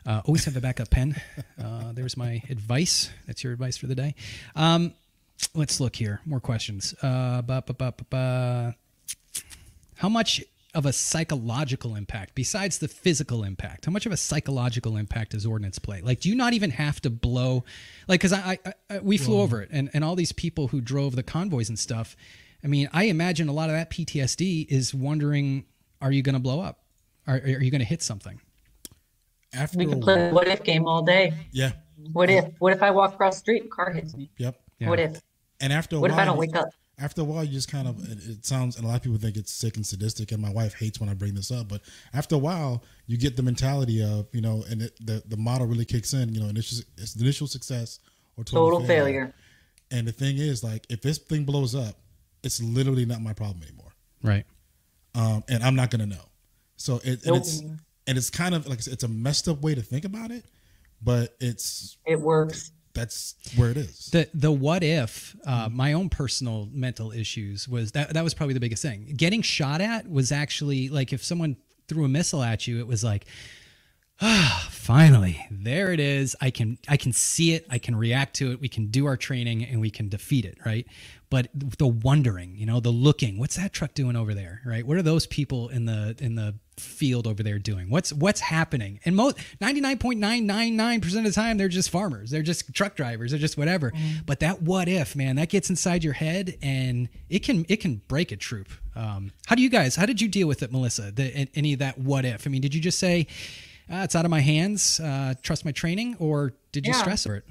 Uh, 0.06 0.22
always 0.26 0.46
have 0.46 0.58
a 0.58 0.62
backup 0.62 0.90
pen. 0.90 1.16
Uh, 1.64 1.94
there's 1.94 2.18
my 2.18 2.42
advice. 2.50 3.10
That's 3.26 3.44
your 3.44 3.54
advice 3.54 3.78
for 3.78 3.88
the 3.88 3.96
day. 3.96 4.16
Um, 4.56 4.94
let's 5.54 5.80
look 5.80 5.96
here. 5.96 6.20
More 6.26 6.40
questions. 6.40 6.94
Uh, 7.02 7.42
ba, 7.42 7.64
ba, 7.66 7.74
ba, 7.74 7.94
ba, 7.96 8.06
ba. 8.10 8.76
How 9.96 10.10
much 10.10 10.44
of 10.74 10.86
a 10.86 10.94
psychological 10.94 11.96
impact, 11.96 12.34
besides 12.34 12.80
the 12.80 12.88
physical 12.88 13.44
impact, 13.44 13.86
how 13.86 13.92
much 13.92 14.06
of 14.06 14.12
a 14.12 14.18
psychological 14.18 14.98
impact 14.98 15.32
does 15.32 15.46
ordnance 15.46 15.80
play? 15.80 16.02
Like, 16.02 16.20
do 16.20 16.30
you 16.30 16.36
not 16.36 16.54
even 16.54 16.72
have 16.72 17.00
to 17.02 17.10
blow? 17.10 17.64
Like, 18.08 18.20
because 18.20 18.34
I, 18.34 18.60
I, 18.66 18.74
I, 18.90 19.00
we 19.00 19.18
flew 19.18 19.40
over 19.40 19.62
it, 19.62 19.70
and, 19.72 19.90
and 19.94 20.04
all 20.04 20.16
these 20.16 20.32
people 20.32 20.70
who 20.70 20.82
drove 20.82 21.16
the 21.16 21.24
convoys 21.24 21.70
and 21.70 21.78
stuff. 21.78 22.16
I 22.64 22.68
mean, 22.68 22.90
I 22.92 23.06
imagine 23.06 23.50
a 23.50 23.54
lot 23.54 23.70
of 23.70 23.76
that 23.76 23.92
PTSD 23.92 24.68
is 24.68 24.94
wondering, 24.94 25.66
are 26.02 26.12
you 26.12 26.24
going 26.24 26.34
to 26.34 26.42
blow 26.42 26.60
up? 26.60 26.80
Are, 27.28 27.36
are 27.36 27.64
you 27.64 27.72
going 27.72 27.80
to 27.80 27.86
hit 27.86 28.02
something? 28.02 28.42
After 29.54 29.78
We 29.78 29.86
can 29.86 30.02
play 30.02 30.30
the 30.30 30.34
what 30.34 30.48
if 30.48 30.64
game 30.64 30.86
all 30.88 31.02
day. 31.04 31.34
yeah, 31.52 31.72
What 32.12 32.30
if? 32.30 32.46
What 32.60 32.74
if 32.74 32.82
I 32.84 32.92
walk 32.92 33.14
across 33.14 33.36
the 33.36 33.40
street 33.40 33.62
and 33.64 33.72
car 33.72 33.92
hits 33.92 34.16
me? 34.16 34.30
yep. 34.38 34.60
Yeah. 34.80 34.90
What 34.90 35.00
if? 35.00 35.22
And 35.62 35.72
after 35.72 35.96
a 35.98 36.00
What 36.00 36.12
if 36.12 36.18
I 36.18 36.26
don't 36.26 36.38
wake 36.38 36.56
up? 36.56 36.68
After 37.00 37.22
a 37.22 37.24
while, 37.24 37.44
you 37.44 37.52
just 37.52 37.72
kind 37.72 37.88
of 37.88 37.98
it, 38.12 38.20
it 38.30 38.46
sounds, 38.46 38.76
and 38.76 38.86
a 38.86 38.88
lot 38.88 38.98
of 38.98 39.02
people 39.02 39.18
think 39.18 39.36
it's 39.36 39.52
sick 39.52 39.78
and 39.78 39.86
sadistic. 39.86 40.32
And 40.32 40.40
my 40.42 40.52
wife 40.52 40.76
hates 40.76 41.00
when 41.00 41.10
I 41.10 41.16
bring 41.16 41.34
this 41.34 41.52
up, 41.52 41.68
but 41.68 41.82
after 42.14 42.36
a 42.36 42.38
while, 42.38 42.84
you 43.08 43.18
get 43.18 43.36
the 43.36 43.42
mentality 43.42 44.04
of 44.04 44.28
you 44.32 44.42
know, 44.42 44.64
and 44.70 44.84
it, 44.84 44.94
the 45.04 45.24
the 45.28 45.38
model 45.38 45.66
really 45.66 45.86
kicks 45.86 46.14
in. 46.14 46.34
You 46.34 46.42
know, 46.42 46.48
initial 46.50 46.80
it's 46.98 47.14
the 47.16 47.24
initial 47.24 47.48
success 47.48 48.00
or 48.38 48.44
total, 48.44 48.72
Total 48.80 48.88
failure. 48.88 49.34
And 49.90 50.08
the 50.08 50.12
thing 50.12 50.38
is, 50.38 50.64
like, 50.64 50.86
if 50.90 51.02
this 51.02 51.18
thing 51.18 51.46
blows 51.46 51.74
up, 51.76 51.96
it's 52.44 52.62
literally 52.62 53.06
not 53.06 53.22
my 53.22 53.34
problem 53.34 53.64
anymore. 53.64 53.92
Right. 54.24 54.46
um, 55.16 55.44
and 55.50 55.64
I'm 55.64 55.76
not 55.76 55.90
gonna 55.92 56.06
know. 56.06 56.26
So 56.78 56.98
it, 57.04 57.24
and 57.24 57.28
Nope. 57.28 57.38
it's 57.38 57.62
and 58.08 58.18
it's 58.18 58.30
kind 58.30 58.54
of 58.56 58.68
like 58.68 58.82
said, 58.82 58.94
it's 58.94 59.04
a 59.04 59.08
messed 59.08 59.48
up 59.48 59.62
way 59.62 59.76
to 59.76 59.82
think 59.82 60.06
about 60.06 60.32
it, 60.32 60.46
but 61.02 61.36
it's 61.40 61.98
It 62.06 62.20
works. 62.20 62.72
that's 62.94 63.36
where 63.56 63.72
it 63.72 63.78
is. 63.78 64.08
The 64.12 64.30
the 64.34 64.52
what 64.52 64.84
if 64.84 65.36
uh, 65.46 65.70
my 65.72 65.94
own 65.94 66.10
personal 66.10 66.70
mental 66.72 67.12
issues 67.12 67.68
was 67.68 67.92
that 67.94 68.14
that 68.14 68.24
was 68.24 68.34
probably 68.34 68.54
the 68.54 68.60
biggest 68.60 68.82
thing. 68.84 69.14
Getting 69.16 69.42
shot 69.42 69.82
at 69.82 70.10
was 70.10 70.32
actually 70.32 70.90
like 70.90 71.14
if 71.14 71.24
someone 71.24 71.58
threw 71.88 72.06
a 72.06 72.10
missile 72.10 72.44
at 72.44 72.68
you, 72.68 72.80
it 72.80 72.88
was 72.88 73.04
like, 73.04 73.26
finally, 74.70 75.46
there 75.52 75.92
it 75.92 76.00
is. 76.00 76.36
I 76.40 76.50
can 76.50 76.78
I 76.88 76.98
can 76.98 77.12
see 77.14 77.54
it. 77.54 77.66
I 77.70 77.78
can 77.78 77.96
react 77.96 78.36
to 78.38 78.52
it. 78.52 78.62
We 78.62 78.70
can 78.70 78.88
do 78.88 79.06
our 79.06 79.18
training 79.18 79.66
and 79.66 79.82
we 79.82 79.90
can 79.90 80.08
defeat 80.10 80.46
it, 80.46 80.58
right? 80.66 80.86
But 81.30 81.50
the 81.54 81.88
wondering, 81.88 82.56
you 82.56 82.66
know, 82.66 82.80
the 82.80 82.92
looking, 82.92 83.40
what's 83.40 83.56
that 83.56 83.74
truck 83.74 83.96
doing 83.96 84.16
over 84.16 84.34
there, 84.34 84.62
right? 84.66 84.86
What 84.86 84.98
are 84.98 85.02
those 85.02 85.26
people 85.26 85.70
in 85.70 85.86
the 85.86 86.16
in 86.20 86.36
the 86.36 86.56
field 86.78 87.28
over 87.28 87.44
there 87.44 87.60
doing? 87.60 87.90
What's 87.90 88.14
what's 88.14 88.40
happening? 88.40 89.00
And 89.04 89.16
most 89.16 89.38
ninety 89.60 89.82
nine 89.82 89.98
point 89.98 90.20
nine 90.20 90.46
nine 90.46 90.78
nine 90.78 91.02
percent 91.02 91.26
of 91.26 91.34
the 91.34 91.36
time, 91.36 91.58
they're 91.58 91.68
just 91.68 91.90
farmers. 91.90 92.30
They're 92.30 92.44
just 92.44 92.74
truck 92.74 92.96
drivers. 92.96 93.32
They're 93.32 93.40
just 93.40 93.58
whatever. 93.58 93.92
But 94.26 94.40
that 94.42 94.62
what 94.62 94.88
if, 94.88 95.16
man, 95.16 95.36
that 95.38 95.50
gets 95.50 95.70
inside 95.70 96.04
your 96.04 96.14
head 96.14 96.56
and 96.62 97.10
it 97.30 97.40
can 97.40 97.66
it 97.68 97.78
can 97.78 98.02
break 98.08 98.32
a 98.32 98.38
troop. 98.38 98.70
Um, 98.96 99.32
how 99.48 99.56
do 99.56 99.64
you 99.64 99.70
guys? 99.70 99.96
How 99.96 100.06
did 100.06 100.22
you 100.22 100.28
deal 100.28 100.48
with 100.48 100.62
it, 100.62 100.72
Melissa? 100.72 101.12
The, 101.12 101.50
any 101.56 101.74
of 101.74 101.80
that 101.80 101.98
what 101.98 102.26
if? 102.26 102.46
I 102.48 102.50
mean, 102.52 102.62
did 102.62 102.74
you 102.76 102.82
just 102.82 103.00
say? 103.00 103.28
Uh, 103.92 103.98
it's 104.04 104.16
out 104.16 104.26
of 104.26 104.32
my 104.32 104.40
hands. 104.40 105.00
Uh, 105.00 105.34
trust 105.42 105.66
my 105.66 105.72
training, 105.72 106.16
or 106.20 106.54
did 106.72 106.86
you 106.86 106.94
Yeah. 106.94 107.00
stress 107.00 107.26
over 107.26 107.38
it? 107.38 107.46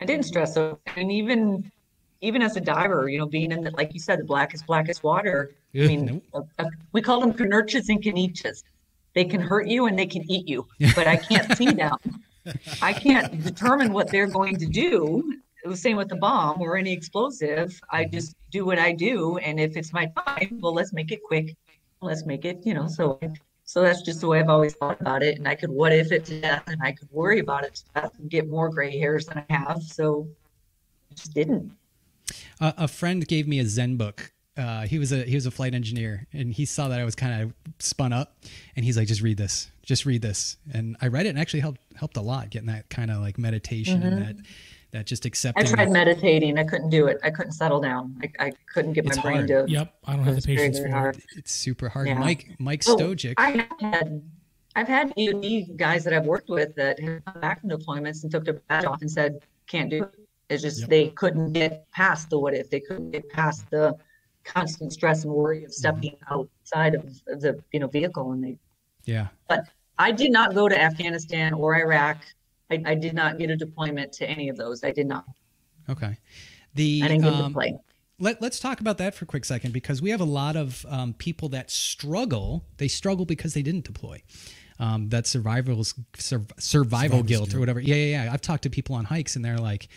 I 0.00 0.04
didn't 0.04 0.24
stress 0.24 0.56
over 0.56 0.78
it. 0.86 0.92
And 0.96 1.10
even 1.12 1.70
even 2.20 2.40
as 2.40 2.56
a 2.56 2.60
diver, 2.60 3.08
you 3.08 3.18
know, 3.18 3.26
being 3.26 3.50
in 3.50 3.62
the 3.62 3.72
like 3.72 3.92
you 3.92 4.00
said, 4.00 4.20
the 4.20 4.24
blackest 4.24 4.66
blackest 4.66 5.02
water. 5.02 5.50
I 5.74 5.86
mean, 5.86 6.22
uh, 6.34 6.42
uh, 6.58 6.64
we 6.92 7.00
call 7.02 7.20
them 7.20 7.32
canurches 7.32 7.88
and 7.88 8.02
caniches. 8.02 8.62
They 9.14 9.24
can 9.24 9.40
hurt 9.40 9.66
you 9.66 9.86
and 9.86 9.98
they 9.98 10.06
can 10.06 10.22
eat 10.30 10.48
you, 10.48 10.66
but 10.94 11.06
I 11.08 11.16
can't 11.16 11.56
see 11.56 11.72
them. 11.72 11.96
I 12.80 12.92
can't 12.92 13.42
determine 13.42 13.92
what 13.92 14.10
they're 14.10 14.26
going 14.28 14.56
to 14.58 14.66
do. 14.66 15.34
It 15.64 15.68
was 15.68 15.78
the 15.78 15.82
same 15.82 15.96
with 15.96 16.08
the 16.08 16.16
bomb 16.16 16.60
or 16.60 16.76
any 16.76 16.92
explosive. 16.92 17.80
I 17.90 18.04
just 18.04 18.34
do 18.50 18.64
what 18.64 18.78
I 18.78 18.92
do, 18.92 19.38
and 19.38 19.60
if 19.60 19.76
it's 19.76 19.92
my 19.92 20.06
time, 20.26 20.58
well, 20.60 20.74
let's 20.74 20.92
make 20.92 21.12
it 21.12 21.20
quick. 21.22 21.56
Let's 22.00 22.26
make 22.26 22.44
it, 22.44 22.60
you 22.64 22.74
know. 22.74 22.88
So, 22.88 23.20
so 23.72 23.80
that's 23.80 24.02
just 24.02 24.20
the 24.20 24.26
way 24.26 24.38
I've 24.38 24.50
always 24.50 24.74
thought 24.74 25.00
about 25.00 25.22
it. 25.22 25.38
And 25.38 25.48
I 25.48 25.54
could 25.54 25.70
what 25.70 25.94
if 25.94 26.12
it 26.12 26.26
to 26.26 26.38
death, 26.42 26.64
and 26.66 26.78
I 26.82 26.92
could 26.92 27.08
worry 27.10 27.38
about 27.38 27.64
it 27.64 27.76
to 27.76 27.84
death 27.94 28.18
and 28.18 28.28
get 28.28 28.46
more 28.46 28.68
gray 28.68 28.98
hairs 28.98 29.24
than 29.24 29.42
I 29.48 29.54
have. 29.54 29.82
So, 29.82 30.28
I 31.10 31.14
just 31.14 31.32
didn't. 31.32 31.72
Uh, 32.60 32.72
a 32.76 32.86
friend 32.86 33.26
gave 33.26 33.48
me 33.48 33.60
a 33.60 33.64
Zen 33.64 33.96
book. 33.96 34.30
Uh, 34.58 34.82
he 34.82 34.98
was 34.98 35.10
a 35.10 35.24
he 35.24 35.34
was 35.34 35.46
a 35.46 35.50
flight 35.50 35.72
engineer, 35.72 36.26
and 36.34 36.52
he 36.52 36.66
saw 36.66 36.88
that 36.88 37.00
I 37.00 37.04
was 37.04 37.14
kind 37.14 37.42
of 37.42 37.54
spun 37.78 38.12
up, 38.12 38.36
and 38.76 38.84
he's 38.84 38.98
like, 38.98 39.08
"Just 39.08 39.22
read 39.22 39.38
this, 39.38 39.70
just 39.82 40.04
read 40.04 40.20
this." 40.20 40.58
And 40.70 40.98
I 41.00 41.06
read 41.06 41.24
it, 41.24 41.30
and 41.30 41.38
actually 41.38 41.60
helped 41.60 41.80
helped 41.96 42.18
a 42.18 42.20
lot, 42.20 42.50
getting 42.50 42.68
that 42.68 42.90
kind 42.90 43.10
of 43.10 43.22
like 43.22 43.38
meditation 43.38 44.02
and 44.02 44.20
that 44.20 44.36
that 44.92 45.06
just 45.06 45.24
accepting. 45.24 45.66
I 45.66 45.70
tried 45.70 45.90
meditating. 45.90 46.58
I 46.58 46.64
couldn't 46.64 46.90
do 46.90 47.06
it. 47.06 47.18
I 47.24 47.30
couldn't 47.30 47.52
settle 47.52 47.80
down. 47.80 48.20
I, 48.22 48.46
I 48.46 48.52
couldn't 48.72 48.92
get 48.92 49.04
my 49.06 49.20
brain 49.22 49.36
hard. 49.36 49.48
to. 49.48 49.64
Yep, 49.66 49.94
I 50.06 50.16
don't 50.16 50.24
have 50.24 50.36
the 50.36 50.42
patience 50.42 50.78
for 50.78 50.88
hard. 50.88 51.16
it. 51.16 51.24
It's 51.36 51.52
super 51.52 51.88
hard. 51.88 52.08
Yeah. 52.08 52.18
Mike 52.18 52.50
Mike 52.58 52.82
Oh, 52.86 52.96
Stojic. 52.96 53.34
I 53.38 53.50
have 53.50 53.80
had, 53.80 54.22
I've 54.76 54.88
had 54.88 55.14
EOD 55.16 55.76
guys 55.76 56.04
that 56.04 56.12
I've 56.12 56.26
worked 56.26 56.50
with 56.50 56.74
that 56.76 57.00
have 57.00 57.24
come 57.24 57.40
back 57.40 57.60
from 57.60 57.70
deployments 57.70 58.22
and 58.22 58.30
took 58.30 58.44
their 58.44 58.54
badge 58.68 58.84
off 58.84 59.00
and 59.00 59.10
said, 59.10 59.40
can't 59.66 59.88
do 59.90 60.02
it. 60.04 60.10
It's 60.50 60.62
just 60.62 60.80
Yep. 60.80 60.88
they 60.90 61.08
couldn't 61.08 61.52
get 61.54 61.90
past 61.92 62.28
the 62.28 62.38
what 62.38 62.52
if. 62.52 62.68
They 62.68 62.80
couldn't 62.80 63.10
get 63.12 63.28
past 63.30 63.68
the 63.70 63.96
constant 64.44 64.92
stress 64.92 65.24
and 65.24 65.32
worry 65.32 65.58
of 65.64 65.70
mm-hmm. 65.70 65.72
stepping 65.72 66.16
outside 66.30 66.94
of 66.94 67.04
of 67.28 67.40
the 67.40 67.62
you 67.72 67.80
know 67.80 67.86
vehicle. 67.86 68.32
And 68.32 68.44
they, 68.44 68.58
yeah. 69.04 69.28
but 69.48 69.64
I 69.98 70.12
did 70.12 70.32
not 70.32 70.54
go 70.54 70.68
to 70.68 70.78
Afghanistan 70.78 71.54
or 71.54 71.76
Iraq. 71.76 72.18
I, 72.70 72.82
I 72.86 72.94
did 72.94 73.14
not 73.14 73.38
get 73.38 73.50
a 73.50 73.56
deployment 73.56 74.12
to 74.14 74.28
any 74.28 74.48
of 74.48 74.56
those. 74.56 74.82
I 74.84 74.92
did 74.92 75.06
not. 75.06 75.24
Okay. 75.88 76.16
The 76.74 77.02
I 77.04 77.08
didn't 77.08 77.24
get 77.24 77.30
to 77.30 77.36
um, 77.36 77.52
play. 77.52 77.76
let, 78.18 78.40
let's 78.40 78.58
talk 78.60 78.80
about 78.80 78.98
that 78.98 79.14
for 79.14 79.24
a 79.24 79.28
quick 79.28 79.44
second 79.44 79.72
because 79.72 80.00
we 80.00 80.10
have 80.10 80.20
a 80.20 80.24
lot 80.24 80.56
of 80.56 80.86
um, 80.88 81.12
people 81.14 81.48
that 81.50 81.70
struggle. 81.70 82.64
They 82.78 82.88
struggle 82.88 83.26
because 83.26 83.54
they 83.54 83.62
didn't 83.62 83.84
deploy. 83.84 84.22
Um, 84.78 85.10
that 85.10 85.26
survival's 85.26 85.94
sur- 86.16 86.46
survival 86.58 87.18
Survivor's 87.18 87.22
guilt 87.28 87.54
or 87.54 87.60
whatever. 87.60 87.78
Yeah, 87.78 87.94
yeah, 87.94 88.24
yeah. 88.24 88.32
I've 88.32 88.40
talked 88.40 88.62
to 88.64 88.70
people 88.70 88.96
on 88.96 89.04
hikes 89.04 89.36
and 89.36 89.44
they're 89.44 89.58
like, 89.58 89.88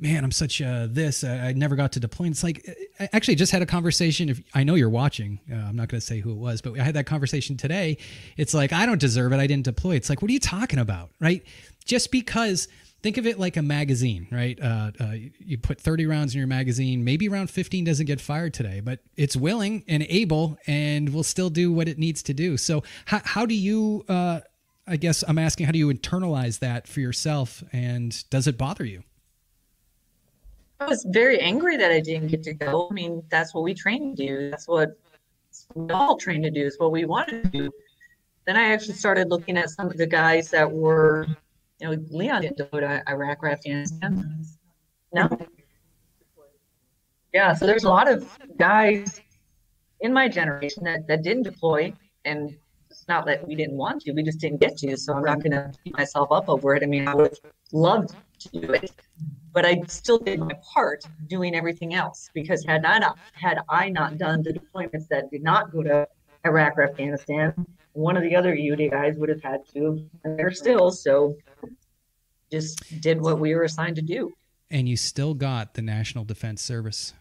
"Man, 0.00 0.24
I'm 0.24 0.32
such 0.32 0.60
a 0.60 0.88
this. 0.90 1.22
I, 1.22 1.48
I 1.48 1.52
never 1.52 1.76
got 1.76 1.92
to 1.92 2.00
deploy." 2.00 2.26
And 2.26 2.32
it's 2.32 2.42
like, 2.42 2.66
I 2.98 3.08
actually 3.12 3.36
just 3.36 3.52
had 3.52 3.62
a 3.62 3.66
conversation. 3.66 4.30
If 4.30 4.42
I 4.52 4.64
know 4.64 4.74
you're 4.74 4.88
watching, 4.88 5.38
uh, 5.52 5.56
I'm 5.56 5.76
not 5.76 5.88
going 5.88 6.00
to 6.00 6.06
say 6.06 6.18
who 6.18 6.32
it 6.32 6.38
was, 6.38 6.60
but 6.60 6.78
I 6.80 6.82
had 6.82 6.94
that 6.94 7.06
conversation 7.06 7.56
today. 7.56 7.98
It's 8.36 8.54
like 8.54 8.72
I 8.72 8.84
don't 8.84 9.00
deserve 9.00 9.32
it. 9.32 9.36
I 9.36 9.46
didn't 9.46 9.64
deploy. 9.64 9.94
It's 9.94 10.08
like, 10.08 10.22
what 10.22 10.30
are 10.30 10.34
you 10.34 10.40
talking 10.40 10.80
about, 10.80 11.10
right? 11.20 11.44
Just 11.84 12.10
because 12.10 12.68
think 13.02 13.16
of 13.16 13.26
it 13.26 13.38
like 13.38 13.56
a 13.56 13.62
magazine, 13.62 14.28
right? 14.30 14.58
Uh, 14.60 14.92
uh, 15.00 15.14
you 15.38 15.58
put 15.58 15.80
30 15.80 16.06
rounds 16.06 16.34
in 16.34 16.38
your 16.38 16.46
magazine. 16.46 17.04
Maybe 17.04 17.28
round 17.28 17.50
15 17.50 17.84
doesn't 17.84 18.06
get 18.06 18.20
fired 18.20 18.54
today, 18.54 18.80
but 18.80 19.00
it's 19.16 19.36
willing 19.36 19.84
and 19.88 20.04
able 20.08 20.56
and 20.66 21.12
will 21.12 21.24
still 21.24 21.50
do 21.50 21.72
what 21.72 21.88
it 21.88 21.98
needs 21.98 22.22
to 22.24 22.34
do. 22.34 22.56
So, 22.56 22.82
how, 23.06 23.20
how 23.24 23.46
do 23.46 23.54
you, 23.54 24.04
uh, 24.08 24.40
I 24.86 24.96
guess 24.96 25.24
I'm 25.26 25.38
asking, 25.38 25.66
how 25.66 25.72
do 25.72 25.78
you 25.78 25.92
internalize 25.92 26.60
that 26.60 26.86
for 26.86 27.00
yourself 27.00 27.62
and 27.72 28.28
does 28.30 28.46
it 28.46 28.56
bother 28.56 28.84
you? 28.84 29.02
I 30.80 30.86
was 30.86 31.06
very 31.10 31.38
angry 31.38 31.76
that 31.76 31.92
I 31.92 32.00
didn't 32.00 32.28
get 32.28 32.42
to 32.44 32.54
go. 32.54 32.88
I 32.90 32.94
mean, 32.94 33.22
that's 33.28 33.54
what 33.54 33.62
we 33.62 33.72
train 33.72 34.16
to 34.16 34.26
do. 34.26 34.50
That's 34.50 34.66
what 34.66 34.98
we 35.74 35.92
all 35.92 36.16
train 36.16 36.42
to 36.42 36.50
do. 36.50 36.66
Is 36.66 36.78
what 36.78 36.90
we 36.90 37.04
want 37.04 37.28
to 37.28 37.44
do. 37.44 37.70
Then 38.46 38.56
I 38.56 38.72
actually 38.72 38.94
started 38.94 39.28
looking 39.28 39.56
at 39.56 39.70
some 39.70 39.86
of 39.86 39.96
the 39.96 40.06
guys 40.06 40.50
that 40.50 40.70
were, 40.70 41.28
you 41.82 41.88
know, 41.88 42.02
Leon 42.10 42.42
didn't 42.42 42.70
go 42.70 42.78
to 42.80 43.02
Iraq 43.08 43.42
or 43.42 43.48
Afghanistan. 43.48 44.44
No. 45.12 45.28
Yeah, 47.34 47.54
so 47.54 47.66
there's 47.66 47.84
a 47.84 47.88
lot 47.88 48.08
of 48.08 48.38
guys 48.56 49.20
in 50.00 50.12
my 50.12 50.28
generation 50.28 50.84
that, 50.84 51.08
that 51.08 51.22
didn't 51.22 51.42
deploy, 51.42 51.92
and 52.24 52.56
it's 52.88 53.08
not 53.08 53.26
that 53.26 53.46
we 53.48 53.56
didn't 53.56 53.76
want 53.76 54.02
to, 54.02 54.12
we 54.12 54.22
just 54.22 54.38
didn't 54.38 54.60
get 54.60 54.76
to. 54.78 54.96
So 54.96 55.14
I'm 55.14 55.24
not 55.24 55.42
going 55.42 55.52
to 55.52 55.72
beat 55.82 55.96
myself 55.96 56.30
up 56.30 56.48
over 56.48 56.76
it. 56.76 56.84
I 56.84 56.86
mean, 56.86 57.08
I 57.08 57.14
would 57.14 57.36
love 57.72 58.14
to 58.38 58.48
do 58.50 58.72
it, 58.72 58.92
but 59.52 59.64
I 59.66 59.82
still 59.88 60.18
did 60.18 60.38
my 60.38 60.54
part 60.72 61.04
doing 61.26 61.56
everything 61.56 61.94
else 61.94 62.30
because 62.32 62.64
had 62.64 62.84
I 62.84 62.98
not 62.98 63.18
had 63.32 63.58
I 63.68 63.88
not 63.88 64.18
done 64.18 64.42
the 64.42 64.52
deployments 64.52 65.08
that 65.08 65.30
did 65.30 65.42
not 65.42 65.72
go 65.72 65.82
to 65.82 66.06
Iraq 66.44 66.78
or 66.78 66.84
Afghanistan, 66.84 67.66
one 67.94 68.16
of 68.16 68.22
the 68.22 68.34
other 68.36 68.54
EOD 68.56 68.90
guys 68.90 69.16
would 69.16 69.28
have 69.28 69.42
had 69.42 69.60
to 69.74 70.08
and 70.24 70.38
they're 70.38 70.50
still 70.52 70.90
so 70.90 71.36
just 72.50 73.00
did 73.00 73.20
what 73.20 73.38
we 73.38 73.54
were 73.54 73.62
assigned 73.64 73.96
to 73.96 74.02
do. 74.02 74.32
And 74.70 74.88
you 74.88 74.96
still 74.96 75.34
got 75.34 75.74
the 75.74 75.82
National 75.82 76.24
Defense 76.24 76.62
Service. 76.62 77.12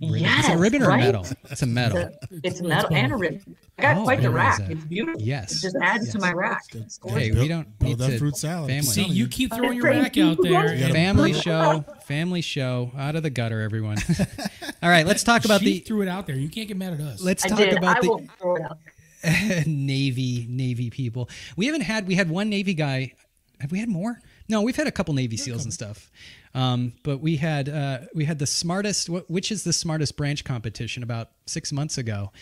ribbon. 0.00 0.24
Is 0.26 0.48
it 0.48 0.52
a 0.54 0.58
ribbon 0.58 0.82
or 0.82 0.86
a 0.86 0.88
right? 0.88 1.00
medal? 1.00 1.26
It's 1.50 1.62
a 1.62 1.66
medal. 1.66 1.98
It's, 1.98 2.60
it's 2.60 2.62
metal 2.62 2.94
and 2.94 3.12
a 3.12 3.16
ribbon. 3.16 3.56
I 3.78 3.82
got 3.82 3.96
Oh, 3.98 4.04
quite 4.04 4.20
the 4.22 4.30
rack. 4.30 4.60
a- 4.60 4.72
It's 4.72 4.84
beautiful. 4.84 5.20
Yes, 5.20 5.52
It 5.58 5.62
just 5.62 5.76
adds 5.82 6.10
to 6.12 6.18
my 6.18 6.32
rack. 6.32 6.62
Hey, 7.06 7.32
we 7.32 7.48
don't 7.48 7.78
build 7.78 7.90
need 7.92 7.98
that 7.98 8.10
to 8.10 8.18
fruit 8.18 8.36
salad. 8.36 8.68
Family. 8.68 8.82
See, 8.82 9.04
you 9.04 9.26
keep 9.28 9.52
throwing 9.54 9.76
your 9.78 9.86
rack 9.86 10.16
out 10.18 10.38
there. 10.42 10.68
Family 10.90 11.32
show, 11.32 11.84
family 12.04 12.40
show, 12.42 12.92
out 12.96 13.16
of 13.16 13.22
the 13.22 13.30
gutter, 13.30 13.60
everyone. 13.60 13.96
All 14.82 14.88
right, 14.90 15.06
let's 15.06 15.22
talk 15.24 15.44
about 15.44 15.60
she 15.60 15.74
the. 15.74 15.78
threw 15.80 16.02
it 16.02 16.08
out 16.08 16.26
there. 16.26 16.36
You 16.36 16.48
can't 16.48 16.68
get 16.68 16.76
mad 16.76 16.92
at 16.94 17.00
us. 17.00 17.22
Let's 17.22 17.44
I 17.44 17.48
talk 17.48 17.58
did. 17.58 17.76
about 17.78 17.96
I 17.98 18.00
the 18.00 18.76
will 19.22 19.30
throw 19.30 19.38
it 19.46 19.58
out 19.58 19.64
there. 19.64 19.64
Navy 19.66 20.46
Navy 20.48 20.90
people. 20.90 21.28
We 21.56 21.66
haven't 21.66 21.82
had 21.82 22.06
we 22.06 22.14
had 22.14 22.30
one 22.30 22.48
Navy 22.48 22.74
guy. 22.74 23.14
Have 23.60 23.72
we 23.72 23.80
had 23.80 23.88
more? 23.88 24.20
No, 24.48 24.62
we've 24.62 24.76
had 24.76 24.86
a 24.86 24.92
couple 24.92 25.14
Navy 25.14 25.36
SEALs 25.36 25.64
and 25.64 25.74
stuff. 25.74 26.10
Um, 26.54 26.92
but 27.02 27.18
we 27.18 27.36
had 27.36 27.68
uh, 27.68 27.98
we 28.14 28.24
had 28.24 28.38
the 28.38 28.46
smartest. 28.46 29.08
Which 29.08 29.50
is 29.52 29.64
the 29.64 29.72
smartest 29.72 30.16
branch 30.16 30.44
competition 30.44 31.02
about 31.02 31.30
six 31.46 31.72
months 31.72 31.98
ago, 31.98 32.32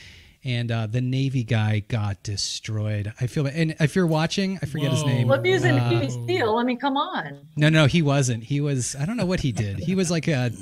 and 0.45 0.70
uh, 0.70 0.87
the 0.87 1.01
Navy 1.01 1.43
guy 1.43 1.81
got 1.81 2.22
destroyed. 2.22 3.12
I 3.20 3.27
feel. 3.27 3.47
And 3.47 3.74
if 3.81 3.97
you're 3.97 4.07
watching, 4.07 4.59
I 4.62 4.66
forget 4.66 4.91
his 4.93 5.05
name. 5.05 5.27
Well, 5.29 5.39
if 5.39 5.45
he 5.45 5.53
was 5.53 5.64
in 5.64 5.79
Uh, 5.79 5.91
Navy 5.91 6.11
SEAL, 6.11 6.57
I 6.57 6.64
mean, 6.64 6.79
come 6.79 6.97
on. 6.97 7.47
no, 7.57 7.68
no, 7.70 7.87
he 7.87 8.03
wasn't. 8.03 8.45
He 8.45 8.61
was. 8.61 8.95
I 8.95 9.07
don't 9.07 9.16
know 9.16 9.27
what 9.27 9.41
he 9.41 9.51
did. 9.53 9.79
He 9.79 9.95
was 9.95 10.11
like 10.11 10.29
a 10.29 10.53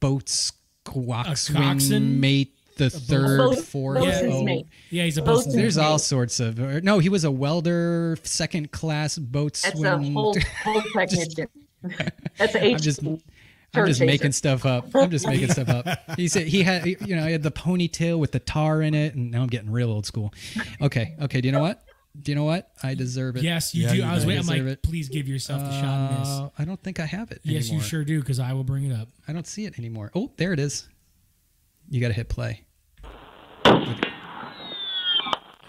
boat's 0.00 0.52
coxswain 0.84 1.62
coxswain? 1.62 2.20
mate, 2.20 2.54
the 2.78 2.88
third, 2.90 3.38
Boat- 3.38 3.58
fourth. 3.58 3.98
boatswain's 3.98 4.64
oh, 4.64 4.68
yeah, 4.90 5.04
he's 5.04 5.18
a 5.18 5.22
Both 5.22 5.44
bosun. 5.44 5.60
there's 5.60 5.76
mate. 5.76 5.84
all 5.84 5.98
sorts 5.98 6.40
of. 6.40 6.58
or- 6.58 6.80
No, 6.80 6.98
he 6.98 7.08
was 7.08 7.24
a 7.24 7.30
welder, 7.30 8.16
second 8.22 8.70
class 8.72 9.16
That's 9.16 9.28
boatswain. 9.28 9.84
a 9.84 10.12
whole 10.12 10.36
whole 10.64 10.82
technician. 10.94 11.48
That's 12.38 12.54
an 12.54 12.64
I'm 12.64 12.78
just, 12.78 13.02
HT. 13.02 13.20
I'm 13.74 13.86
just 13.86 13.98
chaser. 14.00 14.06
making 14.06 14.32
stuff 14.32 14.64
up. 14.64 14.86
I'm 14.94 15.10
just 15.10 15.26
making 15.26 15.50
stuff 15.50 15.68
up. 15.68 15.86
He 16.16 16.26
said 16.28 16.46
he 16.46 16.62
had, 16.62 16.86
you 16.86 17.14
know, 17.14 17.26
he 17.26 17.32
had 17.32 17.42
the 17.42 17.50
ponytail 17.52 18.18
with 18.18 18.32
the 18.32 18.40
tar 18.40 18.80
in 18.82 18.94
it, 18.94 19.14
and 19.14 19.30
now 19.30 19.42
I'm 19.42 19.48
getting 19.48 19.70
real 19.70 19.90
old 19.90 20.06
school. 20.06 20.32
Okay, 20.80 21.14
okay. 21.22 21.40
Do 21.40 21.46
you 21.48 21.52
know 21.52 21.60
what? 21.60 21.84
Do 22.20 22.32
you 22.32 22.36
know 22.36 22.44
what? 22.44 22.70
I 22.82 22.94
deserve 22.94 23.36
it. 23.36 23.44
Yes, 23.44 23.74
you 23.76 23.84
Yeah, 23.84 23.90
do. 23.92 23.96
you 23.98 24.02
I 24.04 24.14
was 24.14 24.26
waiting. 24.26 24.40
I'm 24.40 24.46
like, 24.46 24.62
it. 24.72 24.82
please 24.82 25.08
give 25.08 25.28
yourself 25.28 25.62
the 25.62 25.70
shot 25.80 26.10
in 26.10 26.18
this. 26.18 26.28
Uh, 26.28 26.48
I 26.58 26.64
don't 26.64 26.82
think 26.82 26.98
I 26.98 27.04
have 27.06 27.30
it. 27.30 27.40
Yes, 27.44 27.70
you 27.70 27.80
sure 27.80 28.02
do, 28.04 28.18
because 28.18 28.40
I 28.40 28.54
will 28.54 28.64
bring 28.64 28.84
it 28.90 28.92
up. 28.98 29.08
I 29.28 29.32
don't 29.32 29.46
see 29.46 29.66
it 29.66 29.78
anymore. 29.78 30.10
Oh, 30.16 30.32
there 30.36 30.52
it 30.52 30.58
is. 30.58 30.88
You 31.90 32.00
got 32.00 32.08
to 32.08 32.14
hit 32.14 32.28
play. 32.28 32.64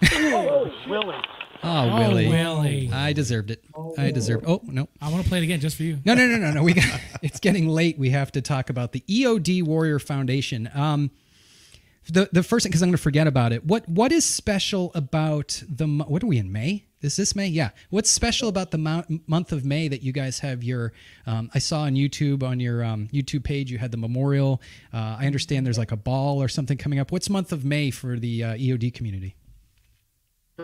Oh, 0.01 0.71
Willie. 0.87 1.15
Oh, 1.61 1.95
Willie. 1.97 2.27
Willie. 2.29 2.89
I 2.91 3.13
deserved 3.13 3.51
it. 3.51 3.63
I 3.97 4.11
deserved. 4.11 4.45
Oh 4.47 4.61
no. 4.65 4.87
I 5.01 5.09
want 5.11 5.23
to 5.23 5.29
play 5.29 5.39
it 5.39 5.43
again 5.43 5.59
just 5.59 5.75
for 5.75 5.83
you. 5.83 5.99
No, 6.05 6.13
no, 6.13 6.25
no, 6.25 6.37
no, 6.37 6.51
no. 6.51 6.63
We 6.63 6.73
got. 6.75 7.01
It's 7.21 7.39
getting 7.39 7.67
late. 7.67 7.97
We 7.97 8.11
have 8.11 8.31
to 8.33 8.41
talk 8.41 8.69
about 8.69 8.93
the 8.93 9.01
EOD 9.01 9.63
Warrior 9.63 9.99
Foundation. 9.99 10.69
Um, 10.73 11.11
the 12.09 12.29
the 12.31 12.43
first 12.43 12.63
thing 12.63 12.71
because 12.71 12.81
I'm 12.81 12.89
going 12.89 12.97
to 12.97 13.01
forget 13.03 13.27
about 13.27 13.51
it. 13.51 13.65
What 13.65 13.87
what 13.89 14.11
is 14.11 14.25
special 14.25 14.91
about 14.95 15.61
the 15.67 15.85
what 15.85 16.23
are 16.23 16.27
we 16.27 16.37
in 16.37 16.51
May? 16.51 16.85
Is 17.01 17.15
this 17.15 17.35
May? 17.35 17.47
Yeah. 17.47 17.69
What's 17.91 18.09
special 18.09 18.49
about 18.49 18.71
the 18.71 18.77
mo- 18.77 19.05
month 19.25 19.51
of 19.53 19.63
May 19.63 19.87
that 19.87 20.01
you 20.03 20.11
guys 20.11 20.39
have 20.39 20.63
your? 20.63 20.91
Um, 21.25 21.49
I 21.53 21.59
saw 21.59 21.81
on 21.81 21.93
YouTube 21.95 22.43
on 22.43 22.59
your 22.59 22.83
um, 22.83 23.07
YouTube 23.13 23.43
page 23.43 23.71
you 23.71 23.77
had 23.77 23.91
the 23.91 23.97
memorial. 23.97 24.61
Uh, 24.93 25.17
I 25.19 25.25
understand 25.25 25.65
there's 25.65 25.77
like 25.77 25.91
a 25.93 25.97
ball 25.97 26.41
or 26.41 26.47
something 26.49 26.77
coming 26.77 26.99
up. 26.99 27.11
What's 27.11 27.29
month 27.29 27.51
of 27.51 27.63
May 27.63 27.89
for 27.91 28.17
the 28.17 28.43
uh, 28.43 28.53
EOD 28.55 28.93
community? 28.93 29.35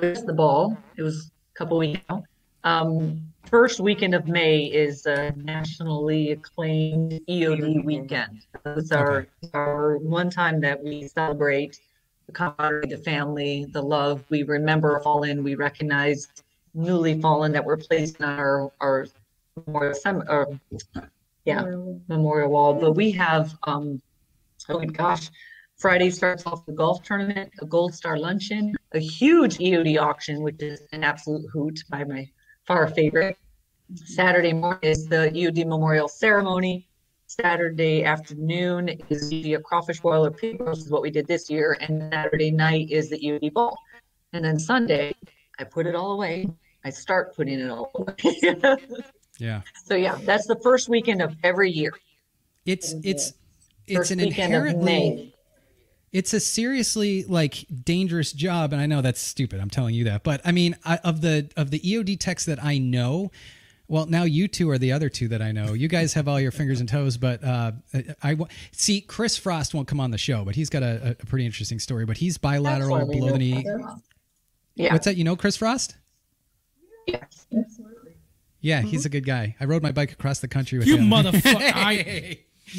It's 0.02 0.24
the 0.24 0.34
ball. 0.34 0.78
It 0.98 1.04
was 1.04 1.32
a 1.56 1.58
couple 1.58 1.78
weeks 1.78 2.02
ago. 2.10 2.24
Um, 2.64 3.22
first 3.46 3.80
weekend 3.80 4.14
of 4.14 4.28
May 4.28 4.66
is 4.66 5.06
a 5.06 5.32
nationally 5.38 6.32
acclaimed 6.32 7.22
EOD 7.30 7.86
weekend. 7.86 8.46
It's 8.66 8.92
our 8.92 9.28
our 9.54 9.98
one 9.98 10.30
time 10.30 10.60
that 10.62 10.84
we 10.84 11.08
celebrate 11.08 11.80
the 12.26 12.34
camaraderie, 12.34 12.88
the 12.88 12.98
family, 12.98 13.66
the 13.72 13.82
love. 13.82 14.24
We 14.30 14.44
remember 14.44 15.00
fallen. 15.00 15.44
We 15.44 15.56
recognize 15.56 16.28
newly 16.74 17.22
fallen 17.22 17.52
that 17.54 17.64
were 17.64 17.78
placed 17.78 18.18
in 18.20 18.26
our 18.26 18.72
our 18.82 19.08
memorial 19.66 19.96
sem- 19.96 20.24
or, 20.28 20.60
yeah 21.46 21.64
memorial 22.10 22.50
wall. 22.50 22.74
But 22.74 22.94
we 22.94 23.12
have 23.12 23.56
um, 23.64 24.02
oh 24.70 24.80
my 24.80 24.86
gosh. 24.86 25.30
Friday 25.78 26.10
starts 26.10 26.46
off 26.46 26.66
the 26.66 26.72
golf 26.72 27.04
tournament, 27.04 27.52
a 27.60 27.66
gold 27.66 27.94
star 27.94 28.18
luncheon, 28.18 28.76
a 28.96 29.00
huge 29.00 29.58
EOD 29.58 30.00
auction, 30.02 30.42
which 30.42 30.62
is 30.62 30.82
an 30.94 31.04
absolute 31.04 31.46
hoot 31.52 31.84
by 31.90 32.04
my 32.04 32.28
far 32.66 32.88
favorite. 32.88 33.38
Saturday 33.94 34.54
morning 34.54 34.80
is 34.82 35.06
the 35.06 35.30
EOD 35.36 35.68
memorial 35.68 36.08
ceremony. 36.08 36.88
Saturday 37.28 38.04
afternoon 38.06 38.90
is 39.10 39.32
usually 39.32 39.56
a 39.56 39.60
crawfish 39.60 40.00
boil 40.00 40.26
or 40.26 40.32
pig 40.32 40.62
roast, 40.62 40.86
is 40.86 40.92
what 40.92 41.02
we 41.02 41.12
did 41.12 41.28
this 41.28 41.50
year. 41.50 41.78
And 41.82 42.12
Saturday 42.12 42.52
night 42.52 42.90
is 42.90 43.10
the 43.10 43.20
EOD 43.20 43.54
ball. 43.54 43.78
And 44.34 44.46
then 44.46 44.58
Sunday, 44.58 45.14
I 45.60 45.66
put 45.66 45.86
it 45.86 45.96
all 45.96 46.14
away. 46.14 46.50
I 46.84 46.90
start 46.90 47.36
putting 47.36 47.60
it 47.60 47.70
all 47.70 47.92
away. 47.96 48.78
Yeah. 49.38 49.64
so 49.84 49.96
yeah, 49.96 50.18
that's 50.22 50.48
the 50.48 50.56
first 50.64 50.88
weekend 50.88 51.22
of 51.22 51.36
every 51.44 51.70
year. 51.70 51.92
It's 52.66 52.96
it's 53.04 53.34
it's 53.86 54.10
an 54.12 54.22
inherently. 54.22 55.35
It's 56.16 56.34
a 56.34 56.40
seriously 56.40 57.24
like 57.26 57.66
dangerous 57.84 58.32
job 58.32 58.72
and 58.72 58.82
i 58.82 58.86
know 58.86 59.02
that's 59.02 59.20
stupid 59.20 59.60
i'm 59.60 59.70
telling 59.70 59.94
you 59.94 60.06
that 60.06 60.24
but 60.24 60.40
i 60.46 60.52
mean 60.52 60.76
I, 60.86 60.96
of 61.04 61.20
the 61.22 61.50
of 61.58 61.72
the 61.72 61.80
eod 61.82 62.18
techs 62.20 62.46
that 62.46 62.64
i 62.64 62.78
know 62.78 63.32
well 63.90 64.06
now 64.06 64.24
you 64.24 64.48
two 64.48 64.70
are 64.70 64.78
the 64.78 64.94
other 64.94 65.10
two 65.10 65.28
that 65.28 65.42
i 65.42 65.52
know 65.52 65.74
you 65.74 65.88
guys 65.90 66.14
have 66.14 66.28
all 66.30 66.40
your 66.40 66.52
fingers 66.52 66.80
and 66.80 66.88
toes 66.88 67.18
but 67.18 67.44
uh 67.44 67.74
i, 67.94 68.32
I 68.32 68.36
see 68.72 69.02
chris 69.02 69.38
frost 69.38 69.74
won't 69.74 69.88
come 69.90 70.00
on 70.00 70.12
the 70.12 70.18
show 70.18 70.46
but 70.46 70.56
he's 70.56 70.70
got 70.70 70.84
a, 70.84 71.18
a 71.20 71.26
pretty 71.26 71.46
interesting 71.46 71.80
story 71.80 72.06
but 72.06 72.16
he's 72.18 72.38
bilateral 72.38 72.96
Absolutely. 72.96 73.20
below 73.20 73.32
the 73.34 73.38
knee 73.40 73.66
Yeah. 74.76 74.94
what's 74.94 75.06
that 75.06 75.18
you 75.18 75.24
know 75.26 75.36
chris 75.36 75.58
frost 75.58 75.98
Yes. 77.08 77.46
Absolutely. 77.56 78.14
yeah 78.62 78.82
he's 78.82 79.06
a 79.06 79.10
good 79.10 79.26
guy 79.26 79.56
i 79.60 79.66
rode 79.66 79.84
my 79.84 79.92
bike 79.92 80.14
across 80.14 80.40
the 80.40 80.48
country 80.48 80.80
with 80.80 80.88
You 80.88 80.98
him 80.98 81.10
motherfucker! 81.10 81.72
I, 81.76 82.40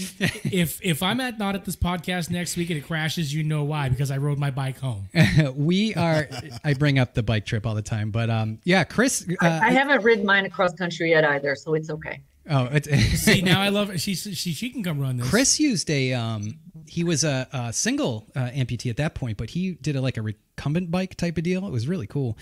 if 0.44 0.80
if 0.82 1.02
I'm 1.02 1.20
at 1.20 1.38
not 1.38 1.54
at 1.54 1.64
this 1.64 1.76
podcast 1.76 2.30
next 2.30 2.56
week 2.56 2.70
and 2.70 2.78
it 2.78 2.86
crashes, 2.86 3.32
you 3.32 3.44
know 3.44 3.64
why? 3.64 3.88
Because 3.88 4.10
I 4.10 4.16
rode 4.18 4.38
my 4.38 4.50
bike 4.50 4.78
home. 4.78 5.08
we 5.54 5.94
are 5.94 6.28
i 6.64 6.74
bring 6.74 6.98
up 6.98 7.14
the 7.14 7.22
bike 7.22 7.46
trip 7.46 7.66
all 7.66 7.74
the 7.74 7.82
time 7.82 8.10
but 8.10 8.28
um 8.30 8.58
yeah 8.64 8.84
chris 8.84 9.26
uh, 9.40 9.60
I 9.62 9.70
haven't 9.70 10.02
ridden 10.02 10.24
mine 10.24 10.46
across 10.46 10.72
country 10.74 11.10
yet 11.10 11.24
either, 11.24 11.54
so 11.54 11.74
it's 11.74 11.90
okay. 11.90 12.22
oh 12.50 12.68
it's 12.72 12.88
See, 13.22 13.42
now 13.42 13.60
I 13.60 13.68
love. 13.68 14.00
She 14.00 14.14
she 14.14 14.52
she 14.52 14.70
can 14.70 14.82
come 14.82 15.00
run 15.00 15.16
this. 15.16 15.28
Chris 15.28 15.58
used 15.60 15.90
a 15.90 16.12
um 16.12 16.58
he 16.88 17.04
was 17.04 17.24
a, 17.24 17.48
a 17.52 17.72
single 17.72 18.26
uh, 18.36 18.50
amputee 18.50 18.90
at 18.90 18.96
that 18.98 19.14
point, 19.14 19.36
but 19.36 19.50
he 19.50 19.72
did 19.72 19.96
a 19.96 20.00
like 20.00 20.16
a 20.16 20.22
recumbent 20.22 20.90
bike 20.90 21.16
type 21.16 21.36
of 21.36 21.44
deal. 21.44 21.66
It 21.66 21.72
was 21.72 21.88
really 21.88 22.06
cool. 22.06 22.36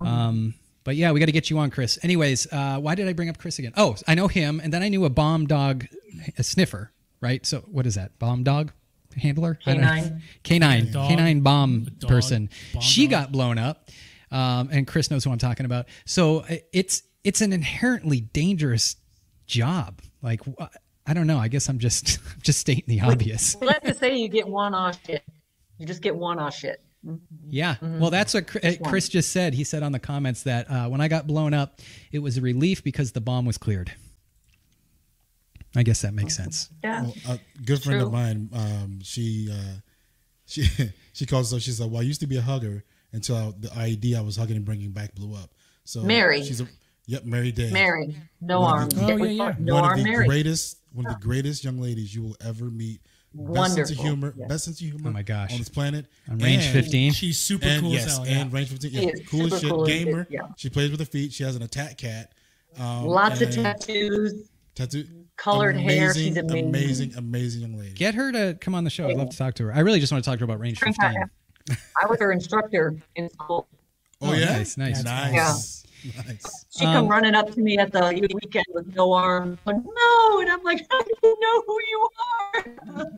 Um 0.00 0.54
but 0.84 0.96
yeah, 0.96 1.12
we 1.12 1.20
got 1.20 1.26
to 1.26 1.32
get 1.32 1.50
you 1.50 1.58
on, 1.58 1.70
Chris. 1.70 1.98
Anyways, 2.02 2.52
uh, 2.52 2.78
why 2.78 2.94
did 2.94 3.08
I 3.08 3.12
bring 3.12 3.28
up 3.28 3.38
Chris 3.38 3.58
again? 3.58 3.72
Oh, 3.76 3.96
I 4.06 4.14
know 4.14 4.28
him, 4.28 4.60
and 4.62 4.72
then 4.72 4.82
I 4.82 4.88
knew 4.88 5.04
a 5.04 5.10
bomb 5.10 5.46
dog, 5.46 5.86
a 6.38 6.42
sniffer, 6.42 6.92
right? 7.20 7.44
So 7.46 7.60
what 7.70 7.86
is 7.86 7.94
that? 7.94 8.18
Bomb 8.18 8.42
dog 8.42 8.72
handler? 9.16 9.58
I 9.66 9.74
don't 9.74 9.82
know. 9.82 9.88
Canine. 9.88 10.22
Canine. 10.42 10.92
Dog. 10.92 11.08
Canine 11.08 11.40
bomb 11.40 11.84
dog. 11.98 12.10
person. 12.10 12.50
Bomb 12.72 12.82
she 12.82 13.06
dog. 13.06 13.10
got 13.10 13.32
blown 13.32 13.58
up, 13.58 13.90
um, 14.30 14.68
and 14.72 14.86
Chris 14.86 15.10
knows 15.10 15.24
who 15.24 15.30
I'm 15.30 15.38
talking 15.38 15.66
about. 15.66 15.86
So 16.04 16.38
uh, 16.40 16.56
it's 16.72 17.02
it's 17.24 17.40
an 17.40 17.52
inherently 17.52 18.20
dangerous 18.20 18.96
job. 19.46 20.00
Like 20.22 20.40
I 21.06 21.14
don't 21.14 21.26
know. 21.26 21.38
I 21.38 21.48
guess 21.48 21.68
I'm 21.68 21.78
just 21.78 22.18
just 22.42 22.58
stating 22.58 22.84
the 22.86 23.00
obvious. 23.00 23.56
Let's 23.60 23.86
just 23.86 24.00
say 24.00 24.16
you 24.16 24.28
get 24.28 24.48
one 24.48 24.74
off 24.74 24.98
shit. 25.06 25.22
You 25.78 25.86
just 25.86 26.02
get 26.02 26.14
one 26.14 26.38
off 26.38 26.54
shit. 26.54 26.82
Yeah. 27.48 27.76
Well, 27.82 28.10
that's 28.10 28.34
what 28.34 28.46
Chris. 28.46 28.78
Chris 28.84 29.08
just 29.08 29.30
said. 29.32 29.54
He 29.54 29.64
said 29.64 29.82
on 29.82 29.92
the 29.92 29.98
comments 29.98 30.44
that 30.44 30.70
uh, 30.70 30.88
when 30.88 31.00
I 31.00 31.08
got 31.08 31.26
blown 31.26 31.52
up, 31.54 31.80
it 32.12 32.20
was 32.20 32.38
a 32.38 32.40
relief 32.40 32.84
because 32.84 33.12
the 33.12 33.20
bomb 33.20 33.44
was 33.44 33.58
cleared. 33.58 33.92
I 35.74 35.82
guess 35.82 36.02
that 36.02 36.12
makes 36.14 36.36
sense. 36.36 36.68
Yeah. 36.84 37.02
Well, 37.02 37.14
a 37.30 37.62
good 37.64 37.82
friend 37.82 38.02
of 38.02 38.12
mine, 38.12 38.50
um, 38.52 38.98
she 39.02 39.48
uh, 39.50 39.80
she 40.46 40.64
she 41.12 41.26
calls 41.26 41.46
herself. 41.48 41.62
She's 41.62 41.80
like, 41.80 41.90
"Well, 41.90 42.00
I 42.00 42.04
used 42.04 42.20
to 42.20 42.26
be 42.26 42.36
a 42.36 42.42
hugger 42.42 42.84
until 43.12 43.36
I, 43.36 43.52
the 43.58 43.68
IED 43.68 44.16
I 44.16 44.20
was 44.20 44.36
hugging 44.36 44.56
and 44.56 44.64
bringing 44.64 44.90
back 44.90 45.14
blew 45.14 45.34
up." 45.34 45.50
So 45.84 46.02
Mary. 46.02 46.44
she's 46.44 46.60
a 46.60 46.68
yep, 47.06 47.24
Mary 47.24 47.52
Day, 47.52 47.70
Mary, 47.72 48.14
no 48.40 48.60
One 48.60 48.74
of 48.74 48.80
arms. 48.80 48.94
the- 48.94 49.02
Oh, 49.04 49.08
yeah, 49.08 49.14
with- 49.14 49.30
yeah. 49.32 49.54
No 49.58 49.74
one 49.74 49.84
arm 49.84 49.98
of 49.98 50.04
the 50.04 50.10
Mary. 50.10 50.26
greatest, 50.26 50.78
one 50.92 51.06
of 51.06 51.14
the 51.14 51.20
greatest 51.20 51.64
young 51.64 51.80
ladies 51.80 52.14
you 52.14 52.22
will 52.22 52.36
ever 52.44 52.66
meet. 52.66 53.00
Best 53.34 53.74
sense 53.74 53.90
of 53.90 53.96
humor, 53.98 54.34
Yes. 54.36 54.48
best 54.48 54.64
sense 54.64 54.80
of 54.80 54.86
humor. 54.86 55.08
Oh 55.08 55.12
my 55.12 55.22
gosh. 55.22 55.52
on 55.52 55.58
this 55.58 55.68
planet. 55.68 56.06
On 56.30 56.38
range 56.38 56.64
And- 56.64 56.72
15. 56.72 57.12
She's 57.12 57.38
super 57.38 57.66
and 57.66 57.80
cool 57.82 57.92
yes, 57.92 58.06
as 58.06 58.16
hell. 58.18 58.26
Yeah. 58.26 58.38
and 58.40 58.52
range 58.52 58.68
15. 58.68 58.90
She 58.90 58.96
Yeah, 59.00 59.08
is 59.10 59.20
cool 59.28 59.54
as 59.54 59.60
shit. 59.60 59.70
cool 59.70 59.86
Gamer. 59.86 60.26
yeah. 60.30 60.40
She 60.56 60.68
plays 60.68 60.90
with 60.90 61.00
her 61.00 61.06
feet. 61.06 61.32
She 61.32 61.42
has 61.44 61.56
an 61.56 61.62
attack 61.62 61.96
cat. 61.98 62.32
Um, 62.78 63.04
Lots 63.06 63.40
of 63.40 63.50
tattoos. 63.50 64.48
Tattoo. 64.74 65.06
Colored 65.36 65.76
hair. 65.76 66.14
She's 66.14 66.36
amazing. 66.36 66.68
amazing, 66.68 67.14
amazing 67.16 67.60
young 67.62 67.78
lady. 67.78 67.94
Get 67.94 68.14
her 68.14 68.30
to 68.32 68.56
come 68.60 68.74
on 68.74 68.84
the 68.84 68.90
show. 68.90 69.08
I'd 69.08 69.16
love 69.16 69.30
to 69.30 69.36
talk 69.36 69.54
to 69.54 69.64
her. 69.64 69.74
I 69.74 69.80
really 69.80 69.98
just 70.00 70.12
want 70.12 70.22
to 70.24 70.30
talk 70.30 70.38
to 70.38 70.40
her 70.40 70.44
about 70.44 70.60
Range 70.60 70.78
15. 70.78 70.94
I 71.70 72.06
was 72.08 72.18
her 72.20 72.32
instructor 72.32 72.96
in 73.16 73.28
school. 73.30 73.66
Oh, 74.20 74.30
Oh, 74.30 74.32
yeah, 74.34 74.52
nice, 74.56 74.76
nice. 74.76 75.02
nice, 75.02 75.81
nice. 76.26 76.66
She 76.70 76.84
come 76.84 77.04
Um, 77.04 77.08
running 77.08 77.34
up 77.34 77.50
to 77.52 77.60
me 77.60 77.78
at 77.78 77.92
the 77.92 78.28
weekend 78.42 78.66
with 78.74 78.94
no 78.94 79.12
arm. 79.12 79.58
But 79.64 79.76
no, 79.76 80.40
and 80.40 80.50
I'm 80.50 80.62
like, 80.62 80.84
I 80.90 81.02
didn't 81.22 81.40
know 81.40 81.62
who 81.66 81.78
you 81.90 82.08
are. 82.96 83.10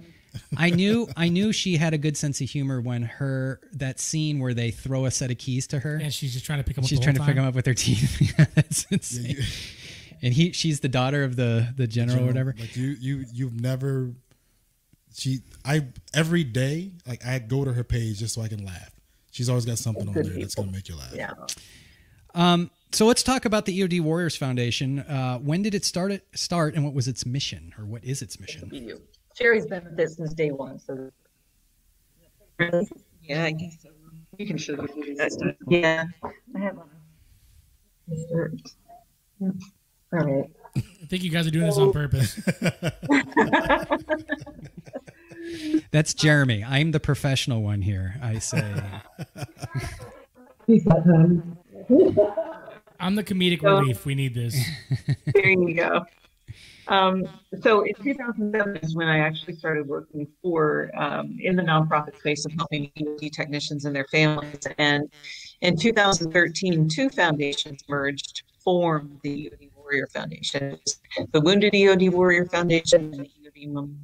I 0.57 0.71
knew 0.71 1.09
I 1.17 1.29
knew 1.29 1.53
she 1.53 1.77
had 1.77 1.95
a 1.95 1.99
good 1.99 2.17
sense 2.17 2.41
of 2.41 2.49
humor 2.49 2.81
when 2.81 3.03
her 3.03 3.61
that 3.73 3.99
scene 4.01 4.39
where 4.39 4.55
they 4.55 4.71
throw 4.71 5.05
a 5.05 5.11
set 5.11 5.31
of 5.31 5.39
keys 5.39 5.67
to 5.69 5.81
her. 5.81 5.97
And 5.97 6.13
she's 6.13 6.33
just 6.33 6.45
trying 6.45 6.59
to 6.61 6.65
pick 6.65 6.77
them 6.77 6.85
up. 6.85 6.89
She's 6.89 6.99
the 6.99 7.05
trying 7.05 7.17
to 7.17 7.23
whole 7.23 7.27
pick 7.29 7.37
them 7.37 7.45
up 7.45 7.55
with 7.55 7.67
her 7.67 7.75
teeth. 7.75 8.21
Yeah, 8.39 8.47
That's 8.55 8.85
insane. 8.91 9.37
and 10.23 10.33
he 10.35 10.53
she's 10.53 10.81
the 10.81 10.89
daughter 10.89 11.25
of 11.25 11.37
the 11.37 11.73
the 11.77 11.87
general 11.87 12.25
or 12.25 12.27
whatever. 12.27 12.55
Like 12.59 12.77
you, 12.77 12.97
you, 13.01 13.25
you've 13.33 13.61
never. 13.61 14.13
She, 15.17 15.41
I 15.65 15.87
every 16.13 16.43
day, 16.45 16.93
like 17.07 17.25
I 17.25 17.39
go 17.39 17.65
to 17.65 17.73
her 17.73 17.85
page 17.85 18.19
just 18.19 18.35
so 18.35 18.43
I 18.43 18.49
can 18.49 18.65
laugh. 18.65 18.91
She's 19.31 19.49
always 19.49 19.65
got 19.65 19.79
something 19.79 20.07
on 20.09 20.15
there 20.15 20.25
that's 20.25 20.55
gonna 20.55 20.71
make 20.73 20.89
you 20.89 20.97
laugh. 20.97 21.15
Yeah. 21.15 21.33
Um, 22.35 22.71
so 22.93 23.07
let's 23.07 23.23
talk 23.23 23.45
about 23.45 23.65
the 23.67 23.81
EOD 23.81 24.01
Warriors 24.01 24.37
Foundation. 24.37 25.01
Uh, 25.01 25.39
when 25.39 25.63
did 25.63 25.75
it 25.75 25.85
start? 25.85 26.13
It 26.13 26.27
start, 26.35 26.75
and 26.75 26.85
what 26.85 26.95
was 26.95 27.09
its 27.09 27.27
mission, 27.27 27.75
or 27.79 27.85
what 27.85 28.05
is 28.05 28.23
its 28.23 28.39
mission? 28.39 28.71
Sherry's 29.37 29.67
been 29.67 29.83
with 29.85 29.97
this 29.97 30.17
since 30.17 30.33
day 30.35 30.51
one, 30.53 30.79
so 30.79 31.11
Yeah, 33.23 33.45
I 33.45 33.51
guess 33.53 33.79
so. 33.83 33.89
you 34.39 34.47
can 34.47 34.57
show 34.59 34.77
me. 34.77 35.17
Yeah, 35.69 36.05
I 36.55 36.59
have 36.61 36.77
one. 36.77 36.89
All 40.13 40.21
right. 40.21 40.51
I 40.77 41.07
think 41.07 41.23
you 41.25 41.31
guys 41.31 41.47
are 41.47 41.51
doing 41.51 41.67
this 41.67 41.79
on 41.79 41.93
purpose. 41.93 42.39
That's 45.91 46.15
Jeremy. 46.15 46.65
I'm 46.65 46.93
the 46.93 47.01
professional 47.01 47.63
one 47.63 47.83
here. 47.83 48.15
I 48.23 48.39
say. 48.39 48.75
I'm 53.01 53.15
the 53.15 53.25
comedic 53.25 53.61
So- 53.63 53.79
relief. 53.81 54.07
We 54.07 54.15
need 54.15 54.35
this. 54.35 54.57
There 55.35 55.49
you 55.49 55.75
go. 55.75 56.05
Um, 56.87 57.25
so 57.63 57.83
in 57.83 57.95
2007 57.95 58.77
is 58.77 58.95
when 58.95 59.09
I 59.09 59.19
actually 59.19 59.55
started 59.55 59.89
working 59.89 60.29
for 60.43 60.91
um, 60.97 61.37
in 61.41 61.57
the 61.57 61.63
nonprofit 61.63 62.19
space 62.19 62.45
of 62.45 62.53
helping 62.53 62.91
EOD 62.99 63.33
technicians 63.33 63.87
and 63.87 63.97
their 63.97 64.05
families. 64.11 64.67
And 64.79 65.11
in 65.63 65.77
2013, 65.79 66.89
two 66.89 67.09
foundations 67.09 67.81
merged 67.89 68.37
to 68.37 68.43
form 68.63 69.19
the 69.23 69.47
EOD 69.51 69.71
Warrior 69.77 70.07
Foundation: 70.09 70.79
the 71.33 71.41
Wounded 71.41 71.73
EOD 71.73 72.11
Warrior 72.13 72.47
Foundation 72.47 73.13
and 73.15 73.25
the 73.25 73.31
EOD 73.41 73.67
Memorial 73.69 73.97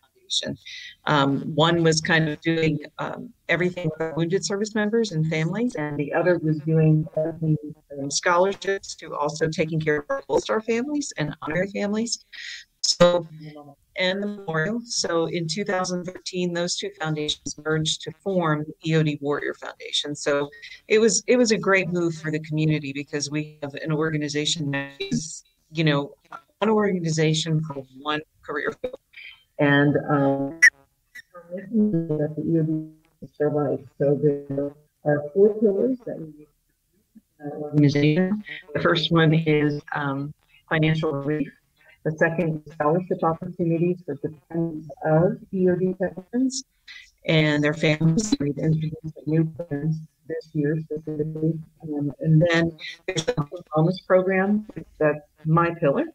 Foundation. 0.00 0.56
Um, 1.04 1.40
one 1.54 1.82
was 1.82 2.00
kind 2.00 2.28
of 2.28 2.40
doing 2.40 2.78
um, 2.98 3.30
everything 3.48 3.90
for 3.96 4.14
wounded 4.16 4.44
service 4.44 4.74
members 4.74 5.12
and 5.12 5.26
families, 5.26 5.74
and 5.74 5.96
the 5.96 6.12
other 6.12 6.38
was 6.38 6.58
doing 6.60 7.06
from 7.14 7.58
scholarships 8.10 8.94
to 8.96 9.14
also 9.14 9.48
taking 9.48 9.80
care 9.80 9.98
of 9.98 10.04
our 10.10 10.22
Gold 10.28 10.42
Star 10.42 10.60
families 10.60 11.12
and 11.18 11.36
honorary 11.42 11.70
families. 11.70 12.24
So, 12.82 13.26
and 13.98 14.22
the 14.22 14.26
memorial. 14.26 14.80
So 14.84 15.26
in 15.26 15.46
2013, 15.46 16.52
those 16.52 16.76
two 16.76 16.90
foundations 17.00 17.56
merged 17.64 18.02
to 18.02 18.12
form 18.22 18.64
the 18.66 18.90
EOD 18.92 19.20
Warrior 19.20 19.54
Foundation. 19.54 20.14
So 20.14 20.50
it 20.88 20.98
was 20.98 21.22
it 21.26 21.36
was 21.36 21.52
a 21.52 21.58
great 21.58 21.88
move 21.88 22.14
for 22.14 22.30
the 22.30 22.40
community 22.40 22.92
because 22.92 23.30
we 23.30 23.58
have 23.62 23.74
an 23.74 23.92
organization 23.92 24.70
that 24.72 24.90
is, 25.00 25.44
you 25.70 25.84
know, 25.84 26.14
one 26.58 26.70
organization 26.70 27.62
for 27.64 27.84
one 28.00 28.20
career 28.42 28.72
field. 28.80 28.98
And 29.58 29.96
um, 30.10 30.60
that 31.52 32.34
the 32.36 33.28
survive. 33.36 33.80
So 33.98 34.18
there 34.22 34.72
are 35.04 35.22
four 35.34 35.54
pillars 35.60 35.98
that 36.06 36.18
we 36.18 36.46
uh, 37.44 37.48
organization. 37.58 38.42
The 38.74 38.80
first 38.80 39.10
one 39.10 39.34
is 39.34 39.80
um, 39.94 40.32
financial 40.68 41.12
relief. 41.12 41.52
The 42.04 42.12
second 42.12 42.62
is 42.66 42.72
scholarship 42.72 43.22
opportunities 43.22 44.02
for 44.04 44.14
dependents 44.14 44.88
of 45.04 45.38
EOD 45.52 45.98
veterans 45.98 46.64
and 47.26 47.62
their 47.62 47.74
families. 47.74 48.34
We've 48.40 48.58
introduced 48.58 49.16
new 49.26 49.44
plan 49.44 49.94
this 50.28 50.50
year 50.52 50.78
specifically. 50.80 51.58
Um, 51.82 52.12
and 52.20 52.42
then 52.42 52.76
there's 53.06 53.24
the 53.24 53.34
wellness 53.76 54.04
program, 54.06 54.66
that's 54.98 55.20
my 55.44 55.74
pillar. 55.74 56.06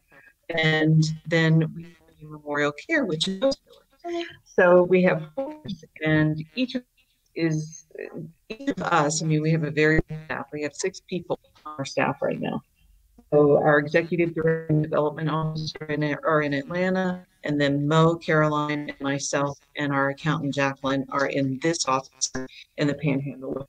And 0.50 1.02
then 1.26 1.72
we 1.74 1.84
have 1.84 2.30
memorial 2.30 2.72
care, 2.72 3.04
which 3.04 3.28
is. 3.28 3.56
So 4.44 4.82
we 4.82 5.02
have 5.02 5.28
fours, 5.34 5.84
and 6.04 6.42
each 6.54 6.74
of 6.74 6.82
is 7.34 7.86
each 8.48 8.68
of 8.68 8.82
us. 8.82 9.22
I 9.22 9.26
mean, 9.26 9.42
we 9.42 9.50
have 9.52 9.64
a 9.64 9.70
very 9.70 10.00
staff. 10.26 10.46
We 10.52 10.62
have 10.62 10.74
six 10.74 11.00
people 11.00 11.38
on 11.64 11.74
our 11.78 11.84
staff 11.84 12.20
right 12.20 12.40
now. 12.40 12.60
So 13.32 13.58
our 13.58 13.78
executive 13.78 14.34
director 14.34 14.66
and 14.70 14.82
development 14.82 15.28
officer 15.28 15.84
in, 15.84 16.02
are 16.24 16.42
in 16.42 16.54
Atlanta, 16.54 17.26
and 17.44 17.60
then 17.60 17.86
Mo, 17.86 18.16
Caroline, 18.16 18.88
and 18.88 19.00
myself, 19.00 19.58
and 19.76 19.92
our 19.92 20.10
accountant 20.10 20.54
Jacqueline 20.54 21.04
are 21.10 21.26
in 21.26 21.58
this 21.62 21.86
office 21.86 22.32
in 22.78 22.86
the 22.86 22.94
Panhandle. 22.94 23.68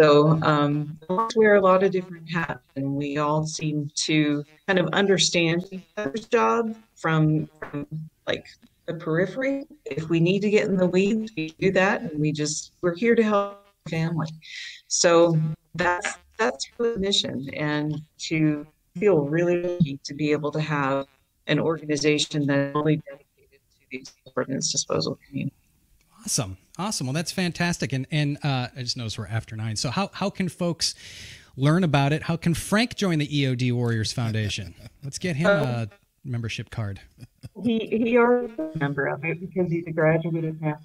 So 0.00 0.40
um, 0.42 0.98
we 1.10 1.16
wear 1.36 1.56
a 1.56 1.60
lot 1.60 1.82
of 1.82 1.90
different 1.90 2.30
hats, 2.30 2.62
and 2.76 2.94
we 2.94 3.18
all 3.18 3.44
seem 3.46 3.90
to 4.06 4.44
kind 4.66 4.78
of 4.78 4.86
understand 4.92 5.64
each 5.70 5.82
other's 5.96 6.26
job 6.26 6.74
from, 6.96 7.50
from 7.58 7.86
like 8.26 8.46
the 8.90 8.98
periphery. 8.98 9.64
If 9.84 10.08
we 10.08 10.20
need 10.20 10.40
to 10.40 10.50
get 10.50 10.66
in 10.66 10.76
the 10.76 10.86
weeds, 10.86 11.32
we 11.36 11.54
do 11.58 11.70
that, 11.72 12.02
and 12.02 12.20
we 12.20 12.32
just 12.32 12.72
we're 12.82 12.94
here 12.94 13.14
to 13.14 13.22
help 13.22 13.64
the 13.84 13.90
family. 13.90 14.28
So 14.88 15.38
that's 15.74 16.18
that's 16.38 16.66
the 16.78 16.96
mission, 16.98 17.48
and 17.54 18.02
to 18.18 18.66
feel 18.96 19.20
really 19.20 19.62
lucky 19.62 20.00
to 20.04 20.14
be 20.14 20.32
able 20.32 20.50
to 20.52 20.60
have 20.60 21.06
an 21.46 21.60
organization 21.60 22.46
that's 22.46 22.74
only 22.74 22.96
dedicated 22.96 23.60
to 23.80 23.86
the 23.90 24.32
ordnance 24.36 24.72
disposal 24.72 25.18
community. 25.26 25.54
Awesome, 26.24 26.58
awesome. 26.78 27.06
Well, 27.06 27.14
that's 27.14 27.32
fantastic. 27.32 27.92
And 27.92 28.06
and 28.10 28.38
uh, 28.42 28.68
I 28.76 28.80
just 28.80 28.96
noticed 28.96 29.18
we're 29.18 29.26
after 29.28 29.56
nine. 29.56 29.76
So 29.76 29.90
how 29.90 30.10
how 30.12 30.30
can 30.30 30.48
folks 30.48 30.94
learn 31.56 31.84
about 31.84 32.12
it? 32.12 32.24
How 32.24 32.36
can 32.36 32.54
Frank 32.54 32.96
join 32.96 33.18
the 33.18 33.28
EOD 33.28 33.72
Warriors 33.72 34.12
Foundation? 34.12 34.74
Let's 35.02 35.18
get 35.18 35.36
him 35.36 35.48
a 35.48 35.88
membership 36.24 36.70
card. 36.70 37.00
He 37.62 37.78
he 37.86 38.16
already 38.16 38.52
a 38.58 38.78
member 38.78 39.06
of 39.06 39.24
it 39.24 39.40
because 39.40 39.70
he's 39.70 39.86
a 39.86 39.92
graduate 39.92 40.44
of 40.44 40.60
Mass 40.60 40.82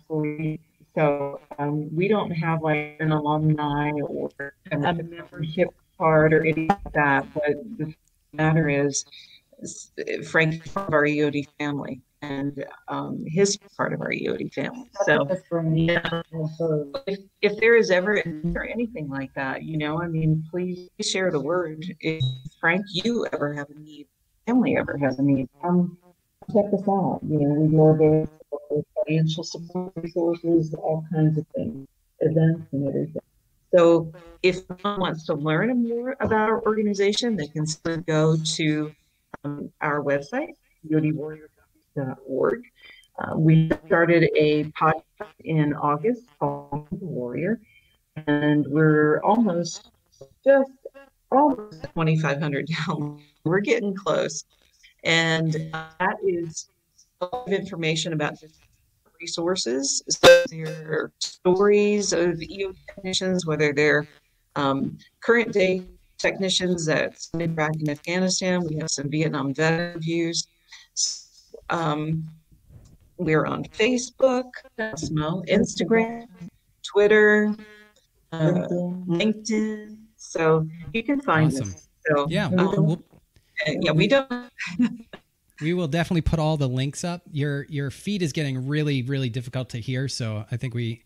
So 0.96 1.40
um, 1.60 1.96
we 1.96 2.08
don't 2.08 2.32
have 2.32 2.62
like 2.62 2.98
an 3.00 3.12
alumni 3.12 3.92
or 4.02 4.32
a 4.72 4.78
membership 4.78 5.70
card 5.98 6.34
or 6.34 6.42
anything 6.42 6.68
like 6.68 6.94
that. 6.94 7.34
But 7.34 7.56
the 7.78 7.94
matter 8.34 8.70
is, 8.70 9.06
Frank 10.28 10.66
is 10.66 10.72
part 10.72 10.88
of 10.88 10.94
our 10.94 11.04
EOD 11.04 11.48
family, 11.60 12.02
and 12.22 12.66
um, 12.88 13.24
his 13.28 13.58
part 13.78 13.94
of 13.94 14.02
our 14.02 14.12
EOD 14.12 14.54
family. 14.54 14.90
So 15.06 15.28
yeah, 15.74 16.22
if, 17.08 17.20
if 17.42 17.58
there 17.58 17.76
is 17.76 17.92
ever 17.92 18.18
anything 18.18 19.10
like 19.10 19.34
that, 19.36 19.64
you 19.64 19.78
know, 19.78 20.02
I 20.02 20.08
mean, 20.08 20.44
please 20.50 20.90
share 21.02 21.32
the 21.32 21.40
word. 21.40 21.86
If 22.00 22.24
Frank, 22.60 22.86
you 22.92 23.28
ever 23.32 23.54
have 23.54 23.70
a 23.70 23.80
need, 23.80 24.08
family 24.46 24.78
ever 24.78 24.98
has 24.98 25.20
a 25.20 25.22
need, 25.22 25.50
come 25.62 25.98
check 26.54 26.66
us 26.74 26.88
out. 26.88 27.20
You 27.28 27.40
know, 27.40 27.94
we 27.94 27.98
various 27.98 28.30
financial 29.06 29.44
support 29.44 29.94
resources, 29.96 30.74
all 30.76 31.06
kinds 31.12 31.38
of 31.38 31.46
things, 31.56 31.88
events 32.20 32.68
and 32.72 32.88
everything. 32.88 33.22
So 33.76 34.14
if 34.42 34.62
someone 34.68 35.00
wants 35.00 35.26
to 35.26 35.34
learn 35.34 35.88
more 35.88 36.16
about 36.20 36.50
our 36.50 36.62
organization, 36.64 37.36
they 37.36 37.48
can 37.48 37.66
still 37.68 37.98
go 37.98 38.38
to 38.38 38.92
um, 39.44 39.72
our 39.82 40.02
website, 40.02 40.54
eodwarrior.org. 40.90 42.64
Uh, 43.18 43.34
we 43.38 43.72
started 43.86 44.30
a 44.36 44.66
podcast 44.66 45.04
in 45.44 45.74
August 45.74 46.24
called 46.40 46.88
The 46.92 47.06
Warrior, 47.06 47.60
and 48.28 48.66
we're 48.68 49.20
almost 49.22 49.90
just 50.44 50.72
almost 51.32 51.82
2,500 51.84 52.68
down. 52.88 53.22
We're 53.46 53.60
getting 53.62 53.96
close. 53.96 54.44
And 55.04 55.56
uh, 55.74 55.86
that 56.00 56.18
is 56.26 56.68
a 57.22 57.26
lot 57.26 57.48
of 57.48 57.54
information 57.54 58.14
about 58.14 58.34
resources. 59.22 60.04
So 60.10 60.44
there 60.50 60.68
are 60.92 61.12
stories 61.20 62.12
of 62.12 62.42
EO 62.42 62.74
technicians, 62.88 63.46
whether 63.46 63.72
they're 63.72 64.08
um, 64.56 64.98
current 65.22 65.54
day 65.54 65.84
technicians 66.18 66.86
that's 66.86 67.28
been 67.28 67.54
back 67.54 67.72
in 67.80 67.90
Afghanistan. 67.90 68.66
We 68.68 68.78
have 68.78 68.90
some 68.90 69.10
Vietnam 69.10 69.54
vet 69.54 69.96
reviews. 69.96 70.48
Um, 71.70 72.24
we're 73.18 73.46
on 73.46 73.64
Facebook, 73.66 74.46
Instagram, 74.80 76.26
Twitter, 76.84 77.56
uh, 78.32 78.52
LinkedIn. 79.08 79.98
So 80.18 80.68
you 80.94 81.04
can 81.04 81.22
find 81.22 81.52
Awesome. 81.54 81.70
us. 81.70 81.88
So 82.08 82.28
Yeah, 82.30 82.48
um, 82.48 82.86
we'll- 82.86 83.04
yeah, 83.68 83.92
we 83.92 84.08
don't 84.08 84.52
we 85.62 85.74
will 85.74 85.88
definitely 85.88 86.22
put 86.22 86.40
all 86.40 86.58
the 86.58 86.68
links 86.68 87.04
up. 87.04 87.22
Your 87.32 87.66
your 87.70 87.92
feed 87.92 88.22
is 88.22 88.34
getting 88.34 88.68
really 88.68 89.02
really 89.04 89.30
difficult 89.30 89.70
to 89.70 89.80
hear, 89.80 90.08
so 90.08 90.46
I 90.52 90.58
think 90.58 90.74
we 90.74 91.04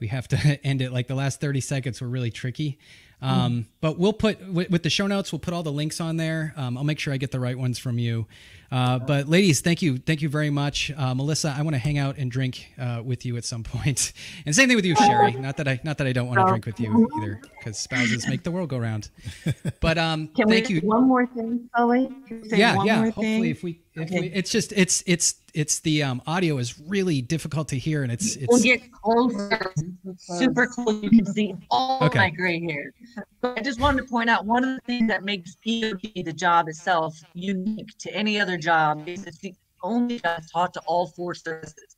we 0.00 0.08
have 0.08 0.28
to 0.28 0.36
end 0.64 0.82
it. 0.82 0.92
Like 0.92 1.06
the 1.06 1.14
last 1.14 1.40
thirty 1.40 1.60
seconds 1.60 2.00
were 2.00 2.08
really 2.08 2.30
tricky. 2.30 2.78
Um, 3.24 3.66
but 3.80 3.98
we'll 3.98 4.12
put 4.12 4.46
with, 4.48 4.70
with 4.70 4.82
the 4.82 4.90
show 4.90 5.06
notes. 5.06 5.32
We'll 5.32 5.38
put 5.38 5.54
all 5.54 5.62
the 5.62 5.72
links 5.72 6.00
on 6.00 6.16
there. 6.16 6.52
Um, 6.56 6.76
I'll 6.76 6.84
make 6.84 6.98
sure 6.98 7.12
I 7.12 7.16
get 7.16 7.30
the 7.30 7.40
right 7.40 7.58
ones 7.58 7.78
from 7.78 7.98
you. 7.98 8.26
Uh, 8.70 8.98
but 8.98 9.28
ladies, 9.28 9.60
thank 9.60 9.82
you, 9.82 9.98
thank 9.98 10.20
you 10.20 10.28
very 10.28 10.50
much, 10.50 10.90
uh, 10.96 11.14
Melissa. 11.14 11.54
I 11.56 11.62
want 11.62 11.74
to 11.74 11.78
hang 11.78 11.96
out 11.96 12.16
and 12.16 12.28
drink 12.28 12.72
uh, 12.76 13.02
with 13.04 13.24
you 13.24 13.36
at 13.36 13.44
some 13.44 13.62
point. 13.62 14.12
And 14.46 14.54
same 14.54 14.66
thing 14.68 14.76
with 14.76 14.84
you, 14.84 14.96
Sherry. 14.96 15.32
Not 15.32 15.56
that 15.58 15.68
I 15.68 15.80
not 15.84 15.96
that 15.98 16.06
I 16.06 16.12
don't 16.12 16.26
want 16.26 16.40
to 16.40 16.46
drink 16.46 16.66
with 16.66 16.80
you 16.80 17.08
either, 17.18 17.40
because 17.58 17.78
spouses 17.78 18.26
make 18.26 18.42
the 18.42 18.50
world 18.50 18.68
go 18.68 18.78
round. 18.78 19.10
But 19.80 19.96
um, 19.98 20.28
Can 20.28 20.48
thank 20.48 20.66
do 20.66 20.74
you. 20.74 20.80
one 20.80 21.06
more 21.06 21.26
thing, 21.26 21.68
Sully? 21.76 22.08
Can 22.26 22.40
we 22.42 22.48
say 22.48 22.58
yeah, 22.58 22.76
one 22.76 22.86
yeah. 22.86 22.96
more 22.96 23.04
Hopefully, 23.06 23.24
thing? 23.24 23.44
if 23.46 23.62
we, 23.62 23.80
if 23.94 24.02
Okay. 24.02 24.20
we, 24.20 24.26
it's 24.28 24.50
just 24.50 24.72
it's 24.72 25.02
it's 25.06 25.36
it's 25.54 25.80
the 25.80 26.02
um, 26.02 26.20
audio 26.26 26.58
is 26.58 26.78
really 26.80 27.22
difficult 27.22 27.68
to 27.68 27.78
hear, 27.78 28.02
and 28.02 28.10
it's 28.10 28.36
it's 28.36 28.48
We'll 28.48 28.62
get 28.62 28.90
closer. 28.92 29.72
Super 30.18 30.66
close. 30.66 31.02
You 31.02 31.10
can 31.10 31.26
see 31.26 31.54
all 31.70 32.02
Okay. 32.04 32.18
my 32.18 32.30
gray 32.30 32.60
hair. 32.60 32.92
But 33.40 33.58
I 33.58 33.62
just 33.62 33.80
wanted 33.80 34.02
to 34.02 34.08
point 34.08 34.30
out 34.30 34.44
one 34.46 34.64
of 34.64 34.74
the 34.74 34.80
things 34.86 35.08
that 35.08 35.24
makes 35.24 35.56
EOD, 35.66 36.24
the 36.24 36.32
job 36.32 36.68
itself, 36.68 37.16
unique 37.34 37.96
to 37.98 38.14
any 38.14 38.40
other 38.40 38.56
job 38.56 39.08
is 39.08 39.24
it's 39.24 39.38
the 39.38 39.54
only 39.82 40.18
job 40.20 40.42
taught 40.52 40.74
to 40.74 40.80
all 40.86 41.06
four 41.08 41.34
services. 41.34 41.96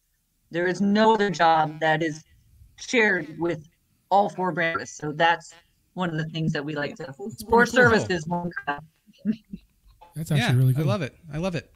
There 0.50 0.66
is 0.66 0.80
no 0.80 1.14
other 1.14 1.30
job 1.30 1.80
that 1.80 2.02
is 2.02 2.24
shared 2.76 3.34
with 3.38 3.66
all 4.10 4.28
four 4.28 4.52
branches. 4.52 4.90
So 4.90 5.12
that's 5.12 5.54
one 5.94 6.10
of 6.10 6.16
the 6.16 6.26
things 6.26 6.52
that 6.52 6.64
we 6.64 6.74
like 6.74 6.96
to. 6.96 7.14
Four 7.48 7.66
services, 7.66 8.26
one 8.26 8.50
job. 8.66 8.84
That's 10.14 10.30
actually 10.30 10.38
yeah, 10.38 10.56
really 10.56 10.72
good. 10.72 10.86
I 10.86 10.88
love 10.88 11.02
it. 11.02 11.16
I 11.32 11.38
love 11.38 11.54
it. 11.54 11.70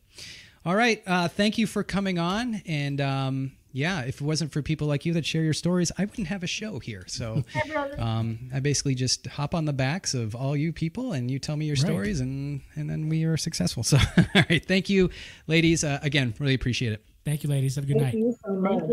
All 0.64 0.76
right, 0.76 1.02
uh, 1.06 1.28
thank 1.28 1.56
you 1.56 1.66
for 1.66 1.82
coming 1.82 2.18
on, 2.18 2.60
and 2.66 3.00
um, 3.00 3.52
yeah, 3.72 4.00
if 4.02 4.20
it 4.20 4.24
wasn't 4.24 4.52
for 4.52 4.62
people 4.62 4.86
like 4.86 5.04
you 5.06 5.12
that 5.14 5.24
share 5.24 5.42
your 5.42 5.52
stories, 5.52 5.92
I 5.98 6.04
wouldn't 6.04 6.28
have 6.28 6.42
a 6.42 6.46
show 6.46 6.78
here. 6.78 7.04
So 7.06 7.44
um, 7.98 8.50
I 8.54 8.60
basically 8.60 8.94
just 8.94 9.26
hop 9.26 9.54
on 9.54 9.64
the 9.64 9.72
backs 9.72 10.12
of 10.14 10.34
all 10.34 10.56
you 10.56 10.72
people, 10.72 11.12
and 11.12 11.30
you 11.30 11.38
tell 11.38 11.56
me 11.56 11.66
your 11.66 11.74
Right. 11.76 11.84
stories, 11.86 12.20
and 12.20 12.60
and 12.76 12.88
then 12.90 13.08
we 13.08 13.24
are 13.24 13.36
successful. 13.36 13.82
So 13.90 13.98
all 13.98 14.24
right, 14.50 14.64
thank 14.64 14.88
you, 14.90 15.10
ladies. 15.46 15.84
Uh, 15.84 15.98
again, 16.02 16.34
really 16.38 16.54
appreciate 16.54 16.92
it. 16.92 17.04
Thank 17.24 17.44
you, 17.44 17.50
ladies. 17.50 17.74
Have 17.76 17.84
a 17.84 17.86
good 17.86 17.98
night. 17.98 18.14
you 18.14 18.34
so 18.44 18.52
much. 18.54 18.78
Thank 18.80 18.90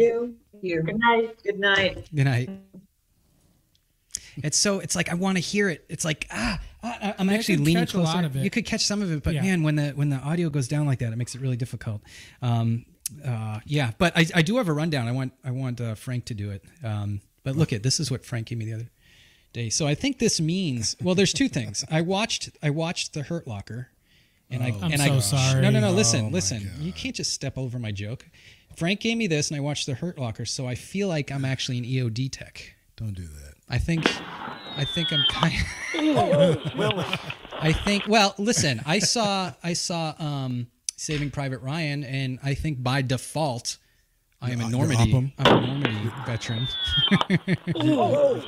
you. 0.64 0.82
Good 0.84 1.00
night. 1.00 1.36
Good 1.44 1.60
night. 1.60 2.08
Good 2.14 2.26
night. 2.26 2.50
It's 4.44 4.58
so 4.58 4.80
it's 4.80 4.96
like 4.96 5.10
I 5.10 5.16
want 5.16 5.38
to 5.38 5.42
hear 5.42 5.68
it. 5.70 5.84
It's 5.90 6.06
like 6.06 6.28
ah, 6.32 6.60
ah, 6.84 7.16
I'm 7.18 7.30
I 7.30 7.36
actually 7.36 7.58
leaning 7.58 7.86
catch 7.86 7.94
a 7.96 7.98
lot 8.00 8.12
closer. 8.14 8.26
of 8.28 8.36
it. 8.36 8.44
You 8.44 8.50
could 8.52 8.66
catch 8.66 8.86
some 8.86 9.02
of 9.02 9.12
it, 9.12 9.24
but 9.24 9.34
Yeah. 9.34 9.42
man, 9.42 9.64
when 9.64 9.76
the 9.78 9.90
when 9.92 10.10
the 10.10 10.18
audio 10.18 10.50
goes 10.50 10.68
down 10.68 10.86
like 10.86 11.00
that, 11.00 11.12
it 11.12 11.16
makes 11.16 11.34
it 11.34 11.42
really 11.42 11.58
difficult. 11.58 12.02
Um, 12.44 12.86
uh, 13.26 13.60
yeah, 13.66 13.92
but 13.98 14.16
I, 14.18 14.26
I 14.36 14.42
do 14.42 14.58
have 14.58 14.68
a 14.68 14.74
rundown. 14.74 15.08
I 15.08 15.12
want 15.12 15.34
I 15.44 15.52
want 15.52 15.82
uh, 15.82 15.96
Frank 15.96 16.26
to 16.26 16.34
do 16.34 16.52
it. 16.52 16.64
Um, 16.84 17.22
but 17.44 17.56
look 17.56 17.72
at 17.74 17.84
this 17.84 18.00
is 18.00 18.12
what 18.12 18.26
Frank 18.26 18.48
gave 18.48 18.58
me 18.58 18.66
the 18.66 18.74
other 18.74 18.90
day. 19.54 19.70
So 19.70 19.88
I 19.88 19.96
think 19.96 20.20
this 20.20 20.40
means 20.40 20.96
well, 21.02 21.16
there's 21.16 21.34
two 21.34 21.48
things. 21.48 21.86
I 21.90 22.02
watched 22.02 22.50
I 22.62 22.70
watched 22.70 23.14
the 23.14 23.24
Hurt 23.24 23.48
Locker, 23.48 23.90
and 24.50 24.64
I 24.64 24.68
I'm 24.68 24.92
and 24.92 25.02
so 25.02 25.14
I 25.14 25.20
sorry. 25.20 25.62
no 25.62 25.70
no 25.70 25.80
no 25.80 25.90
Oh 25.90 25.92
listen 25.92 26.26
my 26.26 26.32
listen 26.32 26.72
you 26.80 26.92
can't 26.92 27.16
just 27.16 27.34
step 27.34 27.58
over 27.58 27.80
my 27.80 27.92
joke. 27.92 28.26
Frank 28.76 29.00
gave 29.00 29.18
me 29.18 29.26
this, 29.26 29.50
and 29.50 29.58
I 29.58 29.60
watched 29.60 29.88
the 29.88 29.96
Hurt 29.96 30.20
Locker, 30.20 30.46
so 30.46 30.68
I 30.68 30.76
feel 30.76 31.08
like 31.08 31.32
I'm 31.32 31.46
actually 31.46 31.80
an 31.80 31.84
EOD 31.84 32.32
tech. 32.32 32.76
Don't 32.96 33.14
do 33.14 33.24
that. 33.24 33.54
I 33.70 33.80
think, 33.80 34.06
I 34.78 34.86
think 34.86 35.12
I'm 35.12 35.24
kind. 35.30 35.54
Willie. 36.78 37.06
I 37.60 37.74
think. 37.74 38.08
Well, 38.08 38.36
listen. 38.38 38.82
I 38.86 39.00
saw. 39.00 39.54
I 39.64 39.74
saw 39.74 40.14
um, 40.20 40.68
Saving 40.98 41.30
Private 41.32 41.60
Ryan, 41.62 42.04
and 42.04 42.40
I 42.44 42.56
think 42.56 42.82
by 42.84 43.02
default, 43.04 43.78
I 44.42 44.52
am 44.52 44.60
a 44.60 44.64
You're 44.64 44.72
Normandy. 44.72 45.34
I'm 45.38 45.46
a 45.48 45.62
Normandy 45.62 46.12
veteran. 46.26 46.68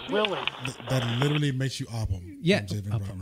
Willie. 0.09 0.39
Th- 0.65 0.77
that 0.89 1.19
literally 1.19 1.51
makes 1.51 1.79
you 1.79 1.85
Upham. 1.93 2.37
Yeah, 2.41 2.65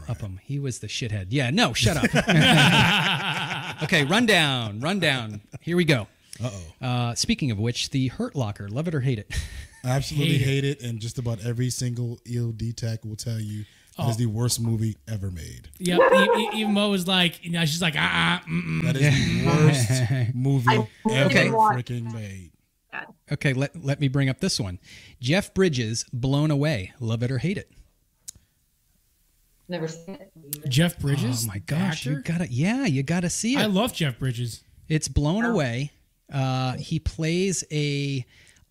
Upham. 0.10 0.40
He 0.44 0.60
was 0.60 0.80
the 0.80 0.88
shithead. 0.88 1.28
Yeah, 1.30 1.50
no, 1.50 1.74
shut 1.74 1.98
up. 1.98 2.06
okay, 3.84 4.06
rundown, 4.06 4.80
rundown. 4.80 5.42
Here 5.62 5.76
we 5.76 5.86
go. 5.86 6.08
Uh-oh. 6.44 6.86
Uh 6.86 7.16
Speaking 7.16 7.52
of 7.52 7.58
which, 7.60 7.90
the 7.90 8.08
Hurt 8.10 8.36
Locker, 8.36 8.70
love 8.70 8.88
it 8.88 8.96
or 8.96 9.02
hate 9.02 9.20
it. 9.20 9.30
I 9.84 9.90
absolutely 9.90 10.38
Hate 10.38 10.46
hate 10.46 10.66
it, 10.66 10.82
and 10.82 11.00
just 11.00 11.18
about 11.18 11.44
every 11.46 11.70
single 11.70 12.18
EOD 12.26 12.76
tech 12.76 13.04
will 13.04 13.16
tell 13.16 13.40
you 13.40 13.66
Oh. 14.00 14.04
that 14.06 14.10
is 14.12 14.18
the 14.18 14.26
worst 14.28 14.62
movie 14.62 14.96
ever 15.08 15.32
made. 15.32 15.70
Yep. 15.80 16.00
e- 16.00 16.40
e- 16.40 16.50
Even 16.62 16.74
Mo 16.74 16.90
was 16.92 17.08
like, 17.08 17.44
you 17.44 17.52
know, 17.52 17.66
she's 17.66 17.82
like, 17.82 17.96
ah, 17.98 18.42
ah, 18.44 18.44
mm-mm. 18.48 18.84
That 18.84 18.96
is 18.96 19.14
the 19.14 19.46
worst 20.26 20.36
movie 20.36 20.88
ever 21.12 21.26
Okay. 21.30 21.48
freaking 21.50 22.14
made. 22.14 22.52
Okay, 23.32 23.54
let 23.54 23.76
let 23.84 24.00
me 24.00 24.08
bring 24.08 24.30
up 24.30 24.40
this 24.40 24.60
one. 24.60 24.80
Jeff 25.20 25.54
Bridges, 25.54 26.06
Blown 26.14 26.50
Away, 26.52 26.94
love 27.00 27.22
it 27.24 27.30
or 27.32 27.38
hate 27.38 27.58
it. 27.58 27.70
Never 29.70 29.88
seen 29.88 30.16
it. 30.16 30.32
Jeff 30.70 30.98
Bridges. 30.98 31.44
Oh 31.44 31.48
my 31.48 31.56
the 31.56 31.60
gosh, 31.60 32.06
you 32.06 32.22
gotta 32.22 32.48
yeah, 32.50 32.86
you 32.86 33.04
gotta 33.04 33.30
see 33.30 33.56
it. 33.56 33.60
I 33.60 33.66
love 33.66 33.94
Jeff 33.94 34.18
Bridges. 34.18 34.64
It's 34.88 35.08
blown 35.10 35.44
away. 35.44 35.92
Uh, 36.32 36.74
he 36.78 37.00
plays 37.00 37.64
a 37.72 38.26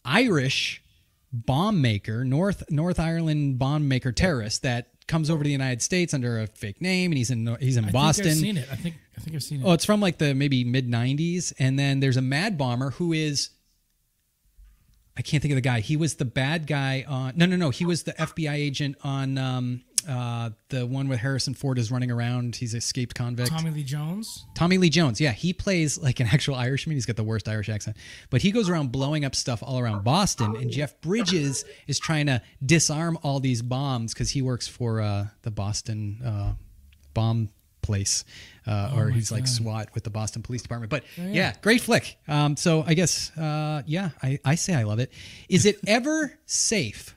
Irish 0.04 0.82
bomb 1.32 1.82
maker, 1.82 2.24
North 2.24 2.64
North 2.70 2.98
Ireland 2.98 3.58
bomb 3.58 3.86
maker 3.88 4.10
terrorist 4.12 4.62
that 4.62 4.88
comes 5.06 5.30
over 5.30 5.42
to 5.42 5.48
the 5.48 5.52
United 5.52 5.82
States 5.82 6.12
under 6.14 6.40
a 6.40 6.46
fake 6.46 6.80
name, 6.80 7.12
and 7.12 7.18
he's 7.18 7.30
in 7.30 7.56
he's 7.60 7.76
in 7.76 7.86
I 7.86 7.90
Boston. 7.90 8.24
think 8.24 8.34
I've 8.36 8.40
seen 8.40 8.56
it. 8.58 8.68
I 8.70 8.76
think 8.76 8.94
I 9.16 9.20
think 9.20 9.36
I've 9.36 9.42
seen 9.42 9.60
it. 9.60 9.64
Oh, 9.64 9.72
it's 9.72 9.84
from 9.84 10.00
like 10.00 10.18
the 10.18 10.34
maybe 10.34 10.64
mid 10.64 10.88
'90s, 10.88 11.52
and 11.58 11.78
then 11.78 12.00
there's 12.00 12.16
a 12.16 12.22
mad 12.22 12.58
bomber 12.58 12.90
who 12.90 13.12
is. 13.12 13.50
I 15.18 15.22
can't 15.22 15.40
think 15.42 15.52
of 15.52 15.56
the 15.56 15.62
guy. 15.62 15.80
He 15.80 15.96
was 15.96 16.16
the 16.16 16.26
bad 16.26 16.66
guy 16.66 17.04
on. 17.08 17.32
No, 17.36 17.46
no, 17.46 17.56
no. 17.56 17.70
He 17.70 17.86
was 17.86 18.02
the 18.02 18.12
FBI 18.12 18.52
agent 18.52 18.96
on 19.02 19.38
um, 19.38 19.82
uh, 20.08 20.50
the 20.68 20.86
one 20.86 21.08
with 21.08 21.18
Harrison 21.18 21.54
Ford 21.54 21.78
is 21.78 21.90
running 21.90 22.10
around. 22.10 22.56
He's 22.56 22.74
escaped 22.74 23.14
convict. 23.14 23.50
Tommy 23.50 23.70
Lee 23.70 23.82
Jones. 23.82 24.46
Tommy 24.54 24.78
Lee 24.78 24.90
Jones. 24.90 25.20
Yeah, 25.20 25.32
he 25.32 25.52
plays 25.52 25.98
like 25.98 26.20
an 26.20 26.26
actual 26.32 26.54
Irishman. 26.54 26.96
He's 26.96 27.06
got 27.06 27.16
the 27.16 27.24
worst 27.24 27.48
Irish 27.48 27.68
accent, 27.68 27.96
but 28.30 28.42
he 28.42 28.50
goes 28.50 28.68
around 28.68 28.92
blowing 28.92 29.24
up 29.24 29.34
stuff 29.34 29.62
all 29.62 29.78
around 29.78 30.04
Boston. 30.04 30.56
And 30.56 30.70
Jeff 30.70 31.00
Bridges 31.00 31.64
is 31.86 31.98
trying 31.98 32.26
to 32.26 32.42
disarm 32.64 33.18
all 33.22 33.40
these 33.40 33.62
bombs 33.62 34.14
because 34.14 34.30
he 34.30 34.42
works 34.42 34.68
for 34.68 35.00
uh, 35.00 35.26
the 35.42 35.50
Boston 35.50 36.20
uh, 36.24 36.52
bomb 37.14 37.48
place, 37.82 38.24
uh, 38.66 38.92
or 38.94 39.06
my 39.06 39.14
he's 39.14 39.32
like 39.32 39.46
SWAT 39.46 39.88
with 39.94 40.04
the 40.04 40.10
Boston 40.10 40.42
Police 40.42 40.62
Department. 40.62 40.90
But 40.90 41.04
yeah. 41.16 41.28
yeah. 41.28 41.54
great 41.62 41.80
flick. 41.80 42.18
Um, 42.28 42.56
so 42.56 42.84
I 42.86 42.94
guess 42.94 43.36
uh, 43.38 43.82
yeah, 43.86 44.10
I, 44.22 44.38
I 44.44 44.56
say 44.56 44.74
I 44.74 44.82
love 44.82 44.98
it. 44.98 45.12
Is 45.48 45.64
it 45.64 45.78
ever 45.86 46.36
safe 46.44 47.16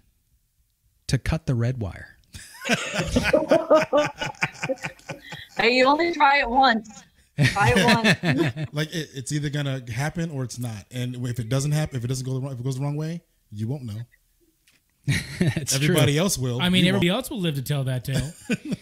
to 1.08 1.18
cut 1.18 1.48
the 1.48 1.56
red 1.56 1.82
wire? 1.82 2.19
Hey, 5.58 5.72
you 5.76 5.86
only 5.86 6.14
try 6.14 6.40
it 6.40 6.50
once. 6.50 7.04
Try 7.52 7.74
it 7.76 7.86
once. 7.86 8.68
Like 8.74 8.94
it, 8.94 9.10
it's 9.16 9.32
either 9.32 9.50
gonna 9.50 9.82
happen 9.92 10.30
or 10.32 10.44
it's 10.44 10.60
not. 10.60 10.86
And 10.92 11.16
if 11.28 11.40
it 11.40 11.50
doesn't 11.50 11.72
happen, 11.72 11.98
if 11.98 12.04
it 12.04 12.08
doesn't 12.08 12.26
go 12.26 12.34
the 12.34 12.40
wrong, 12.42 12.54
if 12.54 12.60
it 12.60 12.64
goes 12.64 12.78
the 12.78 12.82
wrong 12.84 12.96
way, 12.96 13.22
you 13.52 13.68
won't 13.68 13.84
know. 13.84 14.00
That's 15.40 15.78
true. 15.78 15.86
Everybody 15.90 16.18
else 16.18 16.38
will. 16.38 16.62
I 16.62 16.70
mean, 16.70 16.84
You 16.86 16.90
everybody 16.90 17.10
won't. 17.10 17.18
else 17.24 17.30
will 17.32 17.40
live 17.42 17.56
to 17.56 17.62
tell 17.62 17.84
that 17.86 18.04
tale. 18.06 18.32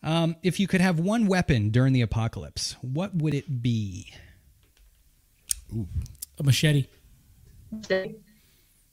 Um, 0.00 0.36
if 0.42 0.58
you 0.60 0.66
could 0.68 0.80
have 0.80 1.00
one 1.00 1.26
weapon 1.26 1.68
during 1.70 1.92
the 1.92 2.00
apocalypse, 2.02 2.76
what 2.80 3.14
would 3.16 3.34
it 3.34 3.60
be? 3.60 4.10
A 6.38 6.42
machete 6.42 6.86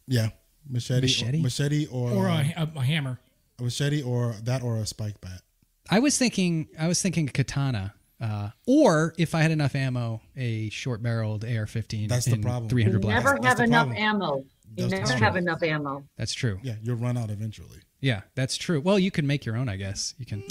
Yeah, 0.07 0.29
machete, 0.67 1.01
Machete? 1.01 1.39
or, 1.39 1.43
machete, 1.43 1.85
or 1.87 2.11
or 2.11 2.27
uh, 2.27 2.43
a, 2.57 2.61
a, 2.63 2.79
a 2.79 2.83
hammer. 2.83 3.19
A 3.59 3.63
machete, 3.63 4.01
or 4.01 4.35
that, 4.43 4.61
or 4.63 4.77
a 4.77 4.85
spike 4.85 5.19
bat. 5.21 5.41
I 5.89 5.99
was 5.99 6.17
thinking, 6.17 6.67
I 6.79 6.87
was 6.87 7.01
thinking 7.01 7.27
katana, 7.27 7.93
uh, 8.19 8.49
or 8.65 9.13
if 9.17 9.35
I 9.35 9.41
had 9.41 9.51
enough 9.51 9.75
ammo, 9.75 10.21
a 10.35 10.69
short-barreled 10.69 11.43
AR-15. 11.45 12.07
That's 12.09 12.25
the 12.25 12.37
problem. 12.37 12.69
300 12.69 12.93
You 12.95 12.99
blast. 12.99 13.25
never 13.25 13.39
That's 13.39 13.45
have 13.47 13.57
the 13.57 13.63
enough 13.65 13.95
ammo. 13.95 14.45
You 14.77 14.87
That's 14.87 15.09
never 15.11 15.23
have 15.23 15.35
enough 15.37 15.63
ammo. 15.63 16.03
That's 16.17 16.33
true. 16.33 16.59
Yeah, 16.63 16.75
you'll 16.81 16.97
run 16.97 17.17
out 17.17 17.29
eventually. 17.29 17.79
Yeah, 18.01 18.21
that's 18.35 18.57
true. 18.57 18.81
Well, 18.81 18.99
you 18.99 19.09
can 19.09 19.25
make 19.25 19.45
your 19.45 19.55
own, 19.55 19.69
I 19.69 19.77
guess. 19.77 20.13
You 20.17 20.25
can 20.25 20.43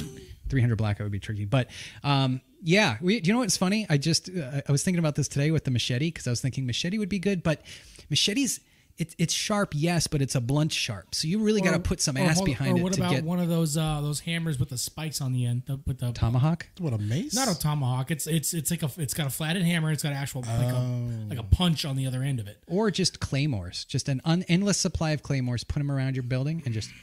300 0.48 0.76
blackout 0.76 1.04
would 1.04 1.12
be 1.12 1.20
tricky, 1.20 1.44
but 1.44 1.68
um, 2.02 2.40
yeah. 2.62 2.96
We, 3.00 3.20
do 3.20 3.28
you 3.28 3.34
know 3.34 3.40
what's 3.40 3.56
funny? 3.56 3.86
I 3.90 3.98
just 3.98 4.30
uh, 4.30 4.62
I 4.66 4.72
was 4.72 4.82
thinking 4.82 4.98
about 4.98 5.14
this 5.14 5.28
today 5.28 5.50
with 5.50 5.64
the 5.64 5.70
machete 5.70 6.08
because 6.08 6.26
I 6.26 6.30
was 6.30 6.40
thinking 6.40 6.64
machete 6.66 6.98
would 6.98 7.08
be 7.08 7.18
good, 7.18 7.42
but 7.42 7.62
machetes 8.08 8.60
it's 8.96 9.14
it's 9.18 9.34
sharp, 9.34 9.72
yes, 9.74 10.06
but 10.06 10.22
it's 10.22 10.34
a 10.34 10.40
blunt 10.40 10.72
sharp. 10.72 11.14
So 11.14 11.26
you 11.26 11.40
really 11.40 11.60
got 11.60 11.72
to 11.72 11.80
put 11.80 12.00
some 12.00 12.16
ass 12.16 12.36
hold- 12.36 12.46
behind 12.46 12.76
or 12.76 12.80
it 12.80 12.82
what 12.82 12.92
to 12.92 13.00
about 13.00 13.10
get 13.12 13.24
one 13.24 13.40
of 13.40 13.48
those 13.48 13.76
uh, 13.76 14.00
those 14.00 14.20
hammers 14.20 14.58
with 14.60 14.68
the 14.68 14.78
spikes 14.78 15.20
on 15.20 15.32
the 15.32 15.46
end? 15.46 15.62
The, 15.66 15.80
with 15.86 15.98
the 15.98 16.12
tomahawk. 16.12 16.68
What 16.78 16.92
a 16.92 16.98
mace! 16.98 17.34
not 17.34 17.48
a 17.48 17.58
tomahawk. 17.58 18.10
It's 18.10 18.26
it's 18.26 18.54
it's 18.54 18.70
like 18.70 18.82
a 18.82 18.90
it's 18.96 19.14
got 19.14 19.26
a 19.26 19.30
flatted 19.30 19.62
hammer. 19.62 19.90
It's 19.90 20.02
got 20.02 20.12
actual 20.12 20.42
like 20.42 20.72
Oh. 20.72 20.76
a 20.76 21.28
like 21.28 21.38
a 21.38 21.42
punch 21.42 21.84
on 21.84 21.96
the 21.96 22.06
other 22.06 22.22
end 22.22 22.38
of 22.40 22.46
it. 22.46 22.62
Or 22.68 22.90
just 22.90 23.20
claymores, 23.20 23.84
just 23.84 24.08
an 24.08 24.20
un- 24.24 24.44
endless 24.48 24.78
supply 24.78 25.10
of 25.10 25.22
claymores. 25.22 25.64
Put 25.64 25.80
them 25.80 25.90
around 25.90 26.14
your 26.16 26.22
building 26.22 26.62
and 26.64 26.72
just. 26.72 26.90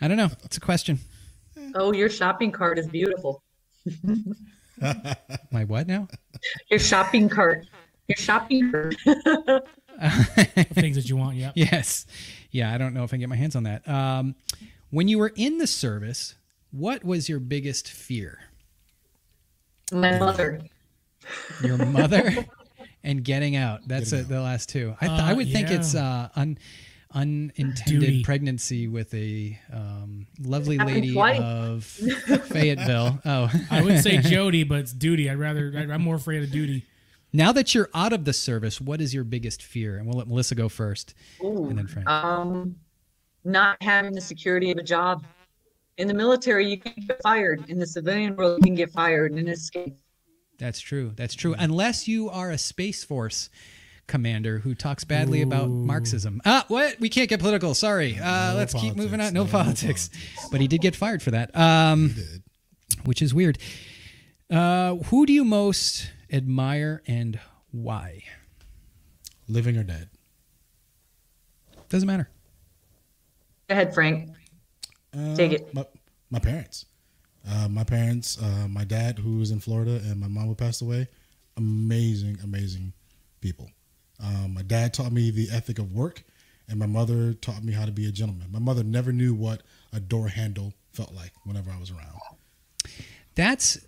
I 0.00 0.08
don't 0.08 0.16
know. 0.16 0.30
It's 0.44 0.56
a 0.56 0.60
question. 0.60 0.98
Oh, 1.74 1.92
your 1.92 2.08
shopping 2.10 2.52
cart 2.52 2.78
is 2.78 2.86
beautiful. 2.88 3.42
My 5.50 5.64
what 5.64 5.86
now? 5.86 6.08
Your 6.70 6.80
shopping 6.80 7.28
cart. 7.28 7.66
Your 8.08 8.16
shopping 8.16 8.70
cart. 8.70 8.96
Things 10.74 10.96
that 10.96 11.04
you 11.08 11.16
want. 11.16 11.36
Yeah. 11.36 11.52
Yes. 11.56 12.06
Yeah, 12.50 12.72
I 12.74 12.78
don't 12.78 12.92
know 12.94 13.04
if 13.04 13.10
I 13.10 13.12
can 13.12 13.20
get 13.20 13.28
my 13.28 13.36
hands 13.36 13.56
on 13.56 13.62
that. 13.62 13.88
Um, 13.88 14.34
when 14.90 15.08
you 15.08 15.18
were 15.18 15.32
in 15.36 15.58
the 15.58 15.66
service, 15.66 16.34
what 16.70 17.02
was 17.04 17.28
your 17.28 17.38
biggest 17.40 17.88
fear? 17.88 18.40
My 19.92 20.18
mother. 20.18 20.60
Your 21.62 21.78
mother 21.78 22.44
and 23.04 23.22
getting 23.24 23.56
out. 23.56 23.80
That's 23.86 24.10
Getting 24.10 24.26
uh, 24.26 24.28
the 24.28 24.40
last 24.42 24.68
two. 24.68 24.94
I, 25.00 25.06
th- 25.06 25.20
Uh, 25.20 25.24
I 25.24 25.32
would 25.32 25.50
think 25.50 25.70
it's 25.70 25.94
uh, 25.94 26.28
un- 26.36 26.58
unintended 27.14 27.84
Duty. 27.86 28.22
pregnancy 28.24 28.88
with 28.88 29.14
a 29.14 29.58
um, 29.72 30.26
lovely 30.40 30.78
lady 30.78 31.12
twice. 31.14 31.40
of 31.40 31.84
Fayetteville. 31.84 33.20
Oh, 33.24 33.50
I 33.70 33.82
would 33.82 34.00
say 34.02 34.18
Jody, 34.18 34.64
but 34.64 34.80
it's 34.80 34.92
duty. 34.92 35.30
I'd 35.30 35.38
rather. 35.38 35.72
I'm 35.90 36.02
more 36.02 36.16
afraid 36.16 36.42
of 36.42 36.50
duty. 36.50 36.84
Now 37.32 37.52
that 37.52 37.74
you're 37.74 37.88
out 37.94 38.12
of 38.12 38.24
the 38.24 38.32
service, 38.32 38.80
what 38.80 39.00
is 39.00 39.14
your 39.14 39.24
biggest 39.24 39.62
fear? 39.62 39.96
And 39.96 40.06
we'll 40.06 40.18
let 40.18 40.28
Melissa 40.28 40.54
go 40.54 40.68
first, 40.68 41.14
and 41.40 41.76
then 41.78 41.86
Frank. 41.86 42.08
Um, 42.08 42.76
not 43.44 43.82
having 43.82 44.12
the 44.12 44.20
security 44.20 44.70
of 44.70 44.78
a 44.78 44.82
job. 44.82 45.24
In 45.98 46.08
the 46.08 46.14
military, 46.14 46.66
you 46.68 46.78
can 46.78 46.94
get 47.06 47.20
fired. 47.22 47.68
In 47.68 47.78
the 47.78 47.86
civilian 47.86 48.34
world, 48.36 48.58
you 48.60 48.64
can 48.64 48.74
get 48.74 48.90
fired 48.90 49.32
and 49.32 49.48
escape. 49.48 49.96
That's 50.58 50.80
true. 50.80 51.12
That's 51.16 51.34
true. 51.34 51.54
Unless 51.58 52.06
you 52.08 52.30
are 52.30 52.50
a 52.50 52.58
Space 52.58 53.04
Force 53.04 53.50
commander 54.06 54.58
who 54.58 54.74
talks 54.74 55.04
badly 55.04 55.42
about 55.42 55.68
Marxism. 55.68 56.40
Ah, 56.44 56.64
what? 56.68 56.98
We 57.00 57.08
can't 57.08 57.28
get 57.28 57.40
political. 57.40 57.74
Sorry. 57.74 58.18
Uh, 58.18 58.52
No 58.52 58.58
let's 58.58 58.74
keep 58.74 58.94
moving 58.96 59.20
on. 59.20 59.32
No, 59.32 59.44
No 59.44 59.50
politics. 59.50 60.08
politics. 60.08 60.48
But 60.50 60.60
he 60.60 60.68
did 60.68 60.80
get 60.80 60.94
fired 60.96 61.22
for 61.22 61.30
that, 61.32 61.54
um, 61.56 62.08
Did. 62.14 62.42
which 63.04 63.22
is 63.22 63.32
weird. 63.34 63.58
Uh, 64.50 64.96
who 64.96 65.24
do 65.26 65.32
you 65.32 65.44
most 65.44 66.10
admire 66.32 67.02
and 67.06 67.38
why? 67.70 68.22
Living 69.48 69.76
or 69.76 69.82
dead? 69.82 70.08
Doesn't 71.88 72.06
matter. 72.06 72.28
Go 73.68 73.74
ahead, 73.74 73.94
Frank. 73.94 74.30
Uh, 75.16 75.36
Take 75.36 75.52
it. 75.52 75.74
My, 75.74 75.84
my 76.30 76.38
parents. 76.38 76.86
Uh, 77.48 77.68
my 77.68 77.84
parents, 77.84 78.40
uh, 78.40 78.68
my 78.68 78.84
dad, 78.84 79.18
who 79.18 79.38
was 79.38 79.50
in 79.50 79.58
Florida, 79.60 80.00
and 80.04 80.20
my 80.20 80.28
mom 80.28 80.46
who 80.46 80.54
passed 80.54 80.80
away. 80.80 81.08
Amazing, 81.56 82.38
amazing 82.42 82.92
people. 83.40 83.68
Um, 84.22 84.54
my 84.54 84.62
dad 84.62 84.94
taught 84.94 85.12
me 85.12 85.30
the 85.30 85.48
ethic 85.52 85.78
of 85.78 85.92
work, 85.92 86.22
and 86.68 86.78
my 86.78 86.86
mother 86.86 87.34
taught 87.34 87.64
me 87.64 87.72
how 87.72 87.84
to 87.84 87.92
be 87.92 88.06
a 88.06 88.12
gentleman. 88.12 88.46
My 88.52 88.60
mother 88.60 88.84
never 88.84 89.12
knew 89.12 89.34
what 89.34 89.62
a 89.92 90.00
door 90.00 90.28
handle 90.28 90.72
felt 90.92 91.12
like 91.12 91.32
whenever 91.44 91.70
I 91.70 91.78
was 91.78 91.90
around. 91.90 92.20
That's 93.34 93.78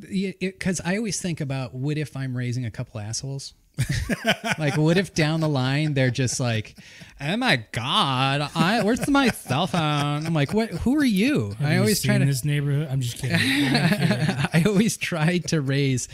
because 0.00 0.80
I 0.84 0.96
always 0.96 1.20
think 1.20 1.40
about 1.40 1.74
what 1.74 1.98
if 1.98 2.16
I'm 2.16 2.36
raising 2.36 2.64
a 2.64 2.70
couple 2.70 3.00
assholes? 3.00 3.54
like, 4.58 4.76
what 4.76 4.96
if 4.96 5.14
down 5.14 5.40
the 5.40 5.48
line 5.48 5.94
they're 5.94 6.10
just 6.10 6.40
like, 6.40 6.76
"Oh 7.20 7.36
my 7.36 7.64
god, 7.70 8.50
I 8.54 8.82
where's 8.82 9.08
my 9.08 9.28
cell 9.28 9.68
phone?" 9.68 10.26
I'm 10.26 10.34
like, 10.34 10.52
"What? 10.52 10.70
Who 10.70 10.96
are 10.96 11.04
you?" 11.04 11.50
Have 11.58 11.66
I 11.66 11.74
you 11.74 11.80
always 11.80 12.02
try 12.02 12.18
to. 12.18 12.24
this 12.24 12.44
neighborhood. 12.44 12.88
I'm 12.90 13.00
just 13.00 13.18
kidding. 13.18 13.38
I 13.40 14.64
always 14.66 14.96
try 14.96 15.38
to 15.38 15.60
raise 15.60 16.08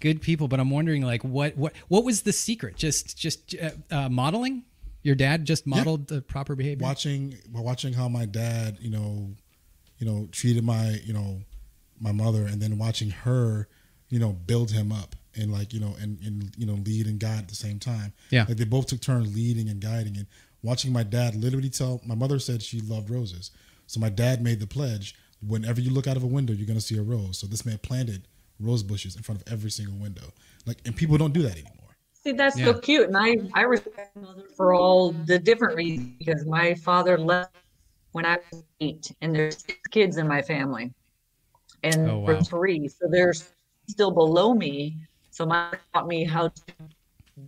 good 0.00 0.20
people, 0.20 0.48
but 0.48 0.60
I'm 0.60 0.70
wondering, 0.70 1.02
like, 1.02 1.24
what 1.24 1.56
what 1.56 1.72
what 1.88 2.04
was 2.04 2.22
the 2.22 2.32
secret? 2.32 2.76
Just 2.76 3.16
just 3.16 3.54
uh, 3.56 3.70
uh, 3.90 4.08
modeling. 4.08 4.64
Your 5.02 5.14
dad 5.14 5.46
just 5.46 5.66
modeled 5.66 6.08
the 6.08 6.20
proper 6.20 6.54
behavior. 6.54 6.84
watching 6.84 7.34
watching 7.50 7.94
how 7.94 8.08
my 8.08 8.26
dad 8.26 8.76
you 8.80 8.90
know 8.90 9.30
you 9.98 10.06
know 10.06 10.28
treated 10.30 10.62
my 10.64 11.00
you 11.02 11.14
know 11.14 11.40
my 12.00 12.12
mother 12.12 12.46
and 12.46 12.60
then 12.60 12.78
watching 12.78 13.10
her 13.10 13.68
you 14.08 14.18
know 14.18 14.32
build 14.32 14.70
him 14.70 14.90
up 14.92 15.14
and 15.36 15.52
like 15.52 15.72
you 15.72 15.80
know 15.80 15.94
and, 16.00 16.18
and 16.24 16.50
you 16.56 16.66
know 16.66 16.74
lead 16.74 17.06
and 17.06 17.20
guide 17.20 17.38
at 17.40 17.48
the 17.48 17.54
same 17.54 17.78
time 17.78 18.12
Yeah. 18.30 18.44
like 18.48 18.56
they 18.56 18.64
both 18.64 18.86
took 18.86 19.00
turns 19.00 19.34
leading 19.34 19.68
and 19.68 19.80
guiding 19.80 20.16
and 20.16 20.26
watching 20.62 20.92
my 20.92 21.02
dad 21.02 21.34
literally 21.34 21.70
tell 21.70 22.00
my 22.04 22.14
mother 22.14 22.38
said 22.38 22.62
she 22.62 22.80
loved 22.80 23.10
roses 23.10 23.50
so 23.86 24.00
my 24.00 24.08
dad 24.08 24.42
made 24.42 24.60
the 24.60 24.66
pledge 24.66 25.14
whenever 25.46 25.80
you 25.80 25.90
look 25.90 26.06
out 26.06 26.16
of 26.16 26.22
a 26.22 26.26
window 26.26 26.52
you're 26.52 26.66
going 26.66 26.78
to 26.78 26.84
see 26.84 26.98
a 26.98 27.02
rose 27.02 27.38
so 27.38 27.46
this 27.46 27.64
man 27.64 27.78
planted 27.78 28.26
rose 28.58 28.82
bushes 28.82 29.16
in 29.16 29.22
front 29.22 29.40
of 29.40 29.52
every 29.52 29.70
single 29.70 29.96
window 29.96 30.32
like 30.66 30.78
and 30.84 30.96
people 30.96 31.16
don't 31.16 31.32
do 31.32 31.42
that 31.42 31.52
anymore 31.52 31.74
See, 32.22 32.32
that's 32.32 32.58
Yeah. 32.58 32.66
so 32.66 32.74
cute. 32.74 33.08
And 33.08 33.16
I, 33.16 33.38
I 33.54 33.62
respect 33.62 34.14
my 34.14 34.22
mother 34.22 34.42
for 34.54 34.74
all 34.74 35.12
the 35.12 35.38
different 35.38 35.74
reasons 35.74 36.10
because 36.18 36.44
my 36.44 36.74
father 36.74 37.16
left 37.16 37.54
when 38.12 38.26
I 38.26 38.38
was 38.52 38.62
eight, 38.80 39.10
and 39.22 39.34
there's 39.34 39.64
six 39.64 39.78
kids 39.90 40.18
in 40.18 40.28
my 40.28 40.42
family. 40.42 40.92
And 41.82 42.08
Oh, 42.08 42.18
wow. 42.18 42.26
for 42.38 42.44
three. 42.44 42.88
So 42.88 43.06
there's 43.08 43.50
still 43.88 44.10
below 44.10 44.54
me. 44.54 44.96
So 45.30 45.46
my 45.46 45.72
taught 45.94 46.06
me 46.06 46.24
how 46.24 46.48
to 46.48 46.74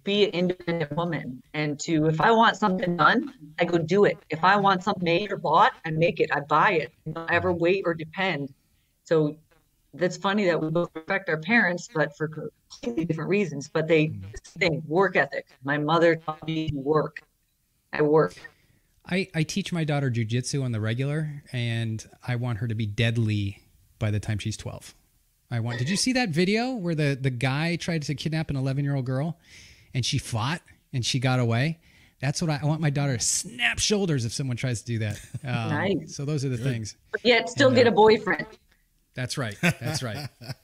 be 0.04 0.24
an 0.24 0.30
independent 0.30 0.92
woman 0.96 1.42
and 1.54 1.78
to 1.80 2.06
if 2.06 2.20
I 2.20 2.30
want 2.32 2.56
something 2.56 2.96
done, 2.96 3.34
I 3.60 3.64
go 3.64 3.78
do 3.78 4.04
it. 4.04 4.18
If 4.30 4.42
I 4.44 4.56
want 4.56 4.82
something 4.82 5.04
made 5.04 5.32
or 5.32 5.36
bought, 5.36 5.72
I 5.84 5.90
make 5.90 6.20
it. 6.20 6.30
I 6.32 6.40
buy 6.40 6.72
it. 6.72 6.92
I 7.06 7.10
don't 7.10 7.30
ever 7.30 7.52
wait 7.52 7.82
or 7.84 7.94
depend. 7.94 8.54
So 9.04 9.36
that's 9.94 10.16
funny 10.16 10.46
that 10.46 10.60
we 10.60 10.70
both 10.70 10.90
respect 10.94 11.28
our 11.28 11.38
parents, 11.38 11.88
but 11.92 12.16
for 12.16 12.28
completely 12.28 13.04
different 13.04 13.28
reasons. 13.28 13.68
But 13.68 13.86
they 13.86 14.06
hmm. 14.06 14.22
think 14.58 14.84
work 14.86 15.16
ethic. 15.16 15.46
My 15.64 15.78
mother 15.78 16.16
taught 16.16 16.46
me 16.46 16.70
to 16.70 16.76
work. 16.76 17.22
I 17.92 18.02
work. 18.02 18.34
I, 19.04 19.28
I 19.34 19.42
teach 19.42 19.72
my 19.72 19.84
daughter 19.84 20.10
jujitsu 20.10 20.62
on 20.62 20.72
the 20.72 20.80
regular, 20.80 21.42
and 21.52 22.06
I 22.26 22.36
want 22.36 22.58
her 22.58 22.68
to 22.68 22.74
be 22.74 22.86
deadly 22.86 23.61
by 24.02 24.10
the 24.10 24.20
time 24.20 24.38
she's 24.38 24.58
12. 24.58 24.94
I 25.50 25.60
want. 25.60 25.78
Did 25.78 25.88
you 25.88 25.96
see 25.96 26.12
that 26.14 26.30
video 26.30 26.72
where 26.72 26.94
the, 26.94 27.16
the 27.18 27.30
guy 27.30 27.76
tried 27.76 28.02
to 28.02 28.14
kidnap 28.14 28.50
an 28.50 28.56
11 28.56 28.84
year 28.84 28.96
old 28.96 29.06
girl 29.06 29.38
and 29.94 30.04
she 30.04 30.18
fought 30.18 30.60
and 30.92 31.06
she 31.06 31.20
got 31.20 31.38
away? 31.38 31.78
That's 32.20 32.42
what 32.42 32.50
I, 32.50 32.60
I 32.62 32.66
want 32.66 32.80
my 32.80 32.90
daughter 32.90 33.16
to 33.16 33.24
snap 33.24 33.78
shoulders 33.78 34.24
if 34.24 34.32
someone 34.32 34.56
tries 34.56 34.80
to 34.82 34.86
do 34.86 34.98
that. 35.00 35.20
Um, 35.44 35.68
Nice. 35.70 36.16
So 36.16 36.24
those 36.24 36.44
are 36.44 36.48
the 36.48 36.58
things. 36.58 36.96
But 37.12 37.24
yet 37.24 37.48
still 37.48 37.70
get 37.70 37.86
a 37.86 37.90
boyfriend. 37.90 38.46
That's 39.14 39.38
right. 39.38 39.56
That's 39.60 40.02
right. 40.02 40.28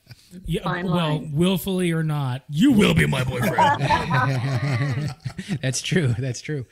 Yeah, 0.44 0.62
Fine 0.62 0.84
well, 0.84 0.94
line. 0.94 1.32
willfully 1.32 1.92
or 1.92 2.02
not, 2.02 2.42
you 2.50 2.72
will 2.72 2.92
be 2.92 3.06
my 3.06 3.24
boyfriend. 3.24 3.56
That's 5.62 5.80
true. 5.80 6.14
That's 6.18 6.42
true. 6.42 6.66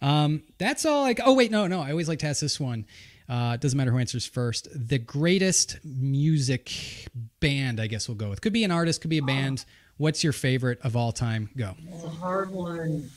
Um, 0.00 0.42
that's 0.56 0.86
all. 0.86 1.02
Like, 1.02 1.20
oh 1.22 1.34
wait, 1.34 1.50
no, 1.50 1.66
no. 1.66 1.82
I 1.82 1.90
always 1.90 2.08
like 2.08 2.20
to 2.20 2.28
ask 2.28 2.40
this 2.40 2.58
one. 2.58 2.86
Uh, 3.28 3.56
doesn't 3.56 3.76
matter 3.76 3.90
who 3.90 3.98
answers 3.98 4.26
first. 4.26 4.68
The 4.74 4.98
greatest 4.98 5.78
music 5.84 6.72
band, 7.40 7.80
I 7.80 7.86
guess 7.86 8.08
we'll 8.08 8.16
go 8.16 8.28
with. 8.30 8.40
Could 8.40 8.52
be 8.52 8.64
an 8.64 8.70
artist, 8.70 9.00
could 9.00 9.10
be 9.10 9.18
a 9.18 9.22
band. 9.22 9.64
What's 9.96 10.24
your 10.24 10.32
favorite 10.32 10.80
of 10.82 10.96
all 10.96 11.12
time? 11.12 11.50
Go. 11.56 11.74
It's 11.92 12.04
a 12.04 12.08
hard 12.08 12.50
one. 12.50 13.08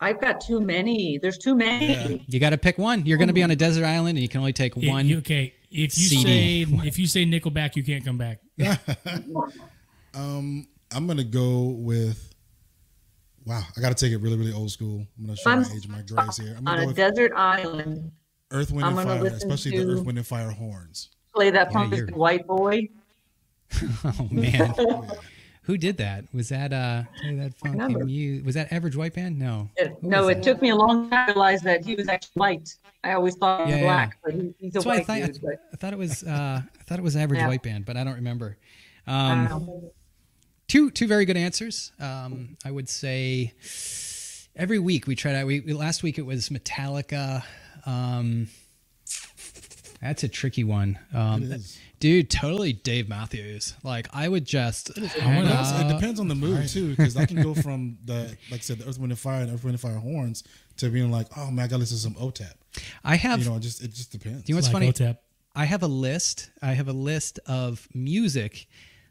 I've 0.00 0.20
got 0.20 0.40
too 0.40 0.60
many. 0.60 1.18
There's 1.18 1.38
too 1.38 1.54
many. 1.54 2.24
You 2.28 2.40
got 2.40 2.50
to 2.50 2.58
pick 2.58 2.76
one. 2.78 3.06
You're 3.06 3.16
going 3.16 3.28
to 3.28 3.34
be 3.34 3.42
on 3.42 3.50
a 3.50 3.56
desert 3.56 3.84
island, 3.84 4.18
and 4.18 4.22
you 4.22 4.28
can 4.28 4.40
only 4.40 4.52
take 4.52 4.74
Yeah, 4.76 4.90
one. 4.92 5.10
okay, 5.18 5.54
if 5.70 5.96
you 5.96 6.08
CD. 6.08 6.64
say 6.64 6.72
if 6.88 6.98
you 6.98 7.06
say 7.06 7.24
Nickelback, 7.24 7.76
you 7.76 7.84
can't 7.84 8.04
come 8.04 8.18
back. 8.18 8.40
um 10.14 10.66
i'm 10.94 11.06
gonna 11.08 11.24
go 11.24 11.74
with 11.78 12.32
wow 13.44 13.60
i 13.76 13.80
gotta 13.80 13.94
take 13.94 14.12
it 14.12 14.18
really 14.18 14.36
really 14.36 14.52
old 14.52 14.70
school 14.70 15.04
i'm 15.18 15.26
gonna 15.26 15.36
show 15.36 15.50
I'm 15.50 15.62
my 15.62 15.68
age 15.74 15.84
of 15.84 15.90
my 15.90 16.02
grace 16.02 16.36
here 16.36 16.54
i'm 16.56 16.58
On 16.68 16.76
gonna 16.76 16.78
a 16.78 16.82
go 16.82 16.86
with 16.88 16.96
desert 16.96 17.32
island, 17.34 18.12
earth 18.54 18.70
wind 18.72 18.84
I'm 18.86 18.96
and 18.98 19.08
fire 19.08 19.26
especially 19.26 19.72
the 19.78 19.84
to- 19.84 19.90
earth 19.92 20.04
wind 20.04 20.18
and 20.18 20.26
fire 20.26 20.50
horns 20.50 21.10
play 21.34 21.50
that 21.50 21.68
Yeah, 21.70 21.72
punk 21.78 21.94
you're- 21.96 22.12
white 22.12 22.46
boy. 22.46 22.88
oh 24.04 24.28
man, 24.30 24.72
who 25.62 25.76
did 25.76 25.96
that? 25.96 26.24
Was 26.32 26.48
that 26.50 26.72
uh 26.72 27.02
play 27.20 27.34
that 27.36 27.54
funky 27.56 27.76
remember. 27.78 28.04
music? 28.04 28.46
Was 28.46 28.54
that 28.54 28.72
Average 28.72 28.96
White 28.96 29.14
Band? 29.14 29.38
No. 29.38 29.68
It- 29.76 30.00
no, 30.02 30.28
it 30.28 30.36
that? 30.36 30.42
took 30.44 30.62
me 30.62 30.70
a 30.70 30.76
long 30.76 31.10
time 31.10 31.26
to 31.26 31.32
realize 31.32 31.62
that 31.62 31.84
he 31.84 31.94
was 31.94 32.08
actually 32.08 32.30
white. 32.34 32.74
I 33.02 33.12
always 33.14 33.34
thought 33.36 33.66
he 33.66 33.72
was 33.72 33.74
Yeah, 33.74 33.76
yeah. 33.78 33.82
black, 34.06 34.18
but 34.24 34.34
he, 34.34 34.54
he's 34.58 34.70
a 34.70 34.74
That's 34.74 34.86
why 34.86 34.94
I 34.96 35.02
thought, 35.04 35.20
dude. 35.26 35.40
But 35.42 35.60
I 35.72 35.76
thought 35.76 35.92
it 35.92 35.98
was 35.98 36.22
uh, 36.22 36.62
I 36.62 36.82
thought 36.84 36.98
it 36.98 37.02
was 37.02 37.16
Average 37.16 37.40
Yeah. 37.40 37.48
White 37.48 37.62
Band, 37.62 37.84
but 37.84 37.96
I 37.96 38.04
don't 38.04 38.14
remember. 38.14 38.56
Um, 39.06 39.46
um, 39.52 39.90
two 40.68 40.90
two 40.90 41.06
very 41.08 41.24
good 41.24 41.36
answers. 41.36 41.90
Um, 41.98 42.56
I 42.64 42.70
would 42.70 42.88
say 42.88 43.52
every 44.56 44.78
week 44.78 45.06
we 45.06 45.14
try 45.16 45.32
to. 45.32 45.44
We, 45.44 45.60
we 45.60 45.72
last 45.72 46.02
week 46.02 46.18
it 46.18 46.24
was 46.26 46.48
Metallica. 46.50 47.42
Um, 47.86 48.48
that's 50.00 50.22
a 50.22 50.28
tricky 50.28 50.64
one, 50.64 50.98
um, 51.14 51.54
dude. 51.98 52.28
Totally 52.28 52.74
Dave 52.74 53.08
Matthews. 53.08 53.74
Like 53.82 54.06
I 54.12 54.28
would 54.28 54.44
just. 54.44 54.96
hang 54.98 55.46
it 55.46 55.92
depends 55.92 56.20
on 56.20 56.28
the 56.28 56.34
mood 56.34 56.68
too, 56.68 56.90
because 56.90 57.16
I 57.16 57.24
can 57.24 57.42
go 57.42 57.54
from 57.54 57.96
the 58.04 58.36
like 58.50 58.60
I 58.60 58.62
said, 58.62 58.78
the 58.78 58.88
Earth, 58.88 58.98
Wind 58.98 59.12
and 59.12 59.18
Fire 59.18 59.40
and 59.40 59.50
Earth, 59.50 59.64
Wind 59.64 59.74
and 59.74 59.80
Fire 59.80 59.98
horns 59.98 60.44
to 60.76 60.90
being 60.90 61.10
like, 61.10 61.28
oh 61.38 61.50
man, 61.50 61.64
I 61.64 61.68
gotta 61.68 61.78
listen 61.78 61.96
to 61.96 62.02
some 62.02 62.14
OTEP. 62.14 62.52
I 63.02 63.16
have. 63.16 63.40
You 63.40 63.50
know, 63.50 63.56
it 63.56 63.60
just 63.60 63.82
it 63.82 63.94
just 63.94 64.12
depends. 64.12 64.42
Do 64.42 64.52
you 64.52 64.54
know 64.54 64.58
what's 64.58 64.66
like 64.66 64.74
funny? 64.74 64.92
OTEP. 64.92 65.16
I 65.56 65.64
have 65.64 65.82
a 65.82 65.88
list. 65.88 66.50
I 66.60 66.72
have 66.72 66.88
a 66.88 66.92
list 66.92 67.38
of 67.46 67.88
music 67.94 68.66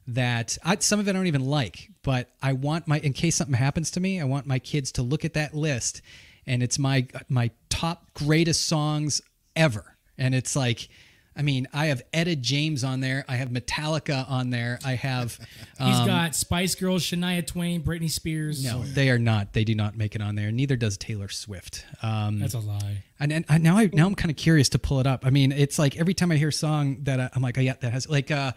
that 0.08 0.58
I, 0.64 0.78
some 0.80 1.00
of 1.00 1.08
it 1.08 1.12
I 1.12 1.14
don't 1.14 1.28
even 1.28 1.46
like, 1.46 1.90
but 2.04 2.30
I 2.42 2.54
want 2.54 2.88
my 2.88 3.00
in 3.00 3.14
case 3.14 3.36
something 3.36 3.56
happens 3.56 3.92
to 3.92 4.00
me, 4.00 4.20
I 4.20 4.26
want 4.26 4.46
my 4.46 4.60
kids 4.60 4.92
to 4.94 5.02
look 5.02 5.24
at 5.26 5.34
that 5.34 5.54
list, 5.54 6.02
and 6.48 6.62
it's 6.64 6.78
my 6.80 7.08
my 7.30 7.52
top 7.70 8.14
greatest 8.14 8.66
songs 8.68 9.22
ever, 9.56 9.98
and 10.18 10.34
it's 10.36 10.56
like 10.56 10.90
I 11.36 11.42
mean, 11.42 11.68
I 11.74 11.88
have 11.88 12.04
Etta 12.14 12.36
James 12.36 12.84
on 12.84 13.00
there. 13.00 13.26
I 13.28 13.38
have 13.38 13.50
Metallica 13.50 14.30
on 14.30 14.52
there. 14.52 14.78
I 14.86 14.94
have. 14.94 15.40
He's 15.80 16.00
got 16.02 16.36
Spice 16.36 16.76
Girls, 16.76 17.02
Shania 17.02 17.44
Twain, 17.48 17.82
Britney 17.82 18.12
Spears. 18.12 18.64
No, 18.64 18.84
they 18.84 19.10
are 19.10 19.18
not. 19.18 19.54
They 19.54 19.64
do 19.64 19.74
not 19.74 19.98
make 19.98 20.14
it 20.14 20.22
on 20.22 20.36
there. 20.36 20.52
Neither 20.52 20.76
does 20.76 20.96
Taylor 20.96 21.30
Swift. 21.30 21.88
Um, 22.04 22.38
That's 22.40 22.54
a 22.54 22.60
lie. 22.60 23.04
And, 23.20 23.32
and 23.34 23.46
I, 23.50 23.58
now 23.58 23.78
I 23.78 23.90
now 23.92 24.06
I'm 24.06 24.14
kind 24.14 24.30
of 24.30 24.38
curious 24.38 24.70
to 24.70 24.80
pull 24.80 25.00
it 25.00 25.08
up. 25.08 25.26
I 25.26 25.32
mean, 25.32 25.52
it's 25.52 25.80
like 25.80 25.98
every 25.98 26.14
time 26.14 26.32
I 26.32 26.36
hear 26.36 26.50
a 26.50 26.54
song 26.54 26.98
that 27.06 27.20
I, 27.20 27.30
I'm 27.34 27.42
like, 27.42 27.58
oh 27.58 27.62
yeah, 27.62 27.74
that 27.82 27.92
has 27.94 28.08
like 28.08 28.30
uh, 28.30 28.52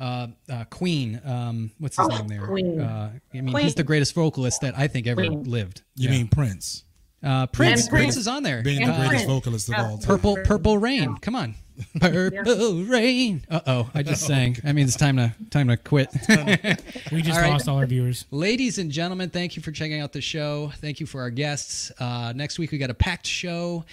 uh, 0.00 0.28
uh, 0.50 0.64
Queen. 0.70 1.20
Um, 1.26 1.70
what's 1.80 1.98
his 1.98 2.08
Oh, 2.10 2.16
name 2.16 2.28
there? 2.28 2.46
Queen. 2.46 2.80
Uh, 2.80 3.12
I 3.34 3.40
mean, 3.42 3.52
Queen. 3.52 3.64
he's 3.64 3.74
the 3.74 3.84
greatest 3.84 4.14
vocalist 4.14 4.62
that 4.62 4.72
I 4.78 4.88
think 4.88 5.06
ever 5.06 5.26
Queen. 5.26 5.42
lived. 5.44 5.82
You 5.96 6.06
Yeah. 6.08 6.12
mean 6.16 6.28
Prince? 6.28 6.84
Uh, 7.22 7.46
Prince, 7.46 7.88
Prince. 7.88 7.88
Prince. 7.88 8.16
is 8.16 8.26
on 8.28 8.42
there. 8.42 8.62
Being 8.62 8.82
And 8.82 8.90
the 8.92 8.96
greatest 8.96 9.10
Prince. 9.26 9.30
vocalist 9.30 9.68
of 9.68 9.74
Yeah. 9.76 9.84
all 9.86 9.98
time. 9.98 10.06
Purple, 10.06 10.36
purple 10.44 10.78
rain. 10.78 11.16
Come 11.18 11.36
on, 11.36 11.54
purple 12.00 12.84
rain. 12.84 13.44
Uh 13.48 13.60
oh, 13.66 13.90
I 13.94 14.02
just 14.02 14.22
sang. 14.26 14.56
I 14.64 14.72
mean, 14.72 14.86
it's 14.86 14.96
time 14.96 15.16
to 15.16 15.32
time 15.50 15.68
to 15.68 15.76
quit. 15.76 16.08
We 17.12 17.20
just 17.22 17.36
All 17.36 17.42
right. 17.44 17.50
lost 17.50 17.68
all 17.68 17.76
our 17.78 17.86
viewers. 17.86 18.24
Ladies 18.30 18.78
and 18.78 18.90
gentlemen, 18.90 19.30
thank 19.30 19.54
you 19.56 19.62
for 19.62 19.70
checking 19.70 20.00
out 20.00 20.12
the 20.12 20.20
show. 20.20 20.72
Thank 20.76 20.98
you 21.00 21.06
for 21.06 21.20
our 21.20 21.30
guests. 21.30 21.92
Uh, 21.98 22.32
next 22.34 22.58
week 22.58 22.72
we 22.72 22.78
got 22.78 22.90
a 22.90 22.94
packed 22.94 23.26
show. 23.26 23.84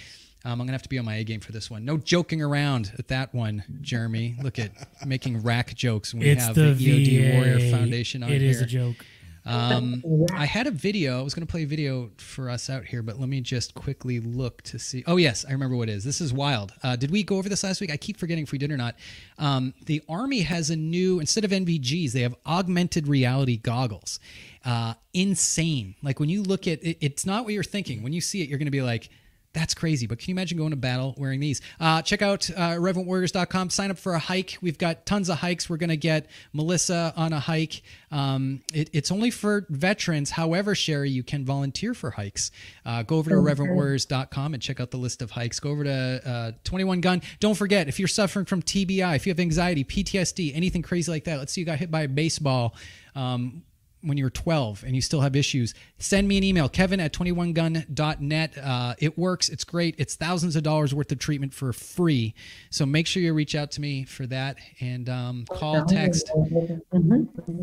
Um, 0.46 0.54
I'm 0.54 0.60
gonna 0.60 0.72
have 0.72 0.84
to 0.84 0.90
be 0.90 0.98
on 0.98 1.04
my 1.06 1.16
A 1.16 1.24
game 1.26 1.42
for 1.42 1.52
this 1.52 1.70
one. 1.70 1.84
No 1.84 1.98
joking 1.98 2.42
around 2.42 2.94
at 2.98 3.10
that 3.10 3.34
one, 3.34 3.64
Jeremy. 3.82 4.38
Look 4.42 4.58
at 4.58 4.72
making 5.06 5.44
rack 5.44 5.76
jokes 5.76 6.14
when 6.14 6.24
we 6.24 6.30
It's 6.30 6.46
have 6.46 6.56
the, 6.56 6.74
the, 6.74 6.86
EOD 6.86 7.32
VA. 7.32 7.36
Warrior 7.36 7.72
Foundation 7.72 8.24
on 8.24 8.32
It 8.32 8.40
here. 8.42 8.50
is 8.52 8.62
a 8.62 8.66
joke. 8.66 9.06
Um, 9.46 10.04
I 10.34 10.46
had 10.46 10.68
a 10.68 10.72
video. 10.72 11.20
I 11.20 11.22
was 11.22 11.34
going 11.34 11.46
to 11.46 11.52
play 11.52 11.64
a 11.64 11.68
video 11.68 12.12
for 12.18 12.50
us 12.50 12.70
out 12.70 12.86
here, 12.86 13.02
but 13.02 13.20
let 13.20 13.30
me 13.30 13.42
just 13.42 13.74
quickly 13.74 14.20
look 14.20 14.62
to 14.64 14.80
see. 14.80 15.04
Oh, 15.08 15.18
yes, 15.18 15.46
I 15.48 15.52
remember 15.52 15.76
what 15.76 15.90
it 15.90 15.94
is. 15.94 16.04
This 16.04 16.22
is 16.22 16.34
wild. 16.34 16.74
Uh, 16.84 16.96
did 16.96 17.12
we 17.12 17.24
go 17.24 17.38
over 17.38 17.50
this 17.50 17.64
last 17.64 17.82
week? 17.82 17.92
I 17.92 17.98
keep 17.98 18.18
forgetting 18.18 18.44
if 18.44 18.52
we 18.52 18.58
did 18.58 18.72
or 18.72 18.78
not. 18.78 18.96
Um, 19.38 19.74
the 19.86 20.02
Army 20.10 20.42
has 20.42 20.70
a 20.70 20.76
new, 20.76 21.20
instead 21.20 21.46
of 21.46 21.52
NVGs, 21.52 22.12
they 22.12 22.22
have 22.22 22.36
augmented 22.46 23.08
reality 23.08 23.58
goggles. 23.58 24.20
Uh, 24.66 24.94
insane. 25.14 25.96
Like 26.02 26.20
when 26.20 26.30
you 26.30 26.44
look 26.44 26.68
at 26.68 26.84
it, 26.84 26.98
it's 27.02 27.26
not 27.26 27.44
what 27.44 27.54
you're 27.54 27.64
thinking. 27.64 28.04
When 28.04 28.14
you 28.14 28.22
see 28.22 28.42
it, 28.42 28.50
you're 28.50 28.60
going 28.60 28.66
to 28.66 28.72
be 28.72 28.82
like, 28.82 29.10
that's 29.54 29.74
crazy. 29.74 30.06
But 30.06 30.20
can 30.20 30.30
you 30.30 30.36
imagine 30.36 30.58
going 30.58 30.70
to 30.72 30.76
battle 30.76 31.16
wearing 31.18 31.40
these? 31.40 31.62
Uh, 31.80 32.02
check 32.02 32.22
out 32.22 32.50
uh, 32.52 32.72
irreverentwarriors.com. 32.72 33.72
Sign 33.72 33.90
up 33.90 33.98
for 33.98 34.14
a 34.14 34.20
hike. 34.20 34.58
We've 34.62 34.78
got 34.78 35.06
tons 35.06 35.30
of 35.30 35.40
hikes. 35.40 35.70
We're 35.70 35.78
going 35.78 35.90
to 35.90 35.98
get 35.98 36.28
Melissa 36.54 37.14
on 37.16 37.34
a 37.34 37.40
hike. 37.40 37.82
Um, 38.12 38.62
it, 38.74 38.90
it's 38.94 39.12
only 39.12 39.32
for 39.32 39.66
veterans. 39.70 40.32
However, 40.32 40.76
Sherry, 40.76 41.10
you 41.10 41.24
can 41.24 41.46
volunteer 41.46 41.94
for 41.96 42.12
hikes. 42.12 42.52
Uh, 42.86 43.02
go 43.04 43.18
over 43.18 43.32
to 43.32 43.36
irreverentwarriors.com 43.38 44.54
and 44.54 44.62
check 44.62 44.80
out 44.80 44.92
the 44.92 44.98
list 44.98 45.22
of 45.22 45.32
hikes. 45.32 45.60
Go 45.60 45.72
over 45.72 45.84
to 45.84 46.22
uh, 46.26 46.52
21 46.64 47.02
Gun. 47.02 47.22
Don't 47.40 47.56
forget, 47.56 47.88
if 47.88 47.98
you're 47.98 48.08
suffering 48.08 48.46
from 48.46 48.62
TBI, 48.62 49.16
if 49.16 49.26
you 49.26 49.32
have 49.32 49.40
anxiety, 49.40 49.84
PTSD, 49.84 50.56
anything 50.56 50.84
crazy 50.84 51.12
like 51.12 51.24
that, 51.24 51.40
let's 51.40 51.54
say 51.54 51.62
you 51.62 51.66
got 51.66 51.80
hit 51.80 51.90
by 51.90 52.02
a 52.04 52.08
baseball. 52.08 52.76
Um, 53.16 53.64
when 54.02 54.18
you 54.18 54.24
were 54.24 54.30
12 54.30 54.84
and 54.84 54.96
you 54.96 55.02
still 55.02 55.22
have 55.22 55.36
issues, 55.36 55.74
send 55.98 56.28
me 56.28 56.38
an 56.38 56.44
email, 56.44 56.70
kevin 56.70 57.00
at 57.00 57.14
21gun.net. 57.14 58.58
Uh, 58.58 58.96
it 59.00 59.18
works. 59.18 59.50
It's 59.50 59.64
great. 59.64 59.96
It's 59.98 60.16
thousands 60.16 60.56
of 60.56 60.64
dollars 60.64 60.94
worth 60.94 61.12
of 61.12 61.20
treatment 61.20 61.54
for 61.54 61.74
free. 61.74 62.34
So 62.70 62.86
make 62.86 63.08
sure 63.08 63.22
you 63.22 63.34
reach 63.34 63.56
out 63.56 63.72
to 63.72 63.82
me 63.82 64.06
for 64.06 64.26
that 64.28 64.58
and 64.80 65.10
um, 65.10 65.46
call, 65.52 65.86
text, 65.86 66.32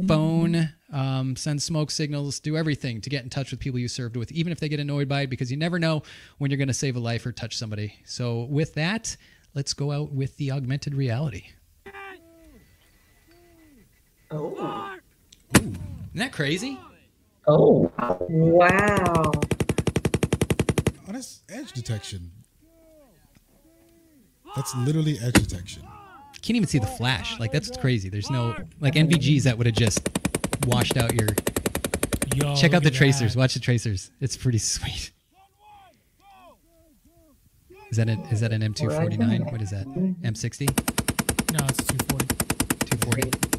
phone, 0.06 0.70
um, 0.92 1.36
send 1.36 1.62
smoke 1.62 1.90
signals, 1.90 2.40
do 2.40 2.56
everything 2.56 3.00
to 3.00 3.10
get 3.10 3.24
in 3.24 3.30
touch 3.30 3.50
with 3.50 3.60
people 3.60 3.78
you 3.78 3.88
served 3.88 4.16
with, 4.16 4.30
even 4.32 4.52
if 4.52 4.60
they 4.60 4.68
get 4.68 4.80
annoyed 4.80 5.08
by 5.08 5.22
it, 5.22 5.30
because 5.30 5.50
you 5.50 5.56
never 5.56 5.78
know 5.78 6.02
when 6.38 6.50
you're 6.50 6.58
going 6.58 6.68
to 6.68 6.74
save 6.74 6.96
a 6.96 7.00
life 7.00 7.24
or 7.26 7.32
touch 7.32 7.56
somebody. 7.56 7.94
So 8.04 8.44
with 8.44 8.74
that, 8.74 9.16
let's 9.54 9.72
go 9.74 9.92
out 9.92 10.12
with 10.12 10.36
the 10.36 10.52
augmented 10.52 10.94
reality. 10.94 11.46
Oh. 14.30 14.96
Isn't 16.16 16.28
that 16.28 16.32
crazy? 16.34 16.80
Oh. 17.46 17.92
Wow. 18.30 19.32
Oh, 21.06 21.12
that's 21.12 21.42
edge 21.50 21.72
detection. 21.72 22.30
That's 24.54 24.74
literally 24.76 25.18
edge 25.22 25.34
detection. 25.34 25.82
can't 26.40 26.56
even 26.56 26.68
see 26.68 26.78
the 26.78 26.86
flash. 26.86 27.38
Like 27.38 27.52
that's 27.52 27.68
what's 27.68 27.78
crazy. 27.78 28.08
There's 28.08 28.30
no 28.30 28.56
like 28.80 28.94
NVGs 28.94 29.42
that 29.42 29.58
would 29.58 29.66
have 29.66 29.76
just 29.76 30.08
washed 30.66 30.96
out 30.96 31.14
your. 31.14 31.28
Yo, 32.34 32.56
Check 32.56 32.72
out 32.72 32.82
the 32.82 32.90
tracers. 32.90 33.34
that. 33.34 33.38
Watch 33.38 33.52
the 33.52 33.60
tracers. 33.60 34.10
It's 34.18 34.38
pretty 34.38 34.56
sweet. 34.74 35.12
Is 37.90 37.98
that 37.98 38.08
a, 38.08 38.18
is 38.30 38.40
that 38.40 38.52
an 38.54 38.62
M249? 38.62 39.52
What 39.52 39.60
is 39.60 39.68
that? 39.68 39.86
Mm-hmm. 39.86 40.24
M60? 40.24 40.66
No, 41.52 41.66
it's 41.68 41.84
240. 41.84 42.26
240? 42.86 43.55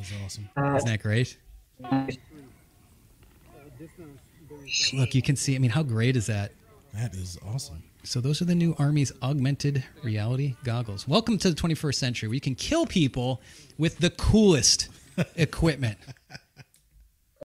Is 0.00 0.12
awesome. 0.24 0.48
Uh, 0.56 0.76
Isn't 0.76 0.88
that 0.88 1.02
great? 1.02 1.36
Look, 4.92 5.14
you 5.14 5.22
can 5.22 5.36
see. 5.36 5.54
I 5.54 5.58
mean, 5.58 5.70
how 5.70 5.82
great 5.82 6.16
is 6.16 6.26
that? 6.26 6.52
That 6.94 7.14
is 7.14 7.38
awesome. 7.46 7.82
So 8.02 8.20
those 8.20 8.40
are 8.40 8.44
the 8.46 8.54
new 8.54 8.74
Army's 8.78 9.12
augmented 9.22 9.84
reality 10.02 10.56
goggles. 10.64 11.06
Welcome 11.06 11.38
to 11.38 11.50
the 11.50 11.56
21st 11.56 11.94
century. 11.94 12.28
where 12.28 12.34
you 12.34 12.40
can 12.40 12.54
kill 12.54 12.86
people 12.86 13.40
with 13.78 13.98
the 13.98 14.10
coolest 14.10 14.88
equipment. 15.36 15.98